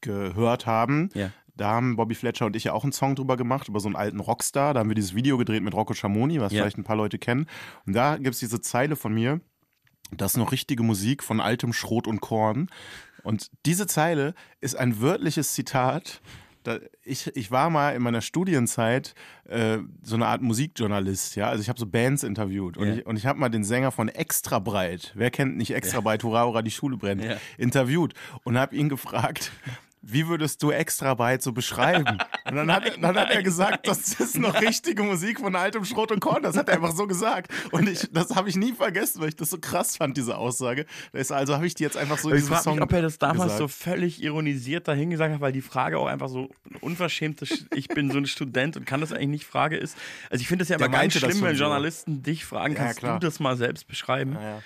gehört 0.01 0.65
haben. 0.65 1.09
Ja. 1.13 1.31
Da 1.57 1.69
haben 1.71 1.95
Bobby 1.95 2.15
Fletcher 2.15 2.45
und 2.45 2.55
ich 2.55 2.65
ja 2.65 2.73
auch 2.73 2.83
einen 2.83 2.91
Song 2.91 3.15
drüber 3.15 3.37
gemacht, 3.37 3.69
über 3.69 3.79
so 3.79 3.87
einen 3.87 3.95
alten 3.95 4.19
Rockstar. 4.19 4.73
Da 4.73 4.81
haben 4.81 4.89
wir 4.89 4.95
dieses 4.95 5.15
Video 5.15 5.37
gedreht 5.37 5.63
mit 5.63 5.73
Rocco 5.73 5.93
Schamoni, 5.93 6.39
was 6.41 6.51
Ja. 6.51 6.61
vielleicht 6.61 6.77
ein 6.77 6.83
paar 6.83 6.97
Leute 6.97 7.17
kennen. 7.17 7.47
Und 7.85 7.93
da 7.93 8.17
gibt 8.17 8.33
es 8.33 8.39
diese 8.39 8.59
Zeile 8.61 8.95
von 8.95 9.13
mir, 9.13 9.39
das 10.11 10.33
ist 10.33 10.37
noch 10.37 10.51
richtige 10.51 10.83
Musik 10.83 11.23
von 11.23 11.39
altem 11.39 11.73
Schrot 11.73 12.07
und 12.07 12.21
Korn. 12.21 12.69
Und 13.23 13.49
diese 13.65 13.87
Zeile 13.87 14.35
ist 14.61 14.75
ein 14.75 15.01
wörtliches 15.01 15.53
Zitat. 15.53 16.21
Ich, 17.03 17.27
ich 17.35 17.51
war 17.51 17.69
mal 17.69 17.91
in 17.95 18.01
meiner 18.01 18.21
Studienzeit 18.21 19.13
äh, 19.47 19.77
so 20.01 20.15
eine 20.15 20.27
Art 20.27 20.41
Musikjournalist, 20.41 21.35
ja. 21.35 21.47
Also 21.49 21.61
ich 21.61 21.69
habe 21.69 21.79
so 21.79 21.85
Bands 21.85 22.23
interviewt 22.23 22.77
und 22.77 22.87
Ja. 22.87 22.95
ich, 22.95 23.05
und 23.05 23.15
ich 23.17 23.25
habe 23.25 23.39
mal 23.39 23.49
den 23.49 23.63
Sänger 23.63 23.91
von 23.91 24.09
Extra 24.09 24.59
Breit, 24.59 25.11
wer 25.15 25.31
kennt 25.31 25.57
nicht 25.57 25.71
Extra 25.73 26.01
Breit, 26.01 26.23
Hurra, 26.23 26.45
Hurra, 26.45 26.61
die 26.61 26.71
Schule 26.71 26.97
brennt, 26.97 27.23
Ja. 27.23 27.37
interviewt 27.57 28.13
und 28.43 28.57
habe 28.57 28.75
ihn 28.75 28.89
gefragt, 28.89 29.51
wie 30.07 30.27
würdest 30.27 30.61
du 30.61 30.69
Extra 30.71 31.13
Breit 31.15 31.41
so 31.41 31.51
beschreiben? 31.51 32.05
Und 32.47 32.55
dann 32.55 32.71
hat, 32.71 32.83
dann 33.01 33.17
hat 33.17 33.31
er 33.31 33.41
gesagt, 33.41 33.87
das 33.87 34.19
ist 34.19 34.37
noch 34.37 34.61
richtige 34.61 35.01
Musik 35.01 35.39
von 35.39 35.55
altem 35.55 35.83
Schrot 35.83 36.11
und 36.11 36.19
Korn. 36.19 36.43
Das 36.43 36.55
hat 36.55 36.69
er 36.69 36.75
einfach 36.75 36.91
so 36.95 37.07
gesagt. 37.07 37.51
Und 37.71 37.89
ich, 37.89 38.07
das 38.11 38.35
habe 38.35 38.47
ich 38.49 38.55
nie 38.55 38.71
vergessen, 38.73 39.19
weil 39.19 39.29
ich 39.29 39.35
das 39.35 39.49
so 39.49 39.57
krass 39.57 39.97
fand, 39.97 40.15
diese 40.15 40.37
Aussage. 40.37 40.85
Das 41.11 41.21
ist 41.21 41.31
also 41.31 41.55
habe 41.55 41.65
ich 41.65 41.73
die 41.73 41.81
jetzt 41.81 41.97
einfach 41.97 42.19
so 42.19 42.29
in 42.29 42.35
ich 42.35 42.41
diesem 42.41 42.53
frage 42.53 42.63
Song 42.63 42.75
mich, 42.75 42.83
ob 42.83 42.93
er 42.93 43.01
das 43.01 43.17
damals 43.17 43.53
gesagt. 43.53 43.57
so 43.57 43.67
völlig 43.67 44.21
ironisiert 44.21 44.87
dahin 44.87 45.09
gesagt 45.09 45.33
hat, 45.33 45.41
weil 45.41 45.53
die 45.53 45.63
Frage 45.63 45.97
auch 45.97 46.05
einfach 46.05 46.29
so 46.29 46.49
eine 46.69 46.77
unverschämte, 46.81 47.45
Sch- 47.45 47.65
ich 47.73 47.87
bin 47.87 48.11
so 48.11 48.19
ein 48.19 48.27
Student 48.27 48.77
und 48.77 48.85
kann 48.85 49.01
das 49.01 49.11
eigentlich 49.11 49.27
nicht 49.29 49.45
Frage 49.45 49.77
ist. 49.77 49.97
Also 50.29 50.39
ich 50.43 50.47
finde 50.47 50.61
es 50.63 50.69
ja 50.69 50.75
immer 50.77 50.87
ganz 50.89 51.13
schlimm, 51.15 51.41
wenn 51.41 51.55
so. 51.55 51.63
Journalisten 51.63 52.21
dich 52.21 52.45
fragen, 52.45 52.75
Ja, 52.75 52.83
kannst 52.83 52.99
klar. 52.99 53.19
du 53.19 53.25
das 53.25 53.39
mal 53.39 53.57
selbst 53.57 53.87
beschreiben? 53.87 54.33
Ja, 54.33 54.41
ja. 54.41 54.61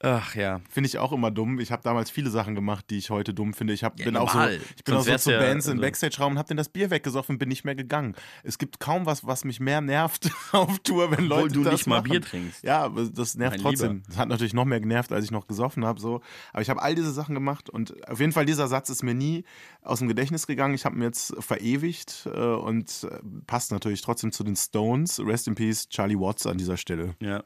Ach 0.00 0.34
ja. 0.34 0.60
Finde 0.68 0.88
ich 0.88 0.98
auch 0.98 1.12
immer 1.12 1.30
dumm. 1.30 1.58
Ich 1.60 1.72
habe 1.72 1.82
damals 1.82 2.10
viele 2.10 2.28
Sachen 2.28 2.54
gemacht, 2.54 2.86
die 2.90 2.98
ich 2.98 3.08
heute 3.08 3.32
dumm 3.32 3.54
finde. 3.54 3.72
Ich 3.72 3.84
hab, 3.84 3.98
Ja, 3.98 4.04
bin 4.04 4.16
auch 4.18 4.30
so, 4.34 4.38
ich 4.76 4.84
bin 4.84 4.94
auch 4.96 5.02
so 5.02 5.16
zu 5.16 5.32
ja- 5.32 5.38
Bands 5.38 5.66
im 5.66 5.72
also- 5.74 5.80
Backstage-Raum 5.82 6.32
und 6.32 6.38
habe 6.38 6.48
dann 6.48 6.56
das 6.58 6.68
Bier 6.68 6.90
weggesoffen 6.90 7.36
und 7.36 7.38
bin 7.38 7.48
nicht 7.48 7.64
mehr 7.64 7.74
gegangen. 7.74 8.14
Es 8.42 8.58
gibt 8.58 8.80
kaum 8.80 9.06
was, 9.06 9.24
was 9.24 9.44
mich 9.44 9.60
mehr 9.60 9.80
nervt 9.80 10.30
auf 10.52 10.78
Tour, 10.80 11.10
wenn 11.10 11.24
Obwohl 11.30 11.42
Leute 11.44 11.54
du 11.54 11.64
das 11.64 11.72
nicht 11.72 11.86
mal 11.86 11.98
machen. 12.00 12.10
Bier 12.10 12.20
trinkst. 12.20 12.64
Ja, 12.64 12.82
aber 12.82 13.04
das 13.08 13.34
nervt 13.36 13.56
Mein 13.56 13.62
trotzdem. 13.62 13.92
Lieber. 13.92 14.06
Das 14.08 14.16
hat 14.18 14.28
natürlich 14.28 14.52
noch 14.52 14.66
mehr 14.66 14.80
genervt, 14.80 15.10
als 15.10 15.24
ich 15.24 15.30
noch 15.30 15.46
gesoffen 15.46 15.86
habe. 15.86 15.98
So. 16.00 16.20
Aber 16.52 16.60
ich 16.60 16.68
habe 16.68 16.82
all 16.82 16.94
diese 16.94 17.12
Sachen 17.12 17.34
gemacht 17.34 17.70
und 17.70 18.06
auf 18.10 18.20
jeden 18.20 18.32
Fall 18.32 18.44
dieser 18.44 18.68
Satz 18.68 18.90
ist 18.90 19.04
mir 19.04 19.14
nie 19.14 19.44
aus 19.80 20.00
dem 20.00 20.08
Gedächtnis 20.08 20.46
gegangen. 20.46 20.74
Ich 20.74 20.84
habe 20.84 20.96
ihn 20.96 21.02
jetzt 21.02 21.34
verewigt 21.42 22.28
äh, 22.30 22.30
und 22.38 23.06
äh, 23.10 23.20
passt 23.46 23.72
natürlich 23.72 24.02
trotzdem 24.02 24.32
zu 24.32 24.44
den 24.44 24.56
Stones. 24.56 25.18
Rest 25.24 25.48
in 25.48 25.54
Peace, 25.54 25.88
Charlie 25.88 26.18
Watts 26.18 26.46
an 26.46 26.58
dieser 26.58 26.76
Stelle. 26.76 27.14
Ja. 27.20 27.42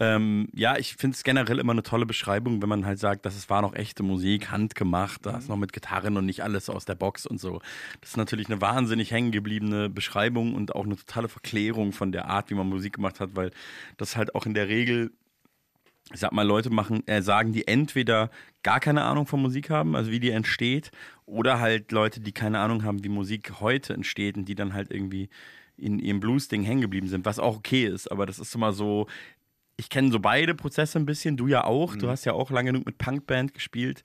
Ähm, 0.00 0.48
ja, 0.52 0.76
ich 0.76 0.96
finde 0.96 1.14
es 1.14 1.22
generell 1.22 1.60
immer 1.60 1.72
eine 1.72 1.84
tolle 1.84 2.04
Beschreibung, 2.04 2.60
wenn 2.60 2.68
man 2.68 2.84
halt 2.84 2.98
sagt, 2.98 3.24
dass 3.26 3.36
es 3.36 3.48
war 3.48 3.62
noch 3.62 3.74
echte 3.74 4.02
Musik, 4.02 4.50
handgemacht, 4.50 5.24
da 5.24 5.36
ist 5.38 5.48
noch 5.48 5.56
mit 5.56 5.72
Gitarren 5.72 6.16
und 6.16 6.26
nicht 6.26 6.42
alles 6.42 6.68
aus 6.68 6.84
der 6.84 6.96
Box 6.96 7.26
und 7.26 7.40
so. 7.40 7.60
Das 8.00 8.10
ist 8.10 8.16
natürlich 8.16 8.48
eine 8.48 8.60
wahnsinnig 8.60 9.12
hängengebliebene 9.12 9.88
Beschreibung 9.90 10.54
und 10.54 10.74
auch 10.74 10.84
eine 10.84 10.96
totale 10.96 11.28
Verklärung 11.28 11.92
von 11.92 12.10
der 12.10 12.26
Art, 12.26 12.50
wie 12.50 12.54
man 12.54 12.68
Musik 12.68 12.94
gemacht 12.94 13.20
hat, 13.20 13.36
weil 13.36 13.52
das 13.96 14.16
halt 14.16 14.34
auch 14.34 14.46
in 14.46 14.54
der 14.54 14.68
Regel 14.68 15.12
ich 16.12 16.20
sag 16.20 16.32
mal, 16.32 16.46
Leute 16.46 16.68
machen, 16.68 17.06
äh, 17.06 17.22
sagen, 17.22 17.52
die 17.52 17.66
entweder 17.66 18.30
gar 18.62 18.78
keine 18.78 19.04
Ahnung 19.04 19.26
von 19.26 19.40
Musik 19.40 19.70
haben, 19.70 19.96
also 19.96 20.10
wie 20.10 20.20
die 20.20 20.30
entsteht, 20.30 20.90
oder 21.24 21.60
halt 21.60 21.92
Leute, 21.92 22.20
die 22.20 22.32
keine 22.32 22.58
Ahnung 22.58 22.84
haben, 22.84 23.02
wie 23.04 23.08
Musik 23.08 23.60
heute 23.60 23.94
entsteht 23.94 24.36
und 24.36 24.44
die 24.44 24.54
dann 24.54 24.74
halt 24.74 24.90
irgendwie 24.90 25.30
in 25.78 25.98
ihrem 25.98 26.20
Blues-Ding 26.20 26.62
hängen 26.62 26.82
geblieben 26.82 27.08
sind, 27.08 27.24
was 27.24 27.38
auch 27.38 27.56
okay 27.56 27.86
ist, 27.86 28.12
aber 28.12 28.26
das 28.26 28.38
ist 28.38 28.54
immer 28.54 28.72
so, 28.72 29.06
ich 29.76 29.88
kenne 29.88 30.12
so 30.12 30.20
beide 30.20 30.54
Prozesse 30.54 30.98
ein 30.98 31.06
bisschen, 31.06 31.36
du 31.36 31.48
ja 31.48 31.64
auch, 31.64 31.96
du 31.96 32.08
hast 32.08 32.24
ja 32.24 32.32
auch 32.32 32.50
lange 32.50 32.70
genug 32.70 32.86
mit 32.86 32.98
Punkband 32.98 33.54
gespielt. 33.54 34.02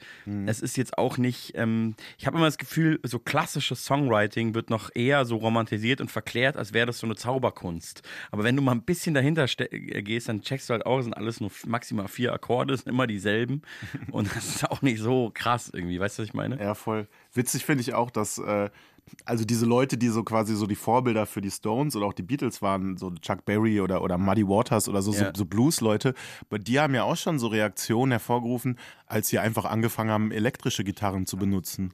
Es 0.47 0.61
ist 0.61 0.77
jetzt 0.77 0.97
auch 0.97 1.17
nicht, 1.17 1.53
ähm, 1.55 1.95
ich 2.17 2.25
habe 2.25 2.37
immer 2.37 2.47
das 2.47 2.57
Gefühl, 2.57 2.99
so 3.03 3.19
klassisches 3.19 3.85
Songwriting 3.85 4.55
wird 4.55 4.71
noch 4.71 4.89
eher 4.95 5.25
so 5.25 5.37
romantisiert 5.37 6.01
und 6.01 6.09
verklärt, 6.09 6.57
als 6.57 6.73
wäre 6.73 6.87
das 6.87 6.99
so 6.99 7.05
eine 7.07 7.15
Zauberkunst. 7.15 8.01
Aber 8.31 8.43
wenn 8.43 8.55
du 8.55 8.63
mal 8.63 8.71
ein 8.71 8.81
bisschen 8.81 9.13
dahinter 9.13 9.45
äh, 9.59 10.01
gehst, 10.01 10.27
dann 10.27 10.41
checkst 10.41 10.69
du 10.69 10.73
halt 10.73 10.85
auch, 10.85 10.99
es 10.99 11.05
sind 11.05 11.13
alles 11.13 11.39
nur 11.39 11.51
maximal 11.67 12.07
vier 12.07 12.33
Akkorde, 12.33 12.73
es 12.73 12.81
sind 12.81 12.91
immer 12.91 13.05
dieselben. 13.05 13.61
und 14.11 14.35
das 14.35 14.47
ist 14.47 14.71
auch 14.71 14.81
nicht 14.81 14.99
so 14.99 15.31
krass 15.33 15.69
irgendwie, 15.71 15.99
weißt 15.99 16.17
du, 16.17 16.23
was 16.23 16.29
ich 16.29 16.33
meine? 16.33 16.59
Ja, 16.59 16.73
voll. 16.73 17.07
Witzig 17.33 17.65
finde 17.65 17.81
ich 17.81 17.93
auch, 17.93 18.09
dass 18.09 18.39
äh, 18.39 18.69
also 19.25 19.45
diese 19.45 19.65
Leute, 19.65 19.97
die 19.97 20.09
so 20.09 20.23
quasi 20.23 20.55
so 20.55 20.65
die 20.67 20.75
Vorbilder 20.75 21.25
für 21.25 21.41
die 21.41 21.51
Stones 21.51 21.95
oder 21.95 22.05
auch 22.05 22.13
die 22.13 22.23
Beatles 22.23 22.61
waren, 22.61 22.97
so 22.97 23.11
Chuck 23.11 23.45
Berry 23.45 23.81
oder, 23.81 24.01
oder 24.01 24.17
Muddy 24.17 24.47
Waters 24.47 24.87
oder 24.89 25.01
so, 25.01 25.11
Ja. 25.13 25.27
so, 25.27 25.31
so 25.35 25.45
Blues-Leute, 25.45 26.13
bei 26.49 26.57
die 26.57 26.79
haben 26.79 26.93
ja 26.95 27.03
auch 27.03 27.17
schon 27.17 27.39
so 27.39 27.47
Reaktionen 27.47 28.11
hervorgerufen, 28.11 28.77
als 29.09 29.27
sie 29.27 29.39
einfach 29.39 29.65
angefangen 29.65 30.11
haben, 30.11 30.31
elektrische 30.31 30.83
Gitarren 30.83 31.25
zu 31.25 31.35
benutzen. 31.35 31.93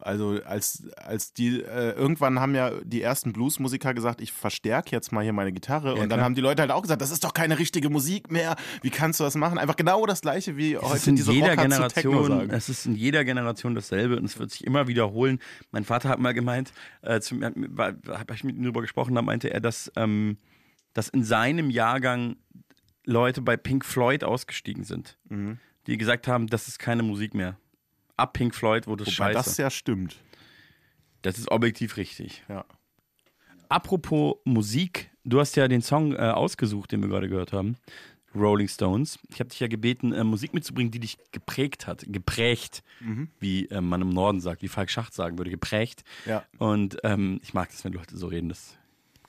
Also 0.00 0.40
als, 0.46 0.88
als 0.96 1.34
die, 1.34 1.60
äh, 1.60 1.92
irgendwann 1.92 2.40
haben 2.40 2.54
ja 2.54 2.72
die 2.82 3.02
ersten 3.02 3.34
Blues-Musiker 3.34 3.92
gesagt, 3.92 4.22
ich 4.22 4.32
verstärke 4.32 4.90
jetzt 4.90 5.12
mal 5.12 5.22
hier 5.22 5.34
meine 5.34 5.52
Gitarre 5.52 5.92
und 5.92 6.00
dann 6.00 6.08
klar. 6.08 6.22
haben 6.22 6.34
die 6.34 6.40
Leute 6.40 6.62
halt 6.62 6.70
auch 6.70 6.80
gesagt, 6.80 7.02
das 7.02 7.10
ist 7.10 7.22
doch 7.22 7.34
keine 7.34 7.58
richtige 7.58 7.90
Musik 7.90 8.32
mehr, 8.32 8.56
wie 8.80 8.88
kannst 8.88 9.20
du 9.20 9.24
das 9.24 9.34
machen? 9.34 9.58
Einfach 9.58 9.76
genau 9.76 10.06
das 10.06 10.22
gleiche, 10.22 10.56
wie 10.56 10.74
Es 10.74 10.82
heute 10.82 10.96
ist 10.96 11.08
in 11.08 11.16
diese 11.16 11.32
jeder 11.32 11.50
Rocker 11.50 11.62
Generation, 11.62 12.50
es 12.50 12.68
ist 12.70 12.86
in 12.86 12.94
jeder 12.94 13.24
Generation 13.26 13.74
dasselbe 13.74 14.16
und 14.16 14.24
es 14.24 14.38
wird 14.38 14.50
sich 14.50 14.64
immer 14.64 14.88
wiederholen. 14.88 15.40
Mein 15.70 15.84
Vater 15.84 16.08
hat 16.08 16.18
mal 16.18 16.32
gemeint, 16.32 16.72
äh, 17.02 17.20
habe 17.20 18.34
ich 18.34 18.42
mit 18.42 18.56
ihm 18.56 18.62
darüber 18.62 18.80
gesprochen, 18.80 19.14
da 19.14 19.20
meinte 19.20 19.52
er, 19.52 19.60
dass, 19.60 19.92
ähm, 19.96 20.38
dass 20.94 21.10
in 21.10 21.24
seinem 21.24 21.68
Jahrgang 21.68 22.36
Leute 23.04 23.42
bei 23.42 23.58
Pink 23.58 23.84
Floyd 23.84 24.24
ausgestiegen 24.24 24.84
sind, 24.84 25.18
Mhm. 25.28 25.58
Die 25.86 25.96
gesagt 25.96 26.28
haben, 26.28 26.46
das 26.46 26.68
ist 26.68 26.78
keine 26.78 27.02
Musik 27.02 27.34
mehr. 27.34 27.56
Ab 28.16 28.32
Pink 28.34 28.54
Floyd 28.54 28.86
wurde 28.86 29.04
es 29.04 29.08
Wobei 29.18 29.32
scheiße. 29.32 29.34
das 29.50 29.56
ja 29.56 29.70
stimmt. 29.70 30.16
Das 31.22 31.38
ist 31.38 31.50
objektiv 31.50 31.96
richtig. 31.96 32.42
Ja. 32.48 32.64
Apropos 33.68 34.36
Musik, 34.44 35.10
du 35.24 35.40
hast 35.40 35.56
ja 35.56 35.68
den 35.68 35.82
Song 35.82 36.12
äh, 36.14 36.18
ausgesucht, 36.18 36.92
den 36.92 37.00
wir 37.00 37.08
gerade 37.08 37.28
gehört 37.28 37.52
haben. 37.52 37.76
Rolling 38.34 38.68
Stones. 38.68 39.18
Ich 39.30 39.38
habe 39.40 39.48
dich 39.50 39.60
ja 39.60 39.68
gebeten, 39.68 40.12
äh, 40.12 40.24
Musik 40.24 40.54
mitzubringen, 40.54 40.90
die 40.90 40.98
dich 41.00 41.18
geprägt 41.32 41.86
hat. 41.86 42.04
Geprägt, 42.08 42.82
Mhm. 43.00 43.28
wie 43.38 43.66
äh, 43.68 43.80
man 43.80 44.02
im 44.02 44.10
Norden 44.10 44.40
sagt, 44.40 44.62
wie 44.62 44.68
Falk 44.68 44.90
Schacht 44.90 45.14
sagen 45.14 45.38
würde, 45.38 45.50
geprägt. 45.50 46.02
Ja. 46.26 46.44
Und 46.58 46.98
ähm, 47.04 47.40
ich 47.42 47.54
mag 47.54 47.70
das, 47.70 47.84
wenn 47.84 47.92
Leute 47.92 48.16
so 48.16 48.26
reden, 48.26 48.48
das 48.48 48.76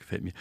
gefällt 0.06 0.24
mir. 0.24 0.32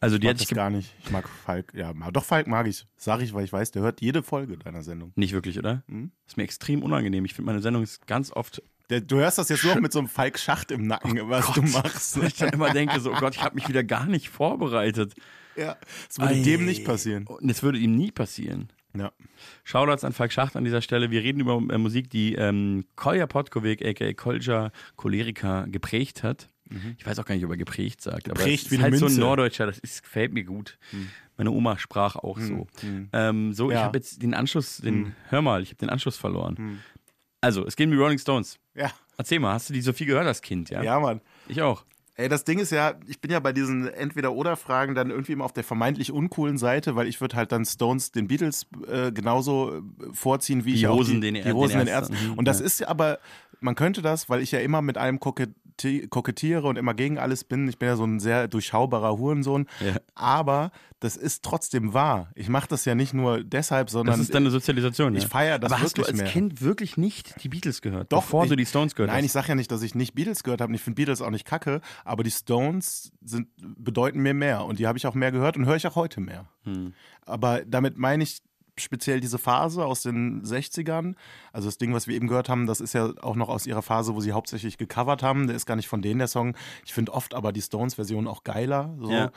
Also 0.00 0.18
die 0.18 0.26
ich 0.26 0.28
mag 0.28 0.34
hat 0.34 0.40
dich 0.40 0.48
das 0.48 0.56
gar 0.56 0.70
nicht. 0.70 0.94
Ich 1.04 1.10
mag 1.10 1.28
Falk. 1.28 1.72
Ja, 1.74 1.92
doch 1.92 2.24
Falk 2.24 2.46
mag 2.46 2.66
ich. 2.66 2.86
Sag 2.96 3.20
ich, 3.20 3.32
weil 3.34 3.44
ich 3.44 3.52
weiß, 3.52 3.70
der 3.70 3.82
hört 3.82 4.00
jede 4.00 4.22
Folge 4.22 4.56
deiner 4.56 4.82
Sendung. 4.82 5.12
Nicht 5.14 5.32
wirklich, 5.32 5.58
oder? 5.58 5.82
Mhm. 5.86 6.12
Ist 6.26 6.36
mir 6.36 6.44
extrem 6.44 6.82
unangenehm. 6.82 7.24
Ich 7.24 7.34
finde, 7.34 7.46
meine 7.46 7.62
Sendung 7.62 7.82
ist 7.82 8.06
ganz 8.06 8.32
oft. 8.32 8.62
Du 8.88 9.16
hörst 9.16 9.38
das 9.38 9.48
jetzt 9.48 9.64
nur 9.64 9.74
noch 9.74 9.80
mit 9.80 9.92
so 9.92 10.00
einem 10.00 10.08
Falk 10.08 10.38
Schacht 10.38 10.70
im 10.70 10.86
Nacken, 10.86 11.18
was 11.28 11.52
du 11.52 11.62
machst. 11.62 12.20
Weil 12.20 12.28
ich 12.28 12.34
dann 12.36 12.50
immer 12.50 12.72
denke, 12.72 13.00
so, 13.00 13.12
oh 13.12 13.16
Gott, 13.18 13.36
ich 13.36 13.42
habe 13.42 13.54
mich 13.54 13.68
wieder 13.68 13.84
gar 13.84 14.06
nicht 14.06 14.28
vorbereitet. 14.28 15.14
Ja, 15.56 15.76
das 16.08 16.18
würde 16.18 16.34
Ei. 16.34 16.42
dem 16.42 16.64
nicht 16.64 16.84
passieren. 16.84 17.26
Und 17.26 17.48
das 17.48 17.62
würde 17.62 17.78
ihm 17.78 17.94
nie 17.94 18.10
passieren. 18.10 18.68
Ja. 18.96 19.12
Shoutouts 19.64 20.04
an 20.04 20.12
Falk 20.12 20.32
Schacht 20.32 20.56
an 20.56 20.64
dieser 20.64 20.82
Stelle. 20.82 21.10
Wir 21.10 21.22
reden 21.22 21.40
über 21.40 21.54
äh, 21.72 21.78
Musik, 21.78 22.10
die 22.10 22.34
ähm, 22.34 22.84
Kolja 22.96 23.26
Podkovic, 23.26 23.84
a.k.a. 23.84 24.12
Kolja 24.12 24.70
Cholerica, 24.96 25.66
geprägt 25.66 26.22
hat. 26.22 26.48
Ich 26.96 27.04
weiß 27.04 27.18
auch 27.18 27.26
gar 27.26 27.34
nicht, 27.34 27.44
ob 27.44 27.50
er 27.50 27.58
geprägt 27.58 28.00
sagt. 28.00 28.30
Aber 28.30 28.38
Geprägt 28.38 28.64
es 28.64 28.70
wie 28.70 28.76
ist 28.76 28.82
halt 28.82 28.94
so 28.96 29.04
ein 29.04 29.08
Münze. 29.10 29.20
Norddeutscher, 29.20 29.66
das 29.66 29.78
ist, 29.78 30.02
gefällt 30.02 30.32
mir 30.32 30.42
gut. 30.44 30.78
Meine 31.36 31.50
Oma 31.50 31.76
sprach 31.76 32.16
auch 32.16 32.38
so. 32.38 32.66
Ähm, 33.12 33.52
so, 33.52 33.68
ich 33.70 33.74
Ja. 33.76 33.82
habe 33.82 33.98
jetzt 33.98 34.22
den 34.22 34.32
Anschluss, 34.32 34.78
den, 34.78 35.14
hör 35.28 35.42
mal, 35.42 35.62
ich 35.62 35.68
habe 35.68 35.76
den 35.78 35.90
Anschluss 35.90 36.16
verloren. 36.16 36.80
Also, 37.42 37.66
es 37.66 37.76
geht 37.76 37.86
um 37.88 37.90
die 37.92 37.98
Rolling 37.98 38.18
Stones. 38.18 38.58
Ja. 38.74 38.90
Erzähl 39.18 39.38
mal, 39.38 39.52
hast 39.52 39.68
du 39.68 39.74
die 39.74 39.82
so 39.82 39.92
viel 39.92 40.06
gehört 40.06 40.26
als 40.26 40.40
Kind, 40.40 40.70
ja? 40.70 40.82
Ja, 40.82 40.98
Mann. 40.98 41.20
Ich 41.46 41.60
auch. 41.60 41.84
Ey, 42.14 42.28
das 42.28 42.44
Ding 42.44 42.58
ist 42.58 42.70
ja, 42.72 42.94
ich 43.06 43.20
bin 43.22 43.30
ja 43.30 43.40
bei 43.40 43.52
diesen 43.54 43.88
Entweder-Oder-Fragen 43.88 44.94
dann 44.94 45.10
irgendwie 45.10 45.32
immer 45.32 45.44
auf 45.44 45.52
der 45.54 45.64
vermeintlich 45.64 46.12
uncoolen 46.12 46.58
Seite, 46.58 46.94
weil 46.94 47.06
ich 47.06 47.20
würde 47.22 47.36
halt 47.36 47.52
dann 47.52 47.64
Stones 47.64 48.12
den 48.12 48.28
Beatles 48.28 48.66
äh, 48.86 49.10
genauso 49.12 49.78
äh, 49.78 49.82
vorziehen, 50.12 50.64
wie 50.66 50.72
Die 50.72 50.78
ich 50.80 50.86
auch 50.88 50.96
Hosen 50.96 51.20
die, 51.22 51.32
den- 51.32 51.42
die 51.44 51.52
Hosen 51.52 51.78
den 51.78 51.86
den 51.86 51.88
Ärzten. 51.88 52.12
Ärzten. 52.14 52.32
Mhm, 52.32 52.38
Und 52.38 52.48
das 52.48 52.60
ja. 52.60 52.66
ist 52.66 52.80
ja 52.80 52.88
aber, 52.88 53.18
man 53.60 53.74
könnte 53.76 54.02
das, 54.02 54.28
weil 54.28 54.42
ich 54.42 54.52
ja 54.52 54.60
immer 54.60 54.82
mit 54.82 54.98
allem 54.98 55.20
gucke, 55.20 55.48
kokettiere, 56.10 56.66
und 56.66 56.76
immer 56.76 56.94
gegen 56.94 57.18
alles 57.18 57.44
bin. 57.44 57.68
Ich 57.68 57.78
bin 57.78 57.88
ja 57.88 57.96
so 57.96 58.04
ein 58.04 58.20
sehr 58.20 58.48
durchschaubarer 58.48 59.18
Hurensohn. 59.18 59.66
Aber 60.14 60.72
das 61.00 61.16
ist 61.16 61.42
trotzdem 61.42 61.94
wahr. 61.94 62.30
Ich 62.36 62.48
mache 62.48 62.68
das 62.68 62.84
ja 62.84 62.94
nicht 62.94 63.12
nur 63.12 63.42
deshalb, 63.42 63.90
sondern 63.90 64.14
Das 64.14 64.20
ist 64.20 64.34
deine 64.34 64.50
Sozialisation, 64.50 65.16
ich 65.16 65.24
ja. 65.24 65.28
feiere 65.28 65.58
das 65.58 65.72
Aber 65.72 65.82
hast 65.82 65.98
du 65.98 66.02
wirklich 66.02 66.14
als 66.14 66.22
mehr. 66.22 66.32
Kind 66.32 66.60
wirklich 66.62 66.96
nicht 66.96 67.42
die 67.42 67.48
Beatles 67.48 67.82
gehört, 67.82 68.12
Doch, 68.12 68.22
bevor 68.22 68.44
ich, 68.44 68.50
du 68.50 68.56
die 68.56 68.66
Stones 68.66 68.94
gehört 68.94 69.10
Nein, 69.10 69.18
hast? 69.18 69.24
ich 69.26 69.32
sage 69.32 69.48
ja 69.48 69.54
nicht, 69.56 69.70
dass 69.72 69.82
ich 69.82 69.96
nicht 69.96 70.14
Beatles 70.14 70.44
gehört 70.44 70.60
habe. 70.60 70.70
und 70.70 70.74
Ich 70.76 70.80
finde 70.82 70.96
Beatles 70.96 71.20
auch 71.20 71.30
nicht 71.30 71.44
kacke, 71.44 71.80
aber 72.04 72.22
die 72.22 72.30
Stones 72.30 73.10
sind, 73.20 73.48
bedeuten 73.58 74.20
mir 74.20 74.34
mehr 74.34 74.64
und 74.64 74.78
die 74.78 74.86
habe 74.86 74.96
ich 74.96 75.06
auch 75.06 75.14
mehr 75.14 75.32
gehört 75.32 75.56
und 75.56 75.66
höre 75.66 75.76
ich 75.76 75.86
auch 75.88 75.96
heute 75.96 76.20
mehr. 76.20 76.46
Hm. 76.62 76.92
Aber 77.26 77.62
damit 77.66 77.98
meine 77.98 78.22
ich 78.22 78.40
speziell 78.78 79.20
diese 79.20 79.38
Phase 79.38 79.84
aus 79.84 80.02
den 80.02 80.42
60ern. 80.44 81.14
Also 81.52 81.68
das 81.68 81.78
Ding, 81.78 81.92
was 81.92 82.06
wir 82.06 82.16
eben 82.16 82.28
gehört 82.28 82.48
haben, 82.48 82.66
das 82.66 82.80
ist 82.80 82.94
ja 82.94 83.12
auch 83.20 83.36
noch 83.36 83.48
aus 83.48 83.66
ihrer 83.66 83.82
Phase, 83.82 84.14
wo 84.14 84.20
sie 84.20 84.32
hauptsächlich 84.32 84.78
gecovert 84.78 85.22
haben. 85.22 85.46
Der 85.46 85.56
ist 85.56 85.66
gar 85.66 85.76
nicht 85.76 85.88
von 85.88 86.02
denen 86.02 86.18
der 86.18 86.28
Song. 86.28 86.56
Ich 86.84 86.94
finde 86.94 87.12
oft 87.12 87.34
aber 87.34 87.52
die 87.52 87.62
Stones-Version 87.62 88.26
auch 88.26 88.44
geiler. 88.44 88.94
So. 88.98 89.10
Ja. 89.10 89.30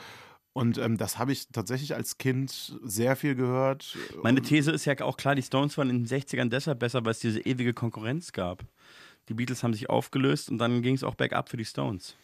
Und 0.52 0.78
ähm, 0.78 0.96
das 0.96 1.18
habe 1.18 1.32
ich 1.32 1.48
tatsächlich 1.48 1.94
als 1.94 2.16
Kind 2.16 2.78
sehr 2.82 3.14
viel 3.14 3.34
gehört. 3.34 3.94
Meine 4.22 4.40
These 4.40 4.72
ist 4.72 4.86
ja 4.86 4.98
auch 5.02 5.18
klar, 5.18 5.34
die 5.34 5.42
Stones 5.42 5.76
waren 5.76 5.90
in 5.90 6.04
den 6.04 6.06
60ern 6.06 6.48
deshalb 6.48 6.78
besser, 6.78 7.04
weil 7.04 7.10
es 7.10 7.18
diese 7.18 7.40
ewige 7.40 7.74
Konkurrenz 7.74 8.32
gab. 8.32 8.64
Die 9.28 9.34
Beatles 9.34 9.62
haben 9.62 9.74
sich 9.74 9.90
aufgelöst 9.90 10.48
und 10.48 10.56
dann 10.56 10.80
ging 10.80 10.94
es 10.94 11.04
auch 11.04 11.14
bergab 11.14 11.50
für 11.50 11.58
die 11.58 11.66
Stones. 11.66 12.16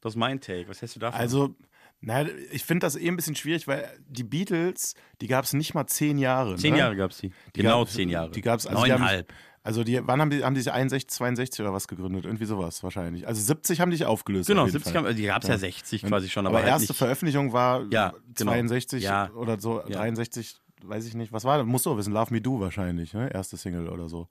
Das 0.00 0.14
ist 0.14 0.16
mein 0.16 0.40
Take. 0.40 0.68
Was 0.68 0.80
hältst 0.80 0.96
du 0.96 1.00
davon? 1.00 1.20
Also, 1.20 1.54
na, 2.00 2.24
ich 2.52 2.64
finde 2.64 2.86
das 2.86 2.96
eh 2.96 3.08
ein 3.08 3.16
bisschen 3.16 3.34
schwierig, 3.34 3.66
weil 3.66 3.88
die 4.08 4.22
Beatles, 4.24 4.94
die 5.20 5.26
gab 5.26 5.44
es 5.44 5.52
nicht 5.54 5.74
mal 5.74 5.86
zehn 5.86 6.18
Jahre. 6.18 6.56
Zehn 6.56 6.72
ne? 6.74 6.78
Jahre 6.80 6.96
gab's 6.96 7.18
die. 7.18 7.32
Genau 7.52 7.80
gab's- 7.80 7.94
zehn 7.94 8.08
Jahre. 8.08 8.30
Die 8.30 8.42
gab 8.42 8.58
es 8.60 8.66
also 8.66 8.84
die 8.84 8.90
Neuneinhalb. 8.90 9.32
Also 9.62 9.82
die, 9.82 9.98
wann 10.06 10.20
haben 10.20 10.30
die, 10.30 10.44
haben 10.44 10.54
die 10.54 10.60
sich 10.60 10.72
61, 10.72 11.08
62 11.10 11.60
oder 11.60 11.72
was 11.72 11.88
gegründet? 11.88 12.24
Irgendwie 12.24 12.44
sowas 12.44 12.84
wahrscheinlich. 12.84 13.26
Also 13.26 13.42
70 13.42 13.80
haben 13.80 13.90
die 13.90 13.96
sich 13.96 14.06
aufgelöst. 14.06 14.46
Genau, 14.46 14.62
auf 14.62 14.68
jeden 14.68 14.74
70 14.78 14.92
Fall. 14.92 14.98
haben- 15.00 15.06
also 15.06 15.16
die 15.18 15.26
gab's 15.26 15.48
ja 15.48 15.58
60 15.58 16.02
quasi 16.04 16.28
schon, 16.28 16.46
Aber, 16.46 16.58
aber 16.58 16.64
halt 16.64 16.74
erste 16.74 16.92
nicht- 16.92 16.98
Veröffentlichung 16.98 17.52
war 17.52 17.84
Ja, 17.90 18.14
genau. 18.36 18.52
62 18.52 19.02
Ja. 19.02 19.30
oder 19.32 19.58
so, 19.58 19.80
Ja. 19.88 19.96
63, 19.98 20.54
weiß 20.84 21.04
ich 21.06 21.14
nicht. 21.14 21.32
Was 21.32 21.42
war 21.44 21.58
das? 21.58 21.66
Musst 21.66 21.84
du 21.86 21.96
wissen, 21.96 22.12
Love 22.12 22.32
Me 22.32 22.40
Do 22.40 22.60
wahrscheinlich, 22.60 23.12
ne? 23.12 23.28
Erste 23.34 23.56
Single 23.56 23.88
oder 23.88 24.08
so. 24.08 24.28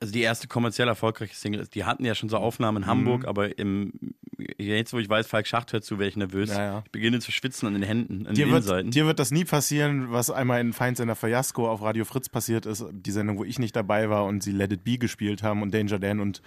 Also 0.00 0.12
die 0.12 0.20
erste 0.20 0.46
kommerziell 0.48 0.88
erfolgreiche 0.88 1.34
Single, 1.34 1.66
die 1.72 1.84
hatten 1.84 2.04
ja 2.04 2.14
schon 2.14 2.28
so 2.28 2.36
Aufnahmen 2.36 2.82
in 2.82 2.86
Hamburg, 2.86 3.22
Mhm. 3.22 3.28
aber 3.28 3.58
im, 3.58 3.92
jetzt, 4.58 4.92
wo 4.92 4.98
ich 4.98 5.08
weiß, 5.08 5.26
Falk 5.26 5.46
Schacht 5.46 5.72
hört 5.72 5.84
zu, 5.84 5.98
wäre 5.98 6.08
ich 6.08 6.16
nervös. 6.16 6.50
Ja, 6.50 6.62
ja. 6.62 6.82
Ich 6.84 6.90
beginne 6.92 7.18
zu 7.20 7.32
schwitzen 7.32 7.66
an 7.66 7.72
den 7.74 7.82
Händen, 7.82 8.26
an 8.26 8.34
Dir 8.34 8.44
den 8.46 8.52
wird, 8.52 8.64
Innenseiten. 8.64 8.90
dir 8.90 9.06
wird 9.06 9.18
das 9.18 9.30
nie 9.30 9.44
passieren, 9.44 10.12
was 10.12 10.30
einmal 10.30 10.60
in 10.60 10.72
Feindsender 10.74 11.16
Fiasco 11.16 11.68
auf 11.70 11.80
Radio 11.82 12.04
Fritz 12.04 12.28
passiert 12.28 12.66
ist. 12.66 12.84
Die 12.92 13.10
Sendung, 13.10 13.38
wo 13.38 13.44
ich 13.44 13.58
nicht 13.58 13.74
dabei 13.74 14.10
war 14.10 14.24
und 14.26 14.42
sie 14.42 14.52
Let 14.52 14.72
It 14.72 14.84
Be 14.84 14.98
gespielt 14.98 15.42
haben 15.42 15.62
und 15.62 15.72
Danger 15.72 15.98
Dan 15.98 16.20
und 16.20 16.42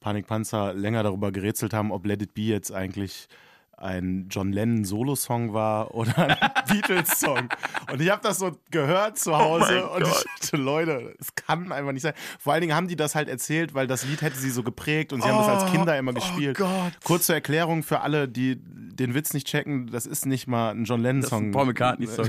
Panik 0.00 0.26
Panzer 0.26 0.74
länger 0.74 1.02
darüber 1.02 1.32
gerätselt 1.32 1.72
haben, 1.72 1.92
ob 1.92 2.04
Let 2.06 2.20
It 2.22 2.34
Be 2.34 2.42
jetzt 2.42 2.72
eigentlich 2.72 3.28
ein 3.76 4.26
John 4.30 4.52
Lennon 4.52 4.84
Solo-Song 4.84 5.52
war 5.54 5.94
oder 5.94 6.16
ein 6.16 6.36
Beatles-Song. 6.68 7.48
Und 7.92 8.00
ich 8.00 8.10
habe 8.10 8.20
das 8.22 8.38
so 8.38 8.52
gehört 8.70 9.18
zu 9.18 9.36
Hause 9.36 9.88
Oh 9.90 9.96
und 9.96 10.02
ich 10.06 10.12
dachte, 10.40 10.56
Leute, 10.56 11.14
es 11.18 11.34
kann 11.34 11.72
einfach 11.72 11.92
nicht 11.92 12.02
sein. 12.02 12.12
Vor 12.38 12.52
allen 12.52 12.60
Dingen 12.62 12.74
haben 12.76 12.86
die 12.88 12.94
das 12.96 13.14
halt 13.14 13.28
erzählt, 13.28 13.74
weil 13.74 13.86
das 13.88 14.04
Lied 14.04 14.22
hätte 14.22 14.36
sie 14.36 14.50
so 14.50 14.62
geprägt 14.62 15.12
und 15.12 15.22
sie 15.22 15.28
haben 15.28 15.38
das 15.38 15.48
als 15.48 15.64
Oh, 15.70 15.72
Kinder 15.72 15.98
immer 15.98 16.12
oh 16.12 16.14
gespielt. 16.14 16.56
Gott. 16.58 16.92
Kurze 17.02 17.34
Erklärung 17.34 17.82
für 17.82 18.00
alle, 18.00 18.28
die 18.28 18.56
den 18.60 19.14
Witz 19.14 19.32
nicht 19.32 19.46
checken, 19.48 19.86
das 19.90 20.06
ist 20.06 20.26
nicht 20.26 20.46
mal 20.46 20.70
ein 20.70 20.84
John 20.84 21.02
Das 21.02 21.08
Lennon-Song. 21.12 21.50
Paul 21.50 21.66
McCartney-Song. 21.66 22.28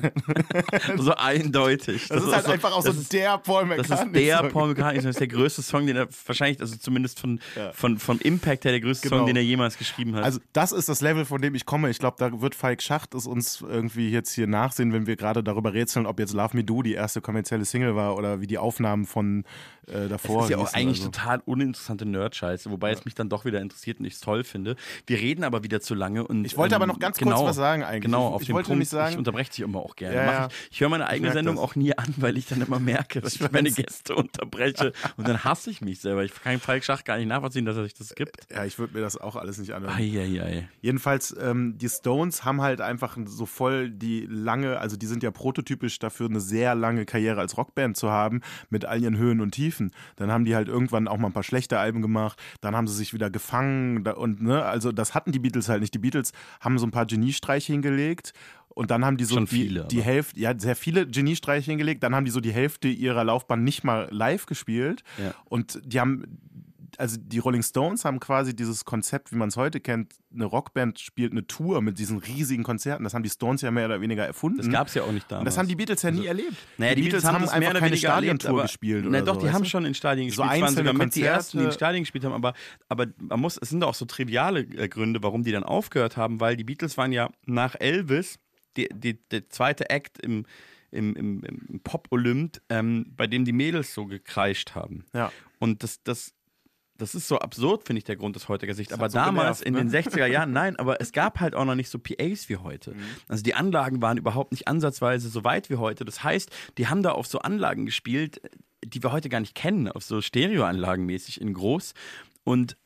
so 0.98 1.14
eindeutig. 1.14 2.08
Das, 2.08 2.24
ist 2.24 2.34
halt 2.34 2.48
einfach 2.48 2.72
auch 2.72 2.82
so 2.82 2.94
das 2.94 3.10
der 3.10 3.38
Paul 3.38 3.68
Das 3.68 3.90
McCartney. 3.90 4.20
ist 4.22 4.28
der 4.28 4.44
Paul 4.50 4.70
McCartney, 4.70 4.98
das 5.02 5.06
ist 5.12 5.20
der 5.20 5.28
größte 5.28 5.62
Song, 5.62 5.86
den 5.86 5.98
er 5.98 6.08
wahrscheinlich, 6.26 6.60
also 6.62 6.76
zumindest 6.78 7.20
von, 7.20 7.40
Ja. 7.56 7.72
von, 7.74 7.98
vom 8.00 8.20
Impact 8.20 8.66
her, 8.66 8.72
der 8.72 8.82
größte 8.82 9.10
Genau. 9.10 9.20
Song, 9.20 9.28
den 9.28 9.36
er 9.36 9.44
jemals 9.44 9.78
geschrieben 9.78 10.16
hat. 10.16 10.24
Also 10.24 10.40
das 10.54 10.72
ist 10.72 10.88
das 10.90 11.02
Level, 11.02 11.26
von 11.26 11.33
dem 11.42 11.56
ich 11.56 11.66
komme. 11.66 11.90
Ich 11.90 12.00
glaube, 12.00 12.18
da 12.20 12.42
wird 12.42 12.56
Falk 12.56 12.82
Schacht 12.82 13.14
es 13.16 13.26
uns 13.28 13.62
irgendwie 13.62 14.10
jetzt 14.10 14.32
hier 14.34 14.48
nachsehen, 14.48 14.94
wenn 14.94 15.08
wir 15.08 15.16
gerade 15.16 15.44
darüber 15.44 15.74
rätseln, 15.74 16.06
ob 16.06 16.20
jetzt 16.20 16.34
Love 16.34 16.56
Me 16.58 16.64
Do 16.64 16.82
die 16.84 16.94
erste 16.94 17.22
kommerzielle 17.22 17.66
Single 17.66 17.96
war 17.96 18.16
oder 18.18 18.42
wie 18.42 18.48
die 18.48 18.58
Aufnahmen 18.58 19.06
von 19.06 19.44
äh, 19.88 20.08
davor 20.08 20.38
Das 20.38 20.46
ist 20.46 20.52
ja 20.52 20.58
auch 20.60 20.74
eigentlich 20.74 21.00
also. 21.00 21.12
total 21.12 21.42
uninteressante 21.46 22.06
Nerd-Scheiße, 22.06 22.72
wobei 22.72 22.92
es 22.92 23.04
mich 23.06 23.16
dann 23.16 23.28
doch 23.30 23.44
wieder 23.46 23.60
interessiert 23.62 24.00
und 24.00 24.06
ich 24.06 24.14
es 24.14 24.22
toll 24.22 24.44
finde. 24.46 24.76
Wir 25.08 25.18
reden 25.18 25.44
aber 25.44 25.64
wieder 25.64 25.82
zu 25.82 25.94
lange 25.94 26.26
und 26.26 26.46
Ich 26.46 26.56
wollte 26.58 26.76
ähm, 26.76 26.82
aber 26.82 26.88
noch 26.88 27.00
ganz 27.00 27.18
genau, 27.18 27.36
kurz 27.38 27.50
was 27.50 27.56
sagen 27.58 27.84
eigentlich. 27.84 28.04
Genau, 28.04 28.30
Ich- 28.30 28.34
auf 28.36 28.42
ich 28.42 28.48
den 28.48 28.54
wollte 28.56 28.68
Punkt, 28.68 28.76
nämlich 28.78 28.90
sagen- 28.90 29.12
ich 29.12 29.18
unterbreche 29.18 29.52
dich 29.52 29.60
immer 29.60 29.80
auch 29.80 29.96
gerne. 29.98 30.16
Ja, 30.16 30.24
ja. 30.32 30.48
Ich, 30.48 30.72
ich 30.72 30.82
höre 30.82 30.90
meine 30.90 31.08
eigene 31.08 31.32
Sendung 31.34 31.56
das. 31.56 31.64
auch 31.66 31.76
nie 31.76 31.98
an, 31.98 32.14
weil 32.18 32.38
ich 32.38 32.46
dann 32.48 32.62
immer 32.62 32.80
merke, 32.80 33.20
dass 33.22 33.36
ich, 33.36 33.52
meine 33.52 33.72
Gäste 33.72 34.16
unterbreche 34.16 34.94
und 35.18 35.28
dann 35.28 35.44
hasse 35.44 35.70
ich 35.70 35.82
mich 35.82 36.00
selber. 36.00 36.24
Ich 36.24 36.34
kann 36.34 36.60
Falk 36.60 36.84
Schach 36.86 37.04
gar 37.04 37.18
nicht 37.18 37.28
nachvollziehen, 37.28 37.66
dass 37.66 37.76
er 37.76 37.84
sich 37.84 37.94
das 37.94 38.16
gibt. 38.16 38.38
Ja, 38.52 38.64
ich 38.66 38.80
würde 38.80 38.94
mir 38.94 39.02
das 39.02 39.18
auch 39.18 39.36
alles 39.36 39.58
nicht 39.58 39.74
anhören. 39.74 39.94
Eieiei. 39.96 40.70
Jedenfalls, 40.82 41.23
ähm, 41.40 41.78
die 41.78 41.88
Stones 41.90 42.44
haben 42.44 42.62
halt 42.62 42.82
einfach 42.82 43.18
so 43.26 43.46
voll 43.46 43.90
die 43.90 44.26
lange, 44.30 44.80
also 44.80 44.98
die 44.98 45.06
sind 45.06 45.24
ja 45.24 45.32
prototypisch 45.32 46.00
dafür, 46.00 46.28
eine 46.28 46.40
sehr 46.40 46.76
lange 46.76 47.06
Karriere 47.06 47.40
als 47.40 47.58
Rockband 47.58 47.96
zu 47.96 48.10
haben, 48.10 48.42
mit 48.70 48.86
all 48.86 49.02
ihren 49.02 49.18
Höhen 49.18 49.40
und 49.42 49.52
Tiefen. 49.52 49.92
Dann 50.16 50.32
haben 50.32 50.46
die 50.46 50.56
halt 50.56 50.68
irgendwann 50.68 51.08
auch 51.08 51.18
mal 51.18 51.28
ein 51.28 51.34
paar 51.34 51.44
schlechte 51.44 51.80
Alben 51.80 52.02
gemacht, 52.02 52.42
dann 52.62 52.76
haben 52.76 52.88
sie 52.88 52.96
sich 52.96 53.14
wieder 53.14 53.30
gefangen 53.30 54.06
und 54.08 54.42
ne, 54.42 54.64
also 54.66 54.92
das 54.92 55.14
hatten 55.16 55.32
die 55.32 55.40
Beatles 55.40 55.70
halt 55.70 55.82
nicht. 55.82 55.94
Die 55.94 56.00
Beatles 56.00 56.32
haben 56.60 56.78
so 56.80 56.86
ein 56.88 56.92
paar 56.92 57.06
Geniestreiche 57.06 57.72
hingelegt 57.74 58.34
und 58.70 58.90
dann 58.92 59.06
haben 59.06 59.18
die 59.18 59.26
so 59.26 59.40
die, 59.40 59.46
viele, 59.48 59.86
die 59.86 59.98
aber. 59.98 60.06
Hälfte, 60.06 60.40
ja, 60.40 60.58
sehr 60.58 60.76
viele 60.76 61.06
Geniestreiche 61.08 61.70
hingelegt, 61.72 62.02
dann 62.04 62.16
haben 62.16 62.26
die 62.26 62.32
so 62.32 62.40
die 62.40 62.52
Hälfte 62.52 62.88
ihrer 62.88 63.24
Laufbahn 63.24 63.64
nicht 63.64 63.84
mal 63.84 64.08
live 64.12 64.46
gespielt 64.48 65.04
Ja. 65.22 65.34
und 65.46 65.80
die 65.86 66.00
haben 66.00 66.24
also 67.00 67.18
die 67.20 67.40
Rolling 67.40 67.64
Stones 67.64 68.06
haben 68.06 68.20
quasi 68.20 68.56
dieses 68.56 68.86
Konzept, 68.86 69.32
wie 69.32 69.36
man 69.36 69.50
es 69.50 69.58
heute 69.58 69.80
kennt, 69.80 70.14
eine 70.34 70.46
Rockband 70.46 71.00
spielt 71.00 71.32
eine 71.32 71.46
Tour 71.46 71.82
mit 71.82 72.00
diesen 72.00 72.18
riesigen 72.18 72.64
Konzerten. 72.64 73.04
Das 73.04 73.14
haben 73.14 73.24
die 73.24 73.30
Stones 73.30 73.62
ja 73.62 73.72
mehr 73.72 73.86
oder 73.86 74.02
weniger 74.02 74.26
erfunden. 74.26 74.58
Das 74.58 74.70
gab 74.70 74.88
es 74.88 74.94
ja 74.94 75.04
auch 75.04 75.12
nicht 75.12 75.32
damals. 75.32 75.42
Und 75.42 75.46
das 75.46 75.58
haben 75.58 75.68
die 75.68 75.76
Beatles 75.76 76.02
ja 76.02 76.12
nie 76.12 76.26
erlebt. 76.26 76.56
Naja, 76.78 76.96
die, 76.96 77.04
Beatles 77.04 77.24
haben, 77.24 77.44
das 77.44 77.58
mehr 77.58 77.70
oder 77.70 77.80
keine 77.80 77.98
Stadiontour 77.98 78.64
gespielt. 78.64 79.06
Na 79.08 79.22
doch, 79.22 79.36
so, 79.36 79.42
die 79.42 79.52
haben 79.52 79.64
du? 79.64 79.70
schon 79.70 79.86
in 79.86 79.94
Stadien 79.94 80.30
So 80.30 80.42
gespielt. 80.42 80.46
Es 80.46 80.62
waren 80.62 80.68
einzelne 80.70 80.90
sogar 80.90 81.06
mit 81.06 81.16
die 81.16 81.24
ersten, 81.24 81.60
die 81.60 81.66
in. 81.66 81.72
Stadien 81.72 82.04
gespielt 82.04 82.26
haben, 82.26 82.34
aber, 82.34 82.54
aber 82.90 83.08
man 83.20 83.40
muss, 83.40 83.58
es 83.58 83.70
sind 83.70 83.84
auch 83.84 83.94
so 83.94 84.06
triviale 84.06 84.62
äh, 84.62 84.88
Gründe, 84.88 85.22
warum 85.24 85.44
die 85.44 85.52
dann 85.52 85.64
aufgehört 85.64 86.18
haben, 86.18 86.40
weil 86.40 86.58
die 86.58 86.64
Beatles 86.64 86.98
waren 86.98 87.12
ja 87.12 87.30
nach 87.46 87.76
Elvis 87.80 88.40
die, 88.78 88.90
die, 88.94 89.20
der 89.30 89.50
zweite 89.50 89.90
Act 89.90 90.20
im, 90.20 90.46
im, 90.92 91.16
im, 91.16 91.44
im 91.44 91.80
Pop-Olymp, 91.84 92.62
ähm, 92.70 93.06
bei 93.16 93.28
dem 93.28 93.46
die 93.46 93.54
Mädels 93.54 93.94
so 93.94 94.06
gekreischt 94.06 94.76
haben. 94.76 95.06
Ja. 95.14 95.32
Und 95.60 95.84
das, 95.84 96.04
das, 96.04 96.34
das 96.98 97.16
ist 97.16 97.28
so 97.28 97.40
absurd, 97.40 97.86
finde 97.86 97.98
ich, 97.98 98.04
der 98.04 98.16
Grund 98.16 98.36
aus 98.36 98.48
heutiger 98.48 98.74
Sicht. 98.74 98.94
Aber 98.94 99.10
so 99.10 99.18
damals, 99.18 99.62
genervt, 99.62 99.66
in 99.66 99.74
ne? 99.74 100.02
den 100.02 100.12
60er 100.12 100.26
Jahren, 100.28 100.52
nein, 100.54 100.76
aber 100.76 101.02
es 101.02 101.12
gab 101.12 101.40
halt 101.40 101.56
auch 101.56 101.66
noch 101.66 101.76
nicht 101.76 101.90
so 101.90 102.00
PAs 102.00 102.50
wie 102.50 102.58
heute. 102.58 102.96
Also 103.28 103.44
die 103.44 103.56
Anlagen 103.56 104.02
waren 104.02 104.18
überhaupt 104.18 104.52
nicht 104.52 104.68
ansatzweise 104.68 105.30
so 105.30 105.44
weit 105.44 105.70
wie 105.70 105.78
heute. 105.78 106.06
Das 106.06 106.24
heißt, 106.24 106.52
die 106.78 106.88
haben 106.88 107.04
da 107.04 107.12
auf 107.12 107.28
so 107.28 107.40
Anlagen 107.40 107.86
gespielt, 107.86 108.42
die 108.86 109.02
wir 109.02 109.12
heute 109.12 109.30
gar 109.30 109.40
nicht 109.40 109.56
kennen, 109.56 109.88
auf 109.88 110.04
so 110.04 110.22
Stereoanlagen 110.22 111.06
mäßig 111.06 111.42
in 111.42 111.54
groß. 111.54 111.94
Und 112.44 112.78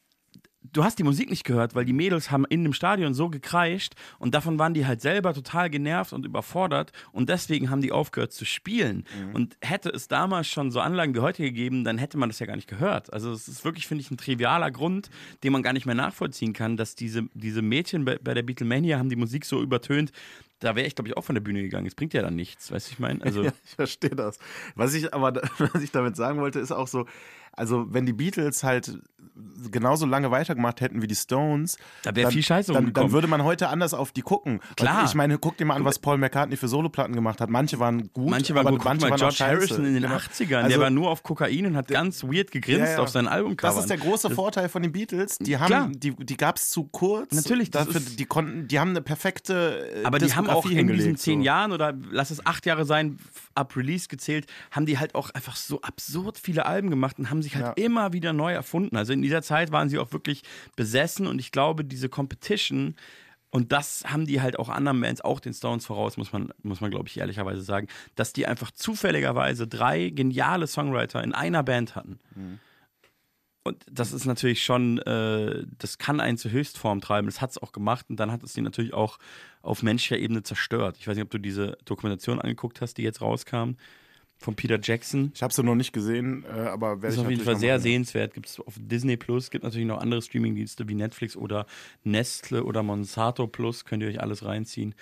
du 0.74 0.84
hast 0.84 1.00
die 1.00 1.04
Musik 1.04 1.30
nicht 1.30 1.44
gehört, 1.44 1.76
weil 1.76 1.86
die 1.86 1.94
Mädels 1.94 2.32
haben 2.32 2.46
in 2.46 2.64
dem 2.64 2.74
Stadion 2.74 3.14
so 3.14 3.30
gekreischt 3.30 3.94
und 4.20 4.34
davon 4.34 4.60
waren 4.60 4.74
die 4.74 4.86
halt 4.86 5.02
selber 5.02 5.34
total 5.34 5.70
genervt 5.70 6.14
und 6.14 6.26
überfordert 6.26 6.92
und 7.12 7.30
deswegen 7.30 7.70
haben 7.70 7.82
die 7.82 7.92
aufgehört 7.92 8.34
zu 8.34 8.46
spielen. 8.46 9.06
Und 9.34 9.58
hätte 9.62 9.90
es 9.90 10.08
damals 10.08 10.48
schon 10.48 10.72
so 10.72 10.80
Anlagen 10.80 11.16
wie 11.16 11.20
heute 11.20 11.44
gegeben, 11.44 11.84
dann 11.84 11.98
hätte 11.98 12.18
man 12.18 12.30
das 12.30 12.40
ja 12.40 12.46
gar 12.46 12.56
nicht 12.56 12.68
gehört. 12.68 13.12
Also 13.14 13.32
es 13.32 13.48
ist 13.48 13.66
wirklich, 13.66 13.88
finde 13.88 14.02
ich, 14.02 14.12
ein 14.12 14.18
trivialer 14.18 14.72
Grund, 14.72 15.10
den 15.44 15.52
man 15.52 15.64
gar 15.64 15.74
nicht 15.74 15.86
mehr 15.86 15.96
nachvollziehen 15.96 16.54
kann, 16.54 16.78
dass 16.78 16.96
diese, 16.96 17.24
diese 17.34 17.62
Mädchen 17.62 18.06
bei, 18.06 18.18
bei 18.18 18.34
der 18.34 18.44
Beatlemania 18.44 18.98
haben 18.98 19.10
die 19.10 19.16
Musik 19.16 19.46
so 19.46 19.62
übertönt, 19.62 20.12
da 20.60 20.76
wäre 20.76 20.88
ich, 20.88 20.96
glaube 20.96 21.10
ich, 21.10 21.18
auch 21.18 21.24
von 21.24 21.36
der 21.36 21.42
Bühne 21.42 21.62
gegangen. 21.62 21.86
Es 21.86 21.96
bringt 21.96 22.14
ja 22.14 22.22
dann 22.22 22.36
nichts, 22.36 22.72
weißt 22.72 22.88
du, 22.88 22.94
ich 22.94 23.00
meine? 23.00 23.24
Also, 23.24 23.44
ja, 23.44 23.52
ich 23.64 23.76
verstehe 23.76 24.16
das. 24.16 24.40
Was 24.76 24.94
ich 24.94 25.14
aber, 25.14 25.34
was 25.60 25.82
ich 25.82 25.92
damit 25.92 26.16
sagen 26.16 26.40
wollte, 26.40 26.60
ist 26.60 26.72
auch 26.72 26.88
so, 26.88 27.06
also 27.58 27.86
wenn 27.90 28.06
die 28.06 28.14
Beatles 28.14 28.64
halt 28.64 29.00
genauso 29.72 30.06
lange 30.08 30.32
weitergemacht 30.32 30.82
hätten 30.82 31.02
wie 31.02 31.08
die 31.08 31.16
Stones, 31.16 31.78
Da 32.04 32.16
wäre 32.16 32.24
dann- 32.26 32.32
viel 32.34 32.42
Scheiße 32.44 32.74
dann, 32.74 32.92
dann 32.94 33.12
würde 33.12 33.28
man 33.28 33.44
heute 33.44 33.70
anders 33.70 33.94
auf 33.94 34.12
die 34.12 34.22
gucken. 34.22 34.62
Klar. 34.76 35.04
Ich 35.06 35.14
meine, 35.14 35.38
guck 35.38 35.58
dir 35.58 35.66
mal 35.66 35.76
an, 35.76 35.86
was 35.86 36.00
Paul 36.00 36.18
McCartney 36.18 36.58
für 36.58 36.68
Soloplatten 36.68 37.14
gemacht 37.14 37.40
hat. 37.42 37.50
Manche 37.50 37.80
waren 37.80 38.12
gut, 38.14 38.30
Manche 38.32 38.56
waren 38.56 38.66
aber 38.66 38.78
gut. 38.78 38.86
Manche 38.86 39.06
mal, 39.06 39.12
waren 39.12 39.20
George 39.20 39.34
auch 39.34 39.38
scheiße. 39.38 39.56
Harrison 39.56 39.86
in 39.86 39.94
den 39.94 40.04
Genau. 40.04 40.16
80ern, 40.16 40.58
Also- 40.64 40.70
der 40.70 40.80
war 40.80 40.90
nur 40.90 41.10
auf 41.12 41.22
Kokain 41.24 41.66
und 41.68 41.76
hat 41.76 41.88
ganz 41.88 42.24
weird 42.24 42.52
gegrinst 42.52 42.80
Ja, 42.82 42.92
ja. 42.94 43.00
auf 43.00 43.10
sein 43.10 43.28
Albumcover. 43.28 43.74
Das 43.74 43.80
ist 43.82 43.90
der 43.90 43.98
große 43.98 44.30
Vorteil 44.32 44.70
von 44.70 44.82
den 44.82 44.92
Beatles. 44.92 45.38
Die 45.40 45.58
haben, 45.58 45.68
Klar. 45.68 45.90
die, 45.94 46.16
die 46.16 46.38
gab 46.38 46.58
es 46.58 46.70
zu 46.70 46.86
kurz. 46.86 47.34
Natürlich, 47.36 47.70
das 47.70 47.86
Dafür, 47.88 48.02
ist- 48.02 48.20
die 48.20 48.26
konnten, 48.26 48.68
die 48.68 48.80
haben 48.80 48.90
eine 48.92 49.02
perfekte. 49.02 49.92
äh, 50.02 50.04
Aber 50.06 50.18
die 50.20 50.34
haben 50.34 50.50
auch 50.50 50.66
in 50.70 50.88
diesen 50.88 51.16
zehn 51.18 51.40
so. 51.42 51.46
Jahren 51.46 51.72
oder 51.74 51.94
lass 52.12 52.32
es 52.32 52.44
acht 52.46 52.66
Jahre 52.66 52.86
sein, 52.86 53.20
ab 53.56 53.76
Release 53.76 54.08
gezählt, 54.08 54.48
haben 54.72 54.86
die 54.86 54.98
halt 55.00 55.16
auch 55.16 55.30
einfach 55.32 55.56
so 55.56 55.82
absurd 55.82 56.38
viele 56.38 56.66
Alben 56.66 56.90
gemacht 56.90 57.20
und 57.20 57.30
haben 57.30 57.42
sich 57.48 57.56
halt 57.56 57.78
immer 57.78 58.14
wieder 58.14 58.34
neu 58.34 58.54
erfunden. 58.54 58.98
Also 58.98 59.14
in 59.14 59.22
dieser 59.22 59.42
Zeit 59.42 59.72
waren 59.72 59.90
sie 59.90 60.00
auch 60.00 60.12
wirklich 60.12 60.44
besessen 60.76 61.28
und 61.28 61.40
ich 61.40 61.52
glaube, 61.52 61.84
diese 61.86 62.10
Competition 62.10 62.96
und 63.50 63.72
das 63.72 64.04
haben 64.06 64.26
die 64.26 64.42
halt 64.42 64.60
auch 64.60 64.70
anderen 64.70 65.00
Bands, 65.00 65.22
auch 65.22 65.40
den 65.40 65.54
Stones 65.54 65.86
voraus, 65.86 66.18
muss 66.18 66.34
man, 66.34 66.52
muss 66.64 66.82
man 66.82 66.92
glaube 66.92 67.08
ich 67.08 67.18
ehrlicherweise 67.18 67.62
sagen, 67.62 67.88
dass 68.16 68.34
die 68.34 68.46
einfach 68.46 68.72
zufälligerweise 68.72 69.68
drei 69.68 70.10
geniale 70.10 70.68
Songwriter 70.68 71.24
in 71.24 71.34
einer 71.34 71.64
Band 71.64 71.96
hatten. 71.96 72.20
Und 73.64 73.84
das 73.90 74.14
ist 74.14 74.26
natürlich 74.26 74.64
schon, 74.64 74.98
äh, 75.00 75.66
das 75.78 75.98
kann 75.98 76.20
einen 76.20 76.38
zur 76.38 76.52
Höchstform 76.52 77.02
treiben. 77.02 77.28
Das 77.28 77.42
hat 77.42 77.52
es 77.52 77.58
auch 77.58 77.72
gemacht 77.74 78.06
und 78.10 78.18
dann 78.18 78.32
hat 78.32 78.44
es 78.44 78.56
ihn 78.56 78.64
natürlich 78.64 78.94
auch 78.94 79.18
auf 79.62 79.84
menschlicher 79.84 80.22
Ebene 80.22 80.44
zerstört. 80.44 80.98
Ich 81.00 81.08
weiß 81.08 81.16
nicht, 81.16 81.26
ob 81.26 81.32
du 81.32 81.38
diese 81.38 81.78
Dokumentation 81.84 82.40
angeguckt 82.40 82.80
hast, 82.80 82.96
die 82.96 83.04
jetzt 83.04 83.22
rauskam, 83.22 83.72
von 84.38 84.56
Peter 84.56 84.80
Jackson. 84.82 85.32
Ich 85.34 85.42
habe 85.42 85.54
sie 85.54 85.64
noch 85.64 85.76
nicht 85.76 85.94
gesehen, 85.94 86.46
äh, 86.46 86.68
aber 86.68 87.02
werde 87.02 87.16
ist 87.16 87.20
auf 87.20 87.30
jeden 87.30 87.44
Fall 87.44 87.58
sehr 87.58 87.80
sehenswert. 87.80 88.34
Gibt 88.34 88.48
es 88.48 88.60
auf 88.60 88.76
Disney 88.78 89.18
Plus, 89.18 89.50
gibt 89.50 89.64
natürlich 89.64 89.88
noch 89.88 90.00
andere 90.00 90.22
Streamingdienste 90.22 90.88
wie 90.88 90.96
Netflix 90.96 91.36
oder 91.36 91.66
Nestle 92.04 92.64
oder 92.64 92.84
Monsanto 92.84 93.48
Plus. 93.48 93.86
Könnt 93.86 94.04
ihr 94.04 94.10
euch 94.10 94.22
alles 94.22 94.46
reinziehen. 94.46 94.96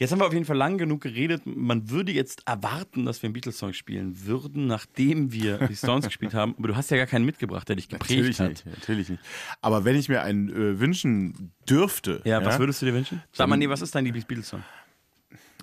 Jetzt 0.00 0.12
haben 0.12 0.20
wir 0.20 0.26
auf 0.26 0.32
jeden 0.32 0.46
Fall 0.46 0.56
lang 0.56 0.78
genug 0.78 1.02
geredet. 1.02 1.42
Man 1.44 1.90
würde 1.90 2.10
jetzt 2.10 2.42
erwarten, 2.46 3.04
dass 3.04 3.22
wir 3.22 3.26
einen 3.26 3.34
Beatles-Song 3.34 3.74
spielen 3.74 4.24
würden, 4.24 4.66
nachdem 4.66 5.30
wir 5.30 5.58
die 5.68 5.76
Stones 5.76 6.06
gespielt 6.06 6.32
haben. 6.32 6.54
Aber 6.56 6.68
du 6.68 6.76
hast 6.76 6.90
ja 6.90 6.96
gar 6.96 7.04
keinen 7.04 7.26
mitgebracht, 7.26 7.68
der 7.68 7.76
dich 7.76 7.90
geprägt 7.90 8.12
Natürlich 8.12 8.40
hat. 8.40 8.48
nicht, 8.48 8.64
natürlich 8.64 9.10
nicht. 9.10 9.22
Aber 9.60 9.84
wenn 9.84 9.96
ich 9.96 10.08
mir 10.08 10.22
einen 10.22 10.48
äh, 10.48 10.80
wünschen 10.80 11.52
dürfte. 11.68 12.22
Ja, 12.24 12.42
was 12.42 12.58
würdest 12.58 12.80
du 12.80 12.86
dir 12.86 12.94
wünschen? 12.94 13.22
Sag 13.32 13.46
mal, 13.46 13.58
nee, 13.58 13.68
was 13.68 13.82
ist 13.82 13.94
dein 13.94 14.06
Lieblings-Beatles-Song? 14.06 14.62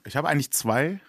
Ich 0.05 0.15
habe 0.15 0.27
eigentlich 0.29 0.51
zwei. 0.51 0.99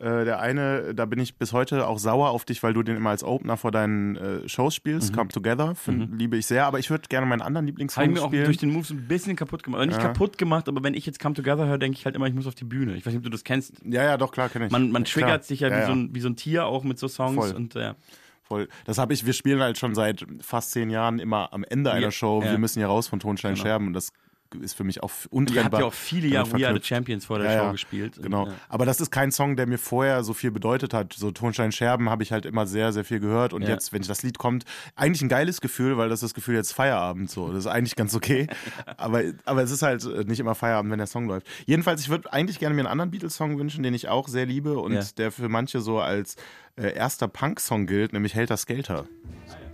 Äh, 0.00 0.24
der 0.24 0.38
eine, 0.40 0.94
da 0.94 1.06
bin 1.06 1.18
ich 1.18 1.34
bis 1.34 1.52
heute 1.52 1.88
auch 1.88 1.98
sauer 1.98 2.30
auf 2.30 2.44
dich, 2.44 2.62
weil 2.62 2.72
du 2.72 2.84
den 2.84 2.96
immer 2.96 3.10
als 3.10 3.24
Opener 3.24 3.56
vor 3.56 3.72
deinen 3.72 4.14
äh, 4.16 4.48
Shows 4.48 4.72
spielst. 4.76 5.10
Mhm. 5.10 5.16
Come 5.16 5.28
Together, 5.30 5.74
find, 5.74 6.16
liebe 6.16 6.36
ich 6.36 6.46
sehr. 6.46 6.66
Aber 6.66 6.78
ich 6.78 6.88
würde 6.88 7.08
gerne 7.08 7.26
meinen 7.26 7.42
anderen 7.42 7.66
Lieblingssong 7.66 8.04
ich 8.04 8.10
mir 8.10 8.22
auch 8.22 8.28
spielen. 8.28 8.44
durch 8.44 8.58
den 8.58 8.70
Moves 8.70 8.90
ein 8.90 9.08
bisschen 9.08 9.34
kaputt 9.34 9.64
gemacht. 9.64 9.80
Also 9.80 9.90
nicht 9.90 10.00
Ja. 10.00 10.12
kaputt 10.12 10.38
gemacht, 10.38 10.68
aber 10.68 10.84
wenn 10.84 10.94
ich 10.94 11.04
jetzt 11.04 11.18
Come 11.18 11.34
Together 11.34 11.66
höre, 11.66 11.78
denke 11.78 11.98
ich 11.98 12.04
halt 12.04 12.14
immer, 12.14 12.26
ich 12.28 12.34
muss 12.34 12.46
auf 12.46 12.54
die 12.54 12.64
Bühne. 12.64 12.94
Ich 12.94 13.04
weiß 13.04 13.12
nicht, 13.12 13.18
ob 13.18 13.24
du 13.24 13.30
das 13.30 13.42
kennst. 13.42 13.72
Ja, 13.84 14.04
ja, 14.04 14.16
doch, 14.16 14.30
klar, 14.30 14.48
kenne 14.48 14.66
ich. 14.66 14.70
Man, 14.72 14.92
man 14.92 15.02
Klar. 15.02 15.24
triggert 15.24 15.44
sich 15.44 15.60
ja, 15.60 15.68
Ja, 15.68 15.74
wie, 15.76 15.80
ja. 15.80 15.86
So 15.86 15.92
ein, 15.92 16.14
wie 16.14 16.20
so 16.20 16.28
ein 16.28 16.36
Tier 16.36 16.66
auch 16.66 16.84
mit 16.84 17.00
so 17.00 17.08
Songs. 17.08 17.34
Voll. 17.34 17.50
Und, 17.56 17.74
ja. 17.74 17.96
Voll. 18.44 18.68
Das 18.84 18.98
habe 18.98 19.12
ich, 19.12 19.26
wir 19.26 19.32
spielen 19.32 19.60
halt 19.60 19.78
schon 19.78 19.96
seit 19.96 20.24
fast 20.40 20.70
zehn 20.70 20.90
Jahren 20.90 21.18
immer 21.18 21.52
am 21.52 21.64
Ende 21.64 21.90
einer 21.90 22.02
Ja, 22.06 22.10
Show. 22.12 22.40
ja. 22.44 22.52
Wir 22.52 22.58
müssen 22.58 22.78
hier 22.78 22.86
raus 22.86 23.08
von 23.08 23.18
Tonstein 23.18 23.54
Genau. 23.54 23.64
Scherben 23.64 23.88
und 23.88 23.94
das 23.94 24.12
ist 24.60 24.74
für 24.74 24.84
mich 24.84 25.02
auch 25.02 25.10
Und 25.30 25.50
ihr 25.50 25.56
habt 25.64 25.66
untrennbar. 25.74 25.80
ja 25.80 25.86
auch 25.86 25.92
viele 25.92 26.28
Jahre 26.28 26.52
We 26.52 26.66
Are 26.66 26.74
the. 26.74 26.82
Champions 26.82 27.24
vor 27.26 27.38
der 27.38 27.50
Ja, 27.52 27.58
Show 27.58 27.64
ja, 27.66 27.72
gespielt. 27.72 28.18
Genau. 28.22 28.44
Und, 28.44 28.48
ja. 28.50 28.54
Aber 28.68 28.86
das 28.86 29.00
ist 29.00 29.10
kein 29.10 29.30
Song, 29.32 29.56
der 29.56 29.66
mir 29.66 29.78
vorher 29.78 30.22
so 30.24 30.34
viel 30.34 30.50
bedeutet 30.50 30.94
hat. 30.94 31.12
So 31.12 31.30
Tonstein 31.30 31.72
Scherben 31.72 32.08
habe 32.10 32.22
ich 32.22 32.32
halt 32.32 32.46
immer 32.46 32.66
sehr, 32.66 32.92
sehr 32.92 33.04
viel 33.04 33.20
gehört. 33.20 33.52
Und 33.52 33.62
Ja. 33.62 33.68
jetzt, 33.70 33.92
wenn 33.92 34.02
das 34.02 34.22
Lied 34.22 34.38
kommt, 34.38 34.64
eigentlich 34.96 35.22
ein 35.22 35.28
geiles 35.28 35.60
Gefühl, 35.60 35.96
weil 35.98 36.08
das 36.08 36.18
ist 36.22 36.30
das 36.30 36.34
Gefühl 36.34 36.54
jetzt 36.54 36.72
Feierabend 36.72 37.30
so. 37.30 37.48
Das 37.48 37.58
ist 37.58 37.66
eigentlich 37.66 37.96
ganz 37.96 38.14
okay. 38.14 38.46
aber, 38.96 39.22
aber 39.44 39.62
es 39.62 39.70
ist 39.70 39.82
halt 39.82 40.04
äh, 40.04 40.24
nicht 40.24 40.40
immer 40.40 40.54
Feierabend, 40.54 40.90
wenn 40.92 40.98
der 40.98 41.06
Song 41.06 41.26
läuft. 41.28 41.46
Jedenfalls, 41.66 42.00
ich 42.00 42.08
würde 42.08 42.32
eigentlich 42.32 42.58
gerne 42.58 42.74
mir 42.74 42.80
einen 42.82 42.88
anderen 42.88 43.10
Beatles-Song 43.10 43.58
wünschen, 43.58 43.82
den 43.82 43.94
ich 43.94 44.08
auch 44.08 44.28
sehr 44.28 44.46
liebe 44.46 44.78
und 44.78 44.92
Ja. 44.92 45.02
der 45.16 45.30
für 45.32 45.48
manche 45.48 45.80
so 45.80 46.00
als 46.00 46.36
äh, 46.76 46.94
erster 46.94 47.28
Punk-Song 47.28 47.86
gilt, 47.86 48.12
nämlich 48.12 48.34
Helter 48.34 48.56
Skelter. 48.56 49.06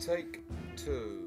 Take 0.04 0.38
two. 0.76 1.23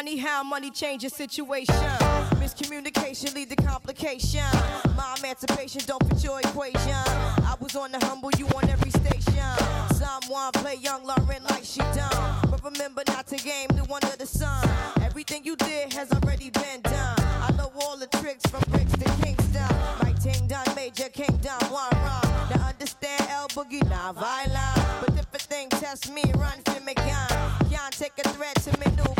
Funny 0.00 0.16
how 0.16 0.42
money 0.42 0.70
changes 0.70 1.12
situation. 1.12 1.74
Miscommunication 2.40 3.34
lead 3.34 3.50
to 3.50 3.56
complication. 3.56 4.42
My 4.96 5.14
emancipation 5.18 5.82
don't 5.84 6.02
fit 6.08 6.24
your 6.24 6.40
equation. 6.40 7.02
I 7.50 7.54
was 7.60 7.76
on 7.76 7.92
the 7.92 7.98
humble, 8.06 8.30
you 8.38 8.46
on 8.56 8.66
every 8.70 8.90
station. 8.92 9.44
Someone 9.92 10.52
play 10.52 10.76
young 10.76 11.04
Lauren 11.04 11.42
like 11.50 11.64
she 11.64 11.80
done. 11.80 12.48
But 12.50 12.64
remember 12.64 13.02
not 13.08 13.26
to 13.26 13.36
game 13.36 13.68
the 13.76 13.84
one 13.88 14.02
of 14.04 14.16
the 14.16 14.24
sun. 14.24 14.66
Everything 15.02 15.44
you 15.44 15.54
did 15.56 15.92
has 15.92 16.10
already 16.12 16.48
been 16.48 16.80
done. 16.80 17.16
I 17.46 17.52
know 17.58 17.70
all 17.82 17.98
the 17.98 18.06
tricks 18.06 18.46
from 18.50 18.62
bricks 18.70 18.92
to 18.92 19.04
Kingston. 19.22 19.68
My 20.02 20.14
ting 20.18 20.46
done, 20.46 20.64
major 20.76 21.10
kingdom, 21.10 21.60
one 21.68 21.92
run. 21.92 22.24
Now 22.48 22.68
understand 22.68 23.20
El 23.28 23.48
Boogie, 23.48 23.86
not 23.90 24.14
violent. 24.14 25.04
But 25.04 25.12
if 25.18 25.34
a 25.34 25.38
thing 25.38 25.68
test 25.68 26.10
me, 26.10 26.22
run 26.36 26.58
for 26.64 26.80
me 26.80 26.94
gun. 26.94 27.28
Can't 27.68 27.92
take 27.92 28.16
a 28.24 28.28
threat 28.30 28.54
to 28.64 28.70
me. 28.80 28.86
El 28.96 29.19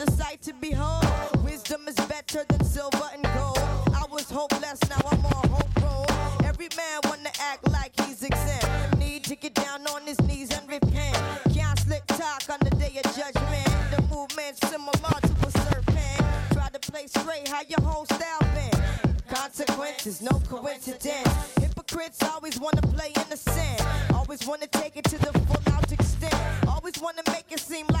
Lost 0.00 0.10
with 0.10 0.20
a 0.20 0.22
sight 0.22 0.42
to 0.42 0.52
behold. 0.54 1.04
Wisdom 1.44 1.82
is 1.88 1.94
better 2.06 2.44
than 2.48 2.64
silver 2.64 3.08
and 3.12 3.22
gold. 3.34 3.58
I 3.94 4.04
was 4.10 4.30
hopeless, 4.30 4.78
now 4.88 5.00
I'm 5.10 5.24
on 5.24 5.48
hope 5.48 5.82
roll. 5.82 6.06
Every 6.44 6.68
man 6.76 7.00
wanna 7.04 7.30
act 7.40 7.68
like 7.70 7.92
he's 8.06 8.22
exempt. 8.22 8.98
Need 8.98 9.24
to 9.24 9.36
get 9.36 9.54
down 9.54 9.86
on 9.88 10.02
his 10.02 10.20
knees 10.22 10.50
and 10.52 10.68
repent. 10.68 11.16
Can't 11.54 11.78
slick 11.78 12.06
talk 12.06 12.42
on 12.50 12.58
the 12.60 12.70
day 12.76 13.00
of 13.02 13.16
judgment. 13.16 13.68
The 13.90 14.02
movement's 14.10 14.60
similar 14.68 14.92
to 14.92 15.34
a 15.46 15.50
serpent. 15.50 16.22
Try 16.52 16.68
to 16.72 16.78
play 16.90 17.06
straight, 17.06 17.48
how 17.48 17.62
your 17.68 17.82
whole 17.82 18.06
style 18.06 18.44
been. 18.54 19.14
Consequences, 19.28 20.22
no 20.22 20.40
coincidence. 20.48 21.54
Hypocrites 21.60 22.22
always 22.22 22.58
wanna 22.58 22.82
play 22.82 23.12
innocent. 23.16 23.82
Always 24.14 24.46
wanna 24.46 24.66
take 24.66 24.96
it 24.96 25.04
to 25.04 25.18
the 25.18 25.32
full 25.46 25.74
out 25.74 25.92
extent. 25.92 26.34
Always 26.68 26.98
wanna 27.00 27.22
make 27.28 27.50
it 27.50 27.60
seem 27.60 27.86
like 27.88 27.99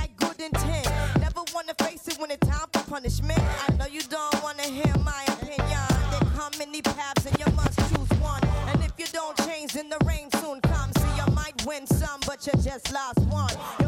You 12.42 12.52
just 12.52 12.90
lost 12.90 13.18
one. 13.28 13.79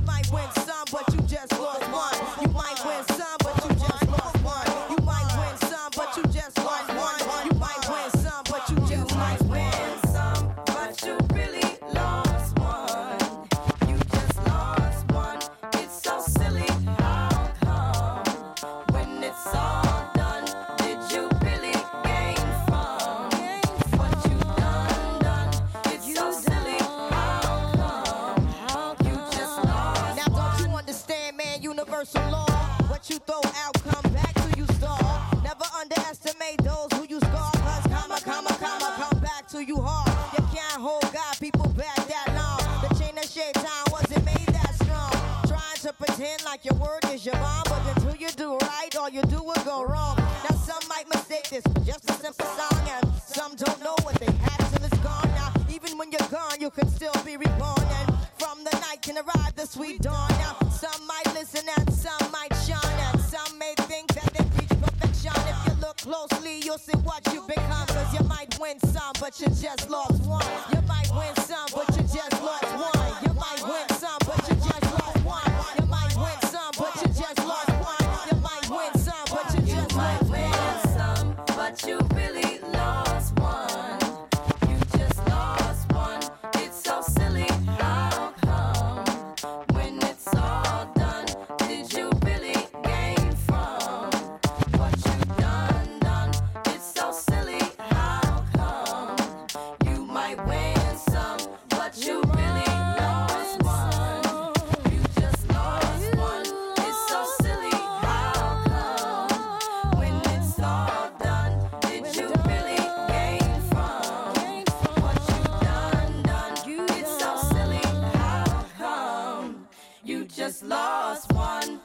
Lost 120.72 121.32
one? 121.32 121.80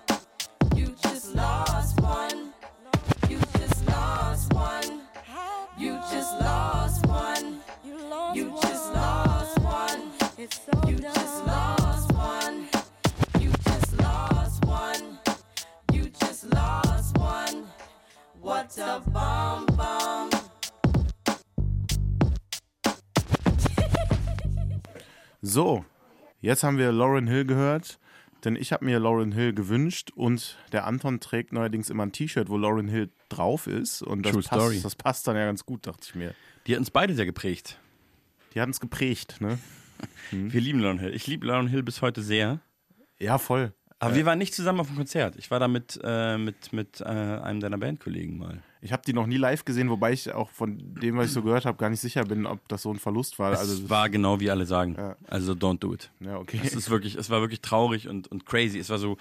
You 0.75 0.87
just 1.03 1.35
lost 1.35 1.99
one. 2.01 2.53
You 3.29 3.39
just 3.59 3.85
lost 3.87 4.53
one. 4.53 5.01
You 5.77 5.99
just 6.11 6.33
lost 6.39 7.05
one. 7.07 7.45
You 8.33 8.45
just 8.61 8.93
lost 8.93 9.59
one. 9.59 10.01
You 10.37 10.97
just 10.99 11.45
lost 11.45 12.11
one. 12.13 12.67
You 13.41 13.49
just 13.67 13.91
lost 13.99 14.65
one. 14.65 15.03
You 15.93 16.03
just 16.21 16.43
lost 16.53 17.17
one. 17.17 17.55
What 18.41 18.77
a 18.77 19.01
bomb 19.13 19.65
bomb. 19.77 20.29
So, 25.41 25.85
jetzt 26.41 26.63
haben 26.63 26.77
wir 26.77 26.91
Lauren 26.91 27.27
Hill 27.27 27.45
gehört, 27.45 27.99
denn 28.43 28.55
ich 28.55 28.71
habe 28.71 28.85
mir 28.85 28.99
Lauren 28.99 29.31
Hill 29.31 29.53
gewünscht 29.53 30.11
und 30.15 30.57
der 30.71 30.85
Anton 30.85 31.19
trägt 31.19 31.53
neuerdings 31.53 31.89
immer 31.89 32.05
ein 32.05 32.11
T-Shirt, 32.11 32.49
wo 32.49 32.57
Lauren 32.57 32.87
Hill 32.87 33.09
drauf 33.29 33.67
ist 33.67 34.01
und 34.01 34.23
das 34.23 34.33
True 34.33 34.43
passt, 34.43 34.61
story. 34.61 34.79
das 34.81 34.95
passt 34.95 35.27
dann 35.27 35.35
ja 35.35 35.45
ganz 35.45 35.65
gut, 35.65 35.87
dachte 35.87 36.05
ich 36.07 36.15
mir. 36.15 36.33
Die 36.65 36.73
hat 36.73 36.79
uns 36.79 36.91
beide 36.91 37.15
sehr 37.15 37.25
geprägt. 37.25 37.79
Die 38.53 38.61
hat 38.61 38.67
uns 38.67 38.79
geprägt, 38.79 39.41
ne? 39.41 39.57
Wir 40.31 40.61
lieben 40.61 40.79
Lauren 40.79 40.99
Hill. 40.99 41.13
Ich 41.13 41.27
liebe 41.27 41.47
Lauren 41.47 41.67
Hill 41.67 41.83
bis 41.83 42.01
heute 42.01 42.21
sehr. 42.21 42.59
Ja, 43.19 43.37
voll. 43.37 43.73
Aber 43.99 44.13
Äh, 44.13 44.15
wir 44.17 44.25
waren 44.25 44.37
nicht 44.37 44.53
zusammen 44.53 44.79
auf 44.79 44.87
dem 44.87 44.95
Konzert. 44.95 45.35
Ich 45.37 45.49
war 45.49 45.59
da 45.59 45.67
mit, 45.67 45.99
äh, 46.03 46.37
mit, 46.37 46.71
mit 46.73 47.01
äh, 47.01 47.05
einem 47.05 47.59
deiner 47.59 47.77
Bandkollegen 47.77 48.37
mal. 48.37 48.61
Ich 48.79 48.93
habe 48.93 49.01
die 49.05 49.13
noch 49.13 49.25
nie 49.25 49.37
live 49.37 49.65
gesehen, 49.65 49.89
wobei 49.89 50.13
ich 50.13 50.31
auch 50.31 50.51
von 50.51 50.77
dem, 51.01 51.17
was 51.17 51.27
ich 51.27 51.31
so 51.33 51.41
gehört 51.41 51.65
habe, 51.65 51.77
gar 51.79 51.89
nicht 51.89 51.99
sicher 51.99 52.23
bin, 52.23 52.45
ob 52.45 52.65
das 52.67 52.83
so 52.83 52.91
ein 52.93 52.99
Verlust 52.99 53.39
war. 53.39 53.51
Es 53.51 53.59
Also 53.59 53.89
war 53.89 54.07
genau 54.09 54.39
wie 54.39 54.51
alle 54.51 54.67
sagen. 54.67 54.95
Also 55.27 55.53
don't 55.53 55.79
do 55.79 55.95
it. 55.95 56.11
Ja, 56.19 56.37
okay. 56.37 56.61
Es 56.63 56.75
ist 56.75 56.89
wirklich, 56.91 57.15
es 57.15 57.31
war 57.31 57.41
wirklich 57.41 57.61
traurig 57.61 58.07
und, 58.07 58.27
und 58.31 58.45
crazy. 58.45 58.77
Es 58.77 58.89
war 58.91 58.99
so, 58.99 59.17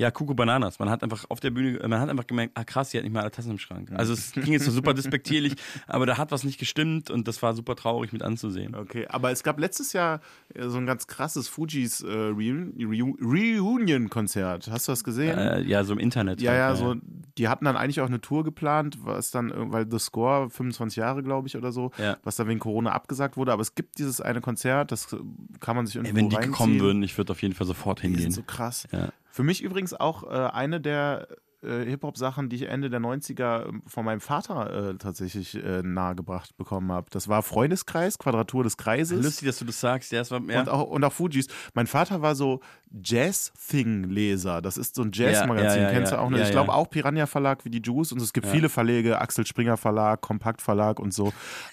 Ja, 0.00 0.10
Kuku 0.10 0.34
Bananas. 0.34 0.78
Man 0.78 0.88
hat 0.88 1.02
einfach 1.02 1.26
auf 1.28 1.40
der 1.40 1.50
Bühne, 1.50 1.78
man 1.86 2.00
hat 2.00 2.08
einfach 2.08 2.26
gemerkt, 2.26 2.52
ah 2.56 2.64
krass, 2.64 2.90
die 2.90 2.96
hat 2.96 3.04
nicht 3.04 3.12
mal 3.12 3.20
alle 3.20 3.30
Tassen 3.30 3.50
im 3.52 3.58
Schrank. 3.58 3.90
Also 3.92 4.14
es 4.14 4.32
ging 4.32 4.52
jetzt 4.52 4.64
so 4.64 4.70
super 4.70 4.94
despektierlich, 5.00 5.54
aber 5.86 6.06
da 6.06 6.16
hat 6.18 6.32
was 6.32 6.42
nicht 6.44 6.58
gestimmt 6.58 7.10
und 7.10 7.28
das 7.28 7.42
war 7.42 7.54
super 7.54 7.76
traurig 7.76 8.12
mit 8.12 8.22
anzusehen. 8.22 8.74
Okay, 8.74 9.06
aber 9.08 9.30
es 9.30 9.42
gab 9.42 9.60
letztes 9.60 9.92
Jahr 9.92 10.20
äh, 10.54 10.68
so 10.68 10.78
ein 10.78 10.86
ganz 10.86 11.06
krasses 11.06 11.48
Fujis 11.48 12.00
äh, 12.02 12.06
Reun- 12.08 12.72
Reu- 12.78 13.14
Reunion-Konzert. 13.22 14.68
Hast 14.70 14.88
du 14.88 14.92
das 14.92 15.04
gesehen? 15.04 15.36
Äh, 15.38 15.62
ja, 15.62 15.84
so 15.84 15.92
im 15.92 15.98
Internet. 15.98 16.40
Ja, 16.40 16.52
halt, 16.52 16.58
ja, 16.60 16.74
so, 16.76 16.94
die 17.38 17.48
hatten 17.48 17.64
dann 17.64 17.76
eigentlich 17.76 18.00
auch 18.00 18.06
eine 18.06 18.20
Tour 18.20 18.44
geplant, 18.44 18.98
was 19.02 19.30
dann, 19.30 19.50
äh, 19.50 19.54
weil 19.72 19.86
The 19.90 19.98
Score 19.98 20.50
25 20.50 20.96
Jahre, 20.96 21.22
glaube 21.22 21.48
ich, 21.48 21.56
oder 21.56 21.72
so, 21.72 21.90
Ja. 21.98 22.16
was 22.24 22.36
dann 22.36 22.48
wegen 22.48 22.60
Corona 22.60 22.92
abgesagt 22.92 23.36
wurde. 23.36 23.52
Aber 23.52 23.62
es 23.62 23.74
gibt 23.74 23.98
dieses 23.98 24.20
eine 24.20 24.40
Konzert, 24.40 24.92
das 24.92 25.12
äh, 25.12 25.16
kann 25.60 25.76
man 25.76 25.86
sich 25.86 25.96
irgendwo 25.96 26.16
Ey, 26.16 26.22
wenn 26.22 26.30
die 26.30 26.36
reinziehen. 26.36 26.52
kommen 26.54 26.80
würden, 26.80 27.02
ich 27.02 27.16
würde 27.18 27.32
auf 27.32 27.42
jeden 27.42 27.54
Fall 27.54 27.66
sofort 27.66 27.98
Die 28.02 28.06
sind 28.06 28.14
hingehen. 28.14 28.32
so 28.32 28.42
krass. 28.42 28.86
Ja. 28.92 29.08
Für 29.30 29.42
mich 29.42 29.62
übrigens 29.62 29.94
auch 29.94 30.24
äh, 30.24 30.50
eine 30.50 30.80
der 30.80 31.28
äh, 31.62 31.84
Hip-Hop-Sachen, 31.84 32.48
die 32.48 32.56
ich 32.56 32.62
Ende 32.62 32.90
der 32.90 33.00
90er 33.00 33.80
von 33.86 34.04
meinem 34.04 34.20
Vater 34.20 34.90
äh, 34.90 34.94
tatsächlich 34.96 35.54
äh, 35.62 35.82
nahegebracht 35.82 36.56
bekommen 36.56 36.90
habe. 36.92 37.08
Das 37.10 37.28
war 37.28 37.42
Freundeskreis, 37.42 38.18
Quadratur 38.18 38.64
des 38.64 38.76
Kreises. 38.76 39.22
Lustig, 39.22 39.46
dass 39.46 39.58
du 39.58 39.64
das 39.64 39.80
sagst. 39.80 40.12
Ja, 40.12 40.20
es 40.20 40.30
war, 40.30 40.40
ja. 40.48 40.60
Und, 40.60 40.68
auch, 40.68 40.88
und 40.88 41.04
auch 41.04 41.12
Fujis. 41.12 41.48
Mein 41.74 41.86
Vater 41.86 42.22
war 42.22 42.34
so 42.34 42.60
Jazz-Thing-Leser. 42.92 44.62
Das 44.62 44.76
ist 44.76 44.94
so 44.94 45.02
ein 45.02 45.10
Jazz-Magazin. 45.12 45.82
Ja, 45.82 45.88
ja, 45.88 45.92
Kennst 45.92 46.12
du 46.12 46.18
auch? 46.18 46.30
Ja, 46.30 46.44
ich 46.44 46.50
glaube 46.50 46.72
auch 46.72 46.88
Piranha 46.88 47.26
Verlag 47.26 47.64
wie 47.64 47.70
die 47.70 47.82
Juice. 47.82 48.12
Und 48.12 48.22
es 48.22 48.32
gibt 48.32 48.46
viele 48.46 48.68
Verlage, 48.68 49.20
Axel 49.20 49.46
Springer 49.46 49.76
Verlag, 49.76 50.20
Kompakt 50.22 50.62
Verlag 50.62 50.98
und 50.98 51.12
so. 51.12 51.32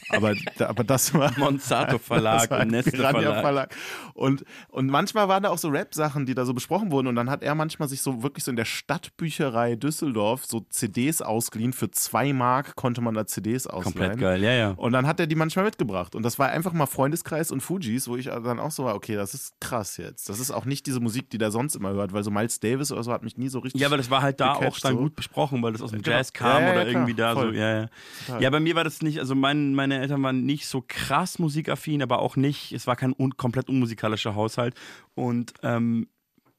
Aber, 0.09 0.33
aber 0.59 0.83
das 0.83 1.13
war. 1.13 1.31
Monsanto 1.37 1.97
Verlag 1.97 2.41
das 2.41 2.51
war 2.51 2.61
und 2.61 2.71
Nestle 2.71 2.91
Piranha 2.91 3.19
Verlag. 3.21 3.41
Verlag. 3.41 3.75
Und, 4.13 4.43
und 4.67 4.87
manchmal 4.87 5.27
waren 5.27 5.43
da 5.43 5.49
auch 5.49 5.57
so 5.57 5.69
Rap-Sachen, 5.69 6.25
die 6.25 6.35
da 6.35 6.45
so 6.45 6.53
besprochen 6.53 6.91
wurden. 6.91 7.07
Und 7.07 7.15
dann 7.15 7.29
hat 7.29 7.41
er 7.41 7.55
manchmal 7.55 7.87
sich 7.87 8.01
so 8.01 8.21
wirklich 8.21 8.43
so 8.43 8.51
in 8.51 8.57
der 8.57 8.65
Stadtbücherei 8.65 9.76
Düsseldorf 9.77 10.45
so 10.45 10.65
CDs 10.69 11.21
ausgeliehen. 11.21 11.73
Für 11.73 11.89
zwei 11.91 12.33
Mark 12.33 12.75
konnte 12.75 13.01
man 13.01 13.13
da 13.15 13.25
CDs 13.25 13.67
ausleihen. 13.67 13.83
Komplett 13.93 14.19
geil, 14.19 14.43
ja, 14.43 14.51
ja. 14.53 14.71
Und 14.71 14.91
dann 14.93 15.07
hat 15.07 15.19
er 15.19 15.27
die 15.27 15.35
manchmal 15.35 15.65
mitgebracht. 15.65 16.15
Und 16.15 16.23
das 16.23 16.37
war 16.39 16.49
einfach 16.49 16.73
mal 16.73 16.85
Freundeskreis 16.85 17.51
und 17.51 17.61
Fujis, 17.61 18.07
wo 18.07 18.15
ich 18.17 18.25
dann 18.25 18.59
auch 18.59 18.71
so 18.71 18.85
war, 18.85 18.95
okay, 18.95 19.15
das 19.15 19.33
ist 19.33 19.53
krass 19.61 19.97
jetzt. 19.97 20.29
Das 20.29 20.39
ist 20.39 20.51
auch 20.51 20.65
nicht 20.65 20.85
diese 20.85 20.99
Musik, 20.99 21.29
die 21.29 21.37
der 21.37 21.51
sonst 21.51 21.75
immer 21.75 21.91
hört, 21.91 22.13
weil 22.13 22.23
so 22.23 22.31
Miles 22.31 22.59
Davis 22.59 22.91
oder 22.91 23.03
so 23.03 23.11
hat 23.11 23.23
mich 23.23 23.37
nie 23.37 23.47
so 23.49 23.59
richtig. 23.59 23.79
Ja, 23.81 23.87
aber 23.87 23.97
das 23.97 24.09
war 24.09 24.21
halt 24.21 24.39
da 24.39 24.53
auch 24.53 24.59
gecatcht, 24.59 24.83
dann 24.85 24.93
so. 24.95 24.99
gut 24.99 25.15
besprochen, 25.15 25.61
weil 25.63 25.73
das 25.73 25.81
aus 25.81 25.91
dem 25.91 26.01
Genau. 26.01 26.17
Jazz 26.17 26.33
kam 26.33 26.61
Ja, 26.61 26.67
ja, 26.67 26.71
oder 26.73 26.81
ja, 26.83 26.87
irgendwie 26.89 27.13
klar, 27.13 27.35
da 27.35 27.41
voll. 27.41 27.53
so. 27.53 27.59
Ja, 27.59 27.77
ja. 27.81 27.89
Total. 28.25 28.43
ja, 28.43 28.49
bei 28.49 28.59
mir 28.59 28.75
war 28.75 28.83
das 28.83 29.01
nicht, 29.01 29.19
also 29.19 29.35
mein, 29.35 29.73
meine 29.75 29.99
Eltern 29.99 30.21
waren 30.23 30.45
nicht 30.45 30.67
so 30.67 30.83
krass 30.87 31.39
musikaffin, 31.39 32.01
aber 32.01 32.19
auch 32.19 32.35
nicht, 32.35 32.71
es 32.71 32.87
war 32.87 32.95
kein 32.95 33.13
un, 33.17 33.37
komplett 33.37 33.69
unmusikalischer 33.69 34.35
Haushalt. 34.35 34.75
Und 35.15 35.53
ähm, 35.63 36.07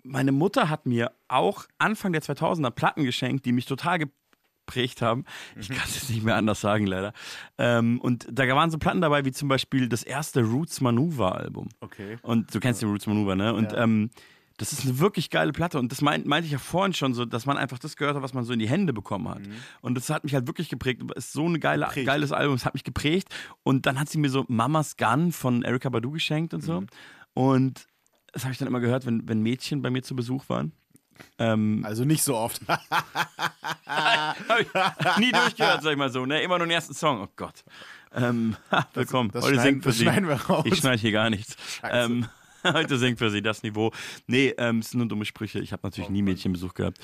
meine 0.09 0.33
Mutter 0.33 0.69
hat 0.69 0.87
mir 0.87 1.13
auch 1.29 1.65
Anfang 1.79 2.13
der 2.13 2.23
2000er 2.23 2.71
Platten 2.71 3.05
geschenkt, 3.05 3.45
die 3.47 3.53
mich 3.53 3.67
total 3.67 3.99
geprägt 3.99 5.01
haben. 5.03 5.25
Ich 5.59 5.69
kann 5.69 5.83
es 5.87 5.95
jetzt 5.95 6.11
nicht 6.11 6.23
mehr 6.25 6.37
anders 6.37 6.61
sagen, 6.61 6.87
leider. 6.87 7.13
Ähm, 7.59 8.01
und 8.01 8.27
da 8.31 8.47
waren 8.55 8.71
so 8.71 8.79
Platten 8.79 9.01
dabei, 9.01 9.25
wie 9.25 9.33
zum 9.33 9.49
Beispiel 9.49 9.89
das 9.89 10.03
erste 10.03 10.43
Roots 10.43 10.81
Maneuver 10.81 11.35
Album. 11.37 11.69
Okay. 11.81 12.19
Und 12.23 12.55
du 12.55 12.61
kennst 12.61 12.83
den 12.83 12.91
Roots 12.91 13.07
Maneuver, 13.07 13.35
ne? 13.37 13.55
Und 13.55 13.73
Ja. 13.73 13.85
ähm, 13.85 14.11
das 14.59 14.73
ist 14.73 14.83
eine 14.85 14.99
wirklich 14.99 15.31
geile 15.31 15.53
Platte. 15.53 15.79
Und 15.79 15.93
das 15.93 16.01
meint, 16.03 16.27
meinte 16.27 16.47
ich 16.47 16.53
ja 16.53 16.59
vorhin 16.59 16.93
schon 16.93 17.15
so, 17.15 17.25
dass 17.25 17.47
man 17.47 17.57
einfach 17.57 17.79
das 17.79 17.95
gehört 17.95 18.17
hat, 18.17 18.25
was 18.25 18.35
man 18.35 18.43
so 18.43 18.53
in 18.53 18.59
die 18.59 18.69
Hände 18.69 18.93
bekommen 18.93 19.29
hat. 19.29 19.43
Und 19.83 19.95
das 19.95 20.11
hat 20.11 20.25
mich 20.25 20.35
halt 20.35 20.49
wirklich 20.49 20.69
geprägt. 20.69 21.01
Ist 21.15 21.33
so 21.33 21.49
ein 21.49 21.61
geile, 21.61 21.85
Geprägt. 21.87 22.07
geiles 22.09 22.33
Album. 22.33 22.57
Es 22.57 22.65
hat 22.67 22.75
mich 22.75 22.83
geprägt. 22.83 23.29
Und 23.63 23.87
dann 23.87 24.01
hat 24.01 24.09
sie 24.09 24.19
mir 24.19 24.31
so 24.31 24.45
Mama's 24.49 24.97
Gun 24.97 25.31
von 25.31 25.63
Erika 25.63 25.89
Badu 25.91 26.11
geschenkt 26.11 26.55
und 26.55 26.63
so. 26.63 26.83
Und 27.35 27.87
das 28.33 28.45
habe 28.45 28.53
ich 28.53 28.59
dann 28.59 28.69
immer 28.69 28.81
gehört, 28.81 29.07
wenn, 29.07 29.29
wenn 29.29 29.43
Mädchen 29.43 29.83
bei 29.83 29.91
mir 29.91 30.03
zu 30.03 30.15
Besuch 30.17 30.49
waren. 30.49 30.73
Ähm, 31.39 31.83
Also 31.85 32.05
nicht 32.05 32.23
so 32.23 32.37
oft. 32.37 32.61
nie 35.19 35.33
durchgehört, 35.33 35.83
sag 35.83 35.93
ich 35.93 35.99
mal 35.99 36.11
so. 36.11 36.25
Ne? 36.27 36.43
Immer 36.43 36.59
nur 36.59 36.67
den 36.67 36.73
ersten 36.73 36.95
Song. 36.95 37.21
Oh 37.23 37.29
Gott. 37.37 37.65
Ähm, 38.15 38.57
willkommen. 38.95 39.31
das 39.33 39.45
Heute 39.45 39.55
schneiden- 39.55 39.71
singt 39.73 39.83
für 39.83 39.89
das 39.91 39.99
sie. 39.99 40.05
schneiden 40.05 40.29
wir 40.29 40.37
raus. 40.41 40.65
Ich 40.67 40.77
schneide 40.77 41.01
hier 41.01 41.13
gar 41.13 41.31
nichts. 41.31 41.57
Ähm, 41.83 42.27
heute 42.65 42.99
singt 42.99 43.19
für 43.19 43.31
sie 43.31 43.43
das 43.43 43.63
Niveau. 43.63 43.93
Nee, 44.27 44.55
ähm, 44.59 44.79
es 44.81 44.91
sind 44.91 44.99
nur 44.99 45.09
dumme 45.09 45.25
Sprüche. 45.25 45.59
Ich 45.61 45.73
habe 45.73 45.81
natürlich 45.85 46.11
nie 46.11 46.23
Mädchenbesuch 46.23 46.75
gehabt. 46.75 46.99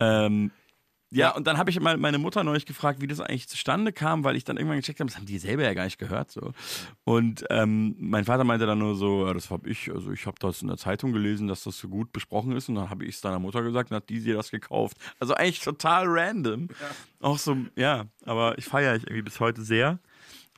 Ähm, 0.00 0.50
ja, 1.10 1.30
und 1.34 1.46
dann 1.46 1.56
habe 1.56 1.70
ich 1.70 1.80
mal 1.80 1.96
meine 1.96 2.18
Mutter 2.18 2.44
neulich 2.44 2.66
gefragt, 2.66 3.00
wie 3.00 3.06
das 3.06 3.20
eigentlich 3.20 3.48
zustande 3.48 3.92
kam, 3.92 4.24
weil 4.24 4.36
ich 4.36 4.44
dann 4.44 4.58
irgendwann 4.58 4.78
gecheckt 4.78 5.00
habe, 5.00 5.08
das 5.08 5.16
haben 5.16 5.26
die 5.26 5.38
selber 5.38 5.62
ja 5.62 5.72
gar 5.72 5.84
nicht 5.84 5.98
gehört. 5.98 6.30
So. 6.30 6.52
Und 7.04 7.44
ähm, 7.48 7.96
mein 7.98 8.26
Vater 8.26 8.44
meinte 8.44 8.66
dann 8.66 8.78
nur 8.78 8.94
so, 8.94 9.26
ja, 9.26 9.32
das 9.32 9.50
habe 9.50 9.68
ich, 9.70 9.90
also 9.90 10.12
ich 10.12 10.26
habe 10.26 10.36
das 10.38 10.60
in 10.60 10.68
der 10.68 10.76
Zeitung 10.76 11.12
gelesen, 11.12 11.48
dass 11.48 11.64
das 11.64 11.78
so 11.78 11.88
gut 11.88 12.12
besprochen 12.12 12.52
ist 12.52 12.68
und 12.68 12.74
dann 12.74 12.90
habe 12.90 13.04
ich 13.04 13.16
es 13.16 13.20
deiner 13.22 13.38
Mutter 13.38 13.62
gesagt 13.62 13.90
und 13.90 13.96
hat 13.96 14.08
die 14.10 14.20
dir 14.20 14.34
das 14.34 14.50
gekauft. 14.50 14.98
Also 15.18 15.34
eigentlich 15.34 15.60
total 15.60 16.04
random. 16.06 16.68
Auch 17.20 17.38
so, 17.38 17.56
ja, 17.74 18.04
aber 18.26 18.58
ich 18.58 18.66
feiere 18.66 18.96
ich 18.96 19.04
irgendwie 19.04 19.22
bis 19.22 19.40
heute 19.40 19.62
sehr. 19.62 19.98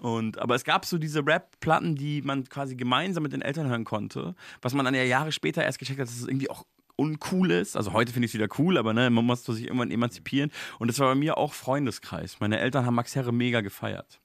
Und, 0.00 0.38
aber 0.38 0.54
es 0.54 0.64
gab 0.64 0.86
so 0.86 0.98
diese 0.98 1.24
Rap-Platten, 1.24 1.94
die 1.94 2.22
man 2.22 2.44
quasi 2.48 2.74
gemeinsam 2.74 3.22
mit 3.22 3.32
den 3.32 3.42
Eltern 3.42 3.68
hören 3.68 3.84
konnte, 3.84 4.34
was 4.62 4.72
man 4.72 4.84
dann 4.84 4.94
ja 4.94 5.04
Jahre 5.04 5.30
später 5.30 5.62
erst 5.62 5.78
gecheckt 5.78 6.00
hat, 6.00 6.08
dass 6.08 6.16
es 6.16 6.26
irgendwie 6.26 6.50
auch 6.50 6.64
uncool 7.00 7.50
ist. 7.50 7.76
Also 7.76 7.92
heute 7.92 8.12
finde 8.12 8.26
ich 8.26 8.34
es 8.34 8.38
wieder 8.38 8.48
cool, 8.58 8.76
aber 8.76 8.92
ne, 8.92 9.08
man 9.10 9.24
muss 9.24 9.44
sich 9.44 9.64
irgendwann 9.64 9.90
emanzipieren. 9.90 10.52
Und 10.78 10.88
das 10.88 10.98
war 10.98 11.08
bei 11.08 11.14
mir 11.14 11.38
auch 11.38 11.54
Freundeskreis. 11.54 12.38
Meine 12.40 12.60
Eltern 12.60 12.84
haben 12.84 12.94
Max 12.94 13.16
Herre 13.16 13.32
mega 13.32 13.62
gefeiert. 13.62 14.20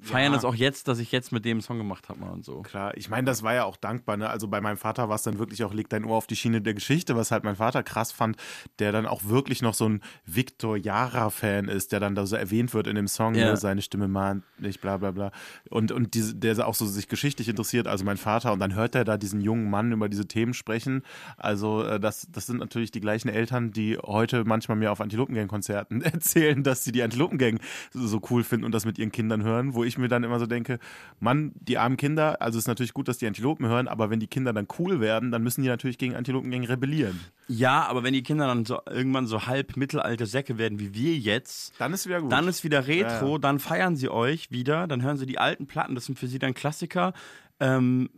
Feiern 0.00 0.32
Ja. 0.32 0.38
es 0.38 0.44
auch 0.44 0.54
jetzt, 0.54 0.88
dass 0.88 0.98
ich 0.98 1.10
jetzt 1.12 1.32
mit 1.32 1.44
dem 1.44 1.60
Song 1.60 1.78
gemacht 1.78 2.08
habe 2.08 2.24
und 2.26 2.44
so. 2.44 2.62
Klar, 2.62 2.96
ich 2.96 3.08
meine, 3.10 3.24
das 3.26 3.42
war 3.42 3.54
ja 3.54 3.64
auch 3.64 3.76
dankbar. 3.76 4.16
Ne? 4.16 4.28
Also 4.30 4.48
bei 4.48 4.60
meinem 4.60 4.76
Vater 4.76 5.08
war 5.08 5.16
es 5.16 5.22
dann 5.22 5.38
wirklich 5.38 5.64
auch, 5.64 5.74
leg 5.74 5.88
dein 5.88 6.04
Ohr 6.04 6.16
auf 6.16 6.26
die 6.26 6.36
Schiene 6.36 6.60
der 6.62 6.74
Geschichte, 6.74 7.16
was 7.16 7.30
halt 7.30 7.44
mein 7.44 7.56
Vater 7.56 7.82
krass 7.82 8.12
fand, 8.12 8.36
der 8.78 8.92
dann 8.92 9.06
auch 9.06 9.24
wirklich 9.24 9.62
noch 9.62 9.74
so 9.74 9.88
ein 9.88 10.02
Victor 10.24 10.76
Jara-Fan 10.76 11.68
ist, 11.68 11.92
der 11.92 12.00
dann 12.00 12.14
da 12.14 12.26
so 12.26 12.36
erwähnt 12.36 12.74
wird 12.74 12.86
in 12.86 12.94
dem 12.96 13.08
Song, 13.08 13.34
Ja. 13.34 13.50
ne? 13.50 13.56
seine 13.56 13.82
Stimme 13.82 14.08
mahnt 14.08 14.44
nicht, 14.58 14.80
bla 14.80 14.96
bla 14.98 15.10
bla. 15.10 15.30
Und, 15.70 15.92
und 15.92 16.14
diese, 16.14 16.34
der 16.36 16.66
auch 16.66 16.74
so 16.74 16.86
sich 16.86 17.08
geschichtlich 17.08 17.48
interessiert, 17.48 17.86
also 17.86 18.04
mein 18.04 18.16
Vater, 18.16 18.52
und 18.52 18.60
dann 18.60 18.74
hört 18.74 18.94
er 18.94 19.04
da 19.04 19.16
diesen 19.16 19.40
jungen 19.40 19.70
Mann 19.70 19.92
über 19.92 20.08
diese 20.08 20.26
Themen 20.26 20.54
sprechen. 20.54 21.02
Also 21.36 21.82
äh, 21.84 22.00
das, 22.00 22.28
das 22.30 22.46
sind 22.46 22.58
natürlich 22.58 22.90
die 22.90 23.00
gleichen 23.00 23.28
Eltern, 23.28 23.72
die 23.72 23.96
heute 23.98 24.44
manchmal 24.44 24.76
mir 24.76 24.92
auf 24.92 25.00
Antilopengang-Konzerten 25.00 26.02
erzählen, 26.02 26.62
dass 26.62 26.84
sie 26.84 26.92
die 26.92 27.02
Antilopengang 27.02 27.58
so 27.92 28.06
so 28.06 28.20
cool 28.30 28.42
finden 28.44 28.64
und 28.64 28.72
das 28.72 28.84
mit 28.86 28.98
ihren 28.98 29.12
Kindern 29.12 29.42
hören, 29.42 29.74
wo 29.74 29.84
ich 29.88 29.98
mir 29.98 30.08
dann 30.08 30.24
immer 30.24 30.38
so 30.38 30.46
denke, 30.46 30.78
Mann, 31.20 31.52
die 31.56 31.78
armen 31.78 31.96
Kinder, 31.96 32.40
also 32.40 32.58
es 32.58 32.64
ist 32.64 32.68
natürlich 32.68 32.92
gut, 32.94 33.08
dass 33.08 33.18
die 33.18 33.26
Antilopen 33.26 33.66
hören, 33.66 33.88
aber 33.88 34.10
wenn 34.10 34.20
die 34.20 34.26
Kinder 34.26 34.52
dann 34.52 34.68
cool 34.78 35.00
werden, 35.00 35.30
dann 35.30 35.42
müssen 35.42 35.62
die 35.62 35.68
natürlich 35.68 35.98
gegen 35.98 36.14
Antilopengang 36.14 36.64
rebellieren. 36.64 37.18
Ja, 37.48 37.86
aber 37.86 38.02
wenn 38.04 38.12
die 38.12 38.22
Kinder 38.22 38.46
dann 38.46 38.64
so 38.64 38.80
irgendwann 38.88 39.26
so 39.26 39.46
halb 39.46 39.76
mittelalte 39.76 40.26
Säcke 40.26 40.58
werden 40.58 40.78
wie 40.78 40.94
wir 40.94 41.16
jetzt, 41.16 41.72
Dann 41.78 41.92
ist 41.92 42.06
wieder 42.06 42.20
gut. 42.20 42.30
dann 42.32 42.46
ist 42.48 42.64
wieder 42.64 42.86
Retro, 42.86 43.32
Ja, 43.34 43.38
dann 43.38 43.58
feiern 43.58 43.96
sie 43.96 44.08
euch 44.08 44.50
wieder, 44.50 44.86
dann 44.86 45.02
hören 45.02 45.16
sie 45.16 45.26
die 45.26 45.38
alten 45.38 45.66
Platten, 45.66 45.94
das 45.94 46.04
sind 46.06 46.18
für 46.18 46.26
sie 46.28 46.38
dann 46.38 46.54
Klassiker. 46.54 47.12
Ähm, 47.60 48.10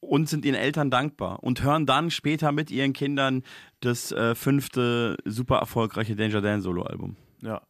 und 0.00 0.28
sind 0.28 0.44
ihren 0.44 0.54
Eltern 0.54 0.90
dankbar 0.92 1.42
und 1.42 1.62
hören 1.62 1.84
dann 1.84 2.10
später 2.12 2.52
mit 2.52 2.70
ihren 2.70 2.92
Kindern 2.92 3.42
das 3.80 4.12
äh, 4.12 4.36
fünfte 4.36 5.16
super 5.24 5.56
erfolgreiche 5.58 6.14
Danger 6.14 6.40
Dan 6.40 6.60
Solo-Album. 6.60 7.16
Ja. 7.42 7.62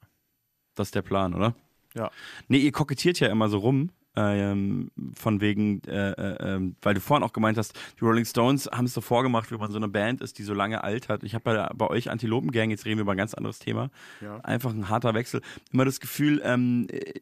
Das 0.74 0.88
ist 0.88 0.94
der 0.94 1.00
Plan, 1.02 1.32
oder? 1.34 1.54
Ja. 1.98 2.10
Nee, 2.48 2.58
ihr 2.58 2.72
kokettiert 2.72 3.20
ja 3.20 3.28
immer 3.28 3.48
so 3.48 3.58
rum. 3.58 3.90
Ähm, 4.16 4.90
von 5.14 5.40
wegen, 5.40 5.80
äh, 5.86 6.10
äh, 6.10 6.54
ähm, 6.54 6.74
weil 6.82 6.94
du 6.94 7.00
vorhin 7.00 7.22
auch 7.22 7.32
gemeint 7.32 7.56
hast, 7.56 7.78
die 8.00 8.04
Rolling 8.04 8.24
Stones 8.24 8.68
haben 8.72 8.86
es 8.86 8.94
so 8.94 9.00
vorgemacht, 9.00 9.52
wie 9.52 9.56
man 9.56 9.70
so 9.70 9.76
eine 9.76 9.86
Band 9.86 10.22
ist, 10.22 10.38
die 10.38 10.42
so 10.42 10.54
lange 10.54 10.82
alt 10.82 11.08
hat. 11.08 11.22
Ich 11.22 11.34
habe 11.34 11.44
bei, 11.44 11.68
bei 11.76 11.86
euch 11.86 12.10
Antilopengang, 12.10 12.70
jetzt 12.70 12.84
reden 12.84 12.96
wir 12.98 13.02
über 13.02 13.12
ein 13.12 13.18
ganz 13.18 13.34
anderes 13.34 13.60
Thema, 13.60 13.90
Ja. 14.20 14.38
einfach 14.40 14.70
ein 14.72 14.88
harter 14.88 15.14
Wechsel. 15.14 15.40
Immer 15.72 15.84
das 15.84 16.00
Gefühl, 16.00 16.40
ähm, 16.44 16.88
äh, 16.90 17.12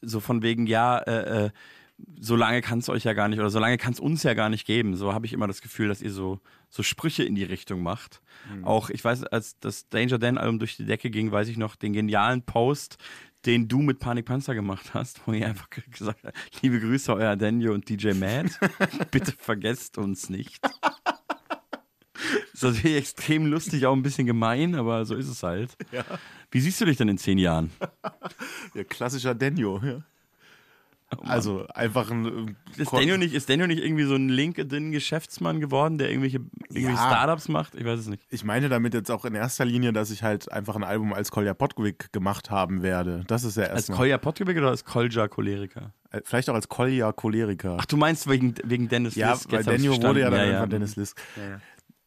so 0.00 0.18
von 0.20 0.42
wegen, 0.42 0.66
ja, 0.66 0.96
äh, 1.00 1.44
äh, 1.46 1.50
so 2.18 2.36
lange 2.36 2.62
kann 2.62 2.78
es 2.78 2.88
euch 2.88 3.04
ja 3.04 3.12
gar 3.12 3.28
nicht 3.28 3.38
oder 3.40 3.50
so 3.50 3.58
lange 3.58 3.76
kann 3.76 3.92
es 3.92 4.00
uns 4.00 4.22
ja 4.22 4.32
gar 4.32 4.48
nicht 4.48 4.66
geben. 4.66 4.96
So 4.96 5.12
habe 5.12 5.26
ich 5.26 5.34
immer 5.34 5.46
das 5.46 5.60
Gefühl, 5.60 5.88
dass 5.88 6.00
ihr 6.00 6.10
so, 6.12 6.40
so 6.70 6.82
Sprüche 6.82 7.24
in 7.24 7.34
die 7.34 7.44
Richtung 7.44 7.82
macht. 7.82 8.22
Mhm. 8.52 8.64
Auch, 8.64 8.90
ich 8.90 9.04
weiß, 9.04 9.24
als 9.24 9.58
das 9.58 9.88
Danger 9.88 10.18
Dan 10.18 10.38
Album 10.38 10.58
durch 10.58 10.76
die 10.76 10.86
Decke 10.86 11.10
ging, 11.10 11.32
weiß 11.32 11.48
ich 11.48 11.56
noch 11.56 11.76
den 11.76 11.92
genialen 11.92 12.42
Post, 12.42 12.96
den 13.44 13.68
du 13.68 13.80
mit 13.80 13.98
Panik 13.98 14.26
Panzer 14.26 14.54
gemacht 14.54 14.94
hast, 14.94 15.26
wo 15.26 15.32
ihr 15.32 15.46
einfach 15.46 15.68
gesagt 15.90 16.24
habt, 16.24 16.36
liebe 16.62 16.80
Grüße, 16.80 17.12
euer 17.12 17.36
Daniel 17.36 17.70
und 17.70 17.88
DJ 17.88 18.12
Matt. 18.12 18.58
Bitte 19.10 19.32
vergesst 19.36 19.98
uns 19.98 20.30
nicht. 20.30 20.60
ist 22.52 22.62
natürlich 22.62 22.96
extrem 22.96 23.46
lustig, 23.46 23.86
auch 23.86 23.94
ein 23.94 24.02
bisschen 24.02 24.26
gemein, 24.26 24.74
aber 24.74 25.04
so 25.04 25.16
ist 25.16 25.28
es 25.28 25.42
halt. 25.42 25.76
Ja. 25.90 26.04
Wie 26.50 26.60
siehst 26.60 26.80
du 26.80 26.84
dich 26.84 26.96
denn 26.96 27.08
in 27.08 27.18
zehn 27.18 27.38
Jahren? 27.38 27.70
Ja, 28.74 28.84
klassischer 28.84 29.34
Denio, 29.34 29.80
ja. 29.82 30.02
Also 31.22 31.66
einfach 31.74 32.10
ein. 32.10 32.24
ähm, 32.26 32.56
Ist 32.76 32.92
Daniel 32.92 33.18
nicht, 33.18 33.34
ist 33.34 33.48
Daniel 33.50 33.66
nicht 33.66 33.82
irgendwie 33.82 34.04
so 34.04 34.14
ein 34.14 34.28
LinkedIn-Geschäftsmann 34.28 35.60
geworden, 35.60 35.98
der 35.98 36.08
irgendwelche, 36.10 36.38
irgendwelche 36.68 36.88
Ja. 36.90 36.96
Startups 37.08 37.48
macht? 37.48 37.74
Ich 37.74 37.84
weiß 37.84 37.98
es 38.00 38.06
nicht. 38.08 38.22
Ich 38.30 38.44
meine 38.44 38.68
damit 38.68 38.94
jetzt 38.94 39.10
auch 39.10 39.24
in 39.24 39.34
erster 39.34 39.64
Linie, 39.64 39.92
dass 39.92 40.10
ich 40.10 40.22
halt 40.22 40.50
einfach 40.52 40.76
ein 40.76 40.84
Album 40.84 41.12
als 41.12 41.30
Kolja 41.30 41.52
Potkovic 41.54 42.12
gemacht 42.12 42.50
haben 42.50 42.82
werde. 42.82 43.24
Das 43.26 43.44
ist 43.44 43.56
ja 43.56 43.64
Als 43.64 43.72
erstmal. 43.72 43.98
Kolja 43.98 44.18
Potgebig 44.18 44.56
oder 44.56 44.68
als 44.68 44.84
Kolja 44.84 45.26
Choleriker? 45.28 45.92
Äh, 46.10 46.20
Vielleicht 46.24 46.48
auch 46.50 46.54
als 46.54 46.68
Kolja 46.68 47.12
Choleriker. 47.12 47.76
Ach, 47.80 47.86
du 47.86 47.96
meinst 47.96 48.28
wegen, 48.28 48.54
wegen 48.64 48.88
Dennis 48.88 49.14
ja, 49.16 49.32
Lisk? 49.32 49.50
weil 49.52 49.64
Denio 49.64 49.92
wurde 50.00 50.20
ja 50.20 50.30
dann 50.30 50.38
verstanden. 50.38 50.46
irgendwann 50.50 50.70
Dennis 50.70 50.96
Lisk. 50.96 51.20
Ja, 51.36 51.42
ja. 51.50 51.60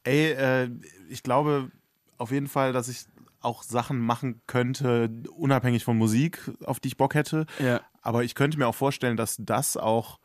Ey, 0.05 0.31
äh, 0.31 0.69
ich 1.09 1.23
glaube, 1.23 1.71
auf 2.17 2.31
jeden 2.31 2.47
Fall, 2.47 2.71
dass 2.73 2.87
ich 2.87 3.05
auch 3.43 3.63
Sachen 3.63 3.99
machen 3.99 4.41
könnte, 4.47 5.09
unabhängig 5.35 5.83
von 5.83 5.97
Musik, 5.97 6.51
auf 6.65 6.79
die 6.79 6.89
ich 6.89 6.97
Bock 6.97 7.15
hätte. 7.15 7.45
Ja. 7.59 7.81
Aber 8.01 8.23
ich 8.23 8.35
könnte 8.35 8.57
mir 8.57 8.67
auch 8.67 8.75
vorstellen, 8.75 9.17
dass 9.17 9.37
das 9.39 9.77
auch 9.77 10.19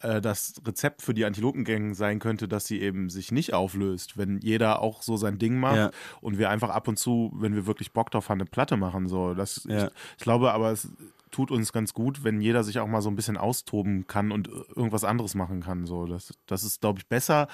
äh, 0.00 0.20
das 0.20 0.54
Rezept 0.66 1.02
für 1.02 1.14
die 1.14 1.24
Antilopengang 1.24 1.94
sein 1.94 2.18
könnte, 2.18 2.48
dass 2.48 2.66
sie 2.66 2.80
eben 2.80 3.08
sich 3.10 3.32
nicht 3.32 3.54
auflöst, 3.54 4.16
wenn 4.18 4.40
jeder 4.40 4.80
auch 4.82 5.02
so 5.02 5.16
sein 5.16 5.38
Ding 5.38 5.58
macht 5.58 5.76
Ja. 5.76 5.90
und 6.20 6.38
wir 6.38 6.50
einfach 6.50 6.70
ab 6.70 6.86
und 6.88 6.98
zu, 6.98 7.32
wenn 7.34 7.54
wir 7.54 7.66
wirklich 7.66 7.92
Bock 7.92 8.10
drauf 8.10 8.28
haben, 8.28 8.40
eine 8.40 8.50
Platte 8.50 8.76
machen. 8.76 9.08
So. 9.08 9.34
Das, 9.34 9.66
Ja. 9.68 9.86
ich, 9.86 9.92
ich 10.18 10.22
glaube 10.24 10.52
aber, 10.52 10.70
es 10.72 10.88
tut 11.36 11.50
uns 11.50 11.70
ganz 11.70 11.92
gut, 11.92 12.24
wenn 12.24 12.40
jeder 12.40 12.64
sich 12.64 12.78
auch 12.78 12.86
mal 12.86 13.02
so 13.02 13.10
ein 13.10 13.14
bisschen 13.14 13.36
austoben 13.36 14.06
kann 14.06 14.32
und 14.32 14.48
irgendwas 14.48 15.04
anderes 15.04 15.34
machen 15.34 15.60
kann. 15.60 15.84
So. 15.84 16.06
Das, 16.06 16.32
das 16.46 16.64
ist, 16.64 16.80
glaube 16.80 16.98
ich, 16.98 17.08
besser. 17.08 17.46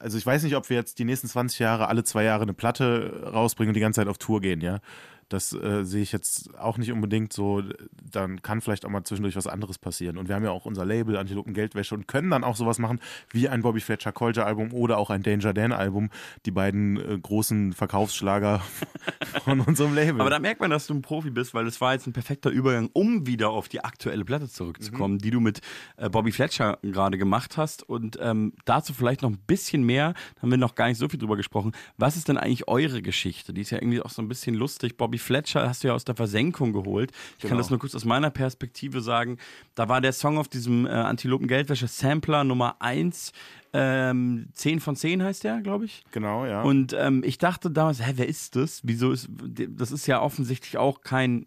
Also 0.00 0.18
ich 0.18 0.26
weiß 0.26 0.42
nicht, 0.42 0.56
ob 0.56 0.68
wir 0.68 0.76
jetzt 0.76 0.98
die 0.98 1.04
nächsten 1.04 1.28
20 1.28 1.60
Jahre 1.60 1.86
alle 1.86 2.02
zwei 2.02 2.24
Jahre 2.24 2.42
eine 2.42 2.52
Platte 2.52 3.30
rausbringen 3.32 3.70
und 3.70 3.74
die 3.74 3.80
ganze 3.80 4.00
Zeit 4.00 4.08
auf 4.08 4.18
Tour 4.18 4.40
gehen, 4.40 4.60
ja. 4.60 4.80
Das 5.28 5.52
äh, 5.52 5.84
sehe 5.84 6.02
ich 6.02 6.12
jetzt 6.12 6.56
auch 6.58 6.78
nicht 6.78 6.90
unbedingt 6.92 7.32
so. 7.32 7.62
Dann 8.10 8.40
kann 8.42 8.60
vielleicht 8.60 8.84
auch 8.86 8.90
mal 8.90 9.04
zwischendurch 9.04 9.36
was 9.36 9.46
anderes 9.46 9.78
passieren. 9.78 10.16
Und 10.18 10.28
wir 10.28 10.34
haben 10.34 10.44
ja 10.44 10.50
auch 10.50 10.64
unser 10.64 10.84
Label 10.84 11.16
Antilopen 11.16 11.52
Geldwäsche 11.54 11.94
und 11.94 12.08
können 12.08 12.30
dann 12.30 12.44
auch 12.44 12.56
sowas 12.56 12.78
machen 12.78 13.00
wie 13.30 13.48
ein 13.48 13.62
Bobby 13.62 13.80
Fletcher 13.80 14.12
Colger 14.12 14.46
Album 14.46 14.72
oder 14.72 14.98
auch 14.98 15.10
ein 15.10 15.22
Danger 15.22 15.52
Dan 15.52 15.72
Album. 15.72 16.10
Die 16.46 16.50
beiden 16.50 16.96
äh, 16.96 17.18
großen 17.20 17.72
Verkaufsschlager 17.74 18.62
von 19.44 19.60
unserem 19.60 19.94
Label. 19.94 20.20
Aber 20.20 20.30
da 20.30 20.38
merkt 20.38 20.60
man, 20.60 20.70
dass 20.70 20.86
du 20.86 20.94
ein 20.94 21.02
Profi 21.02 21.30
bist, 21.30 21.54
weil 21.54 21.66
es 21.66 21.80
war 21.80 21.92
jetzt 21.92 22.06
ein 22.06 22.12
perfekter 22.12 22.50
Übergang, 22.50 22.88
um 22.92 23.26
wieder 23.26 23.50
auf 23.50 23.68
die 23.68 23.84
aktuelle 23.84 24.24
Platte 24.24 24.48
zurückzukommen, 24.48 25.14
Mhm. 25.14 25.18
die 25.18 25.30
du 25.30 25.40
mit 25.40 25.60
äh, 25.96 26.08
Bobby 26.08 26.32
Fletcher 26.32 26.78
gerade 26.82 27.18
gemacht 27.18 27.56
hast. 27.56 27.82
Und 27.88 28.18
ähm, 28.20 28.52
dazu 28.64 28.94
vielleicht 28.94 29.22
noch 29.22 29.30
ein 29.30 29.38
bisschen 29.46 29.82
mehr, 29.84 30.14
da 30.36 30.42
haben 30.42 30.50
wir 30.50 30.58
noch 30.58 30.74
gar 30.74 30.88
nicht 30.88 30.98
so 30.98 31.08
viel 31.08 31.18
drüber 31.18 31.36
gesprochen. 31.36 31.72
Was 31.96 32.16
ist 32.16 32.28
denn 32.28 32.38
eigentlich 32.38 32.66
eure 32.68 33.02
Geschichte? 33.02 33.52
Die 33.52 33.60
ist 33.60 33.70
ja 33.70 33.78
irgendwie 33.78 34.00
auch 34.00 34.10
so 34.10 34.22
ein 34.22 34.28
bisschen 34.28 34.54
lustig. 34.54 34.96
Bobby 34.96 35.17
Fletcher 35.18 35.68
hast 35.68 35.82
du 35.84 35.88
ja 35.88 35.94
aus 35.94 36.04
der 36.04 36.14
Versenkung 36.14 36.72
geholt. 36.72 37.12
Ich 37.36 37.42
kann 37.42 37.50
Genau. 37.50 37.60
das 37.60 37.70
nur 37.70 37.78
kurz 37.78 37.94
aus 37.94 38.04
meiner 38.04 38.30
Perspektive 38.30 39.00
sagen. 39.00 39.38
Da 39.74 39.88
war 39.88 40.00
der 40.00 40.12
Song 40.12 40.38
auf 40.38 40.48
diesem 40.48 40.86
äh, 40.86 40.90
Antilopen 40.90 41.46
Geldwäsche 41.48 41.86
Sampler 41.88 42.44
Nummer 42.44 42.76
1. 42.80 43.32
Ähm, 43.72 44.48
10 44.54 44.80
von 44.80 44.96
10 44.96 45.22
heißt 45.22 45.44
der, 45.44 45.60
glaube 45.60 45.84
ich. 45.84 46.02
Genau, 46.12 46.46
ja. 46.46 46.62
Und 46.62 46.94
ähm, 46.98 47.22
ich 47.24 47.38
dachte 47.38 47.70
damals, 47.70 48.04
hä, 48.04 48.12
wer 48.16 48.26
ist 48.28 48.56
das? 48.56 48.80
Wieso 48.84 49.12
ist, 49.12 49.28
das 49.68 49.92
ist 49.92 50.06
ja 50.06 50.20
offensichtlich 50.22 50.78
auch 50.78 51.02
kein 51.02 51.46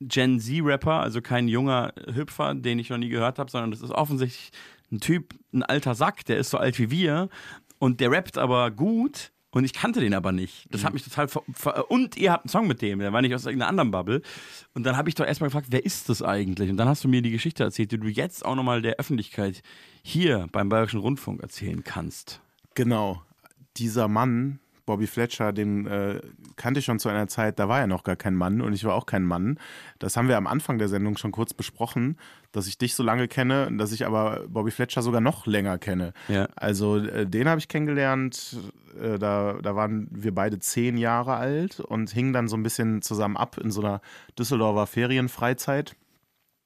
Gen 0.00 0.40
Z-Rapper, 0.40 1.00
also 1.00 1.20
kein 1.20 1.48
junger 1.48 1.92
Hüpfer, 2.14 2.54
den 2.54 2.78
ich 2.78 2.88
noch 2.88 2.98
nie 2.98 3.08
gehört 3.10 3.38
habe, 3.38 3.50
sondern 3.50 3.70
das 3.70 3.82
ist 3.82 3.90
offensichtlich 3.90 4.50
ein 4.90 5.00
Typ, 5.00 5.34
ein 5.52 5.62
alter 5.62 5.94
Sack, 5.94 6.24
der 6.24 6.38
ist 6.38 6.50
so 6.50 6.58
alt 6.58 6.78
wie 6.78 6.90
wir 6.90 7.28
und 7.78 8.00
der 8.00 8.10
rappt 8.10 8.38
aber 8.38 8.70
gut. 8.70 9.30
Und 9.52 9.64
ich 9.64 9.72
kannte 9.72 10.00
den 10.00 10.14
aber 10.14 10.30
nicht. 10.30 10.66
Das 10.70 10.84
hat 10.84 10.92
mich 10.92 11.02
total 11.02 11.26
ver 11.26 11.42
ver 11.52 11.90
Und 11.90 12.16
ihr 12.16 12.30
habt 12.30 12.44
einen 12.44 12.50
Song 12.50 12.68
mit 12.68 12.82
dem, 12.82 13.00
der 13.00 13.12
war 13.12 13.20
nicht 13.20 13.34
aus 13.34 13.46
irgendeiner 13.46 13.68
anderen 13.68 13.90
Bubble. 13.90 14.22
Und 14.74 14.84
dann 14.84 14.96
habe 14.96 15.08
ich 15.08 15.16
doch 15.16 15.26
erstmal 15.26 15.48
gefragt, 15.48 15.68
wer 15.70 15.84
ist 15.84 16.08
das 16.08 16.22
eigentlich? 16.22 16.70
Und 16.70 16.76
dann 16.76 16.88
hast 16.88 17.02
du 17.02 17.08
mir 17.08 17.20
die 17.20 17.32
Geschichte 17.32 17.64
erzählt, 17.64 17.90
die 17.90 17.98
du 17.98 18.06
jetzt 18.06 18.44
auch 18.44 18.54
nochmal 18.54 18.80
der 18.80 18.96
Öffentlichkeit 18.96 19.62
hier 20.02 20.46
beim 20.52 20.68
Bayerischen 20.68 21.00
Rundfunk 21.00 21.42
erzählen 21.42 21.82
kannst. 21.82 22.40
Genau. 22.74 23.22
Dieser 23.76 24.06
Mann, 24.06 24.60
Bobby 24.90 25.06
Fletcher, 25.06 25.52
den 25.52 25.86
äh, 25.86 26.20
kannte 26.56 26.80
ich 26.80 26.84
schon 26.84 26.98
zu 26.98 27.08
einer 27.08 27.28
Zeit, 27.28 27.60
da 27.60 27.68
war 27.68 27.78
er 27.78 27.86
noch 27.86 28.02
gar 28.02 28.16
kein 28.16 28.34
Mann 28.34 28.60
und 28.60 28.72
ich 28.72 28.82
war 28.82 28.94
auch 28.94 29.06
kein 29.06 29.22
Mann. 29.22 29.56
Das 30.00 30.16
haben 30.16 30.26
wir 30.26 30.36
am 30.36 30.48
Anfang 30.48 30.78
der 30.78 30.88
Sendung 30.88 31.16
schon 31.16 31.30
kurz 31.30 31.54
besprochen, 31.54 32.16
dass 32.50 32.66
ich 32.66 32.76
dich 32.76 32.96
so 32.96 33.04
lange 33.04 33.28
kenne, 33.28 33.70
dass 33.78 33.92
ich 33.92 34.04
aber 34.04 34.42
Bobby 34.48 34.72
Fletcher 34.72 35.02
sogar 35.02 35.20
noch 35.20 35.46
länger 35.46 35.78
kenne. 35.78 36.12
Ja. 36.26 36.48
Also 36.56 36.96
äh, 36.96 37.24
den 37.24 37.48
habe 37.48 37.60
ich 37.60 37.68
kennengelernt, 37.68 38.56
äh, 39.00 39.16
da, 39.20 39.58
da 39.62 39.76
waren 39.76 40.08
wir 40.10 40.34
beide 40.34 40.58
zehn 40.58 40.96
Jahre 40.96 41.36
alt 41.36 41.78
und 41.78 42.10
hingen 42.10 42.32
dann 42.32 42.48
so 42.48 42.56
ein 42.56 42.64
bisschen 42.64 43.00
zusammen 43.00 43.36
ab 43.36 43.58
in 43.58 43.70
so 43.70 43.80
einer 43.80 44.00
Düsseldorfer 44.36 44.88
Ferienfreizeit 44.88 45.94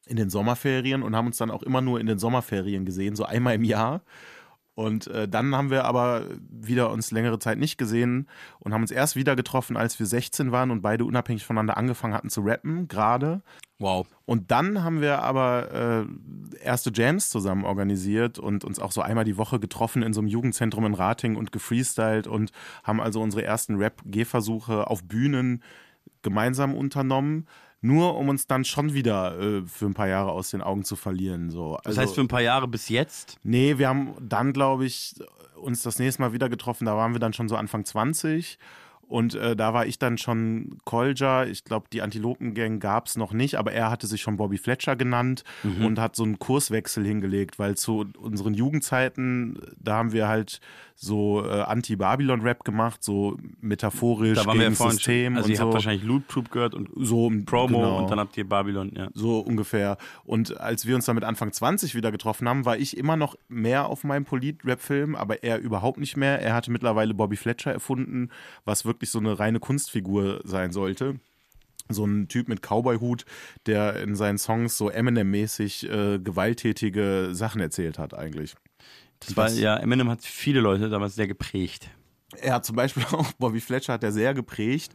in 0.07 0.17
den 0.17 0.31
Sommerferien 0.31 1.03
und 1.03 1.15
haben 1.15 1.27
uns 1.27 1.37
dann 1.37 1.51
auch 1.51 1.63
immer 1.63 1.83
nur 1.83 2.01
in 2.01 2.07
den 2.07 2.19
Sommerferien 2.19 2.87
gesehen, 2.87 3.17
so 3.17 3.25
einmal 3.25 3.55
im 3.55 3.65
Jahr. 3.65 4.01
Und 4.75 5.07
äh, 5.07 5.29
dann 5.29 5.55
haben 5.55 5.71
wir 5.71 5.85
aber 5.85 6.27
wieder 6.51 6.91
uns 6.91 7.13
längere 7.13 7.39
Zeit 7.39 7.59
nicht 7.59 7.79
gesehen 7.79 8.29
und 8.59 8.75
haben 8.75 8.83
uns 8.83 8.91
erst 8.91 9.15
wieder 9.15 9.37
getroffen, 9.37 9.77
als 9.77 9.99
wir 10.01 10.07
16 10.07 10.51
waren 10.51 10.73
und 10.73 10.83
beide 10.83 11.05
unabhängig 11.05 11.45
voneinander 11.45 11.77
angefangen 11.77 12.15
hatten 12.15 12.29
zu 12.29 12.41
rappen, 12.41 12.89
gerade. 12.89 13.43
Wow. 13.79 14.09
Und 14.25 14.51
dann 14.51 14.83
haben 14.83 15.01
wir 15.01 15.23
aber 15.23 16.07
äh, 16.61 16.65
erste 16.65 16.91
Jams 16.93 17.29
zusammen 17.29 17.65
organisiert 17.65 18.39
und 18.39 18.65
uns 18.65 18.81
auch 18.81 18.93
so 18.93 19.01
einmal 19.01 19.25
die 19.25 19.37
Woche 19.37 19.61
getroffen 19.61 20.03
in 20.03 20.13
so 20.13 20.21
einem 20.21 20.29
Jugendzentrum 20.29 20.87
in 20.87 20.95
Rating 20.95 21.37
und 21.37 21.53
gefreestylt 21.53 22.27
und 22.27 22.51
haben 22.83 23.01
also 23.01 23.21
unsere 23.21 23.45
ersten 23.45 23.77
Rap-Gehversuche 23.77 24.89
auf 24.89 25.05
Bühnen 25.05 25.63
gemeinsam 26.23 26.75
unternommen. 26.75 27.47
Nur 27.85 28.17
um 28.17 28.31
uns 28.31 28.47
dann 28.47 28.65
schon 28.65 28.95
wieder 28.95 29.39
äh, 29.39 29.63
für 29.67 29.85
ein 29.85 29.93
paar 29.93 30.09
Jahre 30.09 30.33
aus 30.33 30.51
den 30.51 30.63
Augen 30.63 30.85
zu 30.85 30.97
verlieren. 30.97 31.51
So. 31.51 31.79
Das 31.85 31.99
heißt, 31.99 32.15
für 32.15 32.23
ein 32.23 32.29
paar 32.29 32.41
Jahre 32.41 32.67
bis 32.67 32.89
jetzt? 32.89 33.37
Nee, 33.43 33.77
wir 33.77 33.89
haben 33.89 34.15
dann, 34.21 34.55
glaube 34.55 34.87
ich, 34.87 35.15
uns 35.61 35.83
das 35.83 35.99
nächste 35.99 36.23
Mal 36.23 36.33
wieder 36.33 36.49
getroffen. 36.49 36.87
Da 36.87 36.97
waren 36.97 37.13
wir 37.13 37.21
dann 37.21 37.35
schon 37.35 37.47
so 37.49 37.57
Anfang 37.57 37.85
20. 37.85 38.59
Und 39.07 39.35
äh, 39.35 39.55
da 39.55 39.75
war 39.75 39.85
ich 39.85 39.99
dann 39.99 40.17
schon 40.17 40.79
Kolja. 40.87 41.45
Ich 41.45 41.65
glaube, 41.65 41.89
die 41.93 42.01
Antilopengang 42.01 42.81
gab 42.81 43.07
es 43.07 43.19
noch 43.19 43.35
nicht, 43.35 43.57
aber 43.57 43.71
er 43.73 43.91
hatte 43.91 44.07
sich 44.07 44.23
schon 44.23 44.39
Bobby 44.39 44.57
Fletcher 44.57 44.97
genannt 44.97 45.45
Mhm. 45.63 45.85
und 45.85 45.99
hat 46.01 46.17
so 46.17 46.23
einen 46.25 46.39
Kurswechsel 46.39 47.05
hingelegt, 47.05 47.59
weil 47.59 47.77
zu 47.77 48.07
unseren 48.19 48.55
Jugendzeiten, 48.55 49.59
da 49.79 49.97
haben 49.97 50.13
wir 50.13 50.27
halt 50.27 50.59
so 50.95 51.45
äh, 51.45 51.61
Anti-Babylon-Rap 51.63 52.65
gemacht, 52.65 53.03
so 53.03 53.37
metaphorisch 53.61 54.39
Da 54.39 54.47
waren 54.47 54.59
wir 54.59 54.65
gegen 54.65 54.73
ja 54.73 54.77
vorhin 54.77 54.97
System. 54.97 55.37
Also 55.37 55.47
und 55.47 55.51
ihr 55.51 55.57
so. 55.57 55.65
habt 55.65 55.75
wahrscheinlich 55.75 56.05
Loot 56.05 56.29
Troop 56.29 56.51
gehört 56.51 56.75
und 56.75 56.89
so 56.97 57.31
Promo 57.45 57.79
genau. 57.79 58.03
und 58.03 58.11
dann 58.11 58.21
habt 58.21 58.37
ihr 58.37 58.49
Babylon, 58.49 58.93
ja. 58.97 59.09
So 59.13 59.41
ungefähr. 59.41 59.97
Und 60.25 60.59
als 60.61 60.87
wir 60.87 60.95
uns 60.95 61.07
dann 61.07 61.17
mit 61.17 61.25
Anfang 61.25 61.53
20 61.53 61.95
wieder 61.95 62.13
getroffen 62.13 62.49
haben, 62.49 62.65
war 62.65 62.79
ich 62.79 62.97
immer 62.97 63.17
noch 63.17 63.37
mehr 63.49 63.87
auf 63.87 64.05
meinem 64.05 64.25
Polit-Rap-Film, 64.25 65.17
aber 65.17 65.43
er 65.43 65.59
überhaupt 65.59 65.99
nicht 65.99 66.17
mehr. 66.17 66.41
Er 66.41 66.55
hatte 66.55 66.71
mittlerweile 66.71 67.15
Bobby 67.15 67.37
Fletcher 67.37 67.73
erfunden, 67.73 68.31
was 68.65 68.85
wirklich 68.85 69.11
so 69.11 69.19
eine 69.19 69.39
reine 69.39 69.61
Kunstfigur 69.61 70.41
sein 70.45 70.73
sollte. 70.73 71.19
So 71.91 72.07
ein 72.07 72.29
Typ 72.29 72.49
mit 72.49 72.63
Cowboy-Hut, 72.63 73.27
der 73.67 74.01
in 74.01 74.15
seinen 74.15 74.39
Songs 74.39 74.79
so 74.79 74.89
Eminem-mäßig 74.89 75.91
äh, 75.91 76.19
gewalttätige 76.19 77.31
Sachen 77.33 77.61
erzählt 77.61 77.99
hat, 77.99 78.15
eigentlich. 78.15 78.55
Das 79.27 79.37
war, 79.37 79.51
ja, 79.51 79.77
Eminem 79.77 80.09
hat 80.11 80.23
viele 80.23 80.61
Leute 80.61 80.89
damals 80.89 81.15
sehr 81.15 81.27
geprägt. 81.29 81.89
er 82.41 82.55
hat 82.55 82.65
zum 82.65 82.77
Beispiel 82.77 83.05
auch 83.13 83.33
Bobby 83.33 83.61
Fletcher 83.61 83.95
hat 83.95 84.05
er 84.05 84.13
sehr 84.13 84.35
geprägt. 84.35 84.95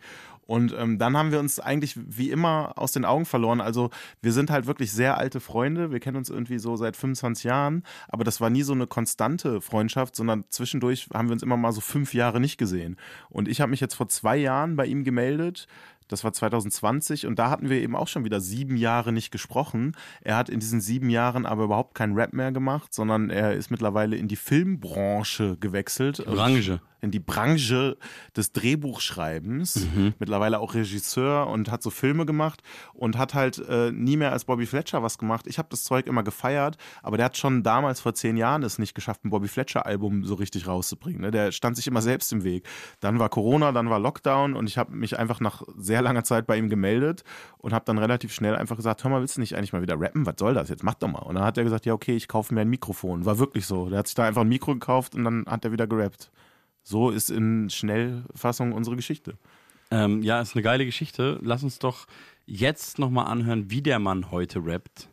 Und 0.49 0.73
ähm, 0.76 0.97
dann 0.97 1.15
haben 1.15 1.31
wir 1.31 1.39
uns 1.39 1.60
eigentlich 1.60 1.93
wie 1.95 2.31
immer 2.31 2.73
aus 2.76 2.91
den 2.91 3.06
Augen 3.06 3.27
verloren. 3.27 3.61
Also 3.61 3.91
wir 4.23 4.34
sind 4.34 4.49
halt 4.49 4.65
wirklich 4.65 4.91
sehr 4.91 5.19
alte 5.19 5.39
Freunde. 5.39 5.91
Wir 5.91 5.99
kennen 5.99 6.18
uns 6.18 6.31
irgendwie 6.31 6.57
so 6.57 6.76
seit 6.76 6.97
25 6.97 7.43
Jahren. 7.43 7.84
Aber 8.07 8.23
das 8.23 8.41
war 8.41 8.49
nie 8.49 8.64
so 8.64 8.73
eine 8.73 8.88
konstante 8.88 9.61
Freundschaft, 9.61 10.15
sondern 10.15 10.45
zwischendurch 10.49 11.07
haben 11.14 11.27
wir 11.27 11.34
uns 11.34 11.43
immer 11.43 11.56
mal 11.56 11.72
so 11.72 11.81
fünf 11.81 12.15
Jahre 12.15 12.39
nicht 12.39 12.57
gesehen. 12.57 12.97
Und 13.30 13.47
ich 13.47 13.61
habe 13.61 13.69
mich 13.69 13.80
jetzt 13.80 13.93
vor 13.93 14.10
zwei 14.10 14.38
Jahren 14.38 14.76
bei 14.76 14.88
ihm 14.88 15.03
gemeldet. 15.03 15.68
Das 16.10 16.23
war 16.23 16.34
2020 16.34 17.27
und 17.27 17.40
da 17.40 17.49
hatten 17.49 17.69
wir 17.69 17.77
eben 17.77 17.95
auch 17.95 18.07
schon 18.07 18.26
wieder 18.26 18.41
sieben 18.41 18.76
Jahre 18.76 19.14
nicht 19.14 19.31
gesprochen. 19.31 19.95
Er 20.22 20.36
hat 20.36 20.49
in 20.49 20.60
diesen 20.60 20.81
sieben 20.81 21.10
Jahren 21.10 21.45
aber 21.45 21.64
überhaupt 21.64 21.95
keinen 21.95 22.15
Rap 22.15 22.34
mehr 22.34 22.52
gemacht, 22.52 22.94
sondern 22.94 23.30
er 23.30 23.53
ist 23.53 23.69
mittlerweile 23.72 24.18
in 24.18 24.27
die 24.27 24.36
Filmbranche 24.36 25.56
gewechselt. 25.60 26.26
Branche. 26.26 26.81
In 27.02 27.12
die 27.12 27.20
Branche 27.20 27.98
des 28.36 28.52
Drehbuchschreibens. 28.52 29.76
Mittlerweile 30.20 30.60
auch 30.60 30.74
Regisseur 30.74 31.48
und 31.48 31.72
hat 31.72 31.82
so 31.82 31.90
Filme 31.90 32.26
gemacht 32.26 32.62
und 32.94 33.18
hat 33.18 33.34
halt 33.34 33.60
äh, 33.68 33.92
nie 33.92 34.18
mehr 34.18 34.32
als 34.32 34.46
Bobby 34.46 34.66
Fletcher 34.66 35.02
was 35.04 35.18
gemacht. 35.18 35.48
Ich 35.48 35.58
habe 35.58 35.70
das 35.70 35.84
Zeug 35.84 36.08
immer 36.08 36.24
gefeiert, 36.24 36.78
aber 37.04 37.18
der 37.18 37.28
hat 37.28 37.38
schon 37.38 37.64
damals 37.64 38.00
vor 38.02 38.14
zehn 38.14 38.38
Jahren 38.38 38.64
es 38.64 38.80
nicht 38.80 38.96
geschafft, 38.96 39.24
ein 39.24 39.30
Bobby 39.30 39.48
Fletcher-Album 39.48 40.26
so 40.26 40.36
richtig 40.36 40.68
rauszubringen. 40.68 41.22
Ne? 41.22 41.32
Der 41.32 41.52
stand 41.52 41.76
sich 41.76 41.88
immer 41.88 42.02
selbst 42.02 42.32
im 42.34 42.44
Weg. 42.44 42.68
Dann 43.00 43.20
war 43.20 43.30
Corona, 43.30 43.72
dann 43.72 43.90
war 43.90 44.00
Lockdown 44.00 44.56
und 44.56 44.68
ich 44.68 44.78
habe 44.78 44.94
mich 44.94 45.18
einfach 45.18 45.40
nach 45.40 45.64
sehr 45.78 46.02
langer 46.02 46.24
Zeit 46.24 46.48
bei 46.48 46.58
ihm 46.58 46.70
gemeldet 46.70 47.24
und 47.58 47.74
habe 47.74 47.86
dann 47.86 47.98
relativ 47.98 48.34
schnell 48.34 48.56
einfach 48.56 48.76
gesagt, 48.76 49.04
hör 49.04 49.12
mal, 49.12 49.22
willst 49.22 49.38
du 49.38 49.42
nicht 49.42 49.56
eigentlich 49.56 49.74
mal 49.74 49.82
wieder 49.82 50.00
rappen? 50.00 50.26
Was 50.26 50.36
soll 50.38 50.54
das 50.54 50.70
jetzt? 50.70 50.84
Mach 50.84 50.96
doch 50.96 51.08
mal. 51.08 51.20
Und 51.20 51.36
dann 51.36 51.44
hat 51.44 51.58
er 51.58 51.64
gesagt, 51.64 51.86
ja 51.86 51.94
okay, 51.94 52.16
ich 52.16 52.28
kaufe 52.28 52.54
mir 52.54 52.62
ein 52.62 52.70
Mikrofon. 52.70 53.26
War 53.26 53.40
wirklich 53.40 53.66
so. 53.66 53.90
Der 53.90 54.00
hat 54.00 54.08
sich 54.08 54.16
da 54.16 54.26
einfach 54.26 54.42
ein 54.42 54.50
Mikro 54.50 54.74
gekauft 54.74 55.16
und 55.16 55.24
dann 55.24 55.46
hat 55.48 55.66
er 55.66 55.72
wieder 55.72 55.88
gerappt. 55.88 56.32
So 56.84 57.10
ist 57.10 57.30
in 57.30 57.69
Schnellfassung 57.69 58.72
unsere 58.73 58.95
Geschichte. 58.95 59.38
Ähm, 59.91 60.22
ja, 60.22 60.41
ist 60.41 60.56
eine 60.56 60.64
geile 60.64 60.85
Geschichte. 60.85 61.39
Lass 61.41 61.64
uns 61.64 61.80
doch 61.80 62.06
jetzt 62.45 62.99
nochmal 62.99 63.27
anhören, 63.27 63.69
wie 63.72 63.81
der 63.81 63.99
Mann 63.99 64.31
heute 64.31 64.64
rappt. 64.65 65.10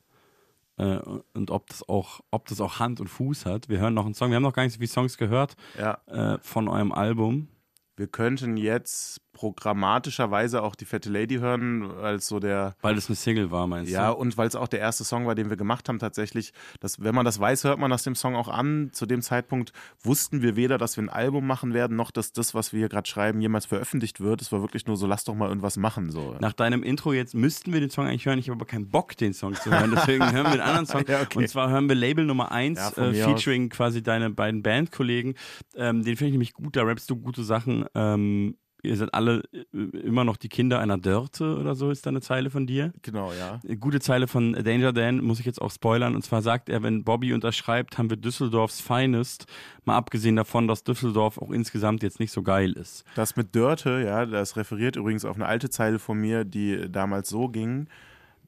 Äh, 0.79 0.99
und 1.35 1.51
ob 1.51 1.69
das, 1.69 1.89
auch, 1.89 2.21
ob 2.31 2.47
das 2.49 2.61
auch 2.61 2.79
Hand 2.79 3.01
und 3.01 3.09
Fuß 3.09 3.47
hat. 3.47 3.69
Wir 3.69 3.79
hören 3.79 3.95
noch 3.95 4.05
einen 4.05 4.15
Song. 4.15 4.31
Wir 4.31 4.37
haben 4.37 4.43
noch 4.43 4.53
gar 4.53 4.63
nicht 4.65 4.73
so 4.75 4.79
viele 4.79 4.89
Songs 4.91 5.17
gehört 5.17 5.57
Ja. 5.79 5.99
äh, 6.07 6.39
von 6.43 6.69
eurem 6.69 6.93
Album. 6.93 7.49
Wir 7.97 8.07
könnten 8.09 8.59
jetzt 8.59 9.23
programmatischerweise 9.37 10.63
auch 10.63 10.75
die 10.75 10.87
Fette 10.87 11.11
Lady 11.11 11.37
hören, 11.37 11.91
als 12.03 12.27
so 12.27 12.41
der. 12.41 12.75
Weil 12.81 12.97
es 12.97 13.09
eine 13.09 13.17
Single 13.17 13.51
war, 13.51 13.67
meinst 13.67 13.93
Ja, 13.93 14.11
du? 14.11 14.17
und 14.17 14.37
weil 14.39 14.49
es 14.49 14.57
auch 14.57 14.69
der 14.69 14.81
erste 14.81 15.05
Song 15.05 15.27
war, 15.27 15.35
den 15.35 15.51
wir 15.51 15.57
gemacht 15.57 15.89
haben, 15.89 15.99
tatsächlich. 15.99 16.53
Das, 16.81 17.03
wenn 17.03 17.15
man 17.15 17.25
das 17.25 17.39
weiß, 17.39 17.65
hört 17.65 17.79
man 17.79 17.91
das 17.91 18.03
dem 18.03 18.15
Song 18.15 18.35
auch 18.35 18.49
an. 18.49 18.91
Zu 18.93 19.05
dem 19.07 19.21
Zeitpunkt 19.23 19.73
wussten 20.03 20.43
wir 20.43 20.57
weder, 20.57 20.79
dass 20.79 20.97
wir 20.97 21.05
ein 21.05 21.09
Album 21.11 21.47
machen 21.47 21.75
werden, 21.75 21.97
noch 21.97 22.11
dass 22.11 22.33
das, 22.33 22.55
was 22.55 22.73
wir 22.73 22.79
hier 22.81 22.89
gerade 22.89 23.09
schreiben, 23.09 23.41
jemals 23.41 23.67
veröffentlicht 23.67 24.21
wird. 24.21 24.41
Es 24.41 24.51
war 24.53 24.61
wirklich 24.63 24.87
nur 24.87 24.97
so, 24.97 25.07
lass 25.07 25.25
doch 25.25 25.35
mal 25.35 25.49
irgendwas 25.49 25.77
machen. 25.77 26.11
So. 26.11 26.37
Nach 26.41 26.53
deinem 26.55 26.83
Intro 26.83 27.13
jetzt 27.13 27.35
müssten 27.35 27.73
wir 27.73 27.81
den 27.81 27.91
Song 27.91 28.07
eigentlich 28.07 28.27
hören. 28.27 28.39
Ich 28.39 28.49
habe 28.49 28.57
aber 28.57 28.67
keinen 28.67 28.89
Bock, 28.89 29.17
den 29.17 29.35
Song 29.35 29.55
zu 29.55 29.71
hören. 29.71 29.93
Deswegen 29.95 30.25
hören 30.33 30.45
wir 30.47 30.53
einen 30.53 30.61
anderen 30.63 30.87
Song. 30.87 31.05
Ja, 31.07 31.21
okay. 31.21 31.39
Und 31.41 31.49
zwar 31.49 31.69
hören 31.71 31.89
wir 31.89 31.95
Label 31.97 32.25
Nummer 32.25 32.51
1, 32.53 32.79
Ja, 32.97 33.03
äh, 33.03 33.13
featuring 33.13 33.69
quasi 33.69 34.03
deine 34.03 34.31
beiden 34.31 34.63
Bandkollegen. 34.63 35.35
Ähm, 35.75 36.03
den 36.05 36.17
finde 36.17 36.27
ich 36.29 36.33
nämlich 36.33 36.53
gut, 36.55 36.77
da 36.77 36.83
rappst 36.85 37.11
du 37.11 37.17
gute 37.17 37.43
Sachen. 37.45 37.85
Ähm, 37.95 38.57
ihr 38.87 38.97
seid 38.97 39.15
alle 39.15 39.43
äh, 39.53 39.79
immer 39.99 40.25
noch 40.25 40.37
die 40.37 40.49
Kinder 40.49 40.81
einer 40.81 40.99
Dörte 40.99 41.57
oder 41.59 41.75
so, 41.75 41.91
ist 41.91 42.07
da 42.07 42.11
eine 42.11 42.21
Zeile 42.21 42.51
von 42.51 42.67
dir. 42.67 42.93
Genau, 43.03 43.33
ja. 43.33 43.61
Eine 43.65 43.77
Gute 43.77 44.01
Zeile 44.01 44.27
von 44.27 44.53
Danger 44.53 44.93
Dan, 44.93 45.23
muss 45.23 45.41
ich 45.41 45.47
jetzt 45.47 45.61
auch 45.61 45.71
spoilern. 45.71 46.15
Und 46.15 46.23
zwar 46.23 46.43
sagt 46.43 46.69
er, 46.69 46.83
wenn 46.83 47.05
Bobby 47.05 47.33
unterschreibt, 47.33 47.99
haben 47.99 48.11
wir 48.11 48.17
Düsseldorfs 48.17 48.81
Finest. 48.81 49.47
Mal 49.85 49.97
abgesehen 49.97 50.37
davon, 50.37 50.69
dass 50.69 50.85
Düsseldorf 50.85 51.39
auch 51.39 51.51
insgesamt 51.51 52.03
jetzt 52.03 52.21
nicht 52.21 52.33
so 52.33 52.43
geil 52.43 52.73
ist. 52.73 53.05
Das 53.15 53.37
mit 53.37 53.55
Dörte, 53.55 54.03
ja, 54.05 54.27
das 54.27 54.57
referiert 54.57 54.97
übrigens 54.97 55.25
auf 55.25 55.37
eine 55.37 55.47
alte 55.47 55.71
Zeile 55.71 55.99
von 55.99 56.19
mir, 56.19 56.45
die 56.45 56.91
damals 56.91 57.29
so 57.29 57.49
ging. 57.49 57.89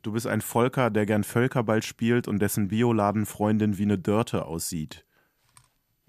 Du 0.03 0.13
bist 0.13 0.27
ein 0.27 0.41
Volker, 0.41 0.91
der 0.91 1.07
gern 1.07 1.25
Völkerball 1.25 1.83
spielt 1.83 2.29
und 2.29 2.41
dessen 2.41 2.69
Bioladenfreundin 2.69 3.79
wie 3.79 3.83
eine 3.83 3.99
Dörte 3.99 4.45
aussieht. 4.45 5.05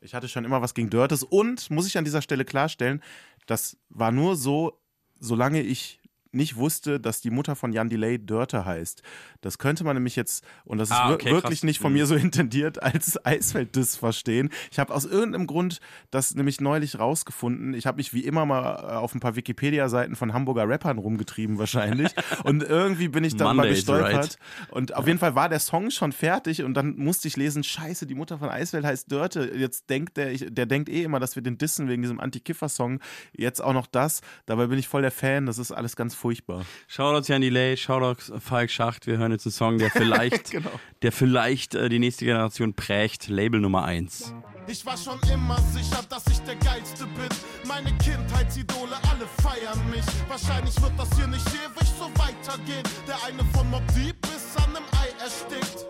Ich 0.02 0.14
hatte 0.14 0.30
schon 0.30 0.46
immer 0.46 0.62
was 0.62 0.74
gegen 0.74 0.90
Dörtes 0.90 1.24
und, 1.24 1.70
muss 1.70 1.88
ich 1.88 1.98
an 1.98 2.06
dieser 2.06 2.22
Stelle 2.22 2.46
klarstellen, 2.46 3.02
das 3.50 3.78
war 3.90 4.12
nur 4.12 4.36
so, 4.36 4.80
solange 5.20 5.62
ich 5.62 5.99
nicht 6.32 6.56
wusste, 6.58 7.00
dass 7.00 7.22
die 7.22 7.30
Mutter 7.32 7.56
von 7.56 7.74
Jan 7.74 7.90
Delay 7.90 8.18
Dörte 8.20 8.66
heißt. 8.66 9.02
Das 9.42 9.58
könnte 9.58 9.84
man 9.84 9.96
nämlich 9.96 10.16
jetzt, 10.16 10.44
und 10.66 10.78
das 10.78 10.90
ist 10.90 10.96
Ah, 10.96 11.14
okay, 11.14 11.32
wirklich 11.32 11.60
krass. 11.60 11.64
nicht 11.64 11.80
von 11.80 11.92
Mhm. 11.92 11.98
mir 12.00 12.06
so 12.06 12.16
intendiert, 12.16 12.82
als 12.84 13.24
Eisfeld-Diss 13.26 13.96
verstehen. 13.96 14.50
Ich 14.72 14.80
habe 14.80 14.94
aus 14.94 15.06
irgendeinem 15.06 15.48
Grund 15.48 15.80
das 16.12 16.36
nämlich 16.36 16.62
neulich 16.62 17.00
rausgefunden. 17.00 17.74
Ich 17.74 17.88
habe 17.88 17.98
mich 17.98 18.14
wie 18.14 18.26
immer 18.26 18.46
mal 18.46 18.76
äh, 18.76 18.96
auf 18.96 19.16
ein 19.16 19.20
paar 19.20 19.36
Wikipedia-Seiten 19.36 20.16
von 20.16 20.34
Hamburger 20.34 20.68
Rappern 20.68 20.98
rumgetrieben 20.98 21.58
wahrscheinlich. 21.58 22.12
und 22.44 22.64
irgendwie 22.64 23.08
bin 23.08 23.24
ich 23.24 23.36
dann 23.36 23.56
mal 23.56 23.68
gestolpert. 23.70 24.14
right? 24.14 24.38
Und 24.70 24.96
auf 24.96 25.08
jeden 25.08 25.20
Fall 25.20 25.36
war 25.36 25.50
der 25.50 25.60
Song 25.60 25.90
schon 25.92 26.12
fertig 26.12 26.64
und 26.64 26.74
dann 26.76 26.96
musste 26.98 27.28
ich 27.28 27.38
lesen, 27.38 27.64
scheiße, 27.64 28.06
die 28.06 28.16
Mutter 28.16 28.38
von 28.38 28.50
Eisfeld 28.50 28.86
heißt 28.86 29.12
Dörte. 29.12 29.52
Jetzt 29.56 29.90
denkt 29.90 30.18
der, 30.18 30.32
ich, 30.32 30.46
der 30.50 30.66
denkt 30.66 30.90
eh 30.90 31.04
immer, 31.04 31.20
dass 31.20 31.36
wir 31.36 31.44
den 31.44 31.58
dissen 31.58 31.88
wegen 31.88 32.02
diesem 32.02 32.20
Anti-Kiffer-Song. 32.20 33.00
Jetzt 33.36 33.62
auch 33.62 33.74
noch 33.74 33.88
das. 33.88 34.22
Dabei 34.46 34.68
bin 34.68 34.78
ich 34.78 34.88
voll 34.88 35.02
der 35.02 35.12
Fan. 35.12 35.46
Das 35.46 35.58
ist 35.58 35.72
alles 35.72 35.96
ganz 35.96 36.16
furchtbar. 36.20 36.66
Shoutouts 36.88 37.28
Jan 37.30 37.42
Delay, 37.42 37.78
Shoutouts 37.78 38.32
Falk 38.40 38.70
Schacht. 38.70 39.08
Wir 39.08 39.18
hören 39.18 39.32
jetzt 39.32 39.46
einen 39.46 39.54
Song, 39.54 39.78
der 39.78 39.90
vielleicht, 39.92 40.52
Genau. 40.52 40.70
der 41.02 41.12
vielleicht 41.12 41.76
äh, 41.76 41.90
die 41.90 42.00
nächste 42.00 42.26
Generation 42.26 42.74
prägt. 42.74 43.28
Label 43.30 43.60
Nummer 43.60 43.86
1. 43.86 44.34
Ich 44.68 44.86
war 44.86 44.98
schon 44.98 45.20
immer 45.34 45.58
sicher, 45.74 46.04
dass 46.10 46.28
ich 46.28 46.40
der 46.42 46.56
Geilste 46.58 47.06
bin. 47.06 47.30
Meine 47.68 47.92
Kindheitsidole, 47.98 48.96
alle 49.10 49.26
feiern 49.42 49.90
mich. 49.90 50.06
Wahrscheinlich 50.28 50.80
wird 50.82 50.92
das 50.98 51.10
hier 51.18 51.26
nicht 51.28 51.48
ewig 51.48 51.90
so 51.98 52.06
weitergehen. 52.22 52.84
Der 53.08 53.16
eine 53.26 53.44
von 53.54 53.68
Mob 53.72 53.82
Deep 53.96 54.18
ist 54.36 54.56
an 54.58 54.76
einem 54.76 54.86
Ei 55.02 55.10
erstickt. 55.24 55.86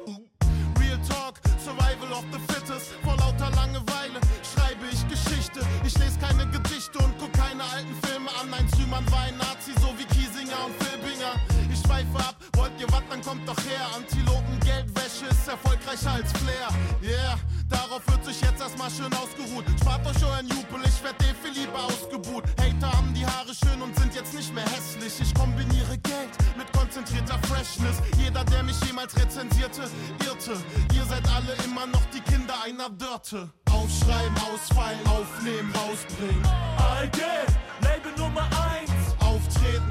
Real 0.79 0.99
Talk, 1.09 1.41
Survival 1.59 2.11
of 2.13 2.23
the 2.31 2.39
Fittest. 2.53 2.93
Vor 3.03 3.17
lauter 3.17 3.51
Langeweile 3.51 4.19
schreibe 4.47 4.85
ich 4.91 5.05
Geschichte. 5.09 5.59
Ich 5.85 5.97
lese 5.97 6.17
keine 6.19 6.47
Gedichte 6.49 6.99
und 6.99 7.13
guck 7.19 7.33
keine 7.33 7.63
alten 7.63 7.93
Filme 8.07 8.29
an. 8.41 8.53
Ein 8.53 8.67
Zümann 8.69 9.05
war 9.11 9.27
dann 13.09 13.21
kommt 13.21 13.47
doch 13.47 13.57
her. 13.65 13.85
Antilopen, 13.95 14.59
Geldwäsche 14.59 15.25
ist 15.29 15.47
erfolgreicher 15.47 16.11
als 16.11 16.31
Flair. 16.33 16.69
Yeah, 17.01 17.37
darauf 17.67 18.01
wird 18.07 18.23
sich 18.25 18.39
jetzt 18.41 18.61
erstmal 18.61 18.89
schön 18.91 19.11
ausgeruht. 19.13 19.65
Spart 19.81 20.05
euch 20.05 20.23
euren 20.23 20.47
Jubel, 20.47 20.81
ich 20.85 21.03
werd 21.03 21.15
eh 21.23 21.33
viel 21.41 21.61
lieber 21.61 21.83
ausgebuht. 21.83 22.43
Hater 22.59 22.91
haben 22.91 23.13
die 23.13 23.25
Haare 23.25 23.53
schön 23.53 23.81
und 23.81 23.95
sind 23.97 24.13
jetzt 24.13 24.33
nicht 24.33 24.53
mehr 24.53 24.65
hässlich. 24.65 25.13
Ich 25.21 25.33
kombiniere 25.33 25.97
Geld 25.97 26.33
mit 26.57 26.71
konzentrierter 26.71 27.39
Freshness. 27.47 27.97
Jeder, 28.17 28.43
der 28.45 28.63
mich 28.63 28.79
jemals 28.85 29.15
rezensierte, 29.15 29.89
irrte. 30.25 30.57
Ihr 30.93 31.05
seid 31.05 31.27
alle 31.33 31.53
immer 31.65 31.87
noch 31.87 32.05
die 32.13 32.21
Kinder 32.21 32.55
einer 32.63 32.89
Dörte. 32.89 33.49
Aufschreiben, 33.71 34.37
ausfallen, 34.53 34.99
aufnehmen, 35.07 35.73
rausbringen. 35.73 36.45
ALG, 36.77 37.19
Label 37.81 38.13
Nummer 38.17 38.43
1. 38.43 38.68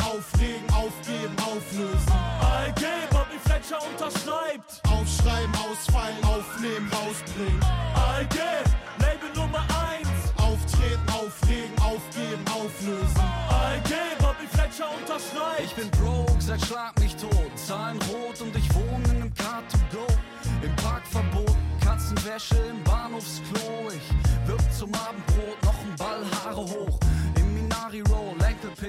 Auftreten, 0.09 0.65
aufregen, 0.73 1.37
aufgeben, 1.37 1.37
auflösen. 1.39 2.13
ALG, 2.41 2.85
Bobby 3.11 3.39
Fletcher 3.45 3.79
unterschreibt. 3.85 4.81
Aufschreiben, 4.89 5.55
ausfallen, 5.69 6.17
aufnehmen, 6.25 6.91
rausbringen. 6.91 7.61
ALG, 7.95 8.39
Label 9.01 9.31
Nummer 9.37 9.67
1. 9.93 10.09
Auftreten, 10.39 11.09
aufregen, 11.13 11.77
aufgeben, 11.79 12.45
auflösen. 12.49 13.21
ALG, 13.53 13.93
Bobby 14.19 14.47
Fletcher 14.51 14.89
unterschreibt. 14.97 15.65
Ich 15.65 15.75
bin 15.75 15.91
broke, 15.91 16.41
seit 16.41 16.65
Schlag 16.65 16.99
mich 17.01 17.15
tot. 17.17 17.53
Zahlen 17.57 17.99
rot 18.09 18.41
und 18.41 18.57
ich 18.57 18.75
wohne 18.75 19.05
in 19.05 19.23
einem 19.23 19.35
Car-to-Go. 19.35 20.07
Im 20.63 20.75
Parkverbot, 20.77 21.57
Katzenwäsche 21.85 22.57
im 22.71 22.83
Bahnhofsklo. 22.85 23.91
Ich 23.93 24.49
wirb 24.49 24.63
zum 24.73 24.91
Abendbrot 24.95 25.63
noch 25.65 25.79
ein 25.85 25.97
Ball, 25.99 26.25
Haare 26.45 26.63
hoch. 26.63 26.98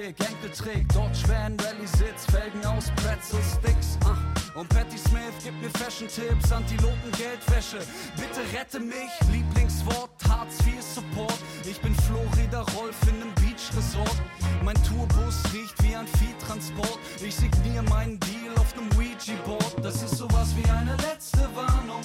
Roll, 0.10 0.16
Enkelpick, 0.16 0.44
Enkeltrick. 0.44 0.88
Dodge 0.94 1.28
Van, 1.28 1.58
Rally 1.60 1.88
Sitz, 1.88 2.26
Felgen 2.32 2.66
aus 2.66 2.92
Pretzel 2.96 3.40
Sticks. 3.44 3.98
Ah. 4.06 4.18
Und 4.56 4.68
Patty 4.70 4.98
Smith 4.98 5.34
gibt 5.44 5.62
mir 5.62 5.70
Fashion-Tipps, 5.70 6.52
Antilopen, 6.52 7.12
Geldwäsche. 7.18 7.80
Bitte 8.16 8.42
rette 8.58 8.80
mich, 8.80 9.10
Lieblingswort, 9.32 10.10
Hartz 10.28 10.60
IV 10.66 10.82
Support. 10.82 11.38
Ich 11.70 11.80
bin 11.82 11.96
Florida 11.96 12.62
Rolf 12.78 12.98
in 13.04 13.22
einem 13.22 13.34
Beach-Resort. 13.36 14.22
Mein 14.64 14.76
Tourbus 14.84 15.44
riecht 15.54 15.82
wie 15.84 15.96
ein 15.96 16.08
Viehtransport. 16.08 17.00
Ich 17.22 17.36
signiere 17.36 17.84
meinen 17.84 18.20
Deal 18.20 18.58
auf 18.58 18.76
nem 18.76 18.90
Ouija-Board. 18.98 19.76
Das 19.84 20.02
ist 20.02 20.18
sowas 20.18 20.56
wie 20.56 20.70
eine 20.70 20.96
letzte 20.98 21.48
Warnung. 21.56 22.02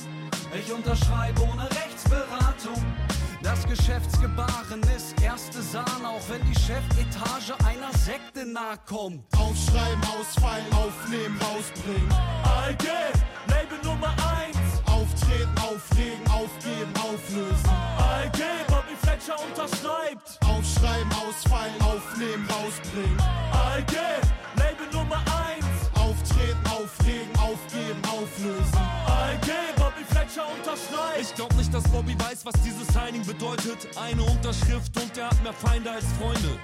Ich 0.55 0.71
unterschreibe 0.73 1.43
ohne 1.43 1.63
Rechtsberatung. 1.63 1.84
Geschäftsgebaren 3.77 4.81
ist 4.97 5.21
erste 5.21 5.61
Sahne, 5.61 6.09
auch 6.09 6.23
wenn 6.29 6.41
die 6.47 6.55
Chefetage 6.55 7.55
einer 7.67 7.93
Sekte 7.99 8.47
nahe 8.47 8.79
kommt. 8.87 9.25
Aufschreiben, 9.37 10.01
ausfallen, 10.17 10.73
aufnehmen, 10.73 11.37
rausbringen. 11.43 12.13
ALG, 12.45 12.87
Label 13.49 13.79
Nummer 13.83 14.15
1. 14.47 14.57
Auftreten, 14.87 15.59
aufregen, 15.59 16.25
aufgeben, 16.31 16.95
auflösen. 17.03 17.71
ALG, 17.99 18.41
Bobby 18.69 18.95
Fletcher 19.03 19.37
unterschreibt. 19.43 20.39
Aufschreiben, 20.47 21.11
ausfallen, 21.27 21.75
aufnehmen, 21.83 22.47
rausbringen. 22.47 23.19
ALG, 23.51 24.24
unterschreibt. 30.59 31.21
Ich 31.21 31.35
glaub 31.35 31.55
nicht, 31.57 31.73
dass 31.73 31.85
Bobby 31.85 32.15
weiß, 32.19 32.45
was 32.45 32.55
dieses 32.63 32.87
Signing 32.89 33.25
bedeutet. 33.25 33.89
Eine 33.97 34.23
Unterschrift 34.23 34.97
und 35.01 35.17
er 35.17 35.31
hat 35.31 35.43
mehr 35.43 35.53
Feinde 35.53 35.91
als 35.91 36.05
Freunde. 36.19 36.59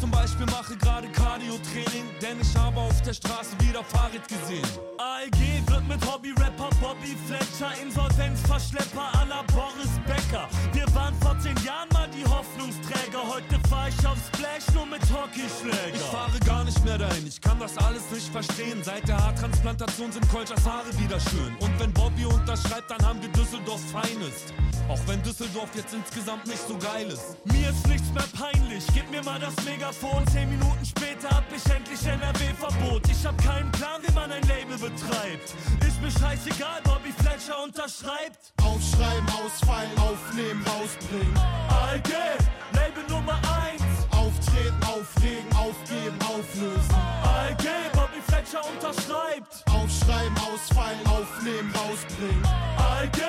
Zum 0.00 0.10
Beispiel 0.12 0.46
mache 0.46 0.76
gerade 0.76 1.08
Cardio-Training, 1.08 2.04
denn 2.22 2.40
ich 2.40 2.56
habe 2.56 2.78
auf 2.78 3.02
der 3.02 3.12
Straße 3.12 3.56
wieder 3.60 3.82
Fahrrad 3.82 4.28
gesehen. 4.28 4.66
ALG 4.98 5.66
wird 5.66 5.88
mit 5.88 6.06
Hobby-Rapper 6.06 6.70
Bobby 6.80 7.16
Fletcher 7.26 7.72
Insolvenzverschlepper 7.82 9.26
la 9.28 9.42
Boris 9.52 9.90
Becker. 10.06 10.48
Wir 10.72 10.86
waren 10.94 11.14
vor 11.20 11.36
zehn 11.40 11.56
Jahren 11.64 11.88
mal 11.92 12.08
die 12.10 12.24
Hoffnungsträger. 12.24 13.22
Heute 13.26 13.58
fahr 13.68 13.88
ich 13.88 14.06
auf 14.06 14.18
Splash 14.32 14.72
nur 14.74 14.86
mit 14.86 15.02
Hockeyschläger. 15.02 15.94
Ich 15.94 16.00
fahre 16.00 16.38
gar 16.46 16.64
nicht 16.64 16.84
mehr 16.84 16.98
dahin, 16.98 17.26
ich 17.26 17.40
kann 17.40 17.58
das 17.58 17.76
alles 17.78 18.08
nicht 18.12 18.28
verstehen. 18.28 18.82
Seit 18.84 19.08
der 19.08 19.18
Haartransplantation 19.18 20.12
sind 20.12 20.28
Kolchers 20.28 20.64
Haare 20.64 20.96
wieder 20.98 21.18
schön. 21.18 21.56
Und 21.58 21.78
wenn 21.80 21.92
Bobby 21.92 22.24
unterschreibt, 22.24 22.90
dann 22.90 23.04
haben 23.04 23.20
wir 23.20 23.30
Düsseldorf 23.30 23.80
Finest. 23.90 24.54
Auch 24.88 25.00
wenn 25.06 25.22
Düsseldorf 25.22 25.70
jetzt 25.74 25.92
insgesamt 25.92 26.46
nicht 26.46 26.66
so 26.66 26.78
geil 26.78 27.08
ist. 27.08 27.36
Mir 27.44 27.68
ist 27.68 27.86
nichts 27.86 28.10
mehr 28.12 28.24
peinlich, 28.32 28.84
gib 28.94 29.10
mir 29.10 29.22
mal 29.22 29.38
das 29.38 29.54
Megafon. 29.88 30.26
Zehn 30.28 30.48
Minuten 30.50 30.84
später 30.84 31.30
hab 31.30 31.44
ich 31.54 31.64
endlich 31.72 32.04
NRW-Verbot. 32.04 33.02
Ich 33.08 33.24
hab 33.24 33.36
keinen 33.42 33.70
Plan, 33.72 34.00
wie 34.06 34.12
man 34.12 34.30
ein 34.30 34.42
Label 34.42 34.76
betreibt. 34.76 35.54
Ist 35.86 36.00
mir 36.02 36.10
scheißegal, 36.10 36.80
Bobby 36.84 37.12
Fletcher 37.12 37.62
unterschreibt. 37.62 38.52
Aufschreiben, 38.62 39.28
ausfallen, 39.40 39.96
aufnehmen, 39.98 40.64
rausbringen. 40.66 41.38
ALG, 41.68 42.12
Label 42.72 43.04
Nummer 43.08 43.40
1. 43.64 43.82
Auftreten, 44.12 44.82
aufregen, 44.84 45.50
aufgeben, 45.56 46.18
auflösen. 46.20 46.94
ALG, 47.24 47.66
Bobby 47.92 48.20
Fletcher 48.28 48.62
unterschreibt. 48.68 49.64
Aufschreiben, 49.72 50.36
ausfallen, 50.52 51.00
aufnehmen, 51.06 51.72
rausbringen. 51.72 52.44
ALG, 52.76 53.20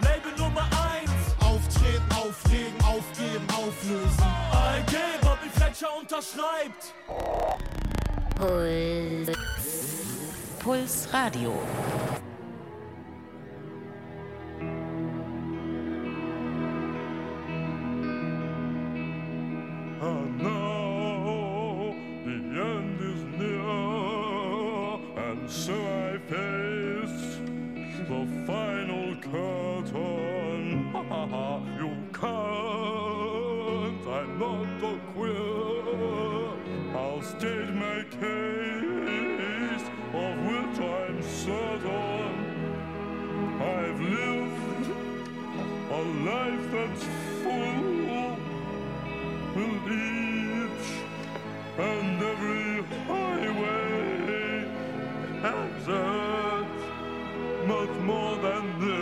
Label 0.00 0.32
Nummer 0.38 0.64
1. 0.64 1.10
Auftreten, 1.44 2.08
aufregen, 2.12 2.78
aufgeben, 2.84 3.46
auflösen. 3.52 4.17
Falscher 5.78 5.96
unterschreibt. 6.00 6.94
Puls. 8.36 9.36
Puls 10.58 11.08
Radio. 11.12 11.52
And 20.00 20.42
now 20.42 21.94
the 22.24 22.38
end 22.60 23.00
is 23.00 23.22
near, 23.38 23.70
and 25.30 25.48
so 25.48 25.74
I 25.74 26.18
face 26.28 27.38
the 28.08 28.26
final 28.46 29.16
curtain. 29.22 30.68
you 31.78 31.90
can't, 32.12 32.67
state 37.38 37.72
my 37.72 38.02
case, 38.20 39.84
of 40.22 40.34
which 40.48 40.78
I'm 40.80 41.22
certain. 41.22 42.34
I've 43.60 44.00
lived 44.00 44.88
a 45.90 46.02
life 46.30 46.64
that's 46.72 47.04
full 47.42 48.36
and 49.54 49.86
each 49.86 50.88
and 51.78 52.22
every 52.30 52.72
highway 53.06 53.98
it 55.46 55.88
much 57.68 57.94
more 58.10 58.36
than 58.46 58.64
this. 58.80 58.97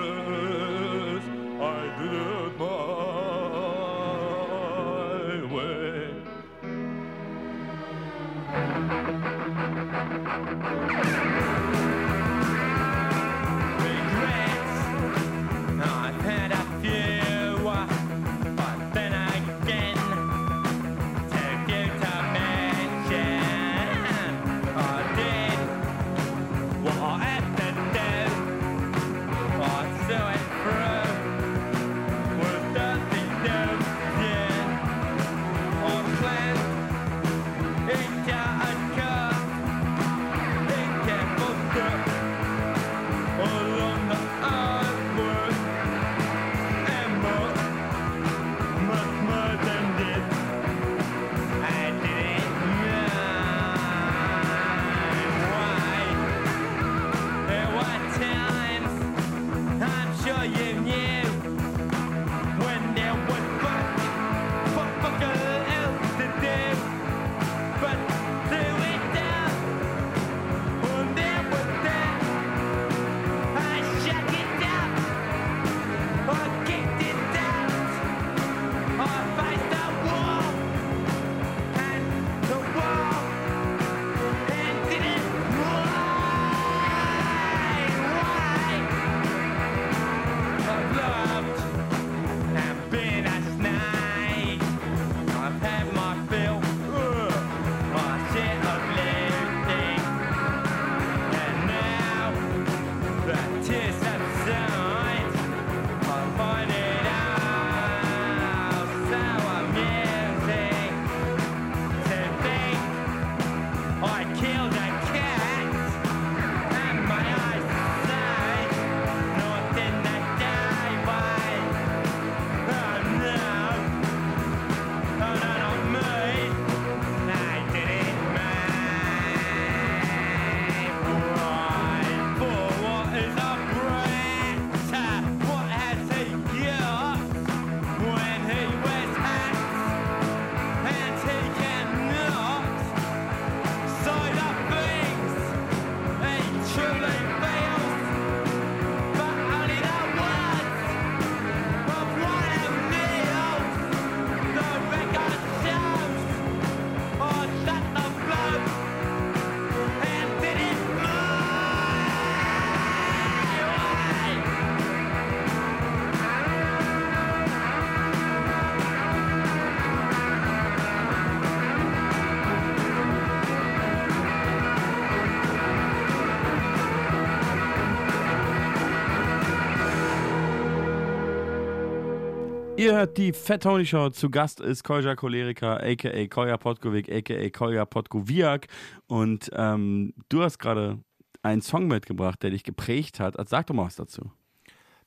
Ihr 182.86 182.94
hört 182.94 183.18
die 183.18 183.32
Fat 183.32 183.64
Tony 183.64 183.84
Show. 183.84 184.10
Zu 184.10 184.30
Gast 184.30 184.60
ist 184.60 184.84
Kolja 184.84 185.16
Choleriker, 185.16 185.82
a.k.a. 185.82 186.28
Kolja 186.28 186.56
Potkovic, 186.56 187.10
a.k.a. 187.10 187.50
Kolja 187.50 187.84
Potkowiak. 187.84 188.68
Und 189.08 189.50
ähm, 189.54 190.14
du 190.28 190.44
hast 190.44 190.60
gerade 190.60 191.00
einen 191.42 191.62
Song 191.62 191.88
mitgebracht, 191.88 192.40
der 192.44 192.50
dich 192.50 192.62
geprägt 192.62 193.18
hat. 193.18 193.34
Sag 193.48 193.66
doch 193.66 193.74
mal 193.74 193.86
was 193.86 193.96
dazu. 193.96 194.30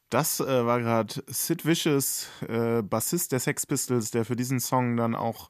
Das 0.09 0.41
äh, 0.41 0.65
war 0.65 0.81
gerade 0.81 1.23
Sid 1.27 1.65
Vicious, 1.65 2.29
äh, 2.49 2.81
Bassist 2.81 3.31
der 3.31 3.39
Sex 3.39 3.65
Pistols, 3.65 4.11
der 4.11 4.25
für 4.25 4.35
diesen 4.35 4.59
Song 4.59 4.97
dann 4.97 5.15
auch 5.15 5.47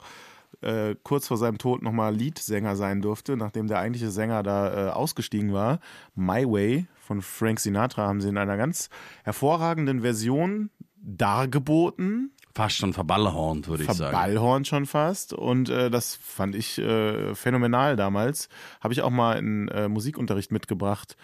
äh, 0.61 0.95
kurz 1.01 1.27
vor 1.27 1.37
seinem 1.37 1.57
Tod 1.57 1.81
nochmal 1.81 2.15
Leadsänger 2.15 2.75
sein 2.75 3.01
durfte, 3.01 3.37
nachdem 3.37 3.65
der 3.65 3.79
eigentliche 3.79 4.11
Sänger 4.11 4.43
da 4.43 4.89
äh, 4.89 4.91
ausgestiegen 4.91 5.51
war. 5.51 5.79
My 6.13 6.45
Way 6.45 6.85
von 6.99 7.23
Frank 7.23 7.59
Sinatra 7.59 8.05
haben 8.05 8.21
sie 8.21 8.29
in 8.29 8.37
einer 8.37 8.57
ganz 8.57 8.91
hervorragenden 9.23 10.01
Version 10.01 10.69
dargeboten. 11.03 12.31
Fast 12.55 12.75
schon 12.77 12.93
verballhornt, 12.93 13.67
würde 13.67 13.83
ich 13.83 13.91
sagen. 13.91 14.11
Verballhornt 14.11 14.67
schon 14.67 14.85
fast. 14.85 15.33
Und 15.33 15.69
äh, 15.69 15.89
das 15.89 16.15
fand 16.15 16.55
ich 16.55 16.77
äh, 16.79 17.33
phänomenal 17.35 17.95
damals. 17.95 18.49
Habe 18.81 18.93
ich 18.93 19.01
auch 19.01 19.11
mal 19.11 19.37
in 19.37 19.67
äh, 19.69 19.87
Musikunterricht 19.87 20.51
mitgebracht, 20.51 21.15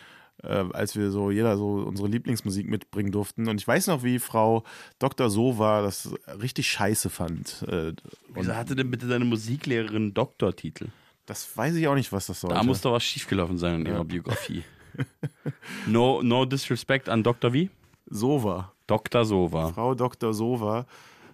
äh, 0.43 0.63
als 0.71 0.95
wir 0.95 1.11
so 1.11 1.31
jeder 1.31 1.57
so 1.57 1.73
unsere 1.85 2.07
Lieblingsmusik 2.07 2.69
mitbringen 2.69 3.11
durften. 3.11 3.49
Und 3.49 3.59
ich 3.59 3.67
weiß 3.67 3.87
noch, 3.87 4.03
wie 4.03 4.19
Frau 4.19 4.63
Dr. 4.99 5.29
Sova 5.29 5.81
das 5.81 6.13
richtig 6.41 6.69
scheiße 6.69 7.09
fand. 7.09 7.63
Äh, 7.67 7.93
Wieso 8.33 8.55
hatte 8.55 8.75
denn 8.75 8.91
bitte 8.91 9.07
deine 9.07 9.25
Musiklehrerin 9.25 10.13
Doktortitel? 10.13 10.87
Das 11.25 11.57
weiß 11.57 11.75
ich 11.75 11.87
auch 11.87 11.95
nicht, 11.95 12.11
was 12.13 12.27
das 12.27 12.39
soll. 12.39 12.51
Da 12.51 12.61
muss 12.63 12.81
doch 12.81 12.93
was 12.93 13.03
schiefgelaufen 13.03 13.57
sein 13.57 13.81
in 13.81 13.85
Ja. 13.87 13.93
ihrer 13.93 14.05
Biografie. 14.05 14.63
no, 15.87 16.21
no 16.21 16.45
disrespect 16.45 17.09
an 17.09 17.23
Dr. 17.23 17.51
wie? 17.51 17.69
Sova. 18.05 18.71
Dr. 18.87 19.25
Sova. 19.25 19.69
Frau 19.69 19.95
Dr. 19.95 20.33
Sova. 20.33 20.85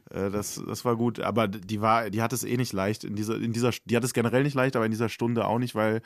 Äh, 0.10 0.30
das, 0.30 0.61
das 0.68 0.86
war 0.86 0.95
gut, 0.95 1.19
aber 1.19 1.48
die 1.48 1.82
war, 1.82 2.10
die 2.10 2.22
hat 2.22 2.34
es 2.34 2.44
eh 2.44 2.57
nicht 2.57 2.73
leicht 2.73 3.03
in 3.03 3.15
dieser, 3.15 3.36
in 3.36 3.53
dieser, 3.53 3.72
die 3.86 3.95
hat 3.95 4.03
es 4.03 4.14
generell 4.14 4.44
nicht 4.44 4.56
leicht, 4.56 4.76
aber 4.76 4.86
in 4.86 4.91
dieser 4.91 5.10
Stunde 5.10 5.45
auch 5.45 5.60
nicht, 5.60 5.76
weil 5.76 6.02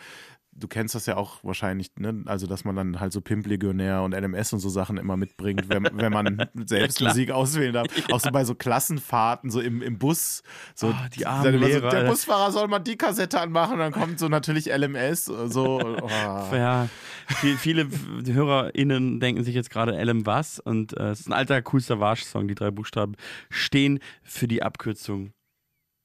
du 0.56 0.68
kennst 0.68 0.95
das 0.95 1.06
ja 1.06 1.18
auch 1.18 1.44
wahrscheinlich, 1.44 1.91
ne? 1.98 2.23
Also, 2.26 2.48
dass 2.48 2.64
man 2.64 2.76
dann 2.76 2.99
halt 2.99 3.11
so 3.11 3.22
Pimp 3.22 3.45
Legionär 3.45 4.02
und 4.02 4.14
LMS 4.14 4.53
und 4.53 4.60
so 4.60 4.69
Sachen 4.69 4.98
immer 4.98 5.18
mitbringt, 5.18 5.69
wenn, 5.69 5.84
wenn 5.94 6.11
man 6.11 6.49
selbst 6.65 6.98
klar. 6.98 7.11
Musik 7.11 7.32
auswählen 7.32 7.73
darf. 7.73 7.88
Auch 8.11 8.19
so 8.19 8.32
bei 8.32 8.45
so 8.45 8.56
Klassenfahrten, 8.56 9.49
so 9.49 9.60
im, 9.60 9.82
im 9.82 9.98
Bus. 9.98 10.44
So, 10.73 10.88
Ah, 10.88 11.10
die 11.14 11.26
armen 11.26 11.60
Lehrer, 11.60 11.91
so, 11.91 11.98
der. 11.98 12.10
Busfahrer 12.10 12.52
soll 12.52 12.68
mal 12.68 12.80
die 12.80 12.95
Kassette 12.95 13.40
anmachen 13.40 13.80
dann 13.80 13.91
kommt 13.91 14.19
so 14.19 14.30
natürlich 14.30 14.68
LMS. 14.68 15.26
So, 15.26 15.80
oh. 16.02 16.10
Ja, 16.56 16.88
viel, 17.27 17.57
viele 17.57 17.88
HörerInnen 18.26 19.19
denken 19.19 19.44
sich 19.44 19.56
jetzt 19.56 19.69
gerade 19.69 20.02
LM 20.02 20.26
was 20.26 20.60
und 20.60 20.95
äh, 20.98 21.10
es 21.10 21.22
ist 21.22 21.27
ein 21.27 21.34
alter 21.34 21.61
Cool 21.72 21.82
Savage-Song. 21.82 22.48
Die 22.48 22.56
drei 22.56 22.72
Buchstaben 22.72 23.15
stehen 23.49 23.99
für 24.23 24.48
die 24.48 24.64
Abkürzung 24.64 25.34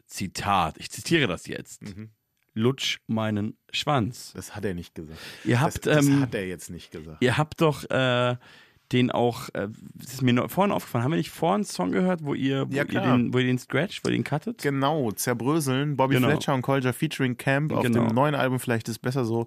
Zitat. 0.07 0.77
Ich 0.79 0.91
zitiere 0.91 1.29
das 1.29 1.47
jetzt. 1.47 1.83
Lutsch 2.55 2.99
meinen 3.07 3.57
Schwanz. 3.73 4.33
Das 4.35 4.55
hat 4.57 4.65
er 4.65 4.75
nicht 4.75 4.95
gesagt. 4.95 5.19
Ihr 5.45 5.61
habt, 5.61 5.87
das, 5.87 5.97
das 5.97 6.07
ähm, 6.07 6.21
hat 6.23 6.35
er 6.35 6.47
jetzt 6.47 6.71
nicht 6.71 6.91
gesagt. 6.91 7.19
Ihr 7.23 7.37
habt 7.39 7.61
doch 7.61 7.89
äh, 7.91 8.37
den 8.93 9.13
auch, 9.13 9.49
äh, 9.55 9.69
das 9.95 10.15
ist 10.15 10.23
mir 10.23 10.33
noch 10.33 10.51
vorhin 10.51 10.73
aufgefallen, 10.73 11.05
haben 11.05 11.13
wir 11.13 11.17
nicht 11.17 11.31
vorhin 11.31 11.55
einen 11.57 11.65
Song 11.65 11.93
gehört, 11.93 12.25
wo 12.25 12.35
ihr, 12.35 12.69
wo 12.69 12.75
Ja, 12.75 12.83
ihr, 12.85 13.01
den, 13.01 13.33
wo 13.33 13.39
ihr 13.39 13.45
den 13.47 13.59
scratcht, 13.59 14.05
wo 14.05 14.09
ihr 14.09 14.17
den 14.17 14.25
cuttet? 14.25 14.63
Genau, 14.63 15.13
Zerbröseln, 15.13 15.97
Bobby 15.97 16.17
Genau. 16.17 16.29
Fletcher 16.29 16.55
und 16.55 16.63
Kolja 16.63 16.93
featuring 16.93 17.37
Camp 17.37 17.73
auf 17.73 17.85
Genau. 17.85 18.07
dem 18.07 18.15
neuen 18.15 18.35
Album 18.35 18.59
Vielleicht 18.59 18.89
ist 18.89 18.99
besser 18.99 19.25
so. 19.25 19.47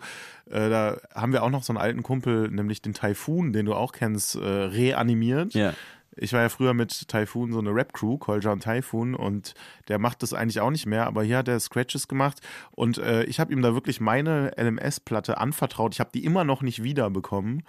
Äh, 0.49 0.69
da 0.69 0.97
haben 1.13 1.33
wir 1.33 1.43
auch 1.43 1.49
noch 1.49 1.63
so 1.63 1.73
einen 1.73 1.81
alten 1.81 2.03
Kumpel, 2.03 2.49
nämlich 2.51 2.81
den 2.81 2.93
Typhoon, 2.93 3.51
den 3.51 3.65
du 3.65 3.73
auch 3.73 3.91
kennst, 3.91 4.35
äh, 4.35 4.39
reanimiert. 4.39 5.53
Ja. 5.53 5.73
Ich 6.15 6.33
war 6.33 6.41
ja 6.41 6.49
früher 6.49 6.73
mit 6.73 7.07
Typhoon 7.07 7.51
so 7.51 7.59
eine 7.59 7.73
Rap-Crew, 7.73 8.17
Kolja 8.17 8.51
und 8.51 8.63
Typhoon, 8.63 9.15
und 9.15 9.53
der 9.87 9.99
macht 9.99 10.21
das 10.23 10.33
eigentlich 10.33 10.59
auch 10.59 10.69
nicht 10.71 10.85
mehr, 10.85 11.07
aber 11.07 11.23
hier 11.23 11.37
hat 11.37 11.47
er 11.47 11.59
Scratches 11.59 12.07
gemacht 12.07 12.39
und 12.71 12.97
äh, 12.99 13.23
ich 13.23 13.39
habe 13.39 13.51
ihm 13.53 13.61
da 13.61 13.73
wirklich 13.73 13.99
meine 13.99 14.51
LMS-Platte 14.57 15.37
anvertraut. 15.39 15.93
Ich 15.93 15.99
habe 15.99 16.11
die 16.13 16.23
immer 16.23 16.43
noch 16.43 16.61
nicht 16.61 16.83
wiederbekommen. 16.83 17.63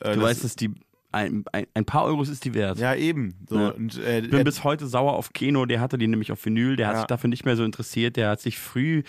Äh, 0.00 0.14
Du 0.14 0.20
das- 0.20 0.30
weißt, 0.30 0.44
dass 0.44 0.56
die 0.56 0.70
ein, 1.14 1.44
ein, 1.52 1.66
ein 1.74 1.84
paar 1.84 2.04
Euros 2.06 2.30
ist 2.30 2.46
die 2.46 2.54
wert. 2.54 2.78
Ja, 2.78 2.94
eben. 2.94 3.34
So, 3.46 3.58
Ja. 3.58 3.68
und, 3.68 3.98
äh, 3.98 4.20
ich 4.20 4.30
bin 4.30 4.44
bis 4.44 4.64
heute 4.64 4.86
sauer 4.86 5.12
auf 5.12 5.34
Keno, 5.34 5.66
der 5.66 5.78
hatte 5.78 5.98
die 5.98 6.06
nämlich 6.06 6.32
auf 6.32 6.42
Vinyl, 6.42 6.74
der 6.76 6.86
hat 6.86 6.94
Ja. 6.94 6.98
sich 7.00 7.06
dafür 7.08 7.28
nicht 7.28 7.44
mehr 7.44 7.54
so 7.54 7.64
interessiert, 7.64 8.16
der 8.16 8.30
hat 8.30 8.40
sich 8.40 8.58
früh, 8.58 9.02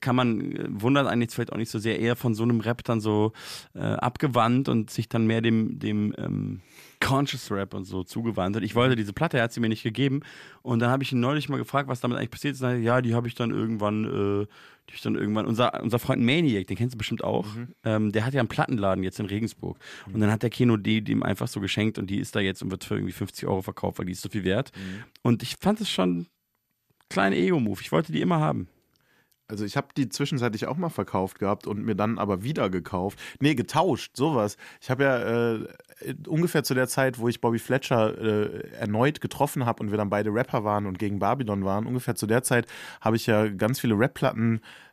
kann 0.00 0.16
man, 0.16 0.40
äh, 0.56 0.64
wundert 0.70 1.06
einen 1.06 1.20
jetzt 1.20 1.34
vielleicht 1.34 1.52
auch 1.52 1.58
nicht 1.58 1.70
so 1.70 1.78
sehr, 1.78 1.98
eher 2.00 2.16
von 2.16 2.34
so 2.34 2.44
einem 2.44 2.60
Rap 2.60 2.82
dann 2.84 3.02
so 3.02 3.34
äh, 3.74 3.80
abgewandt 3.80 4.70
und 4.70 4.88
sich 4.90 5.10
dann 5.10 5.26
mehr 5.26 5.42
dem, 5.42 5.78
dem 5.78 6.14
ähm, 6.16 6.60
Conscious 7.00 7.50
Rap 7.50 7.74
und 7.74 7.84
so 7.84 8.04
zugewandt. 8.04 8.56
Und 8.56 8.62
ich 8.62 8.74
wollte 8.74 8.94
diese 8.94 9.12
Platte, 9.12 9.38
er 9.38 9.44
hat 9.44 9.52
sie 9.52 9.60
mir 9.60 9.68
nicht 9.68 9.82
gegeben. 9.82 10.20
Und 10.62 10.80
dann 10.80 10.90
habe 10.90 11.02
ich 11.02 11.12
ihn 11.12 11.20
neulich 11.20 11.48
mal 11.48 11.56
gefragt, 11.56 11.88
was 11.88 12.00
damit 12.00 12.18
eigentlich 12.18 12.30
passiert 12.30 12.54
ist. 12.54 12.62
Und 12.62 12.68
er, 12.68 12.78
ja, 12.78 13.00
die 13.00 13.14
habe 13.14 13.26
ich 13.26 13.34
dann 13.34 13.50
irgendwann, 13.50 14.04
äh, 14.04 14.46
die 14.88 14.94
ich 14.94 15.00
dann 15.00 15.14
irgendwann, 15.14 15.46
unser, 15.46 15.82
unser 15.82 15.98
Freund 15.98 16.22
Maniac, 16.22 16.66
den 16.66 16.76
kennst 16.76 16.94
du 16.94 16.98
bestimmt 16.98 17.24
auch, 17.24 17.46
ähm, 17.84 18.12
der 18.12 18.24
hat 18.24 18.34
ja 18.34 18.40
einen 18.40 18.48
Plattenladen 18.48 19.02
jetzt 19.02 19.18
in 19.18 19.26
Regensburg. 19.26 19.78
Und 20.12 20.20
dann 20.20 20.30
hat 20.30 20.42
der 20.42 20.50
Keno 20.50 20.76
die 20.76 21.02
dem 21.02 21.22
einfach 21.22 21.48
so 21.48 21.60
geschenkt 21.60 21.98
und 21.98 22.08
die 22.08 22.18
ist 22.18 22.36
da 22.36 22.40
jetzt 22.40 22.62
und 22.62 22.70
wird 22.70 22.84
für 22.84 22.94
irgendwie 22.94 23.12
50 23.12 23.48
Euro 23.48 23.62
verkauft, 23.62 23.98
weil 23.98 24.06
die 24.06 24.12
ist 24.12 24.22
so 24.22 24.28
viel 24.28 24.44
wert. 24.44 24.70
Und 25.22 25.42
ich 25.42 25.56
fand 25.56 25.80
es 25.80 25.90
schon 25.90 26.20
ein 26.20 26.26
kleiner 27.08 27.36
Ego-Move. 27.36 27.80
Ich 27.80 27.92
wollte 27.92 28.12
die 28.12 28.20
immer 28.20 28.40
haben. 28.40 28.68
Also 29.50 29.64
ich 29.64 29.76
habe 29.76 29.88
die 29.96 30.08
zwischenzeitlich 30.08 30.66
auch 30.66 30.76
mal 30.76 30.88
verkauft 30.88 31.38
gehabt 31.38 31.66
und 31.66 31.84
mir 31.84 31.96
dann 31.96 32.18
aber 32.18 32.42
wieder 32.42 32.70
gekauft. 32.70 33.18
Nee, 33.40 33.54
getauscht, 33.54 34.16
sowas. 34.16 34.56
Ich 34.80 34.90
habe 34.90 35.02
ja 35.02 35.54
äh, 36.06 36.14
ungefähr 36.26 36.62
zu 36.62 36.74
der 36.74 36.88
Zeit, 36.88 37.18
wo 37.18 37.28
ich 37.28 37.40
Bobby 37.40 37.58
Fletcher 37.58 38.16
äh, 38.18 38.68
erneut 38.78 39.20
getroffen 39.20 39.66
habe 39.66 39.82
und 39.82 39.90
wir 39.90 39.98
dann 39.98 40.08
beide 40.08 40.32
Rapper 40.32 40.64
waren 40.64 40.86
und 40.86 40.98
gegen 40.98 41.18
Babylon 41.18 41.64
waren, 41.64 41.86
ungefähr 41.86 42.14
zu 42.14 42.26
der 42.26 42.42
Zeit 42.42 42.66
habe 43.00 43.16
ich 43.16 43.26
ja 43.26 43.48
ganz 43.48 43.80
viele 43.80 43.98
Rap-Platten 43.98 44.56
äh, 44.58 44.89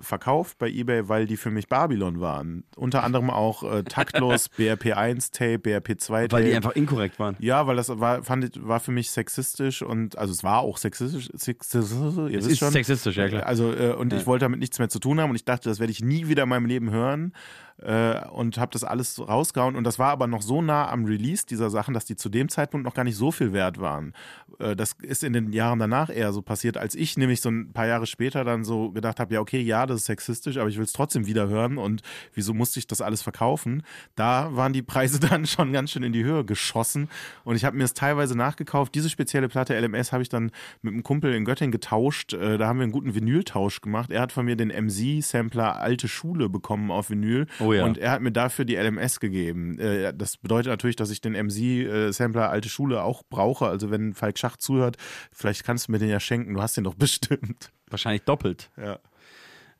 verkauft 0.00 0.58
bei 0.58 0.68
eBay, 0.68 1.08
weil 1.08 1.26
die 1.26 1.36
für 1.36 1.50
mich 1.50 1.68
Babylon 1.68 2.20
waren. 2.20 2.64
Unter 2.76 3.04
anderem 3.04 3.30
auch 3.30 3.62
äh, 3.62 3.82
Taktlos, 3.84 4.50
BRP1-Tape, 4.58 5.58
BRP2-Tape. 5.58 6.32
Weil 6.32 6.44
die 6.44 6.54
einfach 6.54 6.72
inkorrekt 6.72 7.18
waren. 7.18 7.36
Ja, 7.38 7.66
weil 7.66 7.76
das 7.76 7.88
war, 8.00 8.22
fand 8.22 8.44
ich, 8.44 8.66
war 8.66 8.80
für 8.80 8.92
mich 8.92 9.10
sexistisch 9.10 9.82
und 9.82 10.16
also 10.18 10.32
es 10.32 10.42
war 10.42 10.60
auch 10.60 10.76
sexistisch. 10.78 11.28
sexistisch 11.34 11.90
ihr 11.92 12.38
Es 12.38 12.44
wisst 12.44 12.50
ist 12.50 12.58
schon. 12.58 12.70
sexistisch, 12.72 13.16
ja, 13.16 13.28
klar. 13.28 13.46
Also 13.46 13.72
äh, 13.72 13.92
und 13.92 14.12
Ja. 14.12 14.18
ich 14.18 14.26
wollte 14.26 14.44
damit 14.44 14.60
nichts 14.60 14.78
mehr 14.78 14.88
zu 14.88 14.98
tun 14.98 15.20
haben 15.20 15.30
und 15.30 15.36
ich 15.36 15.44
dachte, 15.44 15.68
das 15.68 15.78
werde 15.80 15.90
ich 15.92 16.02
nie 16.02 16.28
wieder 16.28 16.44
in 16.44 16.48
meinem 16.48 16.66
Leben 16.66 16.90
hören 16.90 17.32
äh, 17.78 18.20
und 18.28 18.58
habe 18.58 18.72
das 18.72 18.84
alles 18.84 19.20
rausgehauen 19.20 19.76
und 19.76 19.84
das 19.84 19.98
war 19.98 20.10
aber 20.10 20.26
noch 20.26 20.42
so 20.42 20.62
nah 20.62 20.88
am 20.90 21.04
Release 21.04 21.46
dieser 21.46 21.70
Sachen, 21.70 21.94
dass 21.94 22.04
die 22.04 22.16
zu 22.16 22.28
dem 22.28 22.48
Zeitpunkt 22.48 22.84
noch 22.84 22.94
gar 22.94 23.04
nicht 23.04 23.16
so 23.16 23.30
viel 23.30 23.52
wert 23.52 23.80
waren. 23.80 24.12
Äh, 24.58 24.76
das 24.76 24.94
ist 25.02 25.24
in 25.24 25.32
den 25.32 25.52
Jahren 25.52 25.78
danach 25.78 26.10
eher 26.10 26.32
so 26.32 26.42
passiert, 26.42 26.76
als 26.76 26.94
ich 26.94 27.16
nämlich 27.16 27.40
so 27.40 27.50
ein 27.50 27.72
paar 27.72 27.86
Jahre 27.86 28.06
später 28.06 28.44
dann 28.44 28.64
so 28.64 28.90
gedacht 28.90 29.20
habe, 29.20 29.34
ja 29.34 29.40
okay, 29.40 29.60
ja, 29.60 29.86
das 29.86 30.00
ist 30.00 30.06
sexistisch, 30.06 30.56
aber 30.56 30.68
ich 30.68 30.76
will 30.76 30.84
es 30.84 30.92
trotzdem 30.92 31.26
wieder 31.26 31.48
hören 31.48 31.78
und 31.78 32.02
wieso 32.34 32.54
musste 32.54 32.78
ich 32.78 32.86
das 32.86 33.00
alles 33.00 33.22
verkaufen? 33.22 33.82
Da 34.14 34.54
waren 34.54 34.72
die 34.72 34.82
Preise 34.82 35.20
dann 35.28 35.46
schon 35.46 35.72
ganz 35.72 35.90
schön 35.90 36.02
in 36.02 36.12
die 36.12 36.24
Höhe 36.24 36.44
geschossen 36.44 37.08
und 37.44 37.56
ich 37.56 37.64
habe 37.64 37.76
mir 37.76 37.84
es 37.84 37.94
teilweise 37.94 38.36
nachgekauft. 38.36 38.94
Diese 38.94 39.10
spezielle 39.10 39.48
Platte 39.48 39.78
LMS 39.78 40.12
habe 40.12 40.22
ich 40.22 40.28
dann 40.28 40.50
mit 40.82 40.92
einem 40.92 41.02
Kumpel 41.02 41.34
in 41.34 41.44
Göttingen 41.44 41.72
getauscht. 41.72 42.32
Äh, 42.34 42.58
Da 42.58 42.66
haben 42.68 42.78
wir 42.78 42.84
einen 42.84 42.92
guten 42.92 43.14
Vinyltausch 43.14 43.80
gemacht. 43.80 44.10
Er 44.10 44.20
hat 44.20 44.32
von 44.32 44.44
mir 44.44 44.56
den 44.56 44.68
MZ-Sampler 44.68 45.80
Alte 45.80 46.08
Schule 46.08 46.48
bekommen 46.48 46.90
auf 46.90 47.10
Vinyl 47.10 47.46
Oh 47.64 47.72
ja. 47.72 47.84
und 47.84 47.98
er 47.98 48.10
hat 48.10 48.20
mir 48.22 48.32
dafür 48.32 48.64
die 48.64 48.76
LMS 48.76 49.20
gegeben. 49.20 49.78
Äh, 49.78 50.12
Das 50.14 50.36
bedeutet 50.36 50.68
natürlich, 50.70 50.96
dass 50.96 51.10
ich 51.10 51.20
den 51.20 51.32
MZ-Sampler 51.34 52.50
Alte 52.50 52.68
Schule 52.68 53.02
auch 53.02 53.22
brauche. 53.28 53.66
Also 53.66 53.90
wenn 53.90 54.14
Falk 54.14 54.38
Schach 54.38 54.56
zuhört, 54.56 54.96
vielleicht 55.32 55.64
kannst 55.64 55.88
du 55.88 55.92
mir 55.92 55.98
den 55.98 56.08
ja 56.08 56.20
schenken. 56.20 56.54
Du 56.54 56.62
hast 56.62 56.76
den 56.76 56.84
doch 56.84 56.94
bestimmt. 56.96 57.70
Wahrscheinlich 57.88 58.22
doppelt. 58.22 58.70
Ja. 58.76 58.98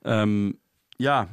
Ähm, 0.04 0.58
ja, 0.98 1.28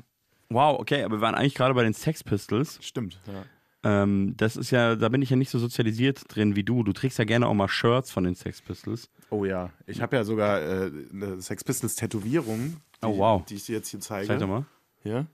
wow, 0.49 0.80
okay, 0.80 1.03
aber 1.03 1.17
wir 1.17 1.21
waren 1.21 1.35
eigentlich 1.35 1.55
gerade 1.55 1.73
bei 1.73 1.84
den 1.84 1.93
Sex 1.93 2.23
Pistols. 2.23 2.80
Stimmt, 2.81 3.19
ja. 3.27 3.43
Ähm, 3.81 4.34
das 4.35 4.57
ist 4.57 4.71
ja, 4.71 4.95
da 4.97 5.07
bin 5.07 5.21
ich 5.21 5.30
ja 5.30 5.38
nicht 5.38 5.49
so 5.49 5.57
sozialisiert 5.57 6.23
drin 6.27 6.55
wie 6.57 6.63
du. 6.63 6.84
Du 6.84 6.91
trägst 6.91 7.17
ja 7.17 7.23
gerne 7.23 7.47
auch 7.47 7.53
mal 7.53 7.69
Shirts 7.69 8.11
von 8.11 8.26
den 8.26 8.35
Sex 8.35 8.61
Pistols. 8.61 9.09
Oh 9.30 9.45
ja, 9.45 9.69
ich 9.88 10.01
habe 10.01 10.17
ja 10.17 10.23
sogar 10.26 10.61
äh, 10.61 10.91
eine 11.13 11.41
Sex 11.41 11.63
Pistols 11.63 11.95
Tätowierung, 11.95 12.77
die, 13.01 13.05
Oh, 13.07 13.17
wow. 13.17 13.45
die 13.45 13.55
ich 13.55 13.65
dir 13.67 13.76
jetzt 13.77 13.88
hier 13.89 14.01
zeige. 14.01 14.27
Zeig 14.27 14.39
doch 14.39 14.47
mal. 14.47 14.65
Hier. 15.01 15.27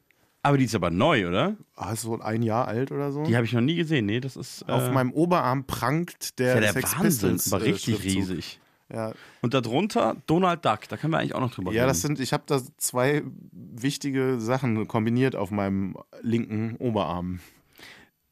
Aber 0.46 0.58
die 0.60 0.66
ist 0.66 0.76
aber 0.76 0.92
neu, 0.92 1.28
oder? 1.28 1.56
Ah, 1.76 1.92
ist 1.94 2.02
so 2.02 2.20
ein 2.20 2.44
Jahr 2.44 2.68
alt 2.68 2.92
oder 2.92 3.12
so. 3.12 3.24
Die 3.24 3.36
habe 3.36 3.46
ich 3.46 3.54
noch 3.54 3.62
nie 3.62 3.76
gesehen. 3.76 4.06
Nee, 4.06 4.20
das 4.20 4.36
ist. 4.36 4.70
Auf 4.70 4.84
äh, 4.84 4.92
meinem 4.92 5.12
Oberarm 5.12 5.66
prangt 5.66 6.38
der, 6.40 6.56
ja 6.56 6.60
der 6.62 6.74
Sex 6.74 6.94
Wahnsinn, 7.00 7.32
Pistols. 7.34 7.52
aber 7.54 7.66
äh, 7.66 7.70
richtig 7.72 7.96
Schriftzug. 7.98 8.22
riesig. 8.22 8.60
Ja. 8.94 9.14
Und 9.42 9.56
darunter 9.56 10.16
Donald 10.28 10.64
Duck, 10.64 10.82
da 10.88 10.98
können 10.98 11.12
wir 11.14 11.18
eigentlich 11.18 11.34
auch 11.34 11.40
noch 11.42 11.52
drüber 11.54 11.72
Ja, 11.72 11.82
reden. 11.82 11.88
das 11.90 12.02
sind, 12.04 12.20
ich 12.20 12.32
habe 12.34 12.44
da 12.46 12.62
zwei 12.78 13.24
wichtige 13.52 14.40
Sachen 14.40 14.88
kombiniert 14.88 15.36
auf 15.36 15.50
meinem 15.50 15.96
linken 16.22 16.76
Oberarm. 16.78 17.40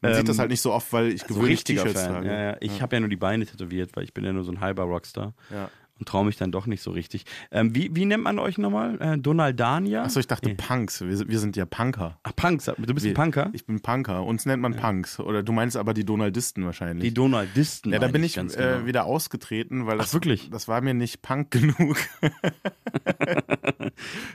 Man 0.01 0.11
Ähm, 0.11 0.17
sieht 0.19 0.29
das 0.29 0.37
halt 0.37 0.51
nicht 0.51 0.61
so 0.61 0.71
oft, 0.71 0.93
weil 0.93 1.07
ich 1.11 1.21
so 1.21 1.27
gewöhnlich 1.29 1.51
richtiger 1.53 1.81
T-Shirts 1.83 2.01
Fan. 2.03 2.11
trage. 2.11 2.27
Ja, 2.27 2.41
ja. 2.51 2.57
Ich 2.59 2.75
Ja. 2.77 2.81
habe 2.83 2.95
ja 2.95 2.99
nur 2.99 3.09
die 3.09 3.15
Beine 3.15 3.45
tätowiert, 3.47 3.95
weil 3.95 4.03
ich 4.03 4.13
bin 4.13 4.23
ja 4.23 4.31
nur 4.33 4.43
so 4.43 4.51
ein 4.51 4.59
halber 4.59 4.83
Rockstar. 4.83 5.33
Ja. 5.49 5.69
Und 6.03 6.09
traue 6.09 6.25
mich 6.25 6.35
dann 6.35 6.51
doch 6.51 6.65
nicht 6.67 6.81
so 6.81 6.91
richtig. 6.91 7.23
Ähm, 7.49 7.73
wie, 7.73 7.95
wie 7.95 8.03
nennt 8.03 8.23
man 8.25 8.37
euch 8.37 8.57
nochmal? 8.57 8.99
Äh, 8.99 9.17
Donaldania? 9.17 10.03
Achso, 10.03 10.19
ich 10.19 10.27
dachte 10.27 10.53
Punks. 10.53 10.99
Wir, 10.99 11.15
sind- 11.15 11.29
wir 11.29 11.39
sind 11.39 11.55
ja 11.55 11.65
Punker. 11.65 12.19
Ach, 12.23 12.35
Punks. 12.35 12.65
Du 12.65 12.73
bist 12.93 13.05
ein 13.05 13.11
Wir- 13.11 13.13
Punker? 13.13 13.49
Ich 13.53 13.65
bin 13.65 13.79
Punker. 13.79 14.25
Uns 14.25 14.45
nennt 14.45 14.61
man 14.61 14.75
Punks. 14.75 15.17
Oder 15.21 15.43
du 15.43 15.53
meinst 15.53 15.77
aber 15.77 15.93
die 15.93 16.03
Donaldisten 16.03 16.65
wahrscheinlich. 16.65 17.07
Die 17.07 17.13
Donaldisten. 17.13 17.93
Ja, 17.93 17.99
da 17.99 18.09
bin 18.09 18.21
ich 18.21 18.35
ganz 18.35 18.53
äh, 18.57 18.57
genau. 18.73 18.85
wieder 18.85 19.05
ausgetreten, 19.05 19.85
weil 19.85 19.93
Ach, 19.99 20.03
das, 20.03 20.13
wirklich? 20.13 20.49
das 20.49 20.67
war 20.67 20.81
mir 20.81 20.93
nicht 20.93 21.21
Punk 21.21 21.51
genug. 21.51 21.95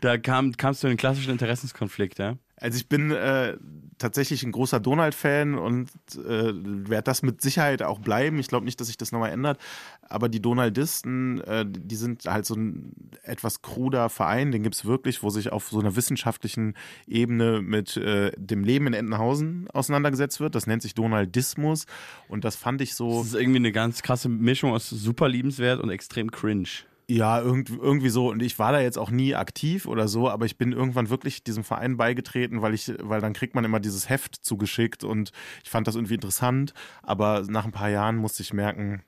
Da 0.00 0.18
kam, 0.18 0.52
kamst 0.56 0.82
du 0.82 0.86
in 0.86 0.92
den 0.92 0.96
klassischen 0.98 1.32
Interessenskonflikt, 1.32 2.18
ja? 2.18 2.36
Also 2.60 2.76
ich 2.76 2.89
bin 2.89 3.10
äh, 3.10 3.56
tatsächlich 3.98 4.43
ein 4.43 4.52
großer 4.52 4.80
Donald-Fan 4.80 5.56
und 5.56 5.90
äh, 6.16 6.52
werde 6.52 7.05
das 7.05 7.22
mit 7.22 7.40
Sicherheit 7.40 7.82
auch 7.82 7.98
bleiben. 7.98 8.39
Ich 8.39 8.48
glaube 8.48 8.64
nicht, 8.64 8.80
dass 8.80 8.89
sich 8.89 8.97
das 8.97 9.12
nochmal 9.12 9.30
ändert. 9.30 9.59
Aber 10.02 10.28
die 10.28 10.40
Donaldisten, 10.40 11.40
äh, 11.43 11.64
die 11.68 11.97
sind 11.97 12.24
halt 12.24 12.47
so 12.47 12.55
ein 12.55 12.93
etwas 13.22 13.62
kruder 13.62 14.09
Verein, 14.09 14.52
den 14.52 14.62
gibt 14.62 14.74
es 14.74 14.85
wirklich, 14.85 15.22
wo 15.22 15.30
sich 15.30 15.52
auf 15.52 15.68
so 15.68 15.80
einer 15.80 15.97
wissenschaftlichen 15.97 16.74
Ebene 17.06 17.60
mit 17.62 17.97
äh, 17.97 18.32
dem 18.36 18.64
Leben 18.64 18.86
in 18.86 18.94
Entenhausen 18.94 19.68
auseinandergesetzt 19.70 20.40
wird. 20.40 20.55
Das 20.55 20.66
nennt 20.66 20.82
sich 20.82 20.94
Donaldismus. 20.94 21.86
Und 22.28 22.44
das 22.44 22.56
fand 22.56 22.80
ich 22.80 22.94
so. 22.94 23.18
Das 23.18 23.28
ist 23.28 23.35
irgendwie 23.35 23.59
eine 23.59 23.72
ganz 23.72 24.02
krasse 24.02 24.28
Mischung 24.28 24.72
aus 24.72 24.89
super 24.89 25.28
liebenswert 25.28 25.80
und 25.80 25.90
extrem 25.90 26.30
cringe. 26.30 26.68
Ja, 27.10 27.40
irgend, 27.40 27.70
irgendwie 27.70 28.10
so. 28.10 28.28
Und 28.28 28.43
ich 28.43 28.59
war 28.59 28.72
da 28.72 28.80
jetzt 28.80 28.98
auch 28.98 29.10
nie 29.10 29.35
aktiv 29.35 29.86
oder 29.86 30.09
so, 30.09 30.28
aber 30.28 30.44
ich 30.44 30.59
bin 30.59 30.72
irgendwann 30.72 31.09
wirklich 31.09 31.43
diesem 31.43 31.64
Verein 31.64 31.97
beigetreten, 31.97 32.60
weil 32.60 32.74
ich, 32.74 32.93
weil 33.01 33.22
dann 33.22 33.32
kriegt 33.32 33.55
man 33.55 33.64
immer 33.64 33.80
dieses 33.80 34.10
Heft 34.10 34.36
zugeschickt 34.36 35.05
und 35.05 35.32
ich 35.64 35.70
fand 35.70 35.86
das 35.86 35.94
irgendwie 35.94 36.14
interessant. 36.14 36.74
Aber 37.02 37.44
nach 37.48 37.64
ein 37.64 37.72
paar 37.72 37.89
Jahren 37.89 38.16
musste 38.16 38.43
ich 38.43 38.52
merken, 38.52 39.02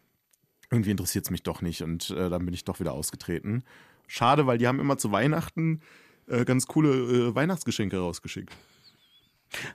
irgendwie 0.70 0.92
interessiert 0.92 1.26
es 1.26 1.30
mich 1.30 1.42
doch 1.42 1.60
nicht 1.60 1.82
und 1.82 2.10
äh, 2.10 2.30
dann 2.30 2.44
bin 2.46 2.54
ich 2.54 2.64
doch 2.64 2.80
wieder 2.80 2.94
ausgetreten. 2.94 3.64
Schade, 4.06 4.46
weil 4.46 4.56
die 4.56 4.66
haben 4.66 4.80
immer 4.80 4.96
zu 4.96 5.12
Weihnachten 5.12 5.82
äh, 6.26 6.46
ganz 6.46 6.66
coole 6.66 6.90
äh, 6.90 7.34
Weihnachtsgeschenke 7.34 7.98
rausgeschickt. 7.98 8.56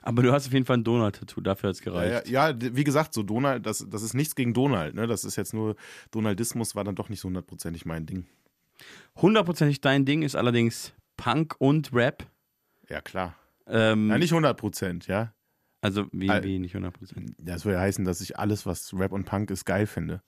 Aber 0.02 0.22
du 0.22 0.32
hast 0.32 0.46
auf 0.46 0.52
jeden 0.52 0.64
Fall 0.66 0.78
ein 0.78 0.84
Donald-Tattoo, 0.84 1.40
dafür 1.40 1.68
hat 1.68 1.76
es 1.76 1.84
Ja, 1.84 1.92
gereicht. 1.92 2.28
ja, 2.28 2.46
ja, 2.48 2.52
d- 2.52 2.74
wie 2.76 2.84
gesagt, 2.84 3.12
so 3.14 3.22
Donald, 3.22 3.66
das, 3.66 3.86
das 3.88 4.02
ist 4.02 4.14
nichts 4.14 4.34
gegen 4.34 4.54
Donald, 4.54 4.94
ne? 4.94 5.06
Das 5.06 5.24
ist 5.24 5.36
jetzt 5.36 5.52
nur, 5.54 5.76
Donaldismus 6.10 6.74
war 6.74 6.84
dann 6.84 6.94
doch 6.94 7.08
nicht 7.08 7.20
so 7.20 7.26
hundertprozentig 7.28 7.84
mein 7.84 8.06
Ding. 8.06 8.26
Hundertprozentig 9.16 9.80
dein 9.80 10.04
Ding 10.04 10.22
ist 10.22 10.36
allerdings 10.36 10.92
Punk 11.16 11.56
und 11.58 11.92
Rap. 11.92 12.26
Ja, 12.88 13.00
klar. 13.00 13.34
Ähm, 13.66 14.10
Ja, 14.10 14.18
nicht 14.18 14.32
100 14.32 14.56
Prozent, 14.56 15.06
ja. 15.06 15.32
Also 15.80 16.06
wie, 16.12 16.30
Al- 16.30 16.42
wie 16.44 16.58
nicht 16.58 16.74
100%. 16.74 16.90
Das 17.38 17.64
würde 17.64 17.78
heißen, 17.80 18.04
dass 18.04 18.20
ich 18.20 18.38
alles, 18.38 18.66
was 18.66 18.92
Rap 18.94 19.12
und 19.12 19.24
Punk 19.24 19.50
ist, 19.50 19.64
geil 19.64 19.86
finde. 19.86 20.22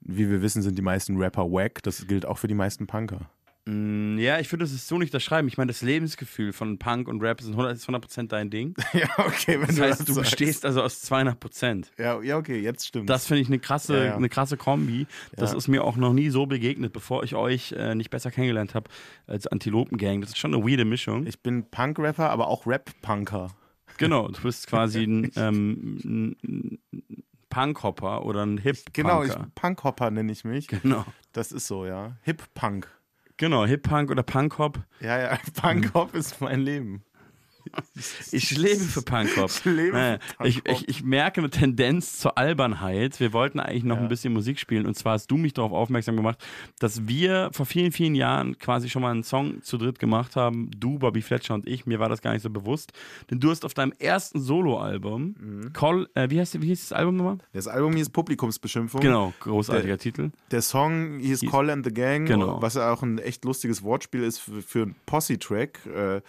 Wie 0.00 0.28
wir 0.30 0.42
wissen, 0.42 0.62
sind 0.62 0.76
die 0.76 0.82
meisten 0.82 1.16
Rapper 1.16 1.50
wack. 1.50 1.82
Das 1.82 2.06
gilt 2.06 2.26
auch 2.26 2.38
für 2.38 2.48
die 2.48 2.54
meisten 2.54 2.86
Punker. 2.86 3.30
Mm, 3.66 4.18
Ja, 4.18 4.38
ich 4.40 4.50
würde 4.52 4.64
es 4.64 4.86
so 4.86 4.98
nicht 4.98 5.08
unterschreiben. 5.14 5.48
Ich 5.48 5.56
meine, 5.56 5.68
das 5.72 5.80
Lebensgefühl 5.82 6.52
von 6.52 6.78
Punk 6.78 7.08
und 7.08 7.20
Rap 7.22 7.40
ist 7.40 7.48
100%, 7.50 7.72
ist 7.72 7.88
100 7.88 8.30
dein 8.32 8.50
Ding. 8.50 8.74
ja, 8.92 9.08
okay, 9.18 9.58
wenn 9.60 9.66
das 9.68 9.76
du 9.76 9.82
heißt, 9.82 10.00
das 10.00 10.06
du 10.06 10.14
bestehst 10.14 10.64
also 10.66 10.82
aus 10.82 11.02
200%. 11.10 11.86
Ja, 11.98 12.20
ja, 12.22 12.36
okay, 12.36 12.60
jetzt 12.60 12.86
stimmt. 12.86 13.08
Das 13.08 13.26
finde 13.26 13.40
ich 13.42 13.48
eine 13.48 13.58
krasse, 13.58 13.96
Ja, 13.96 14.04
ja. 14.04 14.16
eine 14.16 14.28
krasse 14.28 14.56
Kombi. 14.56 15.06
Das 15.36 15.54
ist 15.54 15.68
mir 15.68 15.82
auch 15.84 15.96
noch 15.96 16.12
nie 16.12 16.28
so 16.30 16.46
begegnet, 16.46 16.92
bevor 16.92 17.24
ich 17.24 17.34
euch 17.34 17.72
äh, 17.72 17.94
nicht 17.94 18.10
besser 18.10 18.30
kennengelernt 18.30 18.74
habe 18.74 18.90
als 19.26 19.46
Antilopen-Gang. 19.46 20.20
Das 20.20 20.30
ist 20.30 20.38
schon 20.38 20.54
eine 20.54 20.62
weirde 20.66 20.84
Mischung. 20.84 21.26
Ich 21.26 21.40
bin 21.40 21.64
Punk-Rapper, 21.70 22.30
aber 22.30 22.48
auch 22.48 22.66
Rap-Punker. 22.66 23.48
Genau, 23.96 24.28
du 24.28 24.42
bist 24.42 24.66
quasi 24.68 25.04
ein, 25.04 25.30
ähm, 25.36 26.36
ein- 26.42 26.78
Punkhopper 27.48 28.24
oder 28.26 28.44
ein 28.44 28.58
Hip-Punker. 28.58 29.24
Genau, 29.24 29.46
Punkhopper 29.54 30.10
nenne 30.10 30.32
ich 30.32 30.42
mich. 30.44 30.66
Genau. 30.66 31.04
Das 31.32 31.52
ist 31.52 31.66
so, 31.68 31.86
ja. 31.86 32.16
Hip-Punk. 32.22 32.88
Genau, 33.36 33.66
Hip-Punk 33.66 34.10
oder 34.10 34.22
Punkhop. 34.22 34.80
Ja, 35.00 35.18
ja, 35.18 35.38
Punkhop 35.60 36.14
ist 36.14 36.40
mein 36.40 36.60
Leben. 36.60 37.04
Ich 38.32 38.50
lebe 38.56 38.80
für 38.80 39.02
Punkhop. 39.02 39.50
Ich 39.50 39.64
lebe 39.64 40.18
für 40.40 40.46
ich, 40.46 40.62
ich, 40.66 40.88
ich 40.88 41.04
merke 41.04 41.40
eine 41.40 41.50
Tendenz 41.50 42.18
zur 42.18 42.36
Albernheit. 42.36 43.20
Wir 43.20 43.32
wollten 43.32 43.60
eigentlich 43.60 43.84
noch 43.84 43.98
ein 43.98 44.08
bisschen 44.08 44.32
Musik 44.32 44.58
spielen 44.58 44.86
und 44.86 44.96
zwar 44.96 45.12
hast 45.14 45.28
du 45.30 45.36
mich 45.36 45.52
darauf 45.54 45.72
aufmerksam 45.72 46.16
gemacht, 46.16 46.44
dass 46.78 47.06
wir 47.06 47.50
vor 47.52 47.66
vielen, 47.66 47.92
vielen 47.92 48.14
Jahren 48.14 48.58
quasi 48.58 48.88
schon 48.90 49.02
mal 49.02 49.10
einen 49.12 49.22
Song 49.22 49.62
zu 49.62 49.78
dritt 49.78 49.98
gemacht 49.98 50.36
haben. 50.36 50.70
Du, 50.76 50.98
Bobby 50.98 51.22
Fletcher 51.22 51.54
und 51.54 51.68
ich. 51.68 51.86
Mir 51.86 51.98
war 52.00 52.08
das 52.08 52.20
gar 52.22 52.32
nicht 52.32 52.42
so 52.42 52.50
bewusst. 52.50 52.92
Denn 53.30 53.40
du 53.40 53.50
hast 53.50 53.64
auf 53.64 53.74
deinem 53.74 53.92
ersten 53.98 54.40
Soloalbum, 54.40 55.34
Mhm. 55.38 55.72
Call, 55.72 56.08
äh, 56.14 56.28
wie, 56.30 56.40
heißt, 56.40 56.60
wie 56.60 56.66
hieß 56.66 56.88
das 56.88 56.92
Album 56.92 57.16
nochmal? 57.16 57.38
Das 57.52 57.68
Album 57.68 57.94
hieß 57.94 58.10
Publikumsbeschimpfung. 58.10 59.00
Genau, 59.00 59.32
großartiger 59.40 59.86
der, 59.88 59.98
Titel. 59.98 60.30
Der 60.50 60.62
Song 60.62 61.18
hieß 61.18 61.42
Hieß- 61.42 61.50
Call 61.50 61.70
and 61.70 61.84
the 61.86 61.92
Gang, 61.92 62.26
Genau. 62.26 62.60
was 62.60 62.74
ja 62.74 62.92
auch 62.92 63.02
ein 63.02 63.18
echt 63.18 63.44
lustiges 63.44 63.82
Wortspiel 63.82 64.22
ist 64.22 64.38
für, 64.38 64.62
für 64.62 64.82
einen 64.82 64.96
Posse-Track, 65.06 65.80
äh, 65.86 66.20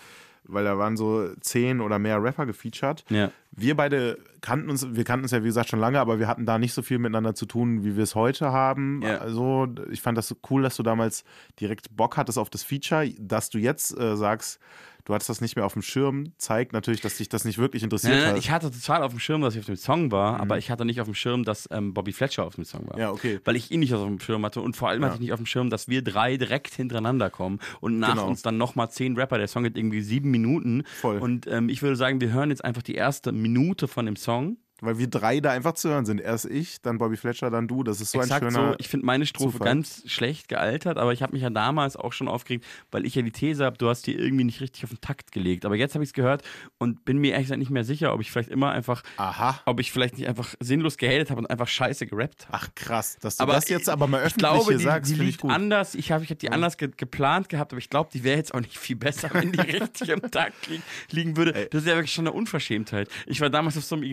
weil 0.48 0.64
da 0.64 0.78
waren 0.78 0.98
so 0.98 1.30
zehn 1.40 1.82
oder 1.82 2.00
mehr 2.00 2.22
Rapper 2.22 2.46
gefeatured. 2.46 3.06
Ja. 3.10 3.32
Wir 3.52 3.76
beide 3.76 4.18
kannten 4.42 4.70
uns, 4.70 4.96
wir 4.96 5.04
kannten 5.04 5.24
uns 5.24 5.32
ja 5.32 5.42
wie 5.44 5.48
gesagt 5.48 5.70
schon 5.70 5.80
lange, 5.80 6.00
aber 6.00 6.20
wir 6.20 6.28
hatten 6.28 6.46
da 6.46 6.60
nicht 6.60 6.74
so 6.74 6.82
viel 6.82 7.00
miteinander 7.00 7.36
zu 7.36 7.46
tun, 7.46 7.84
wie 7.84 7.96
wir 7.96 8.04
es 8.04 8.16
heute 8.16 8.52
haben. 8.52 9.02
Ja. 9.04 9.18
Also 9.18 9.68
ich 9.92 10.02
fand 10.02 10.18
das 10.18 10.28
so 10.28 10.36
cool, 10.50 10.62
dass 10.62 10.76
du 10.76 10.84
damals 10.84 11.24
direkt 11.60 11.96
Bock 11.96 12.18
hattest 12.18 12.38
auf 12.38 12.50
das 12.50 12.64
Feature, 12.64 13.10
dass 13.20 13.50
du 13.50 13.58
jetzt 13.58 13.98
äh, 13.98 14.16
sagst, 14.16 14.60
du 15.06 15.14
hattest 15.14 15.30
das 15.30 15.40
nicht 15.42 15.56
mehr 15.56 15.66
auf 15.66 15.74
dem 15.74 15.82
Schirm, 15.82 16.34
zeigt 16.38 16.74
natürlich, 16.74 17.02
dass 17.02 17.18
dich 17.18 17.30
das 17.30 17.46
nicht 17.46 17.58
wirklich 17.58 17.84
interessiert 17.84 18.14
nein, 18.16 18.26
hat. 18.32 18.38
ich 18.38 18.52
hatte 18.52 18.70
total 18.72 19.04
auf 19.04 19.12
dem 19.12 19.20
Schirm, 19.20 19.42
dass 19.42 19.54
ich 19.56 19.60
auf 19.62 19.66
dem 19.66 19.76
Song 19.78 20.12
war, 20.12 20.40
aber 20.40 20.58
ich 20.58 20.70
hatte 20.70 20.84
nicht 20.86 21.00
auf 21.02 21.08
dem 21.08 21.14
Schirm, 21.16 21.44
dass 21.44 21.68
ähm, 21.72 21.94
Bobby 21.94 22.12
Fletcher 22.12 22.44
auf 22.46 22.56
dem 22.56 22.66
Song 22.66 22.88
war. 22.88 22.96
Mhm. 22.96 23.02
Ja, 23.02 23.12
okay. 23.12 23.40
Weil 23.46 23.56
ich 23.56 23.72
ihn 23.72 23.80
nicht 23.80 23.94
auf 23.94 24.04
dem 24.06 24.20
Schirm 24.20 24.44
hatte 24.46 24.62
und 24.62 24.76
vor 24.76 24.90
allem 24.90 25.02
Ja. 25.02 25.08
hatte 25.08 25.16
ich 25.16 25.22
nicht 25.22 25.34
auf 25.34 25.40
dem 25.40 25.46
Schirm, 25.46 25.70
dass 25.70 25.88
wir 25.88 26.02
drei 26.04 26.38
direkt 26.38 26.74
hintereinander 26.74 27.30
kommen 27.30 27.60
und 27.80 28.00
nach 28.00 28.16
Genau. 28.16 28.28
uns 28.28 28.42
dann 28.42 28.58
nochmal 28.58 28.90
zehn 28.92 29.16
Rapper. 29.16 29.38
Der 29.38 29.48
Song 29.48 29.64
geht 29.64 29.78
irgendwie 29.78 30.02
sieben 30.02 30.32
Minuten. 30.32 30.84
Voll. 31.02 31.20
Und 31.20 31.48
ähm, 31.48 31.70
ich 31.70 31.82
würde 31.82 31.96
sagen, 31.96 32.20
wir 32.22 32.32
hören 32.34 32.50
jetzt 32.50 32.64
einfach 32.66 32.82
die 32.84 32.96
erste 32.96 33.32
Minute 33.32 33.88
von 33.88 34.06
dem 34.06 34.16
Song. 34.16 34.58
Weil 34.82 34.98
wir 34.98 35.08
drei 35.08 35.40
da 35.40 35.52
einfach 35.52 35.74
zu 35.74 35.90
hören 35.90 36.06
sind. 36.06 36.20
Erst 36.20 36.46
ich, 36.46 36.82
dann 36.82 36.98
Bobby 36.98 37.16
Fletcher, 37.18 37.50
dann 37.50 37.68
du. 37.68 37.84
Das 37.84 38.02
ist 38.02 38.12
so 38.12 38.20
Exakt 38.20 38.44
ein 38.44 38.52
schöner. 38.52 38.72
so. 38.72 38.76
Ich 38.80 38.90
finde 38.90 39.06
meine 39.06 39.26
Strophe 39.26 39.54
Zufall. 39.54 39.66
ganz 39.68 40.04
schlecht 40.06 40.50
gealtert, 40.50 40.98
aber 40.98 41.14
ich 41.14 41.22
habe 41.24 41.34
mich 41.34 41.42
ja 41.44 41.50
damals 41.50 41.96
auch 41.96 42.12
schon 42.14 42.28
aufgeregt, 42.28 42.66
weil 42.92 43.06
ich 43.06 43.16
ja 43.16 43.22
die 43.22 43.32
These 43.32 43.64
habe, 43.66 43.78
du 43.78 43.88
hast 43.90 44.06
die 44.08 44.16
irgendwie 44.16 44.44
nicht 44.44 44.60
richtig 44.62 44.84
auf 44.84 44.90
den 44.90 45.00
Takt 45.02 45.32
gelegt. 45.32 45.66
Aber 45.66 45.76
jetzt 45.76 45.96
habe 45.96 46.04
ich 46.04 46.10
es 46.10 46.14
gehört 46.14 46.44
und 46.78 47.06
bin 47.06 47.18
mir 47.20 47.32
ehrlich 47.32 47.48
gesagt 47.48 47.60
nicht 47.60 47.72
mehr 47.72 47.84
sicher, 47.86 48.14
ob 48.14 48.22
ich 48.22 48.32
vielleicht 48.32 48.50
immer 48.50 48.72
einfach, 48.72 49.02
Aha. 49.18 49.62
ob 49.66 49.80
ich 49.80 49.92
vielleicht 49.92 50.18
nicht 50.18 50.28
einfach 50.28 50.54
sinnlos 50.60 50.98
gehatet 50.98 51.30
habe 51.30 51.40
und 51.40 51.46
einfach 51.50 51.68
scheiße 51.68 52.06
gerappt 52.06 52.48
habe. 52.50 52.58
Ach 52.58 52.68
krass, 52.76 53.18
dass 53.22 53.38
du 53.38 53.46
das 53.46 53.70
jetzt 53.70 53.90
aber 53.90 54.08
mal 54.08 54.18
ich 54.20 54.26
öffentlich 54.26 54.40
glaube, 54.50 54.66
hier 54.72 54.78
die, 54.78 54.84
sagst, 54.84 55.10
die 55.12 55.16
finde 55.16 55.30
ich 55.30 55.32
liegt 55.36 55.42
gut. 55.42 55.52
anders. 55.52 55.96
Ich 55.96 56.12
habe 56.12 56.24
ich 56.24 56.30
hab 56.32 56.40
die 56.40 56.52
anders 56.52 56.78
ge 56.78 56.92
geplant 56.96 57.50
gehabt, 57.50 57.72
aber 57.72 57.80
ich 57.80 57.90
glaube, 57.90 58.10
die 58.14 58.24
wäre 58.24 58.38
jetzt 58.38 58.54
auch 58.54 58.60
nicht 58.60 58.78
viel 58.78 58.96
besser, 58.96 59.30
wenn 59.34 59.52
die 59.52 59.60
richtig 59.80 60.12
am 60.12 60.22
Takt 60.30 60.68
li 60.68 60.82
liegen 61.12 61.38
würde. 61.38 61.68
Das 61.72 61.82
ist 61.84 61.88
ja 61.88 61.96
wirklich 61.96 62.14
schon 62.14 62.28
eine 62.28 62.36
Unverschämtheit. 62.36 63.10
Ich 63.26 63.40
war 63.42 63.50
damals 63.50 63.78
auf 63.78 63.84
so 63.86 63.96
einem 63.96 64.04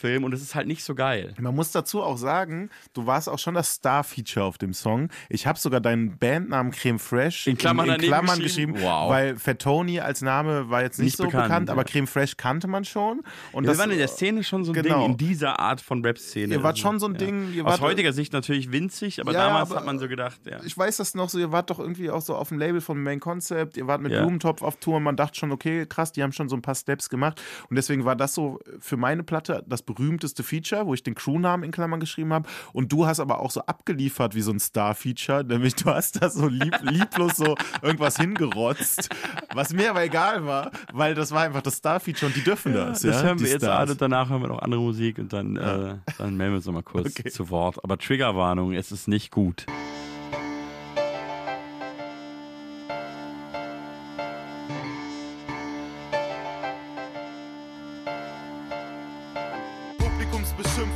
Ignoranzfilm 0.00 0.24
und 0.24 0.32
es 0.34 0.42
ist 0.42 0.54
halt 0.54 0.66
nicht 0.66 0.82
so 0.84 0.94
geil. 0.94 1.34
Man 1.38 1.54
muss 1.54 1.72
dazu 1.72 2.02
auch 2.02 2.16
sagen, 2.16 2.70
du 2.94 3.06
warst 3.06 3.28
auch 3.28 3.38
schon 3.38 3.54
das 3.54 3.72
Star-Feature 3.74 4.44
auf 4.44 4.58
dem 4.58 4.72
Song. 4.74 5.08
Ich 5.28 5.46
habe 5.46 5.58
sogar 5.58 5.80
deinen 5.80 6.16
Bandnamen 6.18 6.72
Creme 6.72 6.98
Fresh 6.98 7.46
In 7.46 7.56
Klammern 7.56 7.86
in, 7.86 7.92
daneben 7.92 8.08
Klammern 8.08 8.40
geschrieben? 8.40 8.72
geschrieben, 8.74 8.88
Wow. 8.90 9.10
weil 9.10 9.36
Fat 9.36 9.58
Tony 9.60 10.00
als 10.00 10.22
Name 10.22 10.70
war 10.70 10.82
jetzt 10.82 10.98
nicht, 10.98 11.06
Nicht 11.06 11.16
so 11.16 11.24
bekannt, 11.24 11.44
bekannt, 11.44 11.70
aber 11.70 11.82
ja. 11.82 11.84
Creme 11.88 12.06
Fresh 12.06 12.36
kannte 12.36 12.66
man 12.68 12.84
schon. 12.84 13.22
Und 13.52 13.64
ja, 13.64 13.72
wir 13.72 13.78
waren 13.78 13.90
in 13.90 13.98
der 13.98 14.08
Szene 14.08 14.42
schon 14.44 14.64
so 14.64 14.72
ein 14.72 14.82
genau. 14.82 15.02
Ding, 15.02 15.10
in 15.12 15.16
dieser 15.16 15.58
Art 15.58 15.80
von 15.80 16.04
Rap-Szene. 16.04 16.54
Ihr 16.54 16.62
wart 16.62 16.76
Also, 16.76 16.82
schon 16.82 16.98
so 17.00 17.06
ein 17.06 17.14
Ding, 17.14 17.52
ihr 17.52 17.66
Aus 17.66 17.80
heutiger 17.80 18.12
Sicht 18.12 18.32
natürlich 18.32 18.72
winzig, 18.72 19.20
aber 19.20 19.32
Ja, 19.32 19.46
damals 19.46 19.70
aber- 19.70 19.80
hat 19.80 19.86
man 19.86 19.98
so 19.98 20.08
gedacht, 20.08 20.40
ja. 20.48 20.60
Ich 20.64 20.76
weiß 20.76 20.96
das 20.98 21.14
noch 21.14 21.28
so, 21.28 21.38
ihr 21.38 21.52
wart 21.52 21.70
doch 21.70 21.78
irgendwie 21.78 22.10
auch 22.10 22.22
so 22.22 22.34
auf 22.36 22.48
dem 22.48 22.58
Label 22.58 22.80
von 22.80 23.02
Main 23.02 23.20
Concept, 23.20 23.76
ihr 23.76 23.86
wart 23.86 24.00
mit 24.00 24.12
Ja. 24.12 24.20
Blumentopf 24.20 24.62
auf 24.62 24.76
Tour 24.76 24.96
und 24.96 25.02
man 25.02 25.16
dachte 25.16 25.38
schon, 25.38 25.52
okay, 25.52 25.86
krass, 25.86 26.12
die 26.12 26.22
haben 26.22 26.32
schon 26.32 26.48
so 26.48 26.56
ein 26.56 26.62
paar 26.62 26.74
Steps 26.74 27.08
gemacht. 27.08 27.40
Und 27.68 27.76
deswegen 27.76 28.04
war 28.04 28.16
das 28.16 28.34
so 28.34 28.58
für 28.78 28.96
meine 28.96 29.22
Platte 29.22 29.64
das 29.66 29.82
berühmteste 29.94 30.42
Feature, 30.42 30.86
wo 30.86 30.94
ich 30.94 31.02
den 31.02 31.14
Crewnamen 31.14 31.64
in 31.64 31.70
Klammern 31.70 32.00
geschrieben 32.00 32.32
habe. 32.32 32.48
Und 32.72 32.92
du 32.92 33.06
hast 33.06 33.20
aber 33.20 33.40
auch 33.40 33.50
so 33.50 33.60
abgeliefert 33.62 34.34
wie 34.34 34.40
so 34.42 34.52
ein 34.52 34.60
Star-Feature, 34.60 35.44
nämlich 35.44 35.74
du 35.76 35.90
hast 35.90 36.22
da 36.22 36.30
so 36.30 36.46
lieb, 36.48 36.78
lieblos 36.82 37.36
so 37.36 37.56
irgendwas 37.82 38.16
hingerotzt, 38.16 39.08
was 39.54 39.72
mir 39.72 39.90
aber 39.90 40.02
egal 40.04 40.46
war, 40.46 40.70
weil 40.92 41.14
das 41.14 41.32
war 41.32 41.42
einfach 41.42 41.62
das 41.62 41.76
Star-Feature 41.76 42.26
und 42.26 42.36
die 42.36 42.42
dürfen 42.44 42.72
das. 42.74 43.02
das 43.02 43.16
ja, 43.16 43.22
hören 43.22 43.38
die 43.38 43.44
wir 43.44 43.50
jetzt 43.52 43.62
Stars. 43.62 43.90
und 43.90 44.00
danach 44.00 44.28
hören 44.30 44.42
wir 44.42 44.48
noch 44.48 44.60
andere 44.60 44.80
Musik 44.80 45.18
und 45.18 45.32
dann, 45.32 45.56
äh, 45.56 45.96
dann 46.18 46.36
melden 46.36 46.52
wir 46.52 46.56
uns 46.56 46.66
nochmal 46.66 46.82
kurz 46.82 47.06
Okay. 47.20 47.30
zu 47.30 47.50
Wort. 47.50 47.82
Aber 47.82 47.98
Triggerwarnung, 47.98 48.72
es 48.72 48.92
ist 48.92 49.08
nicht 49.08 49.30
gut. 49.30 49.66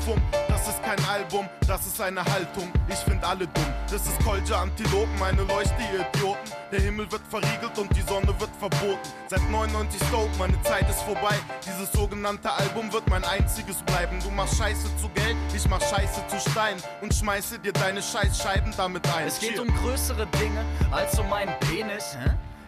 Publikumsbeschimpfung, 0.05 0.23
das 0.49 0.69
ist 0.69 0.83
kein 0.83 1.03
Album, 1.07 1.49
das 1.67 1.87
ist 1.87 2.01
eine 2.01 2.25
Haltung. 2.25 2.71
Ich 2.89 2.97
find 2.97 3.25
alle 3.25 3.47
dumm. 3.47 3.65
Das 3.91 4.07
ist 4.07 4.19
Kolja 4.25 4.63
Antilopen, 4.63 5.19
meine 5.19 5.43
Leuchte, 5.43 5.75
ihr 5.93 6.07
Idioten. 6.13 6.51
Der 6.73 6.81
Himmel 6.81 7.11
wird 7.11 7.23
verriegelt 7.29 7.79
und 7.79 7.95
die 7.97 8.03
Sonne 8.03 8.35
wird 8.39 8.51
verboten. 8.59 8.99
Seit 9.29 9.43
99 9.51 10.01
Stoke, 10.09 10.31
meine 10.39 10.61
Zeit 10.63 10.89
ist 10.89 11.03
vorbei. 11.03 11.35
Dieses 11.65 11.93
sogenannte 11.93 12.51
Album 12.53 12.93
wird 12.93 13.09
mein 13.09 13.25
einziges 13.25 13.77
bleiben. 13.83 14.19
Du 14.23 14.31
machst 14.31 14.57
Scheiße 14.57 14.89
zu 14.97 15.09
Geld, 15.11 15.37
ich 15.55 15.69
mach 15.69 15.81
Scheiße 15.81 16.27
zu 16.29 16.51
Stein 16.51 16.77
und 17.01 17.15
schmeiße 17.15 17.59
dir 17.59 17.73
deine 17.73 18.03
Scheißscheiben 18.03 18.75
damit 18.77 19.07
ein. 19.15 19.27
Es 19.27 19.41
geht 19.41 19.59
um 19.59 19.69
größere 19.69 20.27
Dinge 20.27 20.65
als 20.91 21.19
um 21.19 21.29
meinen 21.29 21.55
Penis. 21.61 22.17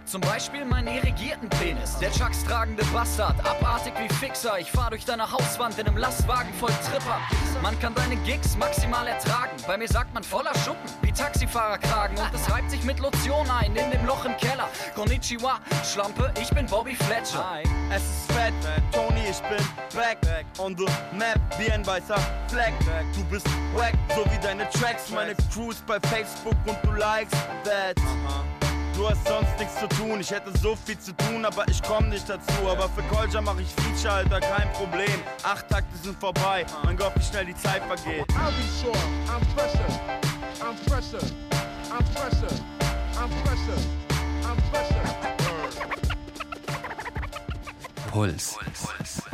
Zum 0.06 0.20
Beispiel 0.20 0.64
meinen 0.64 0.86
irrigierten 0.86 1.48
Penis. 1.48 1.98
Der 1.98 2.12
Chucks 2.12 2.44
tragende 2.44 2.84
Bastard, 2.86 3.34
abartig 3.44 3.92
wie 3.98 4.08
Fixer. 4.14 4.56
Ich 4.60 4.70
fahr 4.70 4.90
durch 4.90 5.04
deine 5.04 5.32
Hauswand 5.32 5.76
in 5.80 5.88
einem 5.88 5.96
Lastwagen 5.96 6.54
voll 6.54 6.70
Tripper. 6.88 7.18
Man 7.60 7.78
kann 7.80 7.92
deine 7.92 8.14
Gigs 8.18 8.56
maximal 8.56 9.08
ertragen. 9.08 9.56
Bei 9.66 9.76
mir 9.76 9.88
sagt 9.88 10.14
man 10.14 10.22
voller 10.22 10.54
Schuppen, 10.64 10.88
wie 11.02 11.10
Taxifahrerkragen. 11.10 12.16
Und 12.18 12.32
es 12.32 12.48
reibt 12.48 12.70
sich 12.70 12.84
mit 12.84 13.00
Lotion 13.00 13.50
ein 13.50 13.74
in 13.74 13.90
dem 13.90 14.06
Loch 14.06 14.24
im 14.24 14.36
Keller. 14.36 14.68
Konnichiwa, 14.94 15.58
Schlampe, 15.84 16.32
ich 16.40 16.50
bin 16.50 16.66
Bobby 16.66 16.94
Fletcher. 16.94 17.44
Hi, 17.44 17.64
es 17.90 18.02
ist 18.02 18.32
Fett, 18.32 18.54
Tony, 18.92 19.22
ich 19.28 19.40
bin 19.42 19.66
back, 19.92 20.18
on 20.58 20.76
the 20.76 20.86
map 21.18 21.40
wie 21.58 21.70
ein 21.72 21.84
weißer 21.84 22.18
Fleck. 22.46 22.74
Du 23.12 23.24
bist 23.24 23.48
wack, 23.74 23.94
so 24.14 24.24
wie 24.30 24.38
deine 24.40 24.70
Tracks, 24.70 25.10
meine 25.10 25.34
Crews 25.52 25.82
bei 25.84 25.98
Facebook 26.08 26.54
und 26.64 26.78
du 26.84 26.92
likest 26.92 27.34
that. 27.64 27.96
Du 28.96 29.06
hast 29.06 29.28
sonst 29.28 29.58
nichts 29.58 29.78
zu 29.78 29.86
tun, 29.88 30.20
ich 30.20 30.30
hätte 30.30 30.50
so 30.58 30.74
viel 30.74 30.98
zu 30.98 31.14
tun, 31.14 31.44
aber 31.44 31.68
ich 31.68 31.82
komm 31.82 32.08
nicht 32.08 32.26
dazu. 32.28 32.66
Aber 32.66 32.88
für 32.88 33.02
Kolja 33.14 33.42
mach 33.42 33.58
ich 33.58 33.68
Feature, 33.74 34.14
Alter, 34.14 34.40
kein 34.40 34.72
Problem. 34.72 35.22
Acht 35.42 35.68
Takte 35.68 35.94
sind 35.98 36.18
vorbei, 36.18 36.64
mein 36.82 36.96
Gott, 36.96 37.12
wie 37.14 37.22
schnell 37.22 37.44
die 37.44 37.54
Zeit 37.54 37.82
vergeht. 37.82 38.26
I'll 38.30 38.50
be 38.52 38.62
sure. 38.80 38.96
I'm 39.28 39.44
fresher. 39.54 39.86
I'm 40.62 40.76
fresher. 40.88 41.20
I'm 41.92 42.04
fresher. 42.14 42.48
I'm 43.20 43.30
fresher. 43.44 43.78
I'm 44.42 44.56
fresher. 44.70 45.26
Puls. 48.10 48.56
machen 48.56 49.25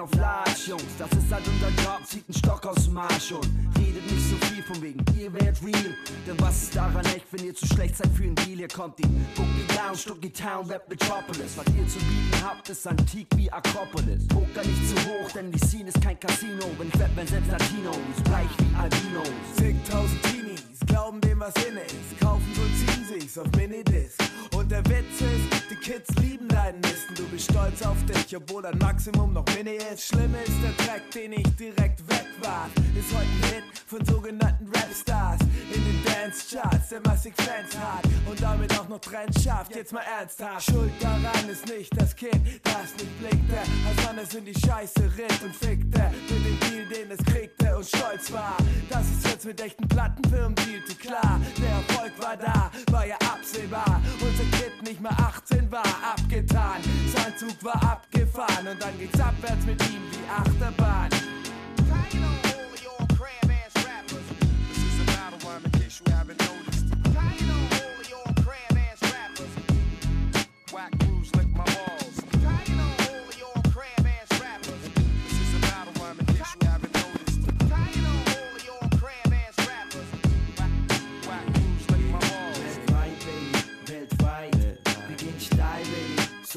ein 0.00 0.04
auf 0.04 0.14
Large, 0.14 0.60
Jungs. 0.66 0.96
Das 0.98 1.10
ist 1.12 1.32
halt 1.32 1.46
unser 1.46 1.68
Job, 1.82 2.00
zieht 2.04 2.24
einen 2.28 2.38
Stock 2.38 2.66
aus 2.66 2.84
dem 2.84 2.96
Arsch 2.96 3.32
und 3.32 3.46
redet 3.78 4.10
nicht 4.10 4.28
so 4.28 4.36
viel 4.46 4.62
von 4.62 4.80
wegen, 4.82 5.04
ihr 5.18 5.32
werdet 5.32 5.62
real. 5.62 5.94
Denn 6.26 6.40
was 6.40 6.62
ist 6.62 6.76
daran 6.76 7.04
echt, 7.06 7.26
wenn 7.32 7.44
ihr 7.44 7.54
zu 7.54 7.66
schlecht 7.66 7.96
seid 7.96 8.08
für 8.14 8.24
einen 8.24 8.34
Deal? 8.36 8.58
Hier 8.58 8.68
kommt 8.68 8.98
die 8.98 9.06
Boogie 9.36 9.66
Down, 9.76 9.96
Stucky 9.96 10.30
Town, 10.30 10.66
Rap 10.66 10.88
Metropolis. 10.88 11.56
Was 11.56 11.66
ihr 11.74 11.86
zu 11.88 11.98
bieten 11.98 12.44
habt, 12.44 12.68
ist 12.68 12.86
antik 12.86 13.26
wie 13.36 13.50
Akropolis. 13.50 14.26
Poker 14.28 14.64
nicht 14.64 14.88
zu 14.88 14.96
hoch, 15.08 15.30
denn 15.34 15.52
die 15.52 15.58
Scene 15.58 15.88
ist 15.88 16.00
kein 16.00 16.18
Casino. 16.18 16.66
Wenn 16.78 16.88
ich 16.88 17.00
rap, 17.00 17.10
wenn 17.14 17.26
selbst 17.26 17.50
Latinos, 17.50 17.96
bleich 18.24 18.50
wie 18.58 18.76
Albinos. 18.76 19.28
Zigtausend 19.56 20.22
Teenies 20.24 20.62
glauben 20.86 21.20
dem, 21.20 21.40
was 21.40 21.54
in 21.56 21.76
ist. 21.76 22.20
Kaufen 22.20 22.52
und 22.56 22.99
sich's 23.10 23.38
auf 23.38 23.50
Minidisc. 23.56 24.22
Und 24.54 24.70
der 24.70 24.84
Witz 24.86 25.20
ist, 25.20 25.70
die 25.70 25.76
Kids 25.76 26.08
lieben 26.20 26.48
deinen 26.48 26.80
Misten. 26.80 27.14
Du 27.14 27.24
bist 27.28 27.50
stolz 27.50 27.82
auf 27.82 27.96
dich, 28.06 28.36
obwohl 28.36 28.62
dein 28.62 28.78
Maximum 28.78 29.32
noch 29.32 29.44
Mini 29.56 29.78
ist. 29.92 30.06
Schlimm 30.06 30.34
ist 30.34 30.52
der 30.62 30.76
Track, 30.84 31.10
den 31.12 31.32
ich 31.32 31.56
direkt 31.56 32.00
wegwarf. 32.08 32.70
Ist 32.96 33.12
heute 33.14 33.26
ein 33.26 33.54
Hit 33.54 33.64
von 33.86 34.04
sogenannten 34.04 34.66
Rapstars. 34.66 35.40
In 35.74 35.84
den 35.84 36.04
Dance-Charts, 36.04 36.88
der 36.90 37.00
massig 37.06 37.34
Fans 37.36 37.76
hat. 37.78 38.04
Und 38.28 38.40
damit 38.40 38.78
auch 38.78 38.88
noch 38.88 39.00
Trends 39.00 39.42
schafft. 39.42 39.74
Jetzt 39.74 39.92
mal 39.92 40.04
ernsthaft. 40.18 40.70
Schuld 40.70 40.92
daran 41.00 41.48
ist 41.50 41.66
nicht 41.66 41.90
das 41.96 42.14
Kind, 42.14 42.40
das 42.62 42.94
nicht 42.98 43.18
blickte. 43.20 43.58
Als 43.88 44.06
Mann 44.06 44.18
es 44.18 44.34
in 44.34 44.44
die 44.44 44.54
Scheiße 44.54 45.02
ritt 45.16 45.42
und 45.42 45.54
fickte. 45.54 46.10
Mit 46.28 46.44
dem 46.44 46.60
Deal, 46.60 46.86
den 46.88 47.10
es 47.10 47.24
kriegte 47.24 47.76
und 47.76 47.86
stolz 47.86 48.30
war. 48.32 48.56
Dass 48.88 49.04
es 49.18 49.30
jetzt 49.30 49.46
mit 49.46 49.60
echten 49.60 49.88
Plattenfirmen 49.88 50.54
dealte. 50.54 50.94
Klar, 51.00 51.40
der 51.58 51.70
Erfolg 51.70 52.12
war 52.20 52.36
da, 52.36 52.70
war 52.90 52.99
ja 53.06 53.16
absehbar. 53.16 54.00
Unser 54.20 54.44
Kid 54.56 54.82
nicht 54.82 55.00
mehr 55.00 55.12
18 55.12 55.70
war, 55.70 55.84
abgetan. 55.84 56.80
Sein 57.14 57.36
Zug 57.36 57.62
war 57.62 57.82
abgefahren 57.82 58.68
und 58.68 58.82
dann 58.82 58.98
ging's 58.98 59.20
abwärts 59.20 59.64
mit 59.66 59.80
ihm 59.88 60.02
wie 60.10 60.30
Achterbahn. 60.30 61.10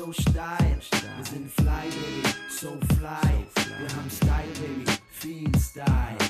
So 0.06 0.12
steil. 0.12 0.80
Wir 1.18 1.26
sind 1.26 1.52
fly, 1.52 1.88
Baby, 1.90 2.36
so 2.50 2.78
fly. 2.98 3.46
Wir 3.80 3.96
haben 3.96 4.10
Style, 4.10 4.52
Baby, 4.60 4.92
viel 5.12 5.52
Style. 5.58 6.23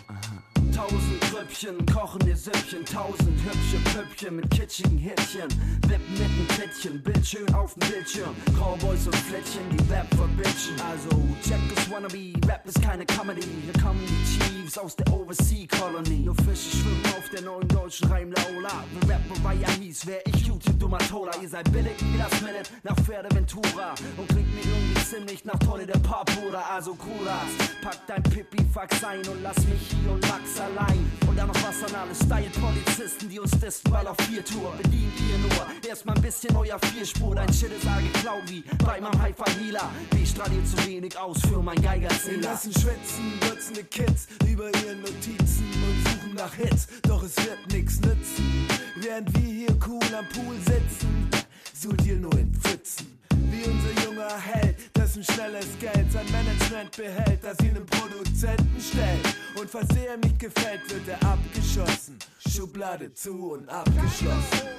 Grüppchen, 1.44 1.86
kochende 1.88 2.38
Süppchen, 2.38 2.86
tausend 2.86 3.38
hübsche 3.44 3.78
Püppchen 3.92 4.38
mit 4.38 4.50
kitschigen 4.50 4.98
Hittchen. 4.98 5.50
Wippen 5.88 6.14
mit 6.14 6.38
nem 6.38 6.48
Plättchen, 6.48 7.04
Bild 7.04 7.28
schön 7.28 7.54
auf 7.54 7.74
dem 7.74 7.90
Bildschirm. 7.90 8.34
Cowboys 8.58 9.06
und 9.08 9.16
Flättchen, 9.16 9.64
die 9.70 9.92
Rap 9.92 10.08
verbitchen. 10.16 10.76
Also, 10.90 11.10
check 11.44 11.60
this 11.68 11.92
wannabe, 11.92 12.34
Rap 12.48 12.66
ist 12.66 12.82
keine 12.82 13.06
Comedy. 13.06 13.42
Hier 13.42 13.84
kommen 13.84 14.00
die 14.08 14.40
Chiefs 14.40 14.78
aus 14.78 14.96
der 14.96 15.12
Oversea 15.12 15.68
Colony. 15.68 16.20
Nur 16.20 16.36
Fische 16.36 16.78
schwimmen 16.78 17.04
auf 17.18 17.30
der 17.30 17.42
neuen 17.42 17.68
deutschen 17.68 18.10
Reimlaula. 18.10 18.86
Wenn 18.94 19.10
Rap 19.10 19.22
Mariah 19.44 19.72
hieß, 19.82 20.08
wär 20.08 20.26
ich 20.26 20.48
YouTube 20.48 20.80
Domatola. 20.80 21.32
Ihr 21.42 21.50
seid 21.50 21.70
billig 21.74 21.98
wie 22.00 22.18
das 22.18 22.42
Minute 22.42 22.70
nach 22.84 22.96
Pferdeventura. 23.04 23.96
Und 24.16 24.30
klingt 24.30 24.54
mir 24.56 24.62
irgendwie 24.62 25.04
ziemlich 25.04 25.44
nach 25.44 25.60
Tonne 25.60 25.86
der 25.86 26.00
Papura. 26.00 26.62
Also 26.74 26.96
Kuras, 26.96 27.52
pack 27.82 27.98
dein 28.08 28.24
Pipifax 28.24 29.04
ein 29.04 29.28
und 29.28 29.44
lass 29.44 29.58
mich 29.68 29.92
hier 30.02 30.12
und 30.12 30.22
Max 30.30 30.60
allein. 30.62 31.12
Und 31.28 31.33
dann 31.36 31.48
noch 31.48 31.64
was 31.64 31.84
an 31.84 31.96
alle 31.96 32.16
Style-Polizisten, 32.16 33.30
die 33.30 33.40
uns 33.40 33.52
testen, 33.52 33.92
weil 33.92 34.08
auf 34.08 34.18
vier 34.28 34.44
Tour 34.44 34.74
bedient 34.82 35.14
ihr 35.30 35.38
nur. 35.38 35.90
Erstmal 35.90 36.16
ein 36.16 36.22
bisschen 36.22 36.56
euer 36.56 36.80
Vierspur, 36.80 37.36
dein 37.36 37.52
Shit 37.54 37.72
ist 37.72 37.88
Cloud 38.22 38.44
wie 38.48 38.64
bei 38.86 39.00
meinem 39.00 39.20
Hi-Fi-Healer. 39.22 39.90
Ich 40.22 40.30
strahliert 40.30 40.68
zu 40.68 40.86
wenig 40.86 41.18
aus 41.18 41.40
für 41.42 41.62
mein 41.62 41.78
Wir 41.78 41.90
Geigerzähler. 41.90 42.42
lassen 42.42 42.72
schwitzen, 42.74 43.40
Dutzende 43.42 43.84
Kids 43.84 44.28
über 44.48 44.68
ihren 44.84 45.02
Notizen 45.02 45.66
und 45.84 46.12
suchen 46.12 46.36
nach 46.36 46.54
Hits, 46.54 46.88
doch 47.04 47.24
es 47.24 47.36
wird 47.38 47.60
nix 47.72 48.00
nützen. 48.02 48.68
Während 48.96 49.34
wir 49.34 49.54
hier 49.54 49.78
cool 49.88 50.16
am 50.18 50.28
Pool 50.30 50.56
sitzen, 50.58 51.30
suhlt 51.74 52.06
ihr 52.06 52.18
nur 52.18 52.38
in 52.38 52.54
Pfützen. 52.54 53.20
Wie 53.50 53.64
unser 53.64 54.06
junger 54.06 54.38
Held, 54.40 54.76
dessen 54.96 55.24
schnelles 55.24 55.68
Geld 55.80 56.12
sein 56.12 56.26
Management 56.32 56.96
behält, 56.96 57.44
das 57.44 57.60
ihn 57.60 57.76
im 57.76 57.86
Produzenten 57.86 58.80
stellt. 58.80 59.43
Und 59.56 59.70
er 60.08 60.18
nicht 60.18 60.40
gefällt, 60.40 60.82
wird 60.90 61.08
er 61.08 61.28
abgeschossen. 61.28 62.18
Schublade 62.50 63.14
zu 63.14 63.54
und 63.54 63.70
abgeschlossen. 63.70 64.74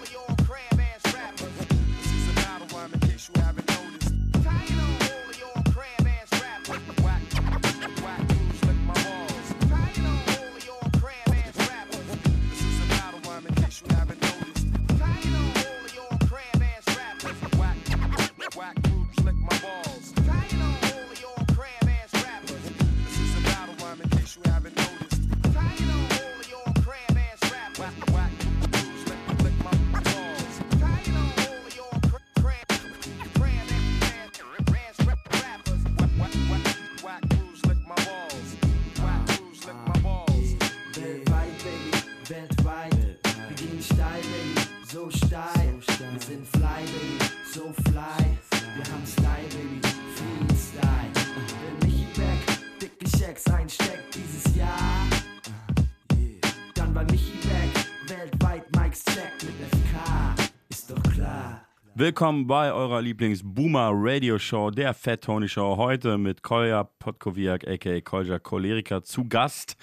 Willkommen 62.04 62.46
bei 62.46 62.70
eurer 62.70 63.00
Lieblings-Boomer 63.00 63.90
Radio 63.94 64.38
Show, 64.38 64.70
der 64.70 64.92
Fat 64.92 65.22
Tony 65.22 65.48
Show. 65.48 65.78
Heute 65.78 66.18
mit 66.18 66.42
Kolja 66.42 66.84
Podkowiak, 66.84 67.66
a.k.a. 67.66 68.02
Kolja 68.02 68.38
Choleriker, 68.38 69.02
zu 69.02 69.26
Gast. 69.26 69.78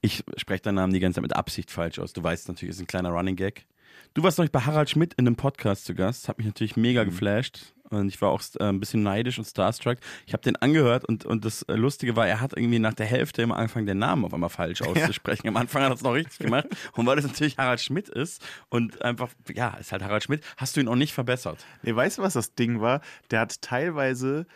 Ich 0.00 0.24
spreche 0.38 0.62
deinen 0.62 0.76
Namen 0.76 0.94
die 0.94 0.98
ganze 0.98 1.16
Zeit 1.16 1.24
mit 1.24 1.36
Absicht 1.36 1.70
falsch 1.70 1.98
aus. 1.98 2.14
Du 2.14 2.22
weißt 2.22 2.48
natürlich, 2.48 2.70
es 2.70 2.76
ist 2.76 2.84
ein 2.84 2.86
kleiner 2.86 3.10
Running 3.10 3.36
Gag. 3.36 3.66
Du 4.14 4.22
warst 4.22 4.38
noch 4.38 4.48
bei 4.48 4.60
Harald 4.60 4.88
Schmidt 4.88 5.12
in 5.18 5.26
einem 5.26 5.36
Podcast 5.36 5.84
zu 5.84 5.94
Gast. 5.94 6.30
Hat 6.30 6.38
mich 6.38 6.46
natürlich 6.46 6.78
mega 6.78 7.04
geflasht. 7.04 7.74
Und 7.90 8.08
ich 8.08 8.20
war 8.20 8.30
auch 8.30 8.42
äh, 8.58 8.64
ein 8.64 8.80
bisschen 8.80 9.02
neidisch 9.02 9.38
und 9.38 9.44
starstruck. 9.44 9.98
Ich 10.26 10.32
habe 10.32 10.42
den 10.42 10.56
angehört 10.56 11.04
und, 11.04 11.24
und 11.24 11.44
das 11.44 11.64
Lustige 11.68 12.16
war, 12.16 12.26
er 12.26 12.40
hat 12.40 12.52
irgendwie 12.56 12.78
nach 12.78 12.94
der 12.94 13.06
Hälfte 13.06 13.42
immer 13.42 13.56
angefangen, 13.56 13.86
den 13.86 13.98
Namen 13.98 14.24
auf 14.24 14.34
einmal 14.34 14.50
falsch 14.50 14.82
auszusprechen. 14.82 15.48
Am 15.48 15.56
Anfang 15.56 15.82
hat 15.82 15.90
er 15.90 15.94
es 15.94 16.02
noch 16.02 16.14
richtig 16.14 16.38
gemacht. 16.38 16.66
Und 16.92 17.06
weil 17.06 17.16
das 17.16 17.26
natürlich 17.26 17.58
Harald 17.58 17.80
Schmidt 17.80 18.08
ist 18.08 18.44
und 18.68 19.02
einfach, 19.02 19.30
ja, 19.54 19.76
ist 19.78 19.92
halt 19.92 20.02
Harald 20.02 20.22
Schmidt, 20.22 20.44
hast 20.56 20.76
du 20.76 20.80
ihn 20.80 20.88
auch 20.88 20.96
nicht 20.96 21.12
verbessert. 21.12 21.64
Nee, 21.82 21.94
weißt 21.94 22.18
du, 22.18 22.22
was 22.22 22.34
das 22.34 22.54
Ding 22.54 22.80
war? 22.80 23.00
Der 23.30 23.40
hat 23.40 23.60
teilweise 23.62 24.46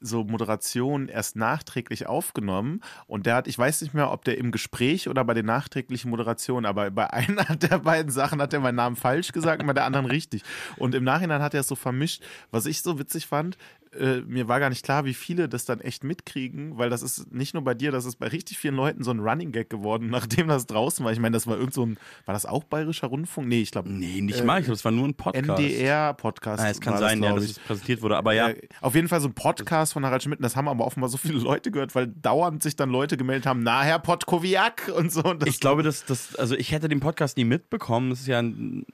so 0.00 0.24
Moderationen 0.24 1.08
erst 1.08 1.36
nachträglich 1.36 2.06
aufgenommen 2.06 2.80
und 3.06 3.26
der 3.26 3.34
hat, 3.34 3.48
ich 3.48 3.58
weiß 3.58 3.82
nicht 3.82 3.94
mehr, 3.94 4.10
ob 4.10 4.24
der 4.24 4.38
im 4.38 4.50
Gespräch 4.50 5.08
oder 5.08 5.24
bei 5.24 5.34
den 5.34 5.46
nachträglichen 5.46 6.10
Moderationen, 6.10 6.66
aber 6.66 6.90
bei 6.90 7.10
einer 7.12 7.56
der 7.56 7.78
beiden 7.78 8.10
Sachen 8.10 8.40
hat 8.40 8.52
er 8.52 8.60
meinen 8.60 8.76
Namen 8.76 8.96
falsch 8.96 9.32
gesagt 9.32 9.60
und 9.60 9.66
bei 9.66 9.72
der 9.72 9.84
anderen 9.84 10.06
richtig. 10.06 10.42
Und 10.76 10.94
im 10.94 11.04
Nachhinein 11.04 11.42
hat 11.42 11.54
er 11.54 11.60
es 11.60 11.68
so 11.68 11.74
vermischt. 11.74 12.22
Was 12.50 12.66
ich 12.66 12.82
so 12.82 12.98
witzig 12.98 13.26
fand, 13.26 13.56
äh, 13.98 14.20
mir 14.20 14.46
war 14.46 14.60
gar 14.60 14.68
nicht 14.70 14.84
klar, 14.84 15.04
wie 15.04 15.14
viele 15.14 15.48
das 15.48 15.64
dann 15.64 15.80
echt 15.80 16.04
mitkriegen, 16.04 16.78
weil 16.78 16.90
das 16.90 17.02
ist 17.02 17.32
nicht 17.32 17.54
nur 17.54 17.64
bei 17.64 17.74
dir, 17.74 17.90
das 17.90 18.04
ist 18.04 18.16
bei 18.16 18.28
richtig 18.28 18.58
vielen 18.58 18.76
Leuten 18.76 19.02
so 19.02 19.10
ein 19.10 19.18
Running 19.20 19.50
Gag 19.52 19.68
geworden, 19.68 20.06
nachdem 20.10 20.46
das 20.48 20.66
draußen 20.66 21.04
war. 21.04 21.12
Ich 21.12 21.18
meine, 21.18 21.34
das 21.34 21.46
war 21.46 21.56
irgend 21.56 21.74
so 21.74 21.84
ein, 21.86 21.98
war 22.24 22.32
das 22.32 22.46
auch 22.46 22.62
bayerischer 22.64 23.08
Rundfunk? 23.08 23.48
Nee, 23.48 23.62
ich 23.62 23.70
glaube. 23.72 23.90
Nee, 23.90 24.20
nicht 24.20 24.44
mal. 24.44 24.58
Ich 24.60 24.66
glaube, 24.66 24.76
das 24.76 24.84
war 24.84 24.92
nur 24.92 25.08
ein 25.08 25.14
Podcast. 25.14 25.48
NDR-Podcast. 25.48 26.62
Ah, 26.62 26.70
es 26.70 26.80
kann 26.80 26.98
sein, 26.98 27.22
ja, 27.22 27.30
glaub 27.30 27.40
dass 27.40 27.50
es 27.50 27.58
präsentiert 27.58 28.02
wurde, 28.02 28.16
aber 28.16 28.32
ja. 28.32 28.50
Äh, 28.50 28.68
Auf 28.80 28.94
jeden 28.94 29.08
Fall 29.08 29.20
so 29.20 29.28
ein 29.28 29.34
Podcast 29.34 29.92
von 29.92 30.04
Harald 30.06 30.22
Schmidt, 30.22 30.38
das 30.42 30.54
haben 30.56 30.68
aber 30.68 30.86
offenbar 30.86 31.08
so 31.08 31.16
viele 31.16 31.38
Leute 31.38 31.70
gehört, 31.70 31.94
weil 31.94 32.06
dauernd 32.06 32.62
sich 32.62 32.76
dann 32.76 32.90
Leute 32.90 33.16
gemeldet 33.16 33.46
haben, 33.46 33.62
na, 33.62 33.82
Herr 33.82 33.98
Podkowiak 33.98 34.92
und 34.96 35.10
so. 35.12 35.24
Und 35.24 35.42
das 35.42 35.48
Ich 35.48 35.60
glaube, 35.60 35.82
dass 35.82 36.04
das, 36.04 36.36
also 36.36 36.54
ich 36.54 36.70
hätte 36.72 36.88
den 36.88 37.00
Podcast 37.00 37.36
nie 37.36 37.44
mitbekommen. 37.44 38.10
Das 38.10 38.20
ist 38.20 38.26
ja 38.28 38.38
ein 38.40 38.84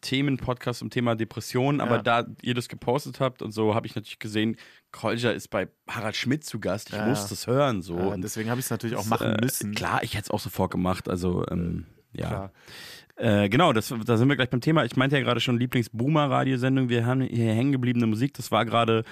Themenpodcast 0.00 0.78
zum 0.78 0.90
Thema 0.90 1.16
Depressionen, 1.16 1.80
aber 1.80 1.96
Ja. 1.96 2.02
da 2.02 2.26
ihr 2.42 2.54
das 2.54 2.68
gepostet 2.68 3.20
habt 3.20 3.42
und 3.42 3.52
so, 3.52 3.74
habe 3.74 3.86
ich 3.86 3.94
natürlich 3.96 4.18
gesehen, 4.28 4.56
Kolja 4.90 5.30
ist 5.32 5.48
bei 5.48 5.68
Harald 5.88 6.16
Schmidt 6.16 6.44
zu 6.44 6.60
Gast. 6.60 6.90
Ich 6.90 6.96
Ja, 6.96 7.06
muss 7.06 7.22
ja. 7.22 7.28
das 7.28 7.46
hören. 7.46 7.82
So. 7.82 7.98
Ja, 7.98 8.06
Und 8.06 8.22
deswegen 8.22 8.50
habe 8.50 8.60
ich 8.60 8.66
es 8.66 8.70
natürlich 8.70 8.96
auch 8.96 9.06
machen 9.06 9.34
äh, 9.34 9.40
müssen. 9.40 9.74
Klar, 9.74 10.02
ich 10.02 10.14
hätte 10.14 10.24
es 10.24 10.30
auch 10.30 10.40
sofort 10.40 10.70
gemacht. 10.70 11.08
Also, 11.08 11.46
ähm, 11.50 11.86
ja. 12.12 12.50
Äh, 13.16 13.48
genau, 13.48 13.72
das, 13.72 13.92
da 14.04 14.16
sind 14.16 14.28
wir 14.28 14.36
gleich 14.36 14.50
beim 14.50 14.60
Thema. 14.60 14.84
Ich 14.84 14.96
meinte 14.96 15.16
ja 15.16 15.22
gerade 15.22 15.40
schon 15.40 15.58
Lieblings-Boomer-Radiosendung. 15.58 16.88
Wir 16.88 17.04
haben 17.04 17.20
hier 17.20 17.52
hängen 17.52 17.72
gebliebene 17.72 18.06
Musik. 18.06 18.32
Das 18.34 18.50
war 18.50 18.64
gerade, 18.64 19.04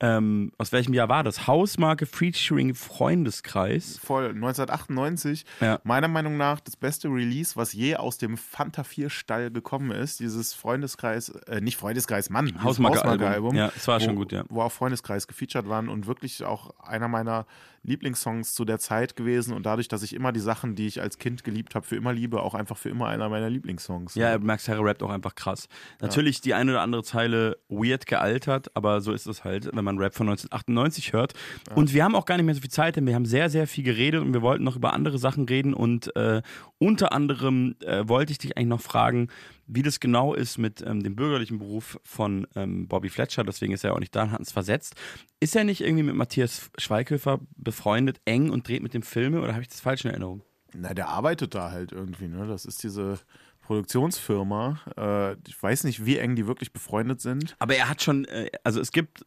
ähm, 0.00 0.52
aus 0.58 0.70
welchem 0.70 0.94
Jahr 0.94 1.08
war 1.08 1.24
das? 1.24 1.46
Hausmarke 1.46 2.06
Featuring 2.06 2.74
Freundeskreis. 2.74 3.98
Voll, 3.98 4.28
1998. 4.28 5.44
Ja. 5.60 5.80
Meiner 5.82 6.06
Meinung 6.06 6.36
nach 6.36 6.60
das 6.60 6.76
beste 6.76 7.08
Release, 7.08 7.56
was 7.56 7.72
je 7.72 7.96
aus 7.96 8.16
dem 8.18 8.36
Fanta 8.36 8.84
4 8.84 9.10
Stall 9.10 9.50
gekommen 9.50 9.90
ist. 9.90 10.20
Dieses 10.20 10.54
Freundeskreis, 10.54 11.30
äh, 11.48 11.60
nicht 11.60 11.76
Freundeskreis, 11.76 12.30
Mann, 12.30 12.62
Hausmarke-Album. 12.62 13.10
Hausmarke-Album. 13.10 13.56
Ja, 13.56 13.70
das 13.74 13.88
war 13.88 14.00
wo, 14.00 14.04
schon 14.04 14.14
gut, 14.14 14.30
ja. 14.30 14.44
Wo 14.48 14.62
auch 14.62 14.72
Freundeskreis 14.72 15.26
gefeatured 15.26 15.68
waren 15.68 15.88
und 15.88 16.06
wirklich 16.06 16.44
auch 16.44 16.78
einer 16.78 17.08
meiner 17.08 17.46
Lieblingssongs 17.82 18.54
zu 18.54 18.64
der 18.64 18.78
Zeit 18.78 19.16
gewesen. 19.16 19.54
Und 19.54 19.66
dadurch, 19.66 19.88
dass 19.88 20.02
ich 20.02 20.14
immer 20.14 20.32
die 20.32 20.40
Sachen, 20.40 20.74
die 20.74 20.86
ich 20.86 21.00
als 21.00 21.18
Kind 21.18 21.44
geliebt 21.44 21.74
habe, 21.74 21.86
für 21.86 21.96
immer 21.96 22.12
liebe, 22.12 22.42
auch 22.42 22.54
einfach 22.54 22.76
für 22.76 22.88
immer 22.88 23.08
einer 23.08 23.28
meiner 23.28 23.50
Lieblingssongs. 23.50 24.14
Ja, 24.14 24.38
Max 24.38 24.68
Herre 24.68 24.84
rappt 24.84 25.02
auch 25.02 25.10
einfach 25.10 25.34
krass. 25.34 25.68
Natürlich 26.00 26.40
die 26.40 26.54
eine 26.54 26.72
oder 26.72 26.82
andere 26.82 27.02
Zeile 27.02 27.58
weird 27.68 28.06
gealtert, 28.06 28.70
aber 28.74 29.00
so 29.00 29.12
ist 29.12 29.26
es 29.26 29.44
halt, 29.44 29.70
wenn 29.74 29.84
man 29.84 29.98
Rap 29.98 30.14
von 30.14 30.28
1998 30.28 31.12
hört. 31.12 31.34
Und 31.74 31.92
wir 31.92 32.04
haben 32.04 32.14
auch 32.14 32.26
gar 32.26 32.36
nicht 32.36 32.46
mehr 32.46 32.54
so 32.54 32.60
viel 32.60 32.70
Zeit, 32.70 32.96
denn 32.96 33.06
wir 33.06 33.14
haben 33.14 33.26
sehr, 33.26 33.50
sehr 33.50 33.66
viel 33.66 33.84
geredet 33.84 34.20
und 34.20 34.32
wir 34.32 34.42
wollten 34.42 34.64
noch 34.64 34.76
über 34.76 34.92
andere 34.92 35.18
Sachen 35.18 35.44
reden. 35.44 35.74
Und 35.74 36.14
äh, 36.16 36.42
unter 36.78 37.12
anderem 37.12 37.76
äh, 37.80 38.08
wollte 38.08 38.32
ich 38.32 38.38
dich 38.38 38.56
eigentlich 38.56 38.68
noch 38.68 38.80
fragen, 38.80 39.28
wie 39.68 39.82
das 39.82 40.00
genau 40.00 40.34
ist 40.34 40.58
mit 40.58 40.82
ähm, 40.82 41.02
dem 41.02 41.14
bürgerlichen 41.14 41.58
Beruf 41.58 42.00
von 42.02 42.46
ähm, 42.56 42.88
Bobby 42.88 43.10
Fletcher. 43.10 43.44
Deswegen 43.44 43.72
ist 43.72 43.84
er 43.84 43.94
auch 43.94 44.00
nicht 44.00 44.16
da 44.16 44.22
und 44.22 44.32
hat 44.32 44.40
uns 44.40 44.50
versetzt. 44.50 44.96
Ist 45.40 45.54
er 45.54 45.64
nicht 45.64 45.82
irgendwie 45.82 46.02
mit 46.02 46.16
Matthias 46.16 46.70
Schweighöfer 46.78 47.40
befreundet, 47.56 48.20
eng 48.24 48.50
und 48.50 48.66
dreht 48.66 48.82
mit 48.82 48.94
dem 48.94 49.02
Filme 49.02 49.40
oder 49.40 49.52
habe 49.52 49.62
ich 49.62 49.68
das 49.68 49.80
falsch 49.80 50.04
in 50.04 50.10
Erinnerung? 50.10 50.42
Na, 50.74 50.94
der 50.94 51.08
arbeitet 51.08 51.54
da 51.54 51.70
halt 51.70 51.92
irgendwie, 51.92 52.28
ne? 52.28 52.46
Das 52.46 52.64
ist 52.64 52.82
diese 52.82 53.18
Produktionsfirma. 53.60 54.80
Äh, 54.96 55.32
ich 55.46 55.62
weiß 55.62 55.84
nicht, 55.84 56.04
wie 56.04 56.16
eng 56.16 56.36
die 56.36 56.46
wirklich 56.46 56.72
befreundet 56.72 57.20
sind. 57.20 57.54
Aber 57.58 57.76
er 57.76 57.88
hat 57.88 58.02
schon, 58.02 58.24
äh, 58.24 58.50
also 58.64 58.80
es 58.80 58.92
gibt 58.92 59.24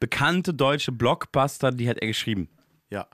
bekannte 0.00 0.54
deutsche 0.54 0.92
Blockbuster, 0.92 1.70
die 1.70 1.88
hat 1.88 1.98
er 1.98 2.06
geschrieben. 2.06 2.48
Ja. 2.90 3.06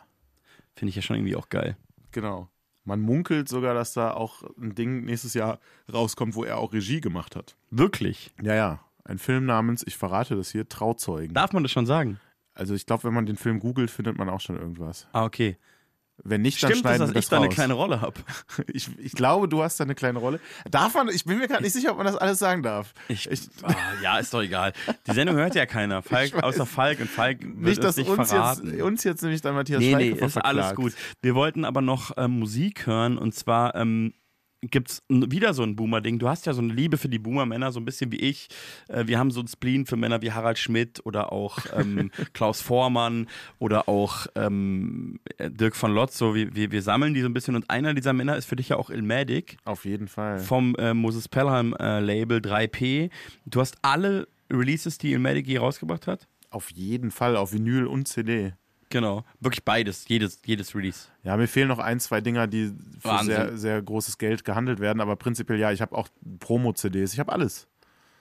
Finde 0.77 0.91
ich 0.91 0.97
ja 0.97 1.03
schon 1.03 1.17
irgendwie 1.17 1.37
auch 1.37 1.49
geil. 1.49 1.77
Genau. 2.13 2.49
Man 2.85 3.01
munkelt 3.01 3.48
sogar, 3.48 3.74
dass 3.74 3.93
da 3.93 4.12
auch 4.12 4.43
ein 4.61 4.74
Ding 4.74 5.05
nächstes 5.05 5.35
Jahr 5.35 5.61
rauskommt, 5.93 6.35
wo 6.35 6.44
er 6.44 6.59
auch 6.59 6.73
Regie 6.73 7.01
gemacht 7.01 7.36
hat. 7.36 7.57
Wirklich? 7.70 8.32
Ja, 8.43 8.55
ja. 8.55 8.81
Ein 9.05 9.19
Film 9.19 9.47
namens, 9.47 9.85
ich 9.86 9.97
verrate 9.97 10.36
das 10.36 10.51
hier, 10.51 10.69
Trauzeugen. 10.69 11.35
Darf 11.35 11.52
man 11.52 11.62
das 11.62 11.73
schon 11.73 11.86
sagen? 11.86 12.20
Also 12.55 12.74
ich 12.74 12.86
glaube, 12.86 13.05
wenn 13.05 13.15
man 13.15 13.27
den 13.27 13.36
Film 13.36 13.59
googelt, 13.61 13.90
findet 13.90 14.19
man 14.19 14.28
auch 14.28 14.40
schon 14.40 14.57
irgendwas. 14.57 15.09
Ah, 15.12 15.24
okay. 15.24 15.57
Wenn 16.25 16.43
nicht, 16.43 16.63
dann 16.63 16.71
Stimmt 16.71 16.83
schneiden 16.83 17.01
dass 17.01 17.11
wir 17.11 17.17
ich 17.19 17.25
das 17.27 17.31
da 17.31 17.37
eine 17.37 17.47
raus. 17.47 17.55
kleine 17.55 17.75
Rolle 17.75 18.01
habe? 18.01 18.21
Ich, 18.73 18.89
ich 18.99 19.13
glaube, 19.13 19.49
du 19.49 19.63
hast 19.63 19.81
da 19.81 19.85
eine 19.85 19.95
kleine 19.95 20.19
Rolle. 20.19 20.39
Darf 20.71 20.95
man, 20.95 21.09
ich 21.09 21.25
bin 21.25 21.39
mir 21.39 21.49
gerade 21.49 21.63
nicht 21.63 21.73
sicher, 21.73 21.93
ob 21.93 21.97
man 21.97 22.07
das 22.07 22.17
alles 22.17 22.39
sagen 22.39 22.63
darf. 22.63 22.95
Ich, 23.09 23.29
ah, 23.63 23.75
ja, 24.03 24.19
ist 24.19 24.33
doch 24.33 24.43
egal. 24.43 24.73
Die 25.07 25.13
Sendung 25.13 25.37
hört 25.37 25.55
ja 25.55 25.67
keiner. 25.67 26.03
Falk, 26.11 26.43
außer 26.43 26.67
Falk 26.67 27.01
und 27.01 27.11
Falk 27.11 27.41
wird 27.43 27.57
Nicht, 27.57 27.83
dass 27.85 27.97
nicht 27.97 28.09
uns 28.09 28.31
verraten. 28.31 28.71
jetzt, 28.71 28.83
uns 28.83 29.05
jetzt 29.05 29.23
nämlich 29.23 29.41
dann 29.41 29.55
Matthias 29.55 29.81
nee, 29.81 29.95
nee, 29.95 30.09
ist 30.11 30.23
alles 30.23 30.33
verklagt. 30.33 30.77
gut. 30.77 30.93
Wir 31.23 31.35
wollten 31.35 31.65
aber 31.65 31.81
noch 31.81 32.13
ähm, 32.17 32.39
Musik 32.39 32.87
hören 32.87 33.19
und 33.19 33.35
zwar 33.35 33.75
ähm, 33.75 34.15
gibt 34.62 34.91
es 34.91 35.03
wieder 35.09 35.55
so 35.55 35.62
ein 35.62 35.77
Boomer-Ding. 35.77 36.19
Du 36.19 36.28
hast 36.28 36.47
ja 36.47 36.53
so 36.53 36.61
eine 36.61 36.73
Liebe 36.73 36.99
für 36.99 37.09
die 37.09 37.19
Boomer-Männer, 37.19 37.73
so 37.73 37.81
ein 37.81 37.85
bisschen 37.85 38.12
wie 38.12 38.20
ich. 38.20 38.49
Äh, 38.89 39.07
wir 39.07 39.19
haben 39.19 39.31
so 39.31 39.41
ein 39.41 39.49
Spleen 39.49 39.87
für 39.87 39.97
Männer 39.97 40.23
wie 40.23 40.32
Harald 40.32 40.59
Schmidt 40.59 41.01
oder 41.05 41.32
auch 41.32 41.59
ähm, 41.74 42.11
Klaus 42.32 42.61
Vormann 42.61 43.28
oder 43.59 43.89
auch 43.89 44.27
ähm, 44.35 45.20
Dirk 45.39 45.77
von 45.77 45.93
Lotzo. 45.93 46.35
Wir, 46.35 46.55
wir, 46.55 46.73
wir 46.73 46.82
sammeln 46.82 47.15
die 47.15 47.20
so 47.20 47.27
ein 47.27 47.35
bisschen 47.35 47.57
und 47.57 47.70
einer 47.70 47.95
dieser 47.95 48.12
Männer 48.12 48.37
ist 48.37 48.47
für 48.47 48.57
dich 48.57 48.70
ja 48.70 48.77
auch 48.77 48.91
Ilmatic. 48.91 49.57
Auf 49.65 49.85
jeden 49.85 50.09
Fall. 50.09 50.39
Vom 50.39 50.74
äh, 50.77 50.95
Moses 50.95 51.28
Pelham 51.28 51.74
äh, 51.74 52.01
Label 52.01 52.39
3P. 52.39 53.11
Du 53.47 53.61
hast 53.61 53.77
alle 53.82 54.28
Releases, 54.53 54.99
die 54.99 55.12
Ilmatic 55.12 55.47
je 55.47 55.59
rausgebracht 55.59 56.07
hat? 56.07 56.27
Auf 56.51 56.70
jeden 56.73 57.12
Fall, 57.12 57.37
auf 57.37 57.53
Vinyl 57.53 57.87
und 57.87 58.09
CD. 58.09 58.53
Genau, 58.91 59.25
wirklich 59.39 59.65
beides, 59.65 60.09
jedes, 60.09 60.41
jedes 60.45 60.75
Release. 60.75 61.09
Ja, 61.23 61.37
mir 61.37 61.47
fehlen 61.47 61.69
noch 61.69 61.79
ein, 61.79 62.01
zwei 62.01 62.21
Dinger, 62.21 62.49
die 62.49 62.73
für 62.99 63.09
Wahnsinn. 63.09 63.27
sehr, 63.27 63.57
sehr 63.57 63.83
großes 63.83 64.19
Geld 64.19 64.45
gehandelt 64.45 64.81
werden, 64.81 65.01
aber 65.01 65.15
prinzipiell 65.15 65.61
ja, 65.61 65.71
ich 65.71 65.81
habe 65.81 65.97
auch 65.97 66.09
Promo-CDs, 66.41 67.12
ich 67.12 67.21
habe 67.21 67.33
alles. 67.33 67.69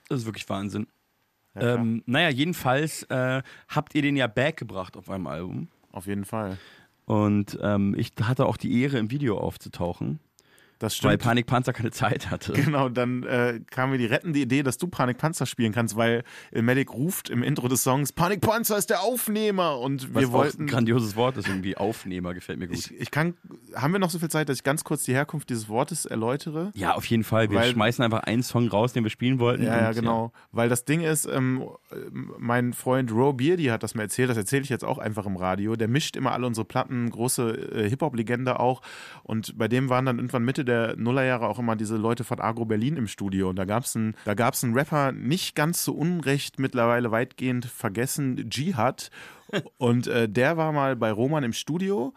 Das 0.08 0.20
ist 0.20 0.26
wirklich 0.26 0.48
Wahnsinn. 0.48 0.88
Ja, 1.56 1.76
ähm, 1.76 2.04
naja, 2.06 2.30
jedenfalls 2.30 3.04
äh, 3.04 3.42
habt 3.68 3.96
ihr 3.96 4.04
den 4.04 4.16
ja 4.16 4.28
back 4.28 4.58
gebracht 4.58 4.96
auf 4.96 5.10
einem 5.10 5.26
Album. 5.26 5.70
Auf 5.92 6.06
jeden 6.06 6.26
Fall. 6.26 6.60
Und 7.06 7.58
ähm, 7.64 7.96
ich 7.98 8.12
hatte 8.22 8.46
auch 8.46 8.56
die 8.56 8.82
Ehre, 8.82 9.00
im 9.00 9.10
Video 9.10 9.40
aufzutauchen. 9.40 10.20
Das 10.80 10.96
stimmt. 10.96 11.12
Weil 11.12 11.18
Panikpanzer 11.18 11.74
keine 11.74 11.92
Zeit 11.92 12.32
hatte. 12.32 12.54
Genau, 12.54 12.90
dann 12.90 13.24
äh, 13.24 13.60
kam 13.70 13.92
mir 13.92 13.98
die 13.98 14.06
rettende 14.06 14.40
Idee, 14.40 14.64
dass 14.64 14.78
du 14.78 14.88
Panikpanzer 14.88 15.46
spielen 15.46 15.74
kannst, 15.74 15.96
weil 15.96 16.24
Medic 16.54 16.94
ruft 16.94 17.30
im 17.30 17.44
Intro 17.44 17.68
des 17.68 17.84
Songs, 17.84 18.14
Panikpanzer 18.14 18.78
ist 18.78 18.90
der 18.90 19.02
Aufnehmer 19.02 19.80
und 19.80 20.14
Was 20.14 20.22
wir 20.22 20.30
auch 20.30 20.34
wollten... 20.34 20.64
ein 20.64 20.68
grandioses 20.68 21.16
Wort 21.16 21.38
ist, 21.38 21.48
irgendwie 21.48 21.76
Aufnehmer, 21.76 22.34
gefällt 22.34 22.60
mir 22.60 22.68
gut. 22.68 22.78
Ich, 22.78 22.98
ich 22.98 23.12
kann, 23.12 23.34
haben 23.76 23.92
wir 23.92 24.00
noch 24.00 24.10
so 24.10 24.20
viel 24.20 24.30
Zeit, 24.30 24.48
dass 24.48 24.58
ich 24.58 24.64
ganz 24.64 24.84
kurz 24.84 25.04
die 25.04 25.14
Herkunft 25.14 25.50
dieses 25.50 25.68
Wortes 25.68 26.06
erläutere? 26.06 26.72
ja, 26.76 26.94
auf 26.94 27.06
jeden 27.06 27.24
Fall. 27.24 27.50
Wir 27.50 27.60
Weil- 27.60 27.72
schmeißen 27.72 28.04
einfach 28.04 28.22
einen 28.22 28.44
Song 28.44 28.68
raus, 28.70 28.94
den 28.94 29.04
wir 29.04 29.12
spielen 29.12 29.40
wollten. 29.40 29.64
Ja, 29.64 29.78
ja, 29.82 29.90
und, 29.90 29.96
genau. 29.96 30.32
Weil 30.52 30.70
das 30.70 30.86
Ding 30.86 31.02
ist, 31.02 31.26
ähm, 31.26 31.68
mein 32.38 32.74
Freund 32.74 33.12
Ro 33.12 33.34
Beardy 33.34 33.66
hat 33.66 33.84
das 33.84 33.96
mir 33.96 34.04
erzählt, 34.04 34.30
das 34.30 34.38
erzähle 34.38 34.64
ich 34.64 34.70
jetzt 34.70 34.86
auch 34.86 34.98
einfach 34.98 35.26
im 35.26 35.36
Radio. 35.36 35.76
Der 35.76 35.88
mischt 35.90 36.16
immer 36.16 36.32
alle 36.32 36.48
unsere 36.48 36.66
Platten, 36.66 37.10
große 37.10 37.72
äh, 37.74 37.90
Hip-Hop-Legende 37.90 38.60
auch. 38.60 38.82
Und 39.24 39.58
bei 39.58 39.68
dem 39.68 39.90
waren 39.90 40.06
dann 40.06 40.18
irgendwann 40.18 40.44
Mitte 40.44 40.64
der 40.70 40.96
Nullerjahre 40.96 41.48
auch 41.48 41.60
immer 41.60 41.76
diese 41.76 41.98
Leute 41.98 42.24
von 42.24 42.40
Agro 42.40 42.64
Berlin 42.66 42.96
im 42.96 43.08
Studio. 43.08 43.50
Und 43.50 43.58
da 43.58 43.66
gab 43.66 43.84
es 43.84 43.96
einen, 43.96 44.16
da 44.26 44.34
gab's 44.34 44.64
einen 44.64 44.74
Rapper, 44.74 45.12
nicht 45.12 45.56
ganz 45.56 45.84
so 45.84 45.94
unrecht, 45.94 46.60
mittlerweile 46.60 47.12
weitgehend 47.12 47.66
vergessen, 47.66 48.50
Jihad. 48.52 49.10
Und 49.78 50.08
äh, 50.08 50.30
der 50.30 50.56
war 50.58 50.72
mal 50.72 50.96
bei 50.96 51.12
Roman 51.12 51.44
im 51.44 51.54
Studio 51.54 52.14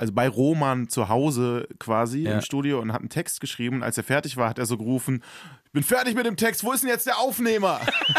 also 0.00 0.12
bei 0.12 0.28
Roman 0.28 0.88
zu 0.88 1.08
Hause 1.08 1.66
quasi 1.80 2.20
Ja. 2.20 2.34
im 2.34 2.40
Studio 2.40 2.78
und 2.80 2.92
hat 2.92 3.00
einen 3.00 3.08
Text 3.08 3.40
geschrieben. 3.40 3.78
Und 3.78 3.82
als 3.82 3.98
er 3.98 4.04
fertig 4.04 4.36
war, 4.36 4.48
hat 4.48 4.56
er 4.60 4.64
so 4.66 4.78
gerufen: 4.78 5.24
Ich 5.64 5.72
bin 5.72 5.82
fertig 5.82 6.14
mit 6.14 6.24
dem 6.24 6.36
Text, 6.36 6.62
wo 6.62 6.70
ist 6.70 6.84
denn 6.84 6.88
jetzt 6.90 7.06
der 7.08 7.18
Aufnehmer? 7.18 7.80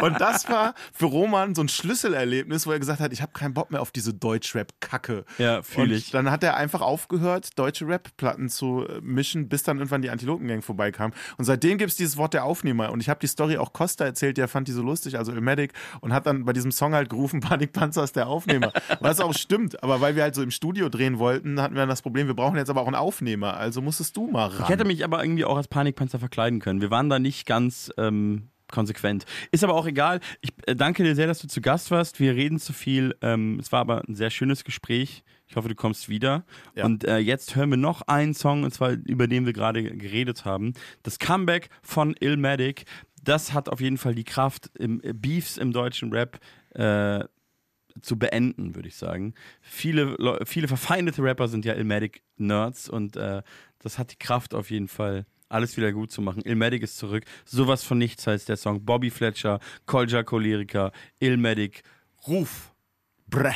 und 0.00 0.20
das 0.20 0.48
war 0.48 0.74
für 0.92 1.06
Roman 1.06 1.54
so 1.54 1.62
ein 1.62 1.68
Schlüsselerlebnis, 1.68 2.66
wo 2.66 2.72
er 2.72 2.78
gesagt 2.78 3.00
hat: 3.00 3.12
Ich 3.12 3.22
habe 3.22 3.32
keinen 3.32 3.54
Bock 3.54 3.70
mehr 3.70 3.80
auf 3.80 3.90
diese 3.90 4.14
Deutschrap-Kacke. 4.14 5.24
Ja, 5.38 5.62
fühl 5.62 5.84
Und 5.84 5.90
ich. 5.92 6.10
Dann 6.10 6.30
hat 6.30 6.44
er 6.44 6.56
einfach 6.56 6.80
aufgehört, 6.80 7.58
deutsche 7.58 7.86
Rap-Platten 7.86 8.48
zu 8.48 8.86
äh, 8.86 9.00
mischen, 9.00 9.48
bis 9.48 9.62
dann 9.62 9.78
irgendwann 9.78 10.02
die 10.02 10.10
Antilopengang 10.10 10.62
vorbeikam. 10.62 11.12
Und 11.38 11.44
seitdem 11.44 11.78
gibt 11.78 11.90
es 11.90 11.96
dieses 11.96 12.16
Wort 12.16 12.34
der 12.34 12.44
Aufnehmer. 12.44 12.90
Und 12.92 13.00
ich 13.00 13.08
habe 13.08 13.20
die 13.20 13.26
Story 13.26 13.58
auch 13.58 13.72
Costa 13.72 14.04
erzählt, 14.04 14.36
der 14.36 14.48
fand 14.48 14.68
die 14.68 14.72
so 14.72 14.82
lustig, 14.82 15.18
also 15.18 15.32
Ilmatic, 15.32 15.72
und 16.00 16.12
hat 16.12 16.26
dann 16.26 16.44
bei 16.44 16.52
diesem 16.52 16.72
Song 16.72 16.94
halt 16.94 17.08
gerufen: 17.08 17.40
Panikpanzer 17.52 18.04
ist 18.04 18.16
der 18.16 18.28
Aufnehmer. 18.28 18.72
Was 19.00 19.20
auch 19.20 19.34
stimmt, 19.34 19.82
aber 19.82 20.00
weil 20.00 20.16
wir 20.16 20.22
halt 20.22 20.34
so 20.34 20.42
im 20.42 20.50
Studio 20.50 20.88
drehen 20.88 21.18
wollten, 21.18 21.60
hatten 21.60 21.74
wir 21.74 21.80
dann 21.80 21.88
das 21.88 22.02
Problem, 22.02 22.26
wir 22.26 22.34
brauchen 22.34 22.56
jetzt 22.56 22.70
aber 22.70 22.80
auch 22.80 22.86
einen 22.86 22.96
Aufnehmer. 22.96 23.56
Also 23.56 23.80
musstest 23.80 24.16
du 24.16 24.28
mal 24.28 24.48
ran. 24.48 24.62
Ich 24.62 24.68
hätte 24.68 24.84
mich 24.84 25.04
aber 25.04 25.22
irgendwie 25.22 25.44
auch 25.44 25.56
als 25.56 25.68
Panikpanzer 25.68 26.18
verkleiden 26.18 26.60
können. 26.60 26.80
Wir 26.80 26.90
waren 26.90 27.08
da 27.08 27.18
nicht 27.18 27.46
ganz 27.46 27.90
ähm, 27.96 28.41
konsequent. 28.72 29.24
Ist 29.52 29.62
aber 29.62 29.74
auch 29.74 29.86
egal. 29.86 30.18
Ich 30.40 30.50
äh, 30.66 30.74
danke 30.74 31.04
dir 31.04 31.14
sehr, 31.14 31.28
dass 31.28 31.38
du 31.38 31.46
zu 31.46 31.60
Gast 31.60 31.92
warst. 31.92 32.18
Wir 32.18 32.34
reden 32.34 32.58
zu 32.58 32.72
viel. 32.72 33.14
Ähm, 33.20 33.60
es 33.60 33.70
war 33.70 33.80
aber 33.80 34.02
ein 34.08 34.16
sehr 34.16 34.30
schönes 34.30 34.64
Gespräch. 34.64 35.22
Ich 35.46 35.54
hoffe, 35.54 35.68
du 35.68 35.76
kommst 35.76 36.08
wieder. 36.08 36.44
Ja. 36.74 36.84
Und 36.84 37.04
äh, 37.04 37.18
jetzt 37.18 37.54
hören 37.54 37.70
wir 37.70 37.76
noch 37.76 38.02
einen 38.02 38.34
Song, 38.34 38.64
und 38.64 38.74
zwar 38.74 38.92
über 38.92 39.28
den 39.28 39.46
wir 39.46 39.52
gerade 39.52 39.82
geredet 39.84 40.44
haben. 40.44 40.72
Das 41.04 41.20
Comeback 41.20 41.68
von 41.82 42.16
Illmatic. 42.18 42.86
Das 43.22 43.52
hat 43.52 43.68
auf 43.68 43.80
jeden 43.80 43.98
Fall 43.98 44.16
die 44.16 44.24
Kraft, 44.24 44.70
im, 44.78 45.00
äh, 45.04 45.12
Beefs 45.12 45.58
im 45.58 45.72
deutschen 45.72 46.12
Rap 46.12 46.40
äh, 46.70 47.24
zu 48.00 48.18
beenden, 48.18 48.74
würde 48.74 48.88
ich 48.88 48.96
sagen. 48.96 49.34
Viele, 49.60 50.16
viele 50.46 50.68
verfeindete 50.68 51.22
Rapper 51.22 51.48
sind 51.48 51.64
ja 51.64 51.74
Illmatic-Nerds 51.74 52.88
und 52.88 53.16
äh, 53.16 53.42
das 53.78 53.98
hat 53.98 54.12
die 54.12 54.18
Kraft 54.18 54.54
auf 54.54 54.70
jeden 54.70 54.88
Fall, 54.88 55.26
alles 55.52 55.76
wieder 55.76 55.92
gut 55.92 56.10
zu 56.10 56.22
machen. 56.22 56.42
Illmatic 56.44 56.82
ist 56.82 56.96
zurück. 56.96 57.24
Sowas 57.44 57.84
von 57.84 57.98
nichts 57.98 58.26
heißt 58.26 58.48
der 58.48 58.56
Song. 58.56 58.84
Bobby 58.84 59.10
Fletcher, 59.10 59.60
Kolja 59.86 60.22
Choleriker, 60.22 60.92
Illmatic, 61.20 61.82
Ruf. 62.26 62.72
Brä. 63.26 63.54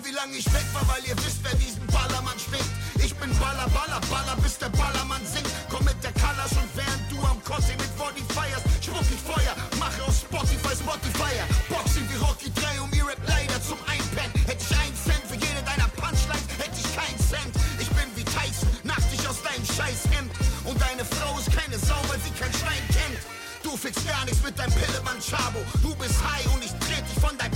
Wie 0.00 0.12
lange 0.12 0.36
ich 0.36 0.46
weg 0.52 0.64
war, 0.72 0.86
weil 0.88 1.04
ihr 1.04 1.16
wisst, 1.18 1.44
wer 1.44 1.54
diesen 1.54 1.84
Ballermann 1.92 2.38
schwingt. 2.40 2.72
Ich 2.96 3.14
bin 3.16 3.28
Baller, 3.36 3.68
Baller, 3.76 4.00
Baller, 4.08 4.36
bis 4.40 4.56
der 4.56 4.70
Ballermann 4.70 5.20
singt. 5.26 5.48
Komm 5.68 5.84
mit 5.84 6.00
der 6.02 6.12
Kalasch 6.12 6.56
und 6.56 6.70
während 6.72 7.04
du 7.12 7.20
am 7.28 7.36
Kotze 7.44 7.76
mit 7.76 7.92
Body 8.00 8.24
feierst, 8.32 8.64
spuck 8.80 9.04
ich 9.04 9.20
Feuer, 9.20 9.54
mache 9.78 10.00
aus 10.04 10.24
Spotify 10.24 10.72
Spotify. 10.72 11.34
Boxing 11.68 12.08
wie 12.08 12.16
Rocky 12.24 12.48
3 12.56 12.80
um 12.80 12.90
ihr 12.96 13.04
Rap 13.04 13.20
leider 13.28 13.60
zum 13.60 13.76
Einpennen. 13.84 14.32
Hätte 14.48 14.64
ich 14.64 14.72
einen 14.80 14.96
Cent 14.96 15.24
für 15.28 15.36
jede 15.36 15.60
deiner 15.60 15.88
Punchlines, 16.00 16.48
hätte 16.56 16.78
ich 16.80 16.88
keinen 16.96 17.20
Cent. 17.20 17.52
Ich 17.76 17.90
bin 17.92 18.08
wie 18.16 18.24
Tyson, 18.24 18.72
nacht 18.84 19.04
dich 19.12 19.20
aus 19.28 19.44
deinem 19.44 19.66
Scheißhemd. 19.66 20.32
Und 20.64 20.80
deine 20.80 21.04
Frau 21.04 21.36
ist 21.36 21.52
keine 21.52 21.76
Sau, 21.76 22.00
weil 22.08 22.20
sie 22.24 22.32
kein 22.40 22.52
Schwein 22.56 22.84
kennt. 22.88 23.20
Du 23.60 23.76
fixst 23.76 24.08
gar 24.08 24.24
nichts 24.24 24.40
mit 24.42 24.56
deinem 24.58 24.72
Pillemann-Chabo. 24.72 25.60
Du 25.84 25.94
bist 26.00 26.16
high 26.24 26.48
und 26.56 26.64
ich 26.64 26.72
dreh 26.80 27.02
dich 27.04 27.18
von 27.20 27.36
deinem. 27.36 27.51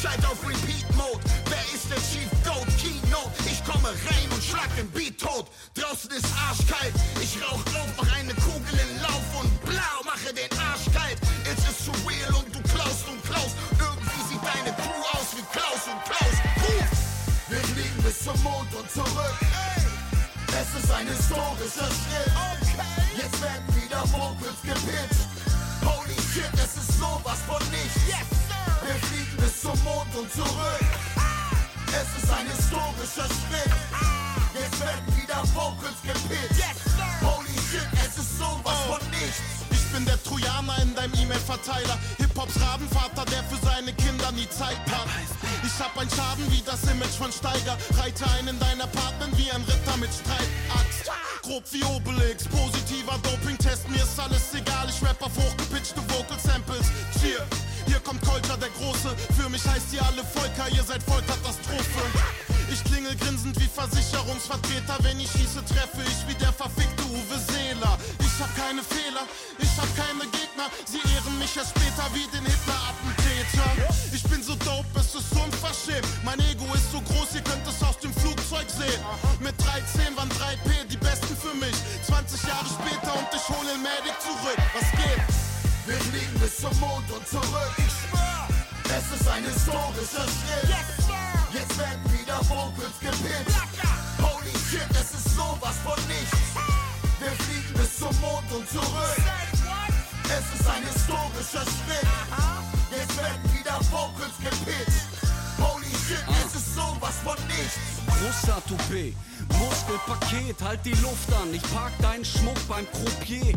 Schalt 0.00 0.24
auf 0.24 0.40
Repeat-Mode. 0.48 1.20
Wer 1.52 1.64
ist 1.76 1.90
der 1.92 2.00
Chief 2.00 2.30
Goat? 2.40 2.64
Keynote. 2.80 3.36
Ich 3.44 3.60
komme 3.64 3.88
rein 3.88 4.28
und 4.32 4.42
schlag 4.42 4.74
den 4.74 4.88
Beat 4.92 5.20
tot. 5.20 5.52
Draußen 5.74 6.10
ist 6.10 6.24
arschkalt. 6.48 6.94
Ich 7.20 7.36
rauch 7.44 7.60
auf, 7.76 7.90
mach 7.98 8.08
eine 8.16 8.32
Kugel 8.40 8.80
in 8.80 9.02
Lauf 9.02 9.28
und 9.36 9.52
blau, 9.68 10.00
mache 10.06 10.32
den 10.32 10.48
Arsch 10.56 10.88
kalt. 10.96 11.20
Es 11.44 11.60
ist 11.68 11.84
zu 11.84 11.92
real 12.08 12.32
und 12.32 12.48
du 12.48 12.60
klaust 12.72 13.04
und 13.12 13.20
klaust. 13.28 13.52
Irgendwie 13.76 14.22
sieht 14.24 14.40
deine 14.40 14.72
Crew 14.80 15.04
aus 15.12 15.36
wie 15.36 15.44
Klaus 15.52 15.84
und 15.84 16.00
Klaus. 16.08 16.36
Ruf! 16.64 16.90
Wir 17.52 17.60
fliegen 17.60 18.02
bis 18.02 18.24
zum 18.24 18.42
Mond 18.42 18.72
und 18.72 18.88
zurück. 18.90 19.36
Es 20.48 20.82
ist 20.82 20.90
ein 20.92 21.08
historischer 21.08 21.92
Schritt. 21.92 22.32
Jetzt 23.20 23.36
werden 23.42 23.68
wieder 23.76 24.00
Vocals 24.16 24.60
gepitcht. 24.64 25.28
Holy 25.84 26.16
shit, 26.32 26.48
es 26.56 26.72
ist 26.80 26.96
sowas 26.96 27.44
von 27.44 27.60
nichts. 27.68 28.00
Wir 28.80 28.96
fliegen 28.96 29.19
bis 29.19 29.19
zum 29.60 29.76
Mond 29.84 30.08
und 30.16 30.32
zurück. 30.32 30.88
Es 31.88 32.22
ist 32.22 32.32
ein 32.32 32.46
historischer 32.46 33.28
Schritt. 33.28 33.74
Jetzt 34.54 34.80
werden 34.80 35.16
wieder 35.16 35.42
Vocals 35.54 36.00
gepitcht. 36.02 36.64
Holy 37.20 37.56
shit, 37.68 37.86
es 38.00 38.16
ist 38.16 38.38
sowas 38.38 38.78
von 38.88 39.00
nichts. 39.10 39.68
Ich 39.70 39.92
bin 39.92 40.04
der 40.06 40.22
Trojaner 40.22 40.80
in 40.82 40.94
deinem 40.94 41.14
E-Mail-Verteiler. 41.14 41.98
Hip-Hops 42.18 42.60
Rabenvater, 42.60 43.24
der 43.26 43.44
für 43.44 43.58
seine 43.64 43.92
Kinder 43.92 44.32
nie 44.32 44.48
Zeit 44.48 44.80
hat. 44.90 45.08
Ich 45.62 45.78
hab 45.78 45.96
ein 45.98 46.08
Schaden 46.08 46.50
wie 46.50 46.62
das 46.62 46.82
Image 46.84 47.18
von 47.18 47.30
Steiger. 47.30 47.76
Reite 47.98 48.24
ein 48.38 48.48
in 48.48 48.58
dein 48.58 48.80
Apartment 48.80 49.36
wie 49.36 49.50
ein 49.50 49.62
Ritter 49.62 49.96
mit 49.98 50.10
Streitaxt. 50.10 51.10
Grob 51.50 51.64
wie 51.72 51.82
Obelix, 51.82 52.44
positiver 52.44 53.18
Doping-Test. 53.24 53.88
Mir 53.88 54.04
ist 54.04 54.20
alles 54.20 54.54
egal, 54.54 54.86
ich 54.88 55.02
rap 55.02 55.20
auf 55.20 55.34
hochgepitchte 55.34 55.98
Vocal-Samples. 56.06 56.86
Cheer, 57.18 57.42
hier 57.86 57.98
kommt 58.06 58.22
Kolcher 58.22 58.56
der 58.56 58.70
Große. 58.78 59.10
Für 59.34 59.48
mich 59.48 59.66
heißt 59.66 59.92
ihr 59.92 60.02
alle 60.06 60.22
Volker, 60.22 60.70
ihr 60.70 60.84
seid 60.84 61.02
Vollkatastrophe. 61.02 62.06
Ich 62.70 62.84
klingel 62.84 63.16
grinsend 63.16 63.58
wie 63.58 63.66
Versicherungsvertreter. 63.66 64.94
Wenn 65.02 65.18
ich 65.18 65.30
schieße, 65.32 65.64
treffe 65.66 66.06
ich 66.06 66.20
wie 66.30 66.38
der 66.38 66.52
verfickte 66.52 67.02
Uwe 67.10 67.38
Seeler. 67.50 67.98
Ich 68.22 68.36
hab 68.38 68.54
keine 68.54 68.82
Fehler, 68.86 69.26
ich 69.58 69.74
hab 69.74 69.90
keine 69.98 70.30
Gegner. 70.30 70.70
Sie 70.86 71.02
ehren 71.02 71.36
mich 71.40 71.50
erst 71.56 71.74
später 71.74 72.06
wie 72.14 72.30
den 72.30 72.46
Hitler-Attentäter. 72.46 73.90
Ich 74.14 74.22
bin 74.22 74.40
so 74.40 74.54
dope, 74.54 74.86
es 75.02 75.18
ist 75.18 75.34
unverschämt. 75.34 76.06
Mein 76.22 76.38
Ego 76.46 76.64
ist 76.74 76.92
so 76.92 77.00
groß, 77.00 77.34
ihr 77.34 77.42
könnt 77.42 77.66
es 77.66 77.82
aus 77.82 77.98
dem 77.98 78.14
Flugzeug 78.14 78.70
sehen. 78.70 79.02
Mit 79.40 79.58
13 79.58 80.16
waren 80.16 80.30
3P 80.30 80.86
die 80.86 80.89
Jahre 82.50 82.66
später 82.66 83.14
und 83.14 83.30
ich 83.30 83.46
hole 83.48 83.74
Medic 83.78 84.16
zurück. 84.18 84.58
Was 84.74 84.88
geht? 84.98 85.22
Wir 85.86 86.00
fliegen 86.10 86.36
bis 86.40 86.58
zum 86.58 86.74
Mond 86.80 87.06
und 87.10 87.24
zurück. 87.28 87.74
Ich 87.78 87.94
schwör, 88.02 88.42
es 88.90 89.06
ist 89.14 89.28
ein 89.28 89.44
historischer 89.44 90.26
Schritt. 90.26 90.70
Jetzt 91.54 91.78
werden 91.78 92.04
wieder 92.10 92.38
Vocals 92.50 92.98
gepitcht. 92.98 93.54
Holy 94.18 94.54
shit, 94.66 94.90
es 94.98 95.10
ist 95.14 95.30
sowas 95.36 95.76
von 95.86 96.00
nichts. 96.10 96.42
Wir 97.22 97.34
fliegen 97.44 97.74
bis 97.78 97.98
zum 97.98 98.14
Mond 98.20 98.50
und 98.50 98.66
zurück. 98.68 99.22
Es 100.26 100.46
ist 100.58 100.66
ein 100.74 100.82
historischer 100.90 101.66
Schritt. 101.70 102.08
Jetzt 102.90 103.16
werden 103.16 103.46
wieder 103.54 103.78
Vocals 103.94 104.36
gepitcht. 104.42 105.06
Holy 105.62 105.92
shit, 106.02 106.24
es 106.42 106.54
ist 106.58 106.74
sowas 106.74 107.14
von 107.22 107.38
nichts. 107.46 107.78
Großer 108.06 108.58
Toupet, 108.66 109.14
Muskelpaket, 109.58 110.56
halt 110.62 110.80
die 110.84 110.94
Luft 111.02 111.32
an. 111.40 111.52
Ich 111.52 111.62
park 111.74 111.92
deinen 112.00 112.24
Schmuck 112.24 112.58
beim 112.68 112.86
Croupier. 112.92 113.54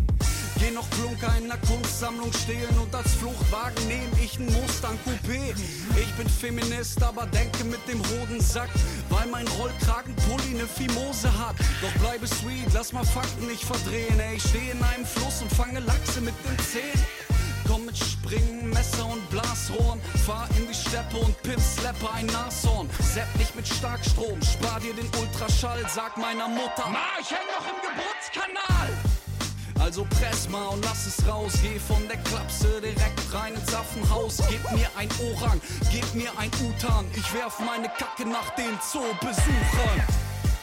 Geh 0.59 0.71
noch 0.71 0.89
Klunker 0.91 1.33
in 1.37 1.47
der 1.49 1.57
Kunstsammlung 1.57 2.31
stehlen 2.31 2.77
und 2.79 2.93
als 2.95 3.13
Fluchtwagen 3.15 3.87
nehm 3.87 4.09
ich 4.23 4.39
einen 4.39 4.53
Mustang 4.53 4.97
Coupé. 5.05 5.53
Ich 5.99 6.13
bin 6.13 6.29
Feminist, 6.29 7.03
aber 7.03 7.25
denke 7.27 7.65
mit 7.65 7.85
dem 7.87 8.01
Hodensack, 8.11 8.69
weil 9.09 9.27
mein 9.27 9.47
Rollkragenpulli 9.47 10.53
ne 10.53 10.67
Fimose 10.67 11.27
hat. 11.37 11.55
Doch 11.81 12.01
bleibe 12.01 12.27
sweet, 12.27 12.71
lass 12.73 12.93
mal 12.93 13.05
Fakten 13.05 13.47
nicht 13.47 13.63
verdrehen. 13.63 14.19
Ey, 14.19 14.37
ich 14.37 14.43
steh 14.43 14.71
in 14.71 14.81
einem 14.83 15.05
Fluss 15.05 15.41
und 15.41 15.51
fange 15.51 15.79
Lachse 15.81 16.21
mit 16.21 16.35
den 16.45 16.57
Zähnen. 16.59 17.32
Komm 17.67 17.85
mit 17.85 17.97
Springen, 17.97 18.69
Messer 18.69 19.05
und 19.05 19.27
Blasrohren. 19.29 20.01
Fahr 20.25 20.47
in 20.57 20.67
die 20.67 20.73
Steppe 20.73 21.17
und 21.17 21.41
pimp 21.43 21.59
Slapper 21.59 22.13
ein 22.13 22.25
Nashorn. 22.27 22.89
Sepp 23.13 23.33
nicht 23.37 23.55
mit 23.55 23.67
Starkstrom, 23.67 24.39
spar 24.41 24.79
dir 24.79 24.93
den 24.93 25.09
Ultraschall, 25.19 25.83
sag 25.93 26.17
meiner 26.17 26.47
Mutter. 26.47 26.87
Ma, 26.89 27.19
ich 27.21 27.29
häng 27.31 27.47
noch 27.55 27.65
im 27.67 27.79
Geburtskanal! 27.81 28.89
Also 29.79 30.05
press 30.05 30.47
mal 30.47 30.67
und 30.67 30.83
lass 30.85 31.05
es 31.05 31.27
raus. 31.27 31.53
Geh 31.61 31.77
von 31.77 32.07
der 32.07 32.17
Klapse 32.17 32.79
direkt 32.79 33.33
rein 33.33 33.53
ins 33.53 33.73
Affenhaus. 33.73 34.37
Gib 34.49 34.63
mir 34.71 34.87
ein 34.95 35.09
Orang, 35.19 35.59
gib 35.91 36.15
mir 36.15 36.31
ein 36.37 36.49
Utan. 36.63 37.05
Ich 37.15 37.33
werf 37.33 37.59
meine 37.59 37.89
Kacke 37.89 38.25
nach 38.25 38.49
den 38.55 38.79
Zoobesuchern. 38.79 40.03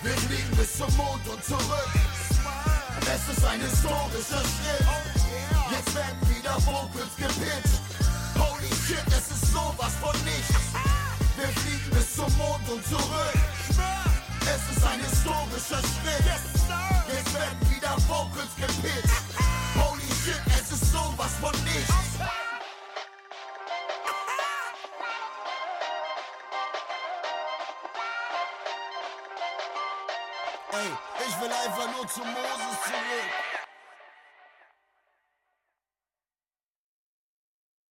Wir 0.02 0.12
fliegen 0.12 0.56
bis 0.56 0.78
zum 0.78 0.96
Mond 0.96 1.28
und 1.28 1.44
zurück. 1.44 1.90
Es 3.02 3.36
ist 3.36 3.44
ein 3.44 3.60
historischer 3.60 4.40
Schritt. 4.40 5.19
Jetzt 5.70 5.94
werden 5.94 6.20
wieder 6.28 6.56
Vocals 6.66 7.14
gepitcht. 7.16 7.80
Holy 8.36 8.68
shit, 8.86 9.06
es 9.08 9.30
ist 9.30 9.52
sowas 9.52 9.94
von 10.00 10.16
nichts. 10.24 10.54
Wir 11.36 11.48
fliegen 11.48 11.90
bis 11.90 12.16
zum 12.16 12.36
Mond 12.38 12.68
und 12.68 12.84
zurück. 12.86 13.38
Es 14.42 14.76
ist 14.76 14.84
ein 14.84 15.00
historischer 15.00 15.80
Schritt. 15.80 16.26
Jetzt 17.08 17.34
werden 17.34 17.70
wieder 17.70 17.96
Vocals 18.08 18.54
gepitcht. 18.56 19.22
Holy 19.76 20.10
shit, 20.24 20.42
es 20.58 20.72
ist 20.72 20.92
sowas 20.92 21.32
von 21.40 21.52
nichts. 21.64 21.94
Ey, 30.72 31.26
ich 31.28 31.40
will 31.40 31.52
einfach 31.52 31.96
nur 31.96 32.08
zu 32.08 32.20
Moses 32.20 32.76
zurück. 32.84 33.49